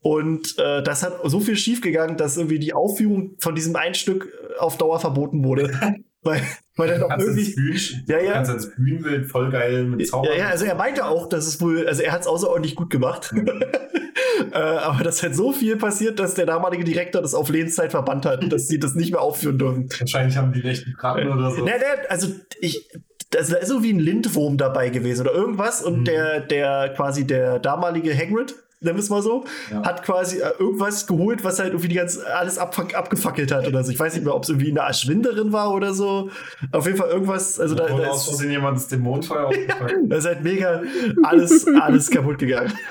Und 0.00 0.58
äh, 0.58 0.82
das 0.82 1.04
hat 1.04 1.20
so 1.24 1.38
viel 1.38 1.56
schiefgegangen, 1.56 2.16
dass 2.16 2.36
irgendwie 2.36 2.58
die 2.58 2.74
Aufführung 2.74 3.36
von 3.38 3.54
diesem 3.54 3.76
ein 3.76 3.94
Stück 3.94 4.28
auf 4.58 4.76
Dauer 4.76 4.98
verboten 4.98 5.44
wurde. 5.44 5.70
Weil, 6.22 6.42
weil 6.76 6.88
dann 6.88 7.02
auch 7.02 7.18
irgendwie. 7.18 7.54
Bühnen, 7.54 8.04
ja, 8.06 8.18
ja. 8.18 8.42
Das 8.42 8.74
Bühnenbild 8.74 9.30
voll 9.30 9.50
geil 9.50 9.84
mit 9.84 10.08
Zauber. 10.08 10.30
Ja, 10.30 10.38
ja, 10.38 10.48
also 10.48 10.64
er 10.64 10.74
meinte 10.74 11.04
auch, 11.04 11.28
dass 11.28 11.46
es 11.46 11.60
wohl, 11.60 11.86
also 11.86 12.02
er 12.02 12.12
hat 12.12 12.22
es 12.22 12.26
außerordentlich 12.26 12.76
gut 12.76 12.88
gemacht. 12.90 13.30
Mhm. 13.32 13.46
äh, 14.52 14.56
aber 14.56 15.04
das 15.04 15.22
halt 15.22 15.36
so 15.36 15.52
viel 15.52 15.76
passiert, 15.76 16.18
dass 16.18 16.34
der 16.34 16.46
damalige 16.46 16.84
Direktor 16.84 17.20
das 17.20 17.34
auf 17.34 17.50
Lebenszeit 17.50 17.90
verbannt 17.90 18.24
hat, 18.24 18.50
dass 18.50 18.68
sie 18.68 18.78
das 18.78 18.94
nicht 18.94 19.12
mehr 19.12 19.20
aufführen 19.20 19.58
dürfen. 19.58 19.88
Wahrscheinlich 19.98 20.36
haben 20.36 20.52
die 20.52 20.60
rechten 20.60 20.94
Karten 20.94 21.28
oder 21.28 21.50
so. 21.50 21.62
Nee, 21.62 21.72
nee, 21.76 22.06
also 22.08 22.28
ich, 22.60 22.88
also 23.36 23.52
da 23.52 23.58
ist 23.58 23.68
so 23.68 23.82
wie 23.82 23.92
ein 23.92 24.00
Lindwurm 24.00 24.56
dabei 24.56 24.88
gewesen 24.88 25.22
oder 25.22 25.34
irgendwas 25.34 25.82
und 25.82 26.00
mhm. 26.00 26.04
der, 26.04 26.40
der 26.40 26.94
quasi 26.96 27.26
der 27.26 27.58
damalige 27.58 28.16
Hagrid, 28.16 28.54
nennen 28.82 28.96
wir 28.96 29.02
es 29.02 29.10
mal 29.10 29.22
so, 29.22 29.44
ja. 29.70 29.82
hat 29.84 30.02
quasi 30.02 30.38
äh, 30.38 30.52
irgendwas 30.58 31.06
geholt, 31.06 31.44
was 31.44 31.58
halt 31.58 31.70
irgendwie 31.70 31.88
die 31.88 31.96
ganze, 31.96 32.26
alles 32.34 32.58
ab, 32.58 32.76
abgefackelt 32.94 33.52
hat 33.52 33.66
oder 33.66 33.82
so. 33.84 33.92
Ich 33.92 33.98
weiß 33.98 34.14
nicht 34.14 34.24
mehr, 34.24 34.34
ob 34.34 34.44
es 34.44 34.48
irgendwie 34.48 34.70
eine 34.70 34.80
Erschwinderin 34.80 35.52
war 35.52 35.72
oder 35.72 35.94
so. 35.94 36.30
Auf 36.72 36.86
jeden 36.86 36.98
Fall 36.98 37.08
irgendwas, 37.10 37.58
also 37.60 37.74
da, 37.74 37.86
da 37.86 38.12
ist. 38.12 38.24
Versehen 38.24 38.50
jemand 38.50 38.76
das 38.76 38.88
Dämonenfeuer 38.88 39.46
aufgepackt. 39.48 39.94
da 40.06 40.16
ist 40.16 40.26
halt 40.26 40.42
mega 40.42 40.82
alles, 41.22 41.66
alles 41.80 42.10
kaputt 42.10 42.38
gegangen. 42.38 42.72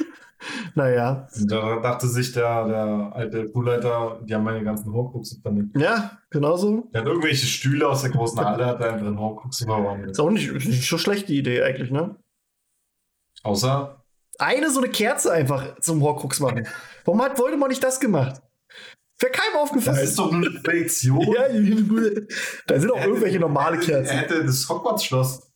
Naja. 0.74 1.28
Da 1.48 1.80
dachte 1.82 2.08
sich 2.08 2.32
der, 2.32 2.68
der 2.68 3.12
alte 3.14 3.48
Schulleiter, 3.52 4.20
die 4.24 4.34
haben 4.34 4.44
meine 4.44 4.64
ganzen 4.64 4.92
Horcruxe 4.92 5.40
vernichtet. 5.40 5.82
Ja, 5.82 6.18
genau 6.30 6.58
so. 6.58 6.90
Der 6.94 7.02
hat 7.02 7.08
irgendwelche 7.08 7.46
Stühle 7.46 7.88
aus 7.88 8.02
der 8.02 8.12
großen 8.12 8.44
Halle, 8.44 8.66
hat 8.66 8.82
da 8.82 8.98
drin 8.98 9.20
Horcruxe 9.20 9.66
verwandelt. 9.66 10.12
Ist 10.12 10.20
auch 10.20 10.32
nicht, 10.32 10.52
nicht 10.52 10.90
so 10.90 10.98
schlechte 10.98 11.34
Idee 11.34 11.62
eigentlich, 11.62 11.92
ne? 11.92 12.16
Außer 13.44 14.01
eine 14.42 14.70
so 14.72 14.82
eine 14.82 14.90
Kerze 14.90 15.32
einfach 15.32 15.80
zum 15.80 16.02
Horcrux 16.02 16.40
machen. 16.40 16.68
Warum 17.06 17.22
hat 17.22 17.38
Voldemort 17.38 17.70
nicht 17.70 17.84
das 17.84 18.00
gemacht? 18.00 18.42
Wäre 19.20 19.32
keinem 19.32 19.56
aufgefallen. 19.58 19.98
Das 19.98 20.10
ist 20.10 20.20
doch 20.20 20.34
eine 20.34 20.50
Projektion. 20.50 21.22
ja, 21.36 21.48
da 22.66 22.80
sind 22.80 22.92
auch 22.92 23.06
irgendwelche 23.06 23.40
normale 23.40 23.78
Kerzen. 23.78 24.12
Er 24.12 24.22
hätte 24.22 24.44
das 24.44 24.68
Hogwarts-Schloss. 24.68 25.52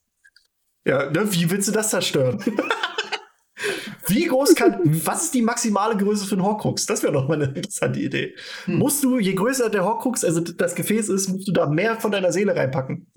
Ja, 0.88 1.10
ne, 1.10 1.34
wie 1.34 1.50
willst 1.50 1.68
du 1.68 1.72
das 1.72 1.90
zerstören? 1.90 2.44
wie 4.08 4.26
groß 4.28 4.54
kann, 4.54 4.80
was 5.04 5.24
ist 5.24 5.34
die 5.34 5.42
maximale 5.42 5.98
Größe 5.98 6.28
für 6.28 6.36
einen 6.36 6.44
Horcrux? 6.44 6.86
Das 6.86 7.02
wäre 7.02 7.14
doch 7.14 7.28
mal 7.28 7.42
eine 7.42 7.56
interessante 7.56 8.00
Idee. 8.00 8.36
Hm. 8.66 8.78
Musst 8.78 9.04
du, 9.04 9.18
je 9.18 9.34
größer 9.34 9.72
der 9.72 9.84
Horcrux, 9.84 10.24
also 10.24 10.42
das 10.42 10.76
Gefäß 10.76 11.10
ist, 11.10 11.30
musst 11.30 11.48
du 11.48 11.52
da 11.52 11.66
mehr 11.66 11.96
von 11.96 12.12
deiner 12.12 12.32
Seele 12.32 12.56
reinpacken. 12.56 13.08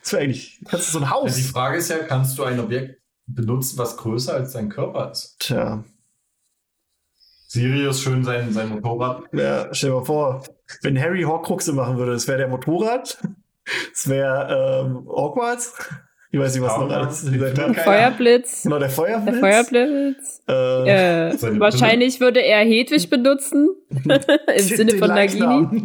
Das 0.00 0.12
wäre 0.14 0.22
eigentlich, 0.22 0.58
kannst 0.70 0.88
du 0.88 0.92
so 0.92 1.04
ein 1.04 1.10
Haus. 1.10 1.36
Ja, 1.36 1.42
die 1.42 1.48
Frage 1.48 1.76
ist 1.76 1.90
ja, 1.90 1.98
kannst 1.98 2.38
du 2.38 2.44
ein 2.44 2.58
Objekt 2.58 3.02
benutzen, 3.26 3.78
was 3.78 3.96
größer 3.96 4.34
als 4.34 4.52
dein 4.52 4.68
Körper 4.68 5.10
ist. 5.10 5.36
Tja. 5.40 5.84
Sirius 7.48 8.02
schön 8.02 8.24
sein, 8.24 8.52
sein 8.52 8.68
Motorrad. 8.68 9.22
Ja, 9.32 9.72
stell 9.72 9.90
dir 9.90 9.96
mal 9.96 10.04
vor, 10.04 10.42
wenn 10.82 11.00
Harry 11.00 11.22
Horcruxe 11.22 11.72
machen 11.72 11.96
würde, 11.96 12.12
das 12.12 12.26
wäre 12.26 12.38
der 12.38 12.48
Motorrad, 12.48 13.18
das 13.92 14.08
wäre 14.08 14.84
ähm, 14.84 15.06
Hogwarts, 15.06 15.74
ich 16.32 16.40
weiß 16.40 16.54
nicht, 16.54 16.62
was 16.62 16.76
noch 16.76 16.90
alles 16.90 17.22
ist. 17.22 17.34
Feuerblitz. 17.84 18.62
Genau, 18.64 18.78
der 18.78 18.90
Feuerblitz. 18.90 19.40
Der 19.40 19.40
Feuerblitz. 19.40 20.42
Äh, 20.48 21.28
äh, 21.30 21.34
wahrscheinlich 21.60 22.20
würde 22.20 22.40
er 22.40 22.64
Hedwig 22.64 23.08
benutzen. 23.08 23.68
Im 24.56 24.62
Sinne 24.62 24.98
von 24.98 25.08
Nagini. 25.08 25.84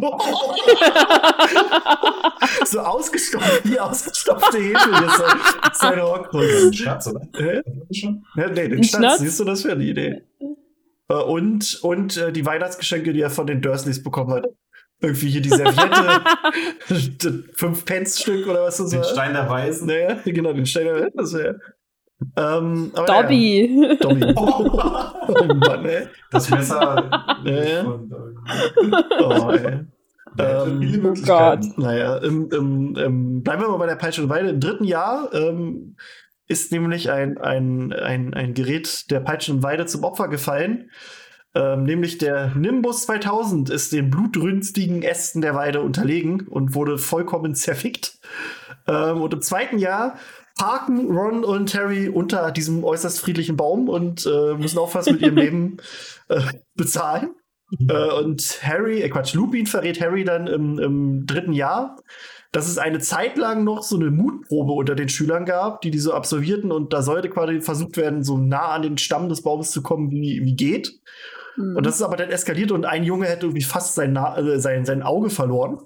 so 2.64 2.80
ausgestopft, 2.80 3.62
wie 3.64 3.78
ausgestopfte 3.78 4.58
Hedwig 4.58 5.00
ist 5.70 5.80
seine 5.80 6.02
Horcrux. 6.02 6.66
Ein 6.66 6.72
Schatz, 6.72 7.06
oder? 7.06 7.20
Hä? 7.36 7.62
Ja, 8.36 8.48
nee, 8.48 8.68
den 8.68 8.82
Schatz, 8.82 9.20
siehst 9.20 9.38
du, 9.38 9.44
das 9.44 9.64
wäre 9.64 9.76
eine 9.76 9.84
Idee. 9.84 10.22
Äh, 11.08 11.14
und, 11.14 11.78
und 11.82 12.16
äh, 12.16 12.32
die 12.32 12.44
Weihnachtsgeschenke, 12.44 13.12
die 13.12 13.20
er 13.20 13.30
von 13.30 13.46
den 13.46 13.62
Dursleys 13.62 14.02
bekommen 14.02 14.32
hat. 14.32 14.46
Irgendwie 15.02 15.30
hier 15.30 15.42
die 15.42 15.48
Serviette, 15.48 16.22
fünf 17.54 17.84
Pence-Stück 17.84 18.46
oder 18.46 18.62
was 18.62 18.76
das 18.76 18.92
war. 18.92 19.00
Den 19.00 19.08
Stein 19.08 19.32
der 19.34 19.48
Weisen. 19.48 19.88
Naja, 19.88 20.16
genau, 20.24 20.52
den 20.52 20.64
Stein 20.64 20.84
der 20.84 20.94
Weisen, 20.94 21.16
das 21.16 21.34
wäre. 21.34 21.60
Ähm, 22.36 22.92
Dobby. 22.94 23.82
Ja. 23.82 23.94
Dobby. 23.96 24.34
Oh, 25.24 25.44
Mann, 25.54 25.84
ey. 25.84 26.08
Das 26.30 26.50
Messer. 26.50 27.08
Ja. 27.44 27.84
Oh, 29.20 29.50
ey. 29.50 29.86
Ähm, 30.38 31.02
oh 31.04 31.14
Gott. 31.24 31.64
Naja, 31.76 32.16
im, 32.18 32.50
im, 32.50 32.96
im, 32.96 33.42
bleiben 33.42 33.62
wir 33.62 33.68
mal 33.68 33.76
bei 33.76 33.86
der 33.86 33.96
Peitsche 33.96 34.22
und 34.22 34.28
Weide. 34.28 34.50
Im 34.50 34.60
dritten 34.60 34.84
Jahr 34.84 35.32
ähm, 35.32 35.96
ist 36.48 36.72
nämlich 36.72 37.10
ein, 37.10 37.38
ein, 37.38 37.92
ein, 37.92 38.34
ein 38.34 38.54
Gerät 38.54 39.10
der 39.10 39.20
Peitsche 39.20 39.52
und 39.52 39.62
Weide 39.62 39.86
zum 39.86 40.04
Opfer 40.04 40.28
gefallen. 40.28 40.90
Ähm, 41.54 41.84
nämlich 41.84 42.18
der 42.18 42.54
Nimbus 42.54 43.02
2000 43.02 43.68
ist 43.68 43.92
den 43.92 44.10
blutrünstigen 44.10 45.02
Ästen 45.02 45.42
der 45.42 45.54
Weide 45.54 45.82
unterlegen 45.82 46.46
und 46.48 46.74
wurde 46.74 46.96
vollkommen 46.96 47.54
zerfickt. 47.54 48.18
Ähm, 48.86 49.20
und 49.20 49.34
im 49.34 49.42
zweiten 49.42 49.78
Jahr 49.78 50.16
parken 50.56 51.10
Ron 51.10 51.44
und 51.44 51.74
Harry 51.74 52.08
unter 52.08 52.50
diesem 52.50 52.84
äußerst 52.84 53.20
friedlichen 53.20 53.56
Baum 53.56 53.88
und 53.88 54.26
äh, 54.26 54.54
müssen 54.54 54.78
auch 54.78 54.90
fast 54.90 55.10
mit 55.10 55.20
ihrem 55.20 55.36
Leben 55.36 55.76
äh, 56.28 56.40
bezahlen. 56.74 57.34
Äh, 57.88 58.12
und 58.12 58.60
Harry, 58.62 59.00
äh 59.00 59.08
Quatsch, 59.08 59.34
Lupin 59.34 59.66
verrät 59.66 60.00
Harry 60.00 60.24
dann 60.24 60.46
im, 60.46 60.78
im, 60.78 61.26
dritten 61.26 61.52
Jahr, 61.52 61.96
dass 62.50 62.68
es 62.68 62.76
eine 62.76 62.98
Zeit 62.98 63.38
lang 63.38 63.64
noch 63.64 63.82
so 63.82 63.96
eine 63.96 64.10
Mutprobe 64.10 64.72
unter 64.72 64.94
den 64.94 65.08
Schülern 65.08 65.46
gab, 65.46 65.80
die 65.80 65.90
die 65.90 65.98
so 65.98 66.12
absolvierten 66.12 66.70
und 66.70 66.92
da 66.92 67.02
sollte 67.02 67.30
quasi 67.30 67.62
versucht 67.62 67.96
werden, 67.96 68.22
so 68.24 68.36
nah 68.36 68.68
an 68.72 68.82
den 68.82 68.98
Stamm 68.98 69.28
des 69.30 69.42
Baumes 69.42 69.70
zu 69.70 69.82
kommen, 69.82 70.10
wie, 70.10 70.44
wie 70.44 70.54
geht. 70.54 71.00
Mhm. 71.56 71.76
Und 71.76 71.86
das 71.86 71.96
ist 71.96 72.02
aber 72.02 72.16
dann 72.16 72.30
eskaliert 72.30 72.72
und 72.72 72.84
ein 72.84 73.04
Junge 73.04 73.26
hätte 73.26 73.46
irgendwie 73.46 73.62
fast 73.62 73.94
sein, 73.94 74.12
Na 74.12 74.36
äh, 74.38 74.58
sein, 74.58 74.84
sein 74.84 75.02
Auge 75.02 75.30
verloren. 75.30 75.78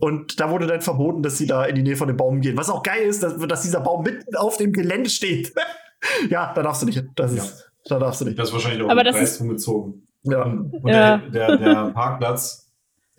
Und 0.00 0.38
da 0.38 0.50
wurde 0.50 0.66
dann 0.66 0.80
verboten, 0.80 1.22
dass 1.22 1.38
sie 1.38 1.46
da 1.46 1.64
in 1.64 1.74
die 1.74 1.82
Nähe 1.82 1.96
von 1.96 2.06
dem 2.06 2.16
Baum 2.16 2.40
gehen. 2.40 2.56
Was 2.56 2.70
auch 2.70 2.82
geil 2.82 3.02
ist, 3.02 3.22
dass, 3.22 3.36
dass 3.36 3.62
dieser 3.62 3.80
Baum 3.80 4.04
mitten 4.04 4.36
auf 4.36 4.56
dem 4.56 4.72
Gelände 4.72 5.10
steht. 5.10 5.52
ja, 6.30 6.52
da 6.54 6.62
darfst 6.62 6.82
du 6.82 6.86
nicht. 6.86 7.04
Das 7.16 7.32
ist, 7.32 7.38
ja. 7.38 7.64
Da 7.86 7.98
darfst 7.98 8.20
du 8.20 8.26
nicht. 8.26 8.38
Das 8.38 8.48
ist 8.48 8.54
wahrscheinlich 8.54 8.82
auch 8.82 8.90
aber 8.90 9.02
das 9.02 9.20
ist 9.20 9.42
gezogen. 9.42 10.06
Ja. 10.22 10.44
Und, 10.44 10.72
und 10.72 10.88
ja. 10.88 11.18
Der, 11.18 11.30
der, 11.30 11.56
der 11.56 11.90
Parkplatz 11.92 12.61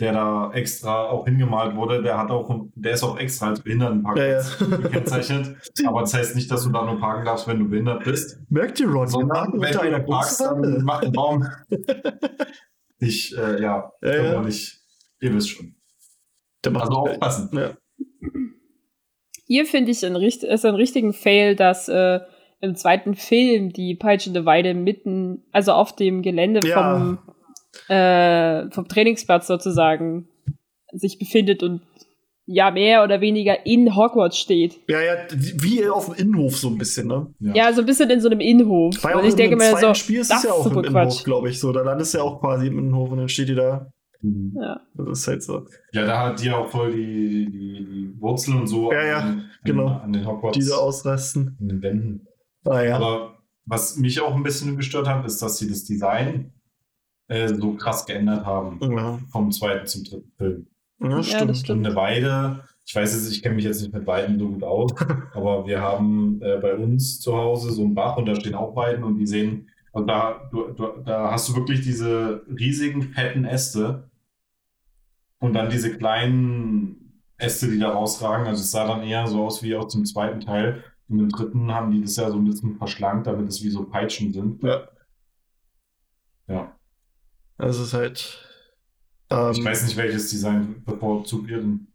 der 0.03 0.11
da 0.11 0.51
extra 0.53 1.05
auch 1.05 1.25
hingemalt 1.25 1.77
wurde, 1.77 2.03
der 2.03 2.17
hat 2.17 2.29
auch, 2.29 2.67
der 2.75 2.91
ist 2.91 3.03
auch 3.03 3.17
extra 3.17 3.47
als 3.47 3.61
Behindertenparkplatz 3.61 4.57
ja, 4.59 4.67
ja. 4.67 4.77
gekennzeichnet. 4.77 5.55
Aber 5.87 6.01
das 6.01 6.13
heißt 6.13 6.35
nicht, 6.35 6.51
dass 6.51 6.65
du 6.65 6.71
da 6.71 6.83
nur 6.83 6.99
parken 6.99 7.23
darfst, 7.23 7.47
wenn 7.47 7.59
du 7.59 7.69
behindert 7.69 8.03
bist. 8.03 8.37
Merkt 8.49 8.81
ihr, 8.81 8.89
Ron? 8.89 9.07
Sondern 9.07 9.61
wenn 9.61 9.71
du 9.71 9.79
einer 9.79 10.01
parkst, 10.01 10.41
dann 10.41 10.83
mach 10.83 11.01
einen 11.01 11.13
Baum. 11.13 11.47
ich, 12.99 13.35
äh, 13.37 13.61
ja, 13.61 13.93
ja, 14.01 14.13
ja. 14.13 14.41
nicht. 14.41 14.81
Ihr 15.21 15.33
wisst 15.33 15.51
schon. 15.51 15.73
also 16.65 16.91
aufpassen. 16.91 17.49
Ja. 17.53 17.71
Hier 19.47 19.65
finde 19.65 19.91
ich 19.91 20.05
ein, 20.05 20.15
ist 20.17 20.65
ein 20.65 20.75
richtigen 20.75 21.13
Fail, 21.13 21.55
dass 21.55 21.87
äh, 21.87 22.19
im 22.59 22.75
zweiten 22.75 23.15
Film 23.15 23.71
die 23.71 23.95
peitschende 23.95 24.45
Weide 24.45 24.73
mitten, 24.73 25.43
also 25.53 25.71
auf 25.71 25.95
dem 25.95 26.21
Gelände 26.21 26.59
ja. 26.67 26.97
vom 26.97 27.19
äh, 27.87 28.69
vom 28.71 28.87
Trainingsplatz 28.87 29.47
sozusagen 29.47 30.27
sich 30.91 31.17
befindet 31.17 31.63
und 31.63 31.81
ja 32.45 32.71
mehr 32.71 33.03
oder 33.03 33.21
weniger 33.21 33.65
in 33.65 33.95
Hogwarts 33.95 34.37
steht. 34.37 34.79
Ja, 34.87 35.01
ja, 35.01 35.15
wie 35.31 35.87
auf 35.87 36.05
dem 36.05 36.15
Innenhof 36.15 36.57
so 36.57 36.69
ein 36.69 36.77
bisschen, 36.77 37.07
ne? 37.07 37.33
Ja, 37.39 37.53
ja 37.55 37.73
so 37.73 37.81
ein 37.81 37.85
bisschen 37.85 38.09
in 38.09 38.19
so 38.19 38.29
einem 38.29 38.41
Innenhof. 38.41 39.03
Weil 39.03 39.15
und 39.15 39.25
ich 39.25 39.35
denke 39.35 39.55
mir 39.55 39.77
so, 39.77 39.93
Spiel 39.93 40.19
ist 40.19 40.31
das 40.31 40.43
ja 40.43 40.51
auch 40.51 40.65
im 40.65 40.83
Innenhof, 40.83 41.23
glaube 41.23 41.49
ich, 41.49 41.59
so. 41.59 41.71
Da 41.71 41.81
landest 41.81 42.13
du 42.13 42.17
ja 42.19 42.23
auch 42.23 42.41
quasi 42.41 42.67
im 42.67 42.79
Innenhof 42.79 43.11
und 43.11 43.19
dann 43.19 43.29
steht 43.29 43.49
die 43.49 43.55
da. 43.55 43.89
Mhm. 44.21 44.57
Ja. 44.59 44.81
Das 44.95 45.19
ist 45.19 45.27
halt 45.27 45.43
so. 45.43 45.65
Ja, 45.91 46.05
da 46.05 46.27
hat 46.27 46.41
die 46.41 46.51
auch 46.51 46.69
voll 46.69 46.91
die, 46.91 47.45
die, 47.45 47.85
die 47.85 48.21
Wurzeln 48.21 48.59
und 48.59 48.67
so 48.67 48.91
ja, 48.91 49.05
ja, 49.05 49.17
an, 49.19 49.49
genau. 49.63 49.87
an 49.87 50.13
den 50.13 50.25
Hogwarts. 50.25 50.57
Diese 50.57 50.77
ausrasten. 50.77 51.57
In 51.59 51.67
den 51.69 51.81
Wänden. 51.81 52.27
Ah, 52.65 52.81
ja. 52.81 52.95
Aber 52.95 53.39
was 53.65 53.97
mich 53.97 54.21
auch 54.21 54.35
ein 54.35 54.43
bisschen 54.43 54.75
gestört 54.77 55.07
hat, 55.07 55.25
ist, 55.25 55.41
dass 55.41 55.57
sie 55.57 55.69
das 55.69 55.83
Design 55.85 56.53
äh, 57.27 57.47
so 57.47 57.73
krass 57.75 58.05
geändert 58.05 58.45
haben. 58.45 58.79
Ja. 58.81 59.19
Vom 59.31 59.51
zweiten 59.51 59.87
zum 59.87 60.03
dritten 60.03 60.31
Film. 60.37 60.67
Ja, 61.01 61.23
stimmt. 61.23 61.49
Ja, 61.49 61.53
stimmt. 61.53 61.85
eine 61.85 61.95
Weide, 61.95 62.63
ich 62.85 62.95
weiß 62.95 63.13
jetzt, 63.13 63.31
ich 63.31 63.41
kenne 63.41 63.55
mich 63.55 63.65
jetzt 63.65 63.81
nicht 63.81 63.93
mit 63.93 64.05
Weiden 64.07 64.39
so 64.39 64.49
gut 64.49 64.63
aus, 64.63 64.91
aber 65.33 65.65
wir 65.65 65.81
haben 65.81 66.41
äh, 66.41 66.57
bei 66.57 66.75
uns 66.75 67.19
zu 67.19 67.35
Hause 67.35 67.71
so 67.71 67.83
einen 67.83 67.95
Bach 67.95 68.17
und 68.17 68.25
da 68.25 68.35
stehen 68.35 68.55
auch 68.55 68.75
Weiden 68.75 69.03
und 69.03 69.17
die 69.17 69.27
sehen, 69.27 69.69
und 69.91 70.07
da, 70.07 70.49
du, 70.51 70.71
du, 70.71 70.87
da 71.05 71.31
hast 71.31 71.49
du 71.49 71.55
wirklich 71.55 71.81
diese 71.81 72.43
riesigen, 72.47 73.13
fetten 73.13 73.45
Äste 73.45 74.09
und 75.39 75.53
dann 75.53 75.69
diese 75.69 75.95
kleinen 75.95 77.21
Äste, 77.37 77.69
die 77.69 77.77
da 77.77 77.89
rausragen. 77.89 78.47
Also 78.47 78.61
es 78.61 78.71
sah 78.71 78.87
dann 78.87 79.03
eher 79.03 79.27
so 79.27 79.45
aus 79.45 79.61
wie 79.61 79.75
aus 79.75 79.93
dem 79.93 80.05
zweiten 80.05 80.39
Teil. 80.39 80.83
Und 81.09 81.19
im 81.19 81.29
dritten 81.29 81.71
haben 81.71 81.91
die 81.91 82.01
das 82.01 82.15
ja 82.15 82.31
so 82.31 82.37
ein 82.37 82.45
bisschen 82.45 82.77
verschlankt, 82.77 83.27
damit 83.27 83.47
es 83.49 83.63
wie 83.63 83.69
so 83.69 83.83
Peitschen 83.83 84.33
sind. 84.33 84.63
Ja. 84.63 84.87
Ja. 86.47 86.75
Also 87.57 87.81
es 87.81 87.87
ist 87.87 87.93
halt. 87.93 88.39
Ähm, 89.29 89.51
ich 89.51 89.63
weiß 89.63 89.85
nicht, 89.85 89.97
welches 89.97 90.29
Design 90.29 90.83
bevorzugt 90.85 91.49
ihr 91.49 91.57
denn. 91.57 91.87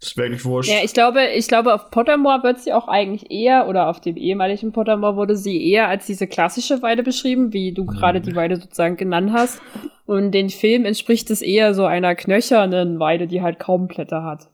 Das 0.00 0.10
ist 0.10 0.16
wirklich 0.16 0.44
wurscht. 0.44 0.68
Ja, 0.68 0.78
ich 0.82 0.94
glaube, 0.94 1.28
ich 1.28 1.46
glaube, 1.46 1.72
auf 1.72 1.90
Pottermore 1.90 2.42
wird 2.42 2.58
sie 2.58 2.72
auch 2.72 2.88
eigentlich 2.88 3.30
eher, 3.30 3.68
oder 3.68 3.88
auf 3.88 4.00
dem 4.00 4.16
ehemaligen 4.16 4.72
Pottermore 4.72 5.14
wurde 5.14 5.36
sie 5.36 5.70
eher 5.70 5.86
als 5.86 6.06
diese 6.06 6.26
klassische 6.26 6.82
Weide 6.82 7.04
beschrieben, 7.04 7.52
wie 7.52 7.72
du 7.72 7.84
mhm. 7.84 7.86
gerade 7.86 8.20
die 8.20 8.34
Weide 8.34 8.56
sozusagen 8.56 8.96
genannt 8.96 9.30
hast. 9.32 9.60
Und 10.04 10.32
den 10.32 10.50
Film 10.50 10.84
entspricht 10.84 11.30
es 11.30 11.40
eher 11.40 11.72
so 11.72 11.84
einer 11.84 12.16
knöchernen 12.16 12.98
Weide, 12.98 13.28
die 13.28 13.42
halt 13.42 13.60
kaum 13.60 13.86
Blätter 13.86 14.24
hat. 14.24 14.50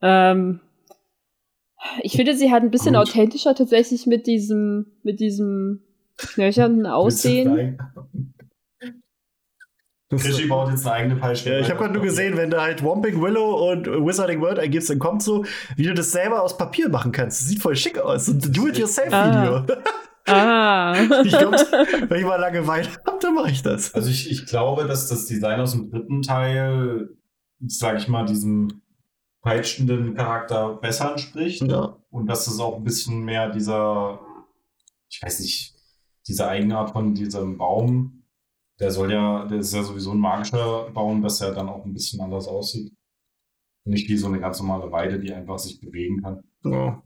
Ähm, 0.00 0.60
ich 2.02 2.12
finde, 2.12 2.36
sie 2.36 2.52
hat 2.52 2.62
ein 2.62 2.70
bisschen 2.70 2.94
Gut. 2.94 3.02
authentischer 3.02 3.56
tatsächlich 3.56 4.06
mit 4.06 4.28
diesem, 4.28 4.92
mit 5.02 5.18
diesem 5.18 5.82
knöchernen 6.16 6.86
Aussehen. 6.86 7.78
Krischi 10.10 10.46
baut 10.46 10.70
jetzt 10.70 10.86
eine 10.86 10.94
eigene 10.94 11.16
Peitsche. 11.16 11.50
Ja, 11.50 11.60
ich 11.60 11.68
habe 11.68 11.80
gerade 11.80 11.92
nur 11.92 12.02
gesehen, 12.02 12.36
wenn 12.36 12.50
du 12.50 12.60
halt 12.60 12.82
Womping 12.82 13.20
Willow 13.20 13.70
und 13.70 13.86
Wizarding 13.86 14.40
World 14.40 14.58
eingibst, 14.58 14.88
dann 14.88 14.98
kommt 14.98 15.22
so, 15.22 15.44
wie 15.76 15.82
du 15.82 15.92
das 15.92 16.12
selber 16.12 16.42
aus 16.42 16.56
Papier 16.56 16.88
machen 16.88 17.12
kannst. 17.12 17.42
Das 17.42 17.48
sieht 17.48 17.60
voll 17.60 17.76
schick 17.76 17.98
aus. 17.98 18.28
Ein 18.28 18.40
Do-it-yourself-Video. 18.40 19.66
Ah. 20.26 20.92
ah. 20.94 21.22
ich 21.24 21.36
glaube, 21.36 21.56
wenn 22.08 22.20
ich 22.20 22.26
mal 22.26 22.36
Langeweile 22.36 22.88
habe, 23.06 23.18
dann 23.20 23.34
mache 23.34 23.50
ich 23.50 23.62
das. 23.62 23.94
Also 23.94 24.08
ich, 24.08 24.30
ich 24.30 24.46
glaube, 24.46 24.86
dass 24.86 25.08
das 25.08 25.26
Design 25.26 25.60
aus 25.60 25.72
dem 25.72 25.90
dritten 25.90 26.22
Teil, 26.22 27.10
sage 27.66 27.98
ich 27.98 28.08
mal, 28.08 28.24
diesem 28.24 28.80
peitschenden 29.42 30.14
Charakter 30.14 30.74
besser 30.76 31.10
entspricht. 31.10 31.62
Ja. 31.62 31.96
Und 32.10 32.26
dass 32.26 32.46
es 32.46 32.60
auch 32.60 32.76
ein 32.76 32.84
bisschen 32.84 33.24
mehr 33.24 33.50
dieser, 33.50 34.20
ich 35.10 35.22
weiß 35.22 35.40
nicht, 35.40 35.74
diese 36.26 36.48
Eigenart 36.48 36.92
von 36.92 37.14
diesem 37.14 37.58
Baum 37.58 38.17
der 38.80 38.90
soll 38.90 39.12
ja, 39.12 39.44
der 39.46 39.58
ist 39.58 39.74
ja 39.74 39.82
sowieso 39.82 40.12
ein 40.12 40.18
magischer 40.18 40.90
Baum, 40.92 41.22
dass 41.22 41.40
er 41.40 41.52
dann 41.52 41.68
auch 41.68 41.84
ein 41.84 41.92
bisschen 41.92 42.20
anders 42.20 42.46
aussieht. 42.46 42.92
Nicht 43.84 44.08
wie 44.08 44.16
so 44.16 44.28
eine 44.28 44.40
ganz 44.40 44.60
normale 44.60 44.90
Weide, 44.92 45.18
die 45.18 45.32
einfach 45.32 45.58
sich 45.58 45.80
bewegen 45.80 46.22
kann. 46.22 46.42
Ja. 46.64 47.02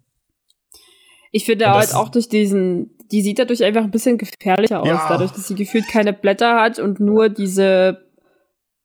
Ich 1.31 1.47
finde 1.47 1.71
halt 1.71 1.95
auch 1.95 2.11
durch 2.11 2.29
diesen, 2.29 2.99
die 3.11 3.23
sieht 3.23 3.39
dadurch 3.39 3.65
einfach 3.65 3.85
ein 3.85 3.91
bisschen 3.91 4.19
gefährlicher 4.19 4.83
aus, 4.83 4.89
ja. 4.89 5.07
dadurch, 5.09 5.31
dass 5.31 5.49
sie 5.49 5.55
gefühlt 5.55 5.89
keine 5.89 6.13
Blätter 6.13 6.61
hat 6.61 6.79
und 6.79 7.01
nur 7.01 7.31
diese 7.31 8.05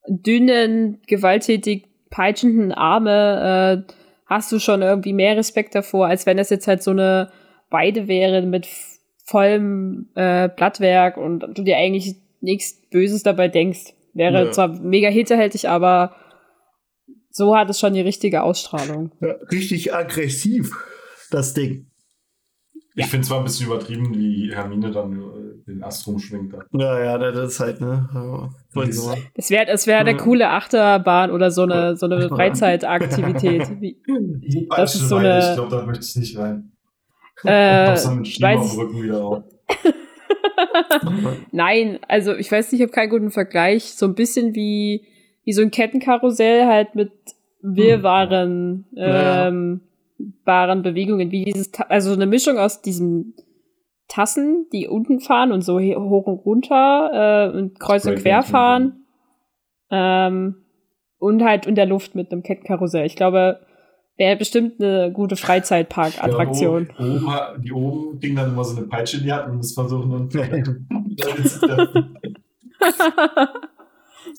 dünnen, 0.08 1.02
gewalttätig 1.06 1.88
peitschenden 2.08 2.72
Arme, 2.72 3.84
äh, 3.86 3.92
hast 4.24 4.50
du 4.50 4.58
schon 4.58 4.80
irgendwie 4.80 5.12
mehr 5.12 5.36
Respekt 5.36 5.74
davor, 5.74 6.06
als 6.06 6.24
wenn 6.24 6.38
das 6.38 6.48
jetzt 6.48 6.66
halt 6.66 6.82
so 6.82 6.92
eine 6.92 7.30
Weide 7.68 8.08
wäre 8.08 8.40
mit 8.42 8.66
vollem 9.24 10.08
äh, 10.14 10.48
Blattwerk 10.48 11.18
und 11.18 11.40
du 11.40 11.62
dir 11.62 11.76
eigentlich 11.76 12.16
nichts 12.40 12.80
Böses 12.90 13.22
dabei 13.22 13.48
denkst. 13.48 13.94
Wäre 14.14 14.46
ja. 14.46 14.52
zwar 14.52 14.68
mega 14.68 15.08
hinterhältig, 15.08 15.68
aber 15.68 16.14
so 17.30 17.56
hat 17.56 17.70
es 17.70 17.78
schon 17.78 17.94
die 17.94 18.00
richtige 18.00 18.42
Ausstrahlung. 18.42 19.12
Ja, 19.20 19.34
richtig 19.50 19.94
aggressiv, 19.94 20.72
das 21.30 21.54
Ding. 21.54 21.86
Ich 22.94 23.06
finde 23.06 23.28
zwar 23.28 23.38
ein 23.38 23.44
bisschen 23.44 23.66
übertrieben, 23.66 24.12
wie 24.12 24.52
Hermine 24.52 24.90
dann 24.90 25.12
äh, 25.12 25.70
den 25.70 25.84
Ast 25.84 26.04
rumschwingt. 26.08 26.52
Ja, 26.72 26.98
ja, 26.98 27.16
das 27.16 27.52
ist 27.52 27.60
halt, 27.60 27.80
ne? 27.80 28.50
Es 29.34 29.50
wäre 29.50 29.68
es 29.68 29.86
wär 29.86 29.98
eine 29.98 30.16
coole 30.16 30.48
Achterbahn 30.50 31.30
oder 31.30 31.52
so 31.52 31.62
eine, 31.62 31.96
so 31.96 32.06
eine 32.06 32.28
Freizeitaktivität. 32.28 33.70
das 34.76 34.96
ist 34.96 35.08
so 35.08 35.16
eine. 35.16 35.38
Ich 35.38 35.54
glaube, 35.54 35.76
da 35.76 35.86
möchte 35.86 36.04
ich 36.04 36.16
nicht 36.16 36.36
rein. 36.36 36.72
Äh, 37.44 37.94
ich 37.94 38.38
dem 38.38 38.60
Rücken 38.60 39.00
wieder 39.00 39.24
auf. 39.24 39.44
Nein, 41.52 41.98
also 42.08 42.34
ich 42.34 42.50
weiß 42.50 42.72
nicht, 42.72 42.80
ich 42.80 42.86
habe 42.86 42.92
keinen 42.92 43.10
guten 43.10 43.30
Vergleich. 43.30 43.94
So 43.94 44.06
ein 44.06 44.14
bisschen 44.14 44.54
wie, 44.54 45.06
wie 45.44 45.52
so 45.52 45.62
ein 45.62 45.70
Kettenkarussell 45.70 46.66
halt 46.66 46.94
mit 46.94 47.12
Wirrwarren, 47.62 48.86
hm. 48.90 48.96
ähm, 48.96 49.80
Waren 50.44 50.82
Bewegungen, 50.82 51.30
wie 51.30 51.44
dieses, 51.44 51.72
also 51.88 52.12
eine 52.12 52.26
Mischung 52.26 52.58
aus 52.58 52.82
diesen 52.82 53.34
Tassen, 54.08 54.66
die 54.72 54.88
unten 54.88 55.20
fahren 55.20 55.52
und 55.52 55.62
so 55.62 55.78
hoch 55.78 56.26
und 56.26 56.44
runter 56.44 57.52
äh, 57.52 57.56
und 57.56 57.78
kreuz 57.78 58.04
und 58.04 58.16
quer 58.16 58.42
fahren. 58.42 59.04
Ähm, 59.90 60.56
und 61.18 61.44
halt 61.44 61.66
in 61.66 61.74
der 61.74 61.86
Luft 61.86 62.14
mit 62.14 62.32
einem 62.32 62.42
Kettenkarussell. 62.42 63.06
Ich 63.06 63.16
glaube, 63.16 63.60
Wäre 64.18 64.36
bestimmt 64.36 64.82
eine 64.82 65.12
gute 65.12 65.36
Freizeitpark-Attraktion. 65.36 66.90
Ja, 66.98 67.52
oben, 67.52 67.62
die 67.62 67.72
oben 67.72 68.18
kriegen 68.18 68.34
dann 68.34 68.50
immer 68.50 68.64
so 68.64 68.76
eine 68.76 68.88
Peitsche 68.88 69.18
in 69.18 69.22
die 69.22 69.32
Hand 69.32 69.48
und 69.48 69.58
das 69.58 69.72
versuchen 69.72 70.10
und 70.10 70.34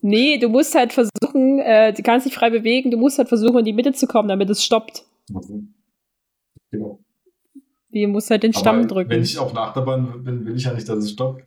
Nee, 0.01 0.37
du 0.37 0.49
musst 0.49 0.75
halt 0.75 0.91
versuchen, 0.91 1.59
äh, 1.59 1.93
du 1.93 2.03
kannst 2.03 2.25
dich 2.25 2.33
frei 2.33 2.49
bewegen, 2.49 2.91
du 2.91 2.97
musst 2.97 3.17
halt 3.17 3.29
versuchen, 3.29 3.59
in 3.59 3.65
die 3.65 3.73
Mitte 3.73 3.93
zu 3.93 4.05
kommen, 4.05 4.27
damit 4.27 4.49
es 4.49 4.63
stoppt. 4.65 5.05
Okay. 5.33 5.63
Genau. 6.71 6.99
Du 7.91 8.07
musst 8.07 8.29
halt 8.29 8.43
den 8.43 8.53
Stamm 8.53 8.79
aber 8.79 8.87
drücken. 8.87 9.09
Wenn 9.09 9.23
ich 9.23 9.39
auf 9.39 9.51
einer 9.51 9.61
Achterbahn 9.61 10.25
bin, 10.25 10.45
will 10.45 10.57
ich 10.57 10.65
ja 10.65 10.73
nicht, 10.73 10.89
dass 10.89 10.99
es 10.99 11.11
stoppt. 11.11 11.43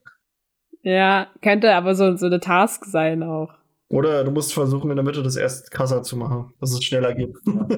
Ja, 0.83 1.29
könnte 1.43 1.75
aber 1.75 1.95
so, 1.95 2.17
so 2.17 2.27
eine 2.27 2.41
Task 2.41 2.87
sein 2.87 3.23
auch. 3.23 3.51
Oder 3.91 4.25
du 4.25 4.31
musst 4.31 4.55
versuchen, 4.55 4.91
in 4.91 4.97
der 4.97 5.05
Mitte 5.05 5.23
das 5.23 5.37
erst 5.37 5.71
krasser 5.71 6.03
zu 6.03 6.17
machen, 6.17 6.55
dass 6.61 6.73
es 6.73 6.83
schneller 6.83 7.15
geht. 7.15 7.37
Ja. 7.47 7.69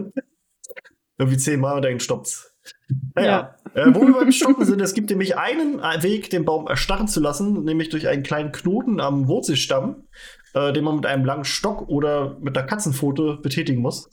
Irgendwie 1.18 1.38
zehnmal 1.38 1.76
und 1.76 1.84
dann 1.84 2.00
stoppt's. 2.00 2.54
Naja, 3.14 3.56
ja. 3.74 3.82
äh, 3.82 3.94
wo 3.94 4.06
wir 4.06 4.14
beim 4.14 4.32
Stoppen 4.32 4.64
sind, 4.64 4.80
es 4.80 4.94
gibt 4.94 5.10
nämlich 5.10 5.36
einen 5.36 5.80
Weg, 6.02 6.30
den 6.30 6.44
Baum 6.44 6.66
erstarren 6.66 7.08
zu 7.08 7.20
lassen, 7.20 7.64
nämlich 7.64 7.90
durch 7.90 8.08
einen 8.08 8.22
kleinen 8.22 8.52
Knoten 8.52 9.00
am 9.00 9.28
Wurzelstamm, 9.28 10.04
äh, 10.54 10.72
den 10.72 10.84
man 10.84 10.96
mit 10.96 11.06
einem 11.06 11.24
langen 11.24 11.44
Stock 11.44 11.88
oder 11.88 12.38
mit 12.40 12.56
einer 12.56 12.66
Katzenpfote 12.66 13.38
betätigen 13.42 13.82
muss. 13.82 14.10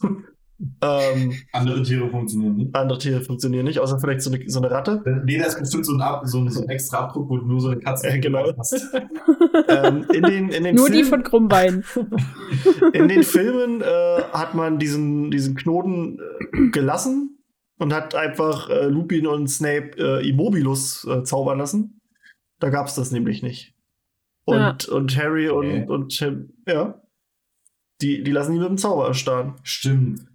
Ähm, 0.81 1.33
andere 1.53 1.81
Tiere 1.81 2.09
funktionieren 2.09 2.55
nicht. 2.55 2.75
Andere 2.75 2.99
Tiere 2.99 3.21
funktionieren 3.21 3.65
nicht, 3.65 3.79
außer 3.79 3.99
vielleicht 3.99 4.21
so 4.21 4.31
eine, 4.31 4.47
so 4.47 4.59
eine 4.59 4.69
Ratte. 4.69 5.01
Nee, 5.25 5.39
da 5.39 5.45
ist 5.45 5.59
bestimmt 5.59 5.85
so 5.85 5.93
ein, 5.93 6.01
Ab, 6.01 6.21
so 6.25 6.39
ein, 6.39 6.49
so 6.49 6.61
ein 6.61 6.69
extra 6.69 6.99
Abdruck, 6.99 7.29
wo 7.29 7.37
nur 7.37 7.59
so 7.59 7.69
eine 7.69 7.79
Katze 7.79 8.09
äh, 8.09 8.19
genau. 8.19 8.51
passt. 8.53 8.93
ähm, 9.67 10.05
in 10.13 10.23
den, 10.23 10.49
in 10.49 10.63
den 10.63 10.75
nur 10.75 10.87
Film 10.87 10.97
die 10.97 11.03
von 11.03 11.23
Krummbein. 11.23 11.83
in 12.93 13.07
den 13.07 13.23
Filmen 13.23 13.81
äh, 13.81 14.21
hat 14.33 14.53
man 14.53 14.77
diesen, 14.77 15.31
diesen 15.31 15.55
Knoten 15.55 16.19
äh, 16.19 16.69
gelassen 16.69 17.39
und 17.79 17.93
hat 17.93 18.13
einfach 18.13 18.69
äh, 18.69 18.87
Lupin 18.87 19.25
und 19.25 19.47
Snape 19.47 19.91
äh, 19.97 20.29
Immobilus 20.29 21.07
äh, 21.07 21.23
zaubern 21.23 21.57
lassen. 21.57 22.01
Da 22.59 22.69
gab 22.69 22.87
es 22.87 22.95
das 22.95 23.11
nämlich 23.11 23.41
nicht. 23.41 23.73
Und, 24.45 24.57
ja. 24.57 24.95
und 24.95 25.17
Harry 25.17 25.49
und, 25.49 25.65
okay. 25.65 25.85
und, 25.87 26.21
und 26.21 26.47
ja. 26.67 27.01
Die, 28.01 28.23
die 28.23 28.31
lassen 28.31 28.53
ihn 28.53 28.59
mit 28.59 28.69
dem 28.69 28.77
Zauber 28.77 29.07
erstarren. 29.07 29.55
Stimmt. 29.63 30.30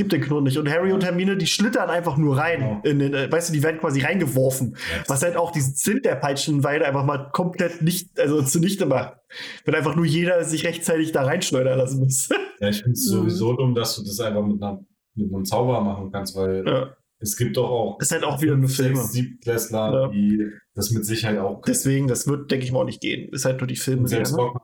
Gibt 0.00 0.12
den 0.12 0.22
Knoten 0.22 0.44
nicht. 0.44 0.56
Und 0.56 0.66
Harry 0.66 0.92
und 0.92 1.04
Hermine, 1.04 1.36
die 1.36 1.46
schlittern 1.46 1.90
einfach 1.90 2.16
nur 2.16 2.38
rein. 2.38 2.62
Ja. 2.62 2.90
In 2.90 3.00
den, 3.00 3.12
äh, 3.12 3.30
weißt 3.30 3.50
du, 3.50 3.52
die 3.52 3.62
werden 3.62 3.80
quasi 3.80 4.00
reingeworfen. 4.00 4.70
Yes. 4.70 5.10
Was 5.10 5.22
halt 5.22 5.36
auch 5.36 5.52
diesen 5.52 5.74
Sinn 5.74 6.00
der 6.02 6.14
Peitschenweide 6.14 6.86
einfach 6.86 7.04
mal 7.04 7.28
komplett 7.32 7.82
nicht, 7.82 8.18
also 8.18 8.40
zunichte 8.40 8.86
macht. 8.86 9.18
Wenn 9.66 9.74
einfach 9.74 9.96
nur 9.96 10.06
jeder 10.06 10.42
sich 10.44 10.64
rechtzeitig 10.64 11.12
da 11.12 11.24
reinschleudern 11.24 11.76
lassen 11.76 12.00
muss. 12.00 12.30
Ja, 12.60 12.70
ich 12.70 12.78
finde 12.78 12.92
es 12.92 13.04
sowieso 13.10 13.52
dumm, 13.52 13.74
dass 13.74 13.94
du 13.96 14.02
das 14.02 14.18
einfach 14.20 14.42
mit, 14.42 14.62
einer, 14.62 14.82
mit 15.16 15.34
einem 15.34 15.44
Zauber 15.44 15.82
machen 15.82 16.10
kannst, 16.10 16.34
weil 16.34 16.64
ja. 16.66 16.96
es 17.18 17.36
gibt 17.36 17.58
doch 17.58 17.68
auch. 17.68 17.98
Es 18.00 18.06
ist 18.06 18.12
halt 18.12 18.24
auch 18.24 18.40
wieder 18.40 18.54
eine 18.54 18.68
Filme. 18.68 19.02
Siebtklässler, 19.02 19.92
ja. 19.92 20.08
die 20.08 20.48
das 20.74 20.92
mit 20.92 21.04
Sicherheit 21.04 21.40
auch. 21.40 21.60
Deswegen, 21.60 22.08
das 22.08 22.26
wird, 22.26 22.50
denke 22.50 22.64
ich 22.64 22.72
mal, 22.72 22.78
auch 22.78 22.86
nicht 22.86 23.02
gehen. 23.02 23.30
Ist 23.34 23.44
halt 23.44 23.60
nur 23.60 23.66
die 23.66 23.76
Filme. 23.76 24.08
Selbst 24.08 24.32
wieder, 24.32 24.54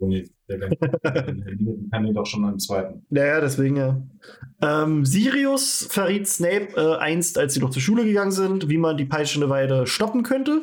ne? 0.00 0.24
Der 0.48 0.58
kann 1.90 2.06
ihn 2.06 2.14
doch 2.14 2.26
schon 2.26 2.44
am 2.44 2.58
zweiten. 2.58 3.04
Naja, 3.10 3.40
deswegen 3.40 3.76
ja. 3.76 4.00
Ähm, 4.62 5.04
Sirius 5.04 5.86
verriet 5.90 6.28
Snape 6.28 6.68
äh, 6.76 6.96
einst, 6.98 7.38
als 7.38 7.54
sie 7.54 7.60
noch 7.60 7.70
zur 7.70 7.82
Schule 7.82 8.04
gegangen 8.04 8.30
sind, 8.30 8.68
wie 8.68 8.78
man 8.78 8.96
die 8.96 9.04
peitschende 9.04 9.50
Weide 9.50 9.86
stoppen 9.86 10.22
könnte 10.22 10.62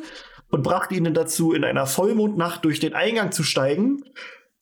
und 0.50 0.62
brachte 0.62 0.94
ihnen 0.94 1.14
dazu, 1.14 1.52
in 1.52 1.64
einer 1.64 1.86
Vollmondnacht 1.86 2.64
durch 2.64 2.80
den 2.80 2.94
Eingang 2.94 3.32
zu 3.32 3.42
steigen. 3.42 4.02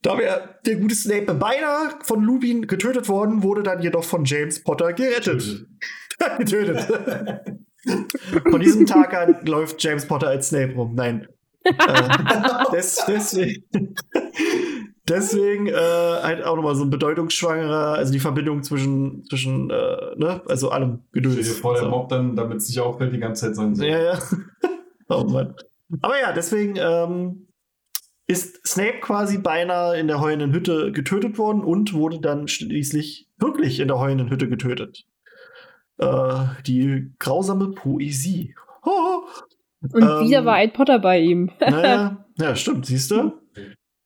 Da 0.02 0.18
wäre 0.18 0.56
der 0.66 0.76
gute 0.76 0.96
Snape 0.96 1.32
beinahe 1.34 1.98
von 2.02 2.22
Lupin 2.24 2.66
getötet 2.66 3.08
worden, 3.08 3.44
wurde 3.44 3.62
dann 3.62 3.80
jedoch 3.80 4.02
von 4.02 4.24
James 4.24 4.62
Potter 4.64 4.92
gerettet. 4.92 5.66
getötet. 6.38 6.88
von 8.50 8.60
diesem 8.60 8.86
Tag 8.86 9.14
an 9.14 9.46
läuft 9.46 9.82
James 9.82 10.06
Potter 10.06 10.28
als 10.28 10.48
Snape 10.48 10.74
rum. 10.74 10.94
Nein. 10.96 11.28
äh, 11.64 12.72
des, 12.72 13.04
deswegen 13.06 13.94
deswegen 15.08 15.66
äh, 15.66 15.72
halt 15.74 16.44
auch 16.44 16.56
nochmal 16.56 16.74
so 16.74 16.84
ein 16.84 16.90
bedeutungsschwangerer, 16.90 17.94
also 17.94 18.12
die 18.12 18.20
Verbindung 18.20 18.62
zwischen, 18.62 19.24
zwischen 19.26 19.70
äh, 19.70 20.16
ne, 20.16 20.42
also 20.46 20.70
allem 20.70 21.00
Geduld. 21.12 21.38
Stell 21.40 21.54
dir 21.54 21.60
vor, 21.60 21.74
der 21.74 21.88
Mob 21.88 22.08
dann, 22.08 22.36
damit 22.36 22.58
es 22.58 22.68
nicht 22.68 22.80
auffällt, 22.80 23.12
die 23.12 23.18
ganze 23.18 23.46
Zeit 23.46 23.56
sein 23.56 23.74
soll. 23.74 23.86
Ja, 23.86 24.02
ja. 24.02 24.18
oh 25.08 25.24
Mann. 25.24 25.54
Aber 26.00 26.18
ja, 26.18 26.32
deswegen 26.32 26.76
ähm, 26.78 27.48
ist 28.26 28.66
Snape 28.66 29.00
quasi 29.00 29.38
beinahe 29.38 29.98
in 29.98 30.06
der 30.06 30.20
heulenden 30.20 30.52
Hütte 30.52 30.92
getötet 30.92 31.38
worden 31.38 31.62
und 31.62 31.92
wurde 31.92 32.20
dann 32.20 32.48
schließlich 32.48 33.28
wirklich 33.38 33.80
in 33.80 33.88
der 33.88 33.98
heulenden 33.98 34.30
Hütte 34.30 34.48
getötet. 34.48 35.04
Äh, 35.98 36.44
die 36.66 37.12
grausame 37.18 37.72
Poesie. 37.72 38.54
Und 39.92 40.00
ähm, 40.00 40.20
wieder 40.20 40.44
war 40.44 40.54
ein 40.54 40.72
Potter 40.72 41.00
bei 41.00 41.18
ihm. 41.18 41.50
naja, 41.58 42.24
ja, 42.38 42.54
stimmt, 42.54 42.86
siehst 42.86 43.10
du? 43.10 43.32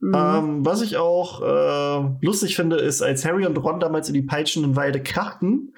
Mhm. 0.00 0.12
Ähm, 0.14 0.66
was 0.66 0.82
ich 0.82 0.96
auch 0.96 1.42
äh, 1.42 2.08
lustig 2.20 2.56
finde, 2.56 2.76
ist, 2.76 3.02
als 3.02 3.24
Harry 3.24 3.46
und 3.46 3.56
Ron 3.56 3.80
damals 3.80 4.08
in 4.08 4.14
die 4.14 4.22
peitschenden 4.22 4.76
Weide 4.76 5.02
krachten, 5.02 5.72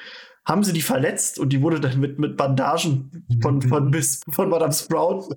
haben 0.48 0.64
sie 0.64 0.72
die 0.72 0.80
verletzt 0.80 1.38
und 1.38 1.52
die 1.52 1.60
wurde 1.60 1.78
dann 1.78 2.00
mit, 2.00 2.18
mit 2.18 2.38
Bandagen 2.38 3.26
von, 3.42 3.60
von, 3.60 3.90
Miss, 3.90 4.22
von 4.32 4.48
Madame 4.48 4.72
Sprout, 4.72 5.28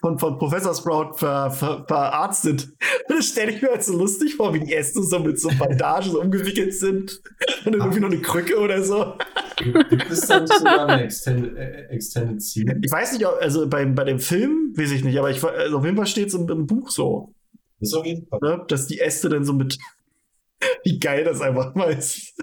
von, 0.00 0.18
von 0.18 0.36
Professor 0.36 0.74
Sprout 0.74 1.16
ver, 1.16 1.52
ver, 1.52 1.84
verarztet. 1.86 2.68
Das 3.06 3.26
stelle 3.26 3.52
ich 3.52 3.62
mir 3.62 3.68
halt 3.68 3.84
so 3.84 3.96
lustig 3.96 4.34
vor, 4.34 4.52
wie 4.52 4.58
die 4.58 4.72
Äste 4.72 5.00
so 5.00 5.20
mit 5.20 5.38
so 5.38 5.48
Bandagen 5.56 6.10
so 6.10 6.20
umgewickelt 6.20 6.74
sind. 6.74 7.22
Und 7.64 7.74
irgendwie 7.76 8.00
noch 8.00 8.10
eine 8.10 8.20
Krücke 8.20 8.58
oder 8.58 8.82
so. 8.82 9.14
Gibt 9.58 10.10
es 10.10 10.26
da 10.26 10.40
nicht 10.40 10.52
sogar 10.52 10.88
eine 10.88 11.04
Extended, 11.04 11.56
äh, 11.56 11.86
Extended 11.90 12.42
Scene? 12.42 12.80
Ich 12.82 12.90
weiß 12.90 13.12
nicht, 13.12 13.24
also 13.24 13.68
bei, 13.68 13.84
bei 13.84 14.02
dem 14.02 14.18
Film 14.18 14.72
weiß 14.76 14.90
ich 14.90 15.04
nicht, 15.04 15.18
aber 15.18 15.30
ich, 15.30 15.42
also 15.44 15.78
auf 15.78 15.84
jeden 15.84 15.96
Fall 15.96 16.06
steht 16.06 16.28
es 16.28 16.34
im, 16.34 16.48
im 16.48 16.66
Buch 16.66 16.90
so. 16.90 17.32
Das 17.82 17.92
auf 17.94 18.06
jeden 18.06 18.26
Fall. 18.26 18.38
Ne? 18.40 18.64
Dass 18.68 18.86
die 18.86 19.00
Äste 19.00 19.28
dann 19.28 19.44
so 19.44 19.52
mit. 19.52 19.76
Wie 20.84 20.98
geil 21.00 21.24
das 21.24 21.40
einfach 21.40 21.74
mal 21.74 21.92
ist. 21.92 22.34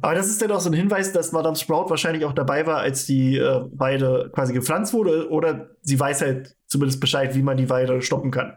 Aber 0.00 0.14
das 0.14 0.28
ist 0.28 0.40
dann 0.40 0.52
auch 0.52 0.60
so 0.60 0.70
ein 0.70 0.74
Hinweis, 0.74 1.12
dass 1.12 1.32
Madame 1.32 1.56
Sprout 1.56 1.90
wahrscheinlich 1.90 2.24
auch 2.24 2.32
dabei 2.32 2.64
war, 2.64 2.78
als 2.78 3.06
die 3.06 3.36
äh, 3.36 3.64
Weide 3.72 4.30
quasi 4.32 4.52
gepflanzt 4.52 4.92
wurde. 4.92 5.28
Oder 5.30 5.70
sie 5.82 5.98
weiß 5.98 6.22
halt 6.22 6.56
zumindest 6.68 7.00
Bescheid, 7.00 7.34
wie 7.34 7.42
man 7.42 7.56
die 7.56 7.68
Weide 7.68 8.00
stoppen 8.00 8.30
kann. 8.30 8.56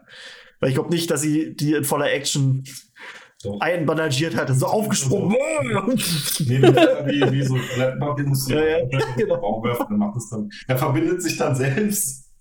Weil 0.59 0.69
ich 0.69 0.75
glaube 0.75 0.91
nicht, 0.91 1.09
dass 1.09 1.21
sie 1.21 1.55
die 1.55 1.73
in 1.73 1.83
voller 1.83 2.11
Action 2.11 2.63
so. 3.43 3.57
einbandagiert 3.59 4.35
hatte, 4.35 4.53
so 4.53 4.67
aufgesprungen. 4.67 5.31
nee, 5.35 6.61
wie, 6.61 7.31
wie 7.31 7.43
so 7.43 7.55
musst 8.25 8.49
du 8.49 8.53
ja, 8.53 8.77
ja. 8.77 8.99
genau. 9.17 9.35
Raumwerfen, 9.35 9.87
dann 9.89 9.97
macht 9.97 10.17
es 10.17 10.29
dann. 10.29 10.49
Er 10.67 10.77
verbindet 10.77 11.21
sich 11.23 11.37
dann 11.37 11.55
selbst. 11.55 12.31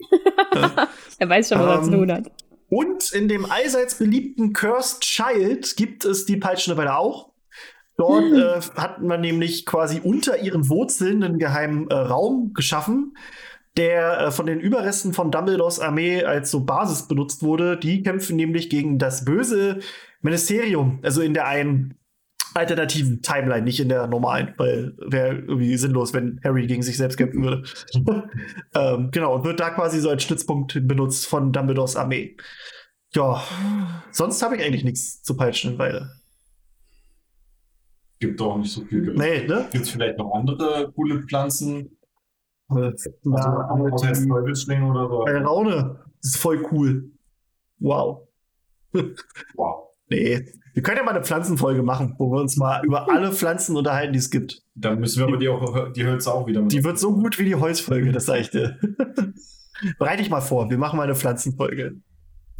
er 1.18 1.28
weiß 1.28 1.48
schon, 1.48 1.60
was 1.60 1.78
er 1.78 1.82
zu 1.84 1.90
tun 1.92 2.12
hat. 2.12 2.30
Und 2.70 3.12
in 3.12 3.28
dem 3.28 3.50
allseits 3.50 3.96
beliebten 3.96 4.52
Cursed 4.52 5.02
Child 5.02 5.76
gibt 5.76 6.04
es 6.04 6.24
die 6.24 6.36
peitschende 6.36 6.78
Weile 6.78 6.96
auch. 6.96 7.30
Dort 7.96 8.30
hm. 8.30 8.34
äh, 8.34 8.60
hat 8.80 9.02
man 9.02 9.20
nämlich 9.20 9.66
quasi 9.66 10.00
unter 10.02 10.38
ihren 10.38 10.70
Wurzeln 10.70 11.22
einen 11.22 11.38
geheimen 11.38 11.90
äh, 11.90 11.94
Raum 11.94 12.54
geschaffen, 12.54 13.16
der 13.76 14.20
äh, 14.20 14.30
von 14.30 14.46
den 14.46 14.60
Überresten 14.60 15.12
von 15.12 15.30
Dumbledores 15.30 15.80
Armee 15.80 16.24
als 16.24 16.50
so 16.50 16.60
Basis 16.60 17.08
benutzt 17.08 17.42
wurde. 17.42 17.76
Die 17.76 18.02
kämpfen 18.02 18.36
nämlich 18.36 18.70
gegen 18.70 18.98
das 18.98 19.24
böse 19.24 19.80
Ministerium, 20.22 21.00
also 21.02 21.20
in 21.22 21.34
der 21.34 21.46
einen 21.46 21.94
alternativen 22.54 23.22
Timeline, 23.22 23.62
nicht 23.62 23.80
in 23.80 23.88
der 23.88 24.06
normalen, 24.06 24.54
weil 24.56 24.94
wäre 24.98 25.36
irgendwie 25.36 25.76
sinnlos, 25.76 26.12
wenn 26.12 26.40
Harry 26.44 26.66
gegen 26.66 26.82
sich 26.82 26.96
selbst 26.96 27.16
kämpfen 27.16 27.42
würde. 27.42 27.62
ähm, 28.74 29.10
genau, 29.10 29.36
und 29.36 29.44
wird 29.44 29.60
da 29.60 29.70
quasi 29.70 30.00
so 30.00 30.10
als 30.10 30.22
Stützpunkt 30.22 30.86
benutzt 30.86 31.26
von 31.26 31.52
Dumbledores 31.52 31.96
Armee. 31.96 32.36
Ja, 33.14 33.42
sonst 34.12 34.42
habe 34.42 34.56
ich 34.56 34.64
eigentlich 34.64 34.84
nichts 34.84 35.22
zu 35.22 35.36
peitschen, 35.36 35.78
weil. 35.78 36.08
Gibt 38.20 38.40
doch 38.40 38.58
nicht 38.58 38.72
so 38.72 38.84
viel. 38.84 39.14
Nee, 39.14 39.46
ne? 39.46 39.68
Gibt 39.72 39.84
es 39.84 39.90
vielleicht 39.90 40.18
noch 40.18 40.32
andere 40.34 40.92
coole 40.94 41.22
Pflanzen? 41.22 41.96
Na, 42.68 42.92
also, 42.92 43.84
also 44.06 44.28
Teufelsschlinge 44.28 44.88
oder 44.88 45.08
so. 45.08 45.24
Eine 45.24 45.42
Raune. 45.42 46.04
Das 46.22 46.34
ist 46.34 46.36
voll 46.36 46.64
cool. 46.70 47.10
Wow. 47.80 48.28
wow. 49.54 49.88
Nee, 50.08 50.44
wir 50.74 50.82
können 50.82 50.98
ja 50.98 51.02
mal 51.02 51.12
eine 51.12 51.24
Pflanzenfolge 51.24 51.82
machen, 51.82 52.14
wo 52.18 52.30
wir 52.30 52.40
uns 52.40 52.56
mal 52.56 52.84
über 52.84 53.10
alle 53.10 53.32
Pflanzen 53.32 53.76
unterhalten, 53.76 54.12
die 54.12 54.18
es 54.18 54.30
gibt. 54.30 54.62
Dann 54.74 55.00
müssen 55.00 55.18
wir 55.18 55.26
aber 55.26 55.36
die, 55.36 55.48
auch, 55.48 55.92
die 55.92 56.04
Hölzer 56.04 56.34
auch 56.34 56.46
wieder 56.46 56.62
mit. 56.62 56.72
Die 56.72 56.84
wird 56.84 56.98
so 56.98 57.12
gut 57.14 57.38
wie 57.38 57.44
die 57.44 57.54
Holzfolge, 57.54 58.12
das 58.12 58.26
sage 58.26 58.40
ich 58.40 58.50
dir. 58.50 58.78
Bereite 59.98 60.22
ich 60.22 60.30
mal 60.30 60.40
vor, 60.40 60.70
wir 60.70 60.78
machen 60.78 60.96
mal 60.96 61.04
eine 61.04 61.14
Pflanzenfolge. 61.14 61.94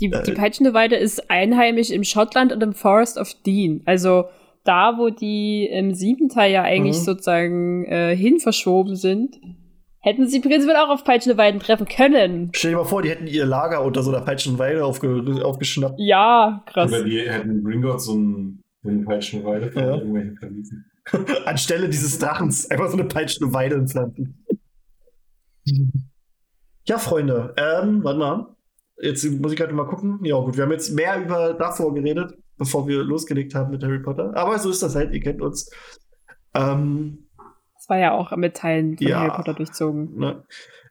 Die, 0.01 0.07
äh, 0.07 0.23
die 0.23 0.33
peitschende 0.33 0.75
Weide 0.75 0.97
ist 0.97 1.31
einheimisch 1.31 1.91
im 1.91 2.05
Schottland 2.05 2.53
und 2.53 2.63
im 2.63 2.73
Forest 2.73 3.19
of 3.19 3.35
Dean. 3.47 3.83
Also 3.85 4.25
da, 4.65 4.99
wo 4.99 5.11
die 5.11 5.67
im 5.67 5.95
siebten 5.95 6.29
Teil 6.29 6.53
ja 6.53 6.63
eigentlich 6.63 6.99
mhm. 6.99 7.05
sozusagen 7.05 7.85
äh, 7.87 8.17
hin 8.17 8.41
verschoben 8.41 8.97
sind. 8.97 9.37
Hätten 10.03 10.27
sie 10.27 10.41
prinzipiell 10.41 10.77
auch 10.77 10.89
auf 10.89 11.05
peitschende 11.05 11.37
Weiden 11.37 11.61
treffen 11.61 11.87
können. 11.87 12.51
Stell 12.55 12.71
dir 12.71 12.79
mal 12.79 12.85
vor, 12.85 13.03
die 13.03 13.11
hätten 13.11 13.27
ihr 13.27 13.45
Lager 13.45 13.85
unter 13.85 14.03
so 14.03 14.11
einer 14.11 14.25
peitschenden 14.25 14.59
Weide 14.59 14.85
aufge 14.85 15.23
aufgeschnappt. 15.45 15.97
Ja, 15.99 16.65
krass. 16.67 16.91
Oder 16.91 17.05
die 17.05 17.21
hätten 17.21 17.63
Gringotts 17.63 18.07
so 18.07 18.15
ein, 18.15 18.63
eine 18.83 19.05
peitschende 19.05 19.45
Weide 19.47 19.71
von 19.71 19.83
ja. 19.83 19.97
irgendwelchen. 19.97 20.87
Anstelle 21.45 21.89
dieses 21.89 22.19
Dachens 22.19 22.71
einfach 22.71 22.89
so 22.89 22.95
eine 22.97 23.05
peitschende 23.05 23.53
Weide 23.53 23.75
implanten. 23.75 24.43
ja, 26.85 26.97
Freunde, 26.97 27.55
ähm, 27.59 28.03
warte 28.03 28.19
mal. 28.19 28.57
Jetzt 29.03 29.25
muss 29.25 29.53
ich 29.53 29.59
gerade 29.59 29.73
mal 29.75 29.87
gucken. 29.87 30.21
Ja, 30.25 30.37
gut, 30.37 30.57
wir 30.57 30.65
haben 30.65 30.73
jetzt 30.73 30.95
mehr 30.95 31.23
über 31.23 31.53
davor 31.55 31.93
geredet, 31.95 32.33
bevor 32.57 32.89
wir 32.89 33.03
losgelegt 33.03 33.55
haben 33.55 33.71
mit 33.71 33.83
Harry 33.83 33.99
Potter. 33.99 34.35
Aber 34.35 34.59
so 34.59 34.71
ist 34.71 34.83
das 34.83 34.95
halt, 34.95 35.13
ihr 35.13 35.21
kennt 35.21 35.43
uns. 35.43 35.71
Ähm, 36.55 37.27
war 37.91 37.99
ja 37.99 38.13
auch 38.13 38.35
mit 38.37 38.57
Teilen 38.57 38.97
von 38.97 39.07
ja, 39.07 39.21
Harry 39.21 39.31
Potter 39.31 39.55
durchzogen. 39.55 40.17
Ne? 40.17 40.45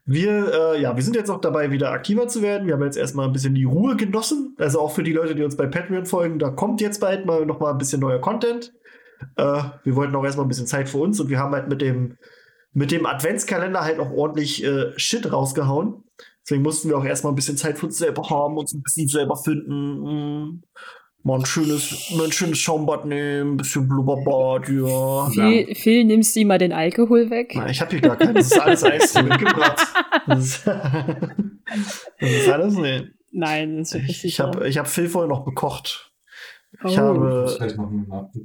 Wir, 0.04 0.52
äh, 0.52 0.82
ja, 0.82 0.96
wir 0.96 1.02
sind 1.02 1.16
jetzt 1.16 1.30
auch 1.30 1.40
dabei, 1.40 1.70
wieder 1.70 1.90
aktiver 1.90 2.26
zu 2.28 2.42
werden. 2.42 2.66
Wir 2.66 2.74
haben 2.74 2.82
jetzt 2.82 2.96
erstmal 2.96 3.26
ein 3.26 3.32
bisschen 3.32 3.54
die 3.54 3.64
Ruhe 3.64 3.96
genossen. 3.96 4.56
Also 4.58 4.80
auch 4.80 4.92
für 4.92 5.02
die 5.02 5.12
Leute, 5.12 5.34
die 5.34 5.42
uns 5.42 5.56
bei 5.56 5.66
Patreon 5.66 6.06
folgen, 6.06 6.38
da 6.38 6.50
kommt 6.50 6.80
jetzt 6.80 7.00
bald 7.00 7.26
mal 7.26 7.46
noch 7.46 7.60
mal 7.60 7.70
ein 7.70 7.78
bisschen 7.78 8.00
neuer 8.00 8.20
Content. 8.20 8.72
Äh, 9.36 9.62
wir 9.84 9.96
wollten 9.96 10.14
auch 10.16 10.24
erstmal 10.24 10.46
ein 10.46 10.48
bisschen 10.48 10.66
Zeit 10.66 10.88
für 10.88 10.98
uns 10.98 11.20
und 11.20 11.28
wir 11.28 11.38
haben 11.38 11.54
halt 11.54 11.68
mit 11.68 11.80
dem, 11.80 12.16
mit 12.72 12.90
dem 12.90 13.06
Adventskalender 13.06 13.82
halt 13.82 13.98
auch 13.98 14.10
ordentlich 14.10 14.64
äh, 14.64 14.98
Shit 14.98 15.30
rausgehauen. 15.32 16.04
Deswegen 16.42 16.62
mussten 16.62 16.88
wir 16.88 16.98
auch 16.98 17.04
erstmal 17.04 17.32
ein 17.32 17.36
bisschen 17.36 17.56
Zeit 17.56 17.78
für 17.78 17.86
uns 17.86 17.98
selber 17.98 18.28
haben, 18.30 18.56
uns 18.56 18.72
ein 18.72 18.82
bisschen 18.82 19.08
selber 19.08 19.36
finden. 19.36 20.62
Mal 21.22 21.40
ein 21.40 21.44
schönes, 21.44 22.12
mal 22.16 22.24
ein 22.24 22.32
schönes 22.32 22.58
Schaumbad 22.58 23.04
nehmen, 23.04 23.52
ein 23.52 23.56
bisschen 23.58 23.86
Blubberbad, 23.86 24.70
ja. 24.70 25.28
Phil, 25.28 25.74
Phil, 25.74 26.04
nimmst 26.04 26.34
du 26.34 26.44
mal 26.46 26.56
den 26.56 26.72
Alkohol 26.72 27.28
weg? 27.28 27.52
Na, 27.54 27.68
ich 27.68 27.80
habe 27.82 27.90
hier 27.90 28.00
gar 28.00 28.16
keinen. 28.16 28.36
Das 28.36 28.46
ist 28.46 28.58
alles 28.58 28.82
Eis 28.84 29.14
mitgebracht. 29.22 29.86
Das 30.26 30.38
ist, 30.38 30.66
das 32.20 32.30
ist 32.30 32.48
alles, 32.48 32.74
nee. 32.76 33.02
Nein, 33.32 33.78
das 33.78 33.88
ist 33.88 33.94
wirklich 33.94 34.24
Ich, 34.24 34.24
ich 34.24 34.40
habe 34.40 34.66
ich 34.66 34.78
hab 34.78 34.88
Phil 34.88 35.10
vorher 35.10 35.28
noch 35.28 35.44
bekocht. 35.44 36.10
Ich 36.84 36.98
oh. 36.98 37.02
habe. 37.02 37.56
Das 37.58 37.76
noch 37.76 37.90
einen 37.90 38.08
Nachtisch 38.08 38.42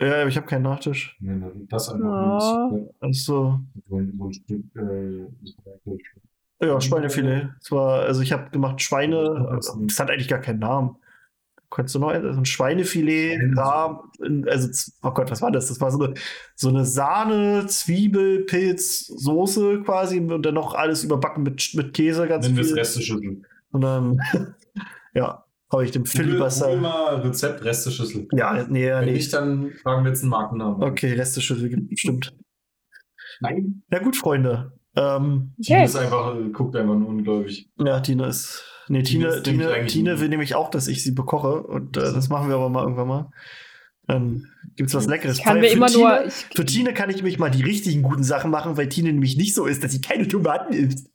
Ja, 0.00 0.20
aber 0.20 0.28
ich 0.28 0.36
habe 0.36 0.46
keinen 0.46 0.62
Nachtisch. 0.62 1.16
Nee, 1.20 1.40
das 1.68 1.90
einfach 1.90 2.70
oh. 2.72 2.92
Also. 2.98 3.60
So 3.88 3.96
ein 3.96 4.32
Stück, 4.32 4.64
äh, 4.74 6.66
ja, 6.66 6.80
Schweinefilet. 6.80 7.50
Es 7.60 7.70
war, 7.70 8.00
also 8.00 8.20
ich 8.22 8.32
habe 8.32 8.50
gemacht 8.50 8.82
Schweine. 8.82 9.60
Das 9.60 10.00
hat 10.00 10.10
eigentlich 10.10 10.28
gar 10.28 10.40
keinen 10.40 10.58
Namen 10.58 10.96
konntest 11.68 11.94
du 11.94 11.98
noch 11.98 12.10
ein 12.10 12.44
Schweinefilet, 12.44 13.38
Rahm, 13.56 14.10
also, 14.46 14.90
oh 15.02 15.10
Gott, 15.10 15.30
was 15.30 15.42
war 15.42 15.50
das? 15.50 15.68
Das 15.68 15.80
war 15.80 15.90
so 15.90 16.02
eine, 16.02 16.14
so 16.54 16.68
eine 16.68 16.84
Sahne, 16.84 17.66
Zwiebel, 17.66 18.44
Pilz, 18.44 19.06
Soße 19.06 19.82
quasi 19.82 20.18
und 20.18 20.42
dann 20.42 20.54
noch 20.54 20.74
alles 20.74 21.04
überbacken 21.04 21.42
mit, 21.42 21.72
mit 21.74 21.94
Käse, 21.94 22.26
ganz 22.26 22.46
Nennen 22.46 22.64
viel. 22.64 22.74
wir 22.74 22.80
Resteschüssel. 22.82 23.42
Und 23.72 23.80
dann, 23.80 24.18
ja, 25.14 25.44
habe 25.70 25.84
ich 25.84 25.90
dem 25.90 26.06
Filibuster. 26.06 26.74
Mal 26.76 27.16
Rezept 27.16 27.64
Resteschüssel. 27.64 28.28
Ja, 28.32 28.64
nee, 28.68 28.90
Wenn 28.90 29.04
nee. 29.06 29.12
nicht, 29.12 29.32
dann 29.32 29.72
fragen 29.82 30.04
wir 30.04 30.10
jetzt 30.10 30.22
einen 30.22 30.30
Markennamen. 30.30 30.82
Okay, 30.82 31.12
Resteschüssel, 31.12 31.88
stimmt. 31.96 32.34
Nein. 33.40 33.82
Ja, 33.90 33.98
gut, 33.98 34.16
Freunde. 34.16 34.72
Ähm, 34.94 35.54
Tina 35.62 35.84
ist 35.84 35.96
einfach, 35.96 36.34
guckt 36.52 36.74
einfach 36.74 36.94
nur 36.94 37.08
ungläubig. 37.08 37.68
Ja, 37.78 38.00
Tina 38.00 38.28
ist 38.28 38.64
Nee, 38.88 39.02
Tine, 39.02 39.42
Tine, 39.42 39.86
Tine 39.86 40.20
will 40.20 40.28
nämlich 40.28 40.54
auch, 40.54 40.70
dass 40.70 40.88
ich 40.88 41.02
sie 41.02 41.12
bekoche. 41.12 41.62
Und 41.62 41.96
äh, 41.96 42.00
das 42.00 42.28
machen 42.28 42.48
wir 42.48 42.56
aber 42.56 42.68
mal 42.68 42.82
irgendwann 42.82 43.08
mal. 43.08 43.30
Dann 44.06 44.46
gibt 44.76 44.88
es 44.88 44.94
was 44.94 45.06
Leckeres. 45.06 45.42
Kann 45.42 45.60
mir 45.60 45.68
immer 45.68 45.86
Tine, 45.86 46.02
nur, 46.02 46.26
ich, 46.26 46.34
für 46.54 46.64
Tine 46.64 46.94
kann 46.94 47.10
ich 47.10 47.16
nämlich 47.16 47.38
mal 47.38 47.50
die 47.50 47.62
richtigen 47.62 48.02
guten 48.02 48.22
Sachen 48.22 48.50
machen, 48.50 48.76
weil 48.76 48.88
Tine 48.88 49.12
nämlich 49.12 49.36
nicht 49.36 49.54
so 49.54 49.66
ist, 49.66 49.82
dass 49.82 49.92
sie 49.92 50.00
keine 50.00 50.28
Tomaten 50.28 50.72
isst. 50.72 51.10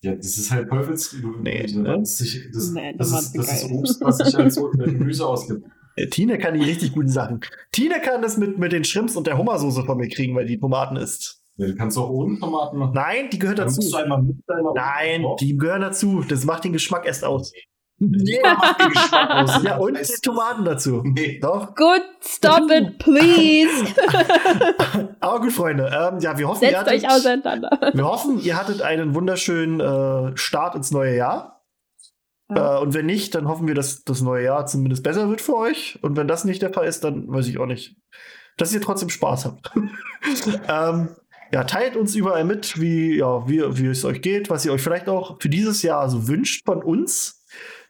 Ja, 0.00 0.14
das 0.14 0.38
ist 0.38 0.52
halt 0.52 0.68
Teufels. 0.68 1.16
Nee, 1.42 1.62
das, 1.62 1.72
ne? 1.72 1.98
das, 1.98 2.18
das, 2.18 2.70
Nee, 2.70 2.94
das, 2.96 3.12
ist, 3.12 3.36
das 3.36 3.62
ist. 3.64 3.70
Obst, 3.70 4.00
was 4.00 4.18
sich 4.18 4.36
als 4.36 4.56
Gemüse 4.56 5.26
ausgibt. 5.26 5.66
Tine 6.10 6.38
kann 6.38 6.54
die 6.54 6.62
richtig 6.62 6.92
guten 6.92 7.08
Sachen. 7.08 7.40
Tine 7.72 8.00
kann 8.00 8.22
das 8.22 8.36
mit, 8.38 8.58
mit 8.58 8.72
den 8.72 8.84
Shrimps 8.84 9.16
und 9.16 9.26
der 9.26 9.36
Hummersoße 9.36 9.84
von 9.84 9.98
mir 9.98 10.08
kriegen, 10.08 10.34
weil 10.34 10.46
die 10.46 10.58
Tomaten 10.58 10.96
isst. 10.96 11.41
Ja, 11.56 11.66
du 11.66 11.74
kannst 11.76 11.98
auch 11.98 12.08
ohne 12.10 12.38
Tomaten 12.38 12.78
machen. 12.78 12.92
Nein, 12.94 13.28
die 13.30 13.38
gehört 13.38 13.58
dazu. 13.58 13.76
musst 13.76 13.92
du 13.92 13.96
einmal 13.98 14.22
mit 14.22 14.36
einmal 14.48 14.72
Nein, 14.74 15.26
die 15.40 15.56
gehören 15.56 15.82
dazu. 15.82 16.22
Das 16.26 16.44
macht 16.44 16.64
den 16.64 16.72
Geschmack 16.72 17.04
erst 17.06 17.24
aus. 17.24 17.52
Jeder 17.98 18.54
macht 18.56 18.80
den 18.80 18.88
Geschmack 18.88 19.30
aus. 19.56 19.62
Ja, 19.62 19.76
und 19.76 19.98
die 19.98 20.20
Tomaten 20.22 20.64
dazu. 20.64 21.02
Nee. 21.04 21.38
Doch. 21.40 21.74
Good, 21.74 22.02
stop 22.24 22.70
it, 22.70 22.98
please. 22.98 23.84
Aber 25.20 25.40
gut, 25.40 25.52
Freunde. 25.52 25.84
Ähm, 25.94 26.18
ja, 26.20 26.36
wir 26.38 26.48
hoffen, 26.48 26.64
ihr 26.64 26.70
Setzt 26.70 26.88
euch 26.88 27.04
hattet, 27.04 27.10
auseinander. 27.10 27.70
wir 27.92 28.04
hoffen, 28.04 28.40
ihr 28.40 28.56
hattet 28.56 28.82
einen 28.82 29.14
wunderschönen 29.14 29.80
äh, 29.80 30.36
Start 30.36 30.74
ins 30.74 30.90
neue 30.90 31.14
Jahr. 31.16 31.62
Ja. 32.50 32.78
Äh, 32.78 32.82
und 32.82 32.94
wenn 32.94 33.06
nicht, 33.06 33.34
dann 33.34 33.46
hoffen 33.46 33.68
wir, 33.68 33.74
dass 33.74 34.02
das 34.04 34.20
neue 34.22 34.44
Jahr 34.44 34.66
zumindest 34.66 35.02
besser 35.02 35.28
wird 35.28 35.40
für 35.42 35.56
euch. 35.56 35.98
Und 36.02 36.16
wenn 36.16 36.28
das 36.28 36.44
nicht 36.44 36.62
der 36.62 36.72
Fall 36.72 36.86
ist, 36.86 37.04
dann 37.04 37.28
weiß 37.28 37.46
ich 37.46 37.58
auch 37.58 37.66
nicht. 37.66 37.94
Dass 38.56 38.72
ihr 38.74 38.80
trotzdem 38.80 39.10
Spaß 39.10 39.44
habt. 39.46 39.70
ähm, 40.68 41.08
ja, 41.52 41.64
teilt 41.64 41.96
uns 41.96 42.14
überall 42.14 42.44
mit, 42.44 42.80
wie, 42.80 43.18
ja, 43.18 43.46
wie, 43.48 43.60
wie 43.78 43.86
es 43.86 44.04
euch 44.04 44.22
geht, 44.22 44.48
was 44.48 44.64
ihr 44.64 44.72
euch 44.72 44.82
vielleicht 44.82 45.08
auch 45.08 45.40
für 45.40 45.48
dieses 45.48 45.82
Jahr 45.82 46.08
so 46.08 46.26
wünscht 46.26 46.64
von 46.64 46.82
uns. 46.82 47.44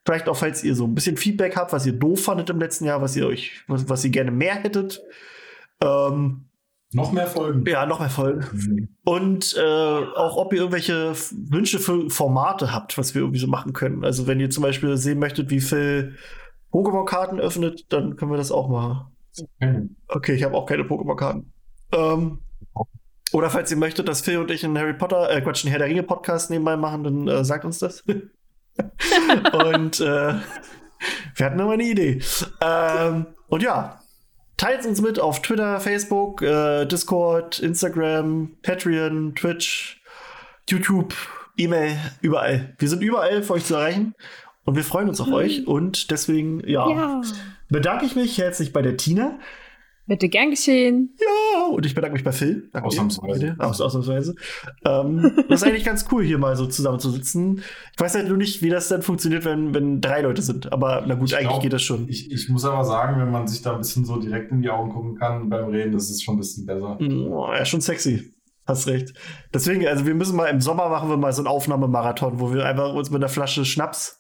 Vielleicht 0.04 0.28
auch, 0.28 0.36
falls 0.36 0.64
ihr 0.64 0.74
so 0.74 0.84
ein 0.84 0.96
bisschen 0.96 1.16
Feedback 1.16 1.56
habt, 1.56 1.72
was 1.72 1.86
ihr 1.86 1.92
doof 1.92 2.24
fandet 2.24 2.50
im 2.50 2.58
letzten 2.58 2.86
Jahr, 2.86 3.00
was 3.00 3.14
ihr 3.14 3.26
euch, 3.26 3.62
was, 3.68 3.88
was 3.88 4.04
ihr 4.04 4.10
gerne 4.10 4.32
mehr 4.32 4.56
hättet. 4.56 5.00
Ähm, 5.80 6.46
Noch 6.92 7.12
mehr 7.12 7.28
Folgen. 7.28 7.64
ja, 7.66 7.86
noch 7.86 8.00
mehr 8.00 8.10
Folgen. 8.10 8.44
Mhm. 8.52 8.88
Und 9.04 9.56
äh, 9.56 9.62
auch, 9.62 10.36
ob 10.36 10.52
ihr 10.52 10.58
irgendwelche 10.58 11.12
Wünsche 11.48 11.78
für 11.78 12.10
Formate 12.10 12.72
habt, 12.72 12.98
was 12.98 13.14
wir 13.14 13.22
irgendwie 13.22 13.38
so 13.38 13.46
machen 13.46 13.72
können. 13.72 14.04
Also, 14.04 14.26
wenn 14.26 14.40
ihr 14.40 14.50
zum 14.50 14.64
Beispiel 14.64 14.96
sehen 14.96 15.20
möchtet, 15.20 15.50
wie 15.50 15.60
Phil 15.60 16.16
Pokémon-Karten 16.72 17.38
öffnet, 17.38 17.92
dann 17.92 18.16
können 18.16 18.32
wir 18.32 18.38
das 18.38 18.50
auch 18.50 18.68
machen. 18.68 19.06
Okay, 20.08 20.34
ich 20.34 20.42
habe 20.42 20.56
auch 20.56 20.66
keine 20.66 20.82
Pokémon-Karten. 20.82 21.52
Ähm, 21.92 22.38
oder 23.32 23.50
falls 23.50 23.70
ihr 23.70 23.76
möchtet, 23.76 24.08
dass 24.08 24.20
Phil 24.20 24.38
und 24.38 24.50
ich 24.50 24.64
einen 24.64 24.78
Harry 24.78 24.94
Potter, 24.94 25.30
äh, 25.30 25.40
Quatsch, 25.40 25.64
einen 25.64 25.70
Herr 25.70 25.78
der 25.78 25.88
Ringe-Podcast 25.88 26.50
nebenbei 26.50 26.76
machen, 26.76 27.04
dann 27.04 27.28
äh, 27.28 27.44
sagt 27.44 27.64
uns 27.64 27.78
das. 27.78 28.02
und 28.06 30.00
äh, 30.00 30.34
wir 31.36 31.46
hatten 31.46 31.58
immer 31.58 31.72
eine 31.72 31.82
Idee. 31.84 32.20
Ähm, 32.60 33.26
und 33.48 33.62
ja, 33.62 34.00
teilt 34.56 34.86
uns 34.86 35.00
mit 35.00 35.18
auf 35.18 35.42
Twitter, 35.42 35.80
Facebook, 35.80 36.42
äh, 36.42 36.84
Discord, 36.86 37.58
Instagram, 37.58 38.56
Patreon, 38.62 39.34
Twitch, 39.34 40.00
YouTube, 40.68 41.14
E-Mail, 41.56 41.96
überall. 42.20 42.74
Wir 42.78 42.88
sind 42.88 43.02
überall 43.02 43.42
für 43.42 43.54
euch 43.54 43.64
zu 43.64 43.74
erreichen 43.74 44.14
und 44.64 44.76
wir 44.76 44.84
freuen 44.84 45.08
uns 45.08 45.20
auf 45.20 45.32
euch 45.32 45.66
und 45.66 46.10
deswegen, 46.10 46.66
ja, 46.66 46.88
Ja. 46.88 47.22
bedanke 47.68 48.06
ich 48.06 48.14
mich 48.14 48.38
herzlich 48.38 48.72
bei 48.72 48.80
der 48.82 48.96
Tina. 48.96 49.38
Bitte 50.06 50.28
gern 50.28 50.50
geschehen. 50.50 51.14
Ja, 51.20 51.66
und 51.66 51.86
ich 51.86 51.94
bedanke 51.94 52.14
mich 52.14 52.24
bei 52.24 52.32
Phil. 52.32 52.68
Danke. 52.72 52.88
Ausnahmsweise. 52.88 53.54
Aus, 53.58 53.80
ausnahmsweise. 53.80 54.34
ähm, 54.84 55.32
das 55.48 55.62
ist 55.62 55.68
eigentlich 55.68 55.84
ganz 55.84 56.06
cool, 56.10 56.24
hier 56.24 56.38
mal 56.38 56.56
so 56.56 56.66
zusammen 56.66 56.98
zu 56.98 57.10
sitzen. 57.10 57.62
Ich 57.94 58.00
weiß 58.00 58.16
halt 58.16 58.28
nur 58.28 58.36
nicht, 58.36 58.62
wie 58.62 58.68
das 58.68 58.88
dann 58.88 59.02
funktioniert, 59.02 59.44
wenn, 59.44 59.74
wenn 59.74 60.00
drei 60.00 60.22
Leute 60.22 60.42
sind. 60.42 60.72
Aber 60.72 61.04
na 61.06 61.14
gut, 61.14 61.28
Ich 61.28 61.36
eigentlich 61.36 61.48
glaub, 61.50 61.62
geht 61.62 61.72
das 61.72 61.82
schon. 61.82 62.08
Ich, 62.08 62.32
ich 62.32 62.48
muss 62.48 62.64
aber 62.64 62.84
sagen, 62.84 63.20
wenn 63.20 63.30
man 63.30 63.46
sich 63.46 63.62
da 63.62 63.72
ein 63.72 63.78
bisschen 63.78 64.04
so 64.04 64.16
direkt 64.18 64.50
in 64.50 64.60
die 64.60 64.70
Augen 64.70 64.90
gucken 64.90 65.14
kann 65.16 65.48
beim 65.48 65.66
Reden, 65.66 65.92
das 65.92 66.10
ist 66.10 66.22
schon 66.24 66.34
ein 66.34 66.38
bisschen 66.38 66.66
besser. 66.66 66.98
Oh, 67.00 67.52
ja, 67.52 67.64
schon 67.64 67.80
sexy. 67.80 68.32
Hast 68.66 68.86
recht. 68.88 69.12
Deswegen, 69.54 69.86
also 69.86 70.06
wir 70.06 70.14
müssen 70.14 70.36
mal 70.36 70.46
im 70.46 70.60
Sommer 70.60 70.88
machen 70.88 71.08
wir 71.08 71.16
mal 71.16 71.32
so 71.32 71.42
einen 71.42 71.48
Aufnahmemarathon, 71.48 72.38
wo 72.40 72.52
wir 72.52 72.64
einfach 72.64 72.92
uns 72.92 73.10
mit 73.10 73.20
einer 73.20 73.28
Flasche 73.28 73.64
Schnaps 73.64 74.18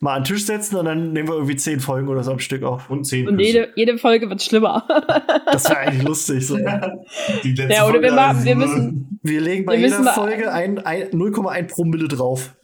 mal 0.00 0.14
an 0.14 0.22
den 0.22 0.26
Tisch 0.34 0.44
setzen 0.44 0.76
und 0.76 0.84
dann 0.84 1.12
nehmen 1.12 1.28
wir 1.28 1.34
irgendwie 1.34 1.56
zehn 1.56 1.80
Folgen 1.80 2.08
oder 2.08 2.22
so 2.22 2.32
am 2.32 2.38
Stück 2.38 2.62
auf. 2.62 2.90
Und 2.90 3.04
zehn 3.04 3.26
Und 3.28 3.38
jede, 3.38 3.68
jede 3.76 3.96
Folge 3.98 4.28
wird 4.28 4.42
schlimmer. 4.42 4.86
Das 5.52 5.68
wäre 5.70 5.78
eigentlich 5.78 6.02
lustig. 6.02 6.46
So. 6.46 6.56
Die 6.56 7.52
letzte 7.52 7.72
Ja, 7.74 7.86
oder 7.88 8.02
wir 8.02 8.08
Folge 8.10 8.14
machen- 8.14 8.38
ist 8.38 8.44
wir 8.44 8.56
müssen- 8.56 9.18
Wir 9.22 9.40
legen 9.40 9.64
bei 9.64 9.74
Wir 9.78 9.88
jeder 9.88 10.04
Folge 10.12 10.52
ein, 10.52 10.78
ein, 10.84 11.10
0,1 11.12 11.68
Promille 11.72 12.08
drauf. 12.08 12.54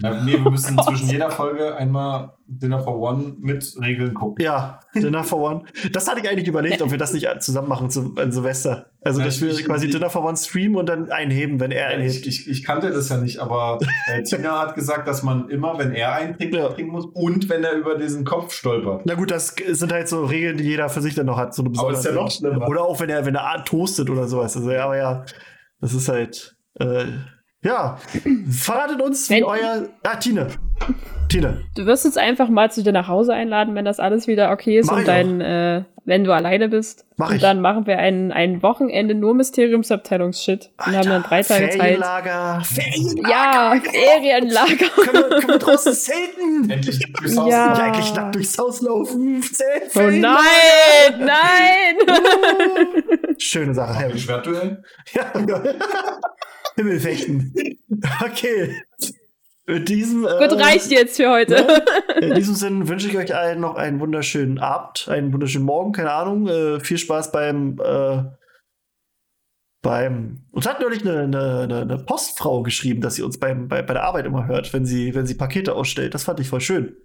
Na, 0.00 0.22
nee, 0.22 0.32
wir 0.32 0.50
müssen 0.50 0.78
zwischen 0.86 1.08
jeder 1.08 1.30
Folge 1.30 1.74
einmal 1.76 2.34
Dinner 2.46 2.80
for 2.80 2.98
One 2.98 3.34
mit 3.40 3.74
Regeln 3.80 4.14
gucken. 4.14 4.44
Ja, 4.44 4.80
Dinner 4.94 5.24
for 5.24 5.38
One. 5.40 5.64
Das 5.92 6.08
hatte 6.08 6.20
ich 6.20 6.28
eigentlich 6.30 6.48
überlegt, 6.48 6.80
ob 6.82 6.90
wir 6.90 6.98
das 6.98 7.12
nicht 7.12 7.26
zusammen 7.40 7.68
machen 7.68 7.90
zu, 7.90 8.14
an 8.16 8.32
Silvester. 8.32 8.86
Also, 9.02 9.20
Ja, 9.20 9.26
dass 9.26 9.40
wir 9.40 9.50
ich- 9.50 9.64
quasi 9.64 9.86
ich- 9.86 9.92
Dinner 9.92 10.08
for 10.08 10.24
One 10.24 10.36
streamen 10.36 10.76
und 10.76 10.88
dann 10.88 11.10
einheben, 11.10 11.60
wenn 11.60 11.70
er 11.72 11.90
Ich, 11.90 11.96
einhebt. 11.96 12.26
ich, 12.26 12.48
ich 12.48 12.64
kannte 12.64 12.90
das 12.90 13.08
ja 13.08 13.16
nicht, 13.18 13.38
aber 13.40 13.78
äh, 14.12 14.22
Tina 14.22 14.60
hat 14.60 14.74
gesagt, 14.74 15.06
dass 15.08 15.22
man 15.22 15.48
immer, 15.50 15.78
wenn 15.78 15.92
er 15.92 16.12
eintrinkt, 16.14 16.54
Ja. 16.54 16.68
trinken 16.68 16.92
muss 16.92 17.06
und 17.12 17.48
wenn 17.48 17.64
er 17.64 17.72
über 17.74 17.96
diesen 17.96 18.24
Kopf 18.24 18.52
stolpert. 18.52 19.02
Na 19.04 19.14
gut, 19.14 19.30
das 19.30 19.54
sind 19.66 19.92
halt 19.92 20.08
so 20.08 20.24
Regeln, 20.24 20.56
die 20.56 20.64
jeder 20.64 20.88
für 20.88 21.00
sich 21.02 21.14
dann 21.14 21.26
noch 21.26 21.36
hat. 21.38 21.54
So 21.54 21.62
eine 21.64 21.78
Aber 21.78 21.92
ist 21.92 22.04
ja 22.04 22.12
noch 22.12 22.30
schlimmer. 22.30 22.66
Oder 22.68 22.82
auch 22.84 22.98
wenn 23.00 23.10
er, 23.10 23.26
wenn 23.26 23.34
er 23.34 23.64
toastet 23.64 24.08
oder 24.10 24.26
sowas. 24.28 24.56
Also, 24.56 24.70
ja, 24.70 24.84
aber 24.84 24.96
ja, 24.96 25.24
das 25.80 25.92
ist 25.92 26.08
halt. 26.08 26.56
Äh, 26.80 27.04
ja, 27.62 27.98
verratet 28.50 29.00
uns, 29.02 29.28
wie 29.30 29.34
Wenn- 29.36 29.44
euer. 29.44 29.88
Ah, 30.04 30.16
Tine. 30.16 30.48
Tine. 31.28 31.62
Du 31.76 31.84
wirst 31.84 32.06
uns 32.06 32.16
einfach 32.16 32.48
mal 32.48 32.70
zu 32.70 32.82
dir 32.82 32.92
nach 32.92 33.08
Hause 33.08 33.34
einladen, 33.34 33.74
wenn 33.74 33.84
das 33.84 34.00
alles 34.00 34.26
wieder 34.28 34.50
okay 34.50 34.78
ist 34.78 34.86
Mach 34.90 34.98
und 34.98 35.08
dein, 35.08 35.40
äh, 35.42 35.84
wenn 36.06 36.24
du 36.24 36.32
alleine 36.32 36.68
bist. 36.70 37.04
Mach 37.16 37.28
und 37.28 37.36
ich. 37.36 37.42
dann 37.42 37.60
machen 37.60 37.86
wir 37.86 37.98
ein, 37.98 38.32
ein 38.32 38.62
Wochenende 38.62 39.14
nur 39.14 39.34
Mysteriumsabteilungs-Shit 39.34 40.70
und 40.86 40.96
haben 40.96 41.06
dann 41.08 41.22
drei 41.24 41.42
Tage 41.42 41.68
Zeit. 41.68 41.80
Ferienlager. 41.82 42.62
Ferienlager. 42.64 43.30
Ja, 43.30 43.74
Ferienlager. 43.82 44.88
Können 45.04 45.12
wir, 45.12 45.28
können 45.40 45.48
wir 45.48 45.58
draußen 45.58 45.92
zelten? 45.92 46.70
Endlich 46.70 46.98
durchs 47.12 47.36
Haus. 47.36 47.50
Ja. 47.50 47.74
Ja, 47.76 47.84
eigentlich 47.84 48.14
nackt 48.14 48.34
durchs 48.34 48.56
Haus 48.58 48.80
laufen. 48.80 49.42
Zelt, 49.42 49.82
Oh 49.88 49.90
Ferienlager. 49.98 50.40
nein, 51.18 51.26
nein! 52.06 53.36
Schöne 53.38 53.74
Sache. 53.74 54.16
Schwertduell? 54.18 54.82
Ja. 55.12 55.24
Himmelfechten. 56.78 57.54
Okay. 58.24 58.80
Mit 59.66 59.88
diesem, 59.88 60.24
äh, 60.24 60.46
Gut, 60.48 60.58
reicht 60.60 60.90
jetzt 60.90 61.16
für 61.16 61.30
heute. 61.30 61.66
in 62.20 62.32
diesem 62.34 62.54
Sinn 62.54 62.86
wünsche 62.88 63.08
ich 63.08 63.16
euch 63.18 63.34
allen 63.34 63.60
noch 63.60 63.74
einen 63.74 63.98
wunderschönen 63.98 64.58
Abend, 64.58 65.08
einen 65.08 65.32
wunderschönen 65.32 65.64
Morgen, 65.66 65.92
keine 65.92 66.12
Ahnung. 66.12 66.46
Äh, 66.46 66.80
viel 66.80 66.96
Spaß 66.98 67.32
beim, 67.32 67.78
äh, 67.84 68.22
beim. 69.82 70.44
Uns 70.52 70.66
hat 70.66 70.80
neulich 70.80 71.02
eine, 71.02 71.22
eine, 71.24 71.80
eine- 71.82 71.98
Postfrau 71.98 72.62
geschrieben, 72.62 73.00
dass 73.00 73.14
sie 73.16 73.22
uns 73.22 73.38
beim, 73.38 73.68
bei, 73.68 73.82
bei 73.82 73.94
der 73.94 74.04
Arbeit 74.04 74.26
immer 74.26 74.46
hört, 74.46 74.72
wenn 74.72 74.86
sie, 74.86 75.14
wenn 75.14 75.26
sie 75.26 75.34
Pakete 75.34 75.74
ausstellt. 75.74 76.14
Das 76.14 76.24
fand 76.24 76.40
ich 76.40 76.48
voll 76.48 76.60
schön. 76.60 76.96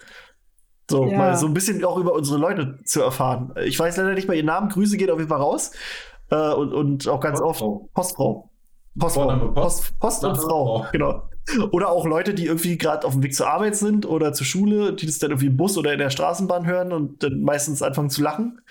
So, 0.90 1.06
Ja. 1.08 1.18
mal 1.18 1.38
so 1.38 1.48
ein 1.48 1.54
bisschen 1.54 1.84
auch 1.86 1.98
über 1.98 2.14
unsere 2.14 2.38
Leute 2.40 2.80
zu 2.86 3.02
erfahren. 3.02 3.54
Ich 3.64 3.80
weiß 3.80 3.98
leider 3.98 4.14
nicht 4.14 4.28
mal 4.28 4.36
ihren 4.36 4.45
Namen. 4.48 4.70
Grüße 4.70 4.98
geht 4.98 5.10
auf 5.10 5.18
jeden 5.20 5.30
Fall 5.30 5.41
raus. 5.41 5.72
Äh, 6.30 6.54
und, 6.54 6.72
und 6.74 7.08
auch 7.08 7.20
ganz 7.20 7.41
oft 7.41 7.64
Postfrau. 7.94 8.50
Postfrau. 8.98 9.52
Post. 9.99 10.24
Und 10.24 10.38
Frau. 10.38 10.86
Genau. 10.91 11.30
Oder 11.72 11.90
auch 11.90 12.06
Leute, 12.06 12.34
die 12.34 12.45
irgendwie 12.45 12.78
gerade 12.78 13.06
auf 13.06 13.14
dem 13.14 13.24
Weg 13.24 13.36
zur 13.36 13.49
Arbeit 13.49 13.76
sind 13.76 14.06
oder 14.06 14.34
zur 14.34 14.45
Schule, 14.45 14.94
die 14.94 15.06
das 15.06 15.20
dann 15.20 15.32
irgendwie 15.32 15.48
im 15.48 15.57
Bus 15.57 15.78
oder 15.78 15.91
in 15.91 15.99
der 15.99 16.10
Straßenbahn 16.10 16.65
hören 16.65 16.94
und 16.94 17.22
dann 17.22 17.41
meistens 17.41 17.82
anfangen 17.82 18.10
zu 18.10 18.22
lachen. 18.22 18.61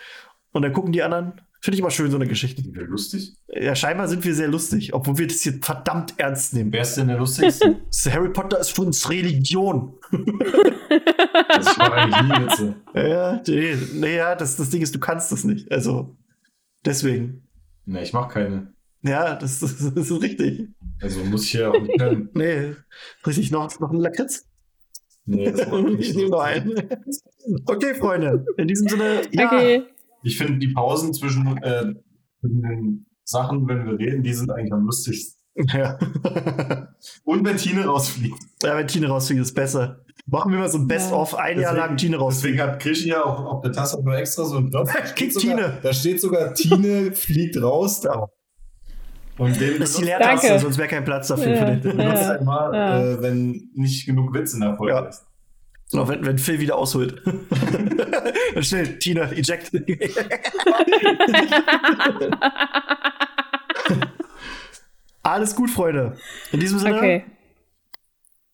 Und 0.53 0.62
dann 0.62 0.73
gucken 0.73 0.93
die 0.93 1.03
anderen. 1.03 1.40
Finde 1.61 1.77
ich 1.77 1.81
immer 1.81 1.90
schön, 1.90 2.11
so 2.11 2.16
eine 2.16 2.27
Geschichte. 2.27 2.61
Sind 2.61 2.74
wir 2.74 2.86
lustig? 2.86 3.36
Ja, 3.49 3.77
scheinbar 3.77 4.09
sind 4.09 4.24
wir 4.24 4.35
sehr 4.35 4.49
lustig, 4.49 4.94
obwohl 4.94 5.19
wir 5.19 5.28
das 5.28 5.43
hier 5.43 5.61
verdammt 5.62 6.15
ernst 6.16 6.55
nehmen. 6.55 6.73
Wer 6.73 6.82
ist 6.82 6.97
denn 6.97 7.07
der 7.07 7.19
lustigste? 7.19 7.78
Harry 8.11 8.31
Potter 8.31 8.59
ist 8.59 8.74
für 8.74 8.82
uns 8.82 9.09
Religion. 9.09 9.94
das 10.11 11.70
ich 11.70 11.77
mache 11.77 11.93
eigentlich 11.93 12.40
Witze. 12.40 12.74
Ja, 12.94 13.40
nee, 13.47 13.77
naja, 13.94 14.35
das, 14.35 14.57
das 14.57 14.70
Ding 14.70 14.82
ist, 14.82 14.93
du 14.93 14.99
kannst 14.99 15.31
das 15.31 15.44
nicht. 15.44 15.70
Also, 15.70 16.16
deswegen. 16.85 17.47
Ne, 17.85 18.03
ich 18.03 18.12
mache 18.12 18.32
keine. 18.32 18.74
Ja, 19.03 19.35
das, 19.37 19.61
das, 19.61 19.77
das 19.95 20.11
ist 20.11 20.23
richtig. 20.23 20.69
Also 21.01 21.24
muss 21.24 21.45
ich 21.45 21.51
hier 21.53 21.70
auch 21.70 21.81
nicht 21.81 21.99
können. 21.99 22.29
Nee, 22.35 22.74
richtig, 23.27 23.51
noch, 23.51 23.79
noch 23.81 23.91
ein 23.91 23.99
Lakritz? 24.01 24.47
Nee, 25.24 25.51
das 25.51 25.61
ich 25.99 26.15
nehme 26.15 26.31
noch 26.31 26.41
einen. 26.41 26.74
Okay, 27.66 27.95
Freunde, 27.95 28.45
in 28.57 28.69
diesem 28.69 28.89
Sinne, 28.89 29.23
ja, 29.33 29.47
Okay. 29.47 29.83
Ich 30.24 30.39
finde 30.39 30.59
die 30.59 30.73
Pausen 30.73 31.12
zwischen, 31.12 31.47
äh, 31.62 31.95
zwischen 32.41 32.62
den 32.62 33.07
Sachen, 33.24 33.66
wenn 33.69 33.85
wir 33.87 33.99
reden, 33.99 34.23
die 34.23 34.33
sind 34.33 34.51
eigentlich 34.53 34.73
am 34.73 34.85
lustigsten. 34.85 35.41
ja. 35.73 35.99
Und 37.24 37.45
wenn 37.45 37.57
Tine 37.57 37.85
rausfliegt. 37.87 38.39
ja, 38.62 38.77
wenn 38.77 38.87
Tine 38.87 39.09
rausfliegt, 39.09 39.43
ist 39.43 39.55
besser. 39.55 40.05
Machen 40.27 40.53
wir 40.53 40.61
mal 40.61 40.69
so 40.69 40.79
ein 40.79 40.87
Best-of, 40.87 41.35
ein 41.35 41.59
Jahr 41.59 41.74
lang 41.74 41.97
Tine 41.97 42.16
rausfliegt. 42.19 42.55
Deswegen 42.59 42.70
hat 42.73 42.81
Krischi 42.81 43.09
ja 43.09 43.24
auch 43.24 43.45
auf 43.47 43.62
der 43.62 43.73
Tasse 43.73 44.01
nur 44.03 44.16
extra 44.16 44.45
so 44.45 44.57
ein 44.59 44.70
Knopf. 44.70 44.93
Da 44.95 45.05
steht 45.07 45.33
sogar- 45.35 45.57
Tine. 45.57 45.79
Da 45.83 45.93
steht 45.93 46.20
sogar, 46.20 46.55
Tine 46.55 47.12
fliegt 47.12 47.61
raus. 47.61 48.01
Da. 48.01 48.29
Und 49.38 49.60
den 49.60 49.78
das 49.80 49.90
ist 49.90 50.00
die 50.00 50.04
Leertaste, 50.04 50.59
sonst 50.59 50.78
wäre 50.78 50.88
kein 50.88 51.04
Platz 51.04 51.28
dafür. 51.28 51.52
Ja, 51.52 51.59
für 51.59 51.64
den. 51.76 51.80
Benutzt 51.96 52.22
ja. 52.22 52.38
einmal, 52.38 52.74
ja. 52.74 53.00
äh, 53.00 53.22
wenn 53.22 53.70
nicht 53.74 54.06
genug 54.06 54.34
Witz 54.34 54.54
in 54.54 54.60
der 54.60 54.76
Folge 54.76 54.92
ja. 54.92 55.06
ist. 55.06 55.24
Noch 55.92 56.09
wenn, 56.09 56.24
wenn 56.24 56.38
Phil 56.38 56.59
wieder 56.59 56.76
ausholt. 56.76 57.22
Dann 58.54 58.62
schnell, 58.62 58.98
Tina, 58.98 59.30
eject. 59.32 59.72
Alles 65.22 65.54
gut, 65.54 65.70
Freunde. 65.70 66.16
In 66.50 66.60
diesem 66.60 66.78
Sinne. 66.78 66.96
Okay. 66.96 67.24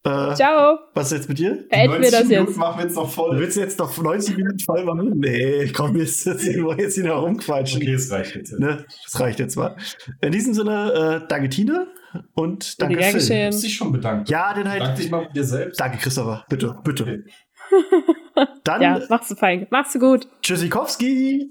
Äh, 0.04 0.34
Ciao. 0.34 0.78
Was 0.94 1.10
ist 1.12 1.18
jetzt 1.18 1.28
mit 1.28 1.38
dir? 1.38 1.66
Beenden 1.68 2.02
wir 2.02 2.10
das 2.10 2.24
Minuten 2.24 2.48
jetzt. 2.48 2.56
machen 2.56 2.78
wir 2.78 2.84
jetzt 2.84 2.94
noch 2.94 3.10
voll. 3.10 3.38
Willst 3.38 3.56
du 3.56 3.60
jetzt 3.60 3.78
noch 3.78 3.96
90 3.96 4.36
Minuten 4.36 4.58
voll 4.60 4.84
machen? 4.84 5.12
Nee, 5.16 5.68
komm, 5.74 5.96
jetzt, 5.96 6.24
jetzt, 6.24 6.44
jetzt 6.44 6.94
hier 6.94 7.04
noch 7.04 7.22
rumquatschen. 7.22 7.82
Okay, 7.82 7.94
es 7.94 8.10
reicht 8.10 8.36
jetzt. 8.36 8.58
Ne? 8.58 8.86
Das 9.04 9.20
reicht 9.20 9.38
jetzt 9.40 9.56
mal. 9.56 9.76
In 10.20 10.32
diesem 10.32 10.54
Sinne, 10.54 11.22
äh, 11.24 11.28
danke 11.28 11.48
Tina 11.48 11.88
und 12.34 12.80
danke 12.80 13.02
Phil. 13.02 13.12
Du 13.12 13.46
hast 13.46 13.62
dich 13.62 13.74
schon 13.74 13.92
bedankt. 13.92 14.28
Ja, 14.30 14.54
den 14.54 14.68
halt. 14.68 14.82
Dank 14.82 14.96
dich 14.96 15.10
mal 15.10 15.22
mit 15.22 15.36
dir 15.36 15.44
selbst. 15.44 15.80
Danke, 15.80 15.98
Christopher. 15.98 16.44
Bitte, 16.48 16.76
bitte. 16.84 17.02
Okay. 17.02 17.22
Dann. 18.64 18.82
Ja, 18.82 19.00
machst 19.08 19.30
du 19.30 19.34
fein. 19.34 19.66
Machst 19.70 19.94
du 19.94 19.98
gut. 19.98 20.28
Tschüssikowski. 20.42 21.50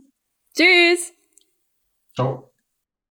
Tschüss. 0.56 1.14
Ciao. 2.15 2.47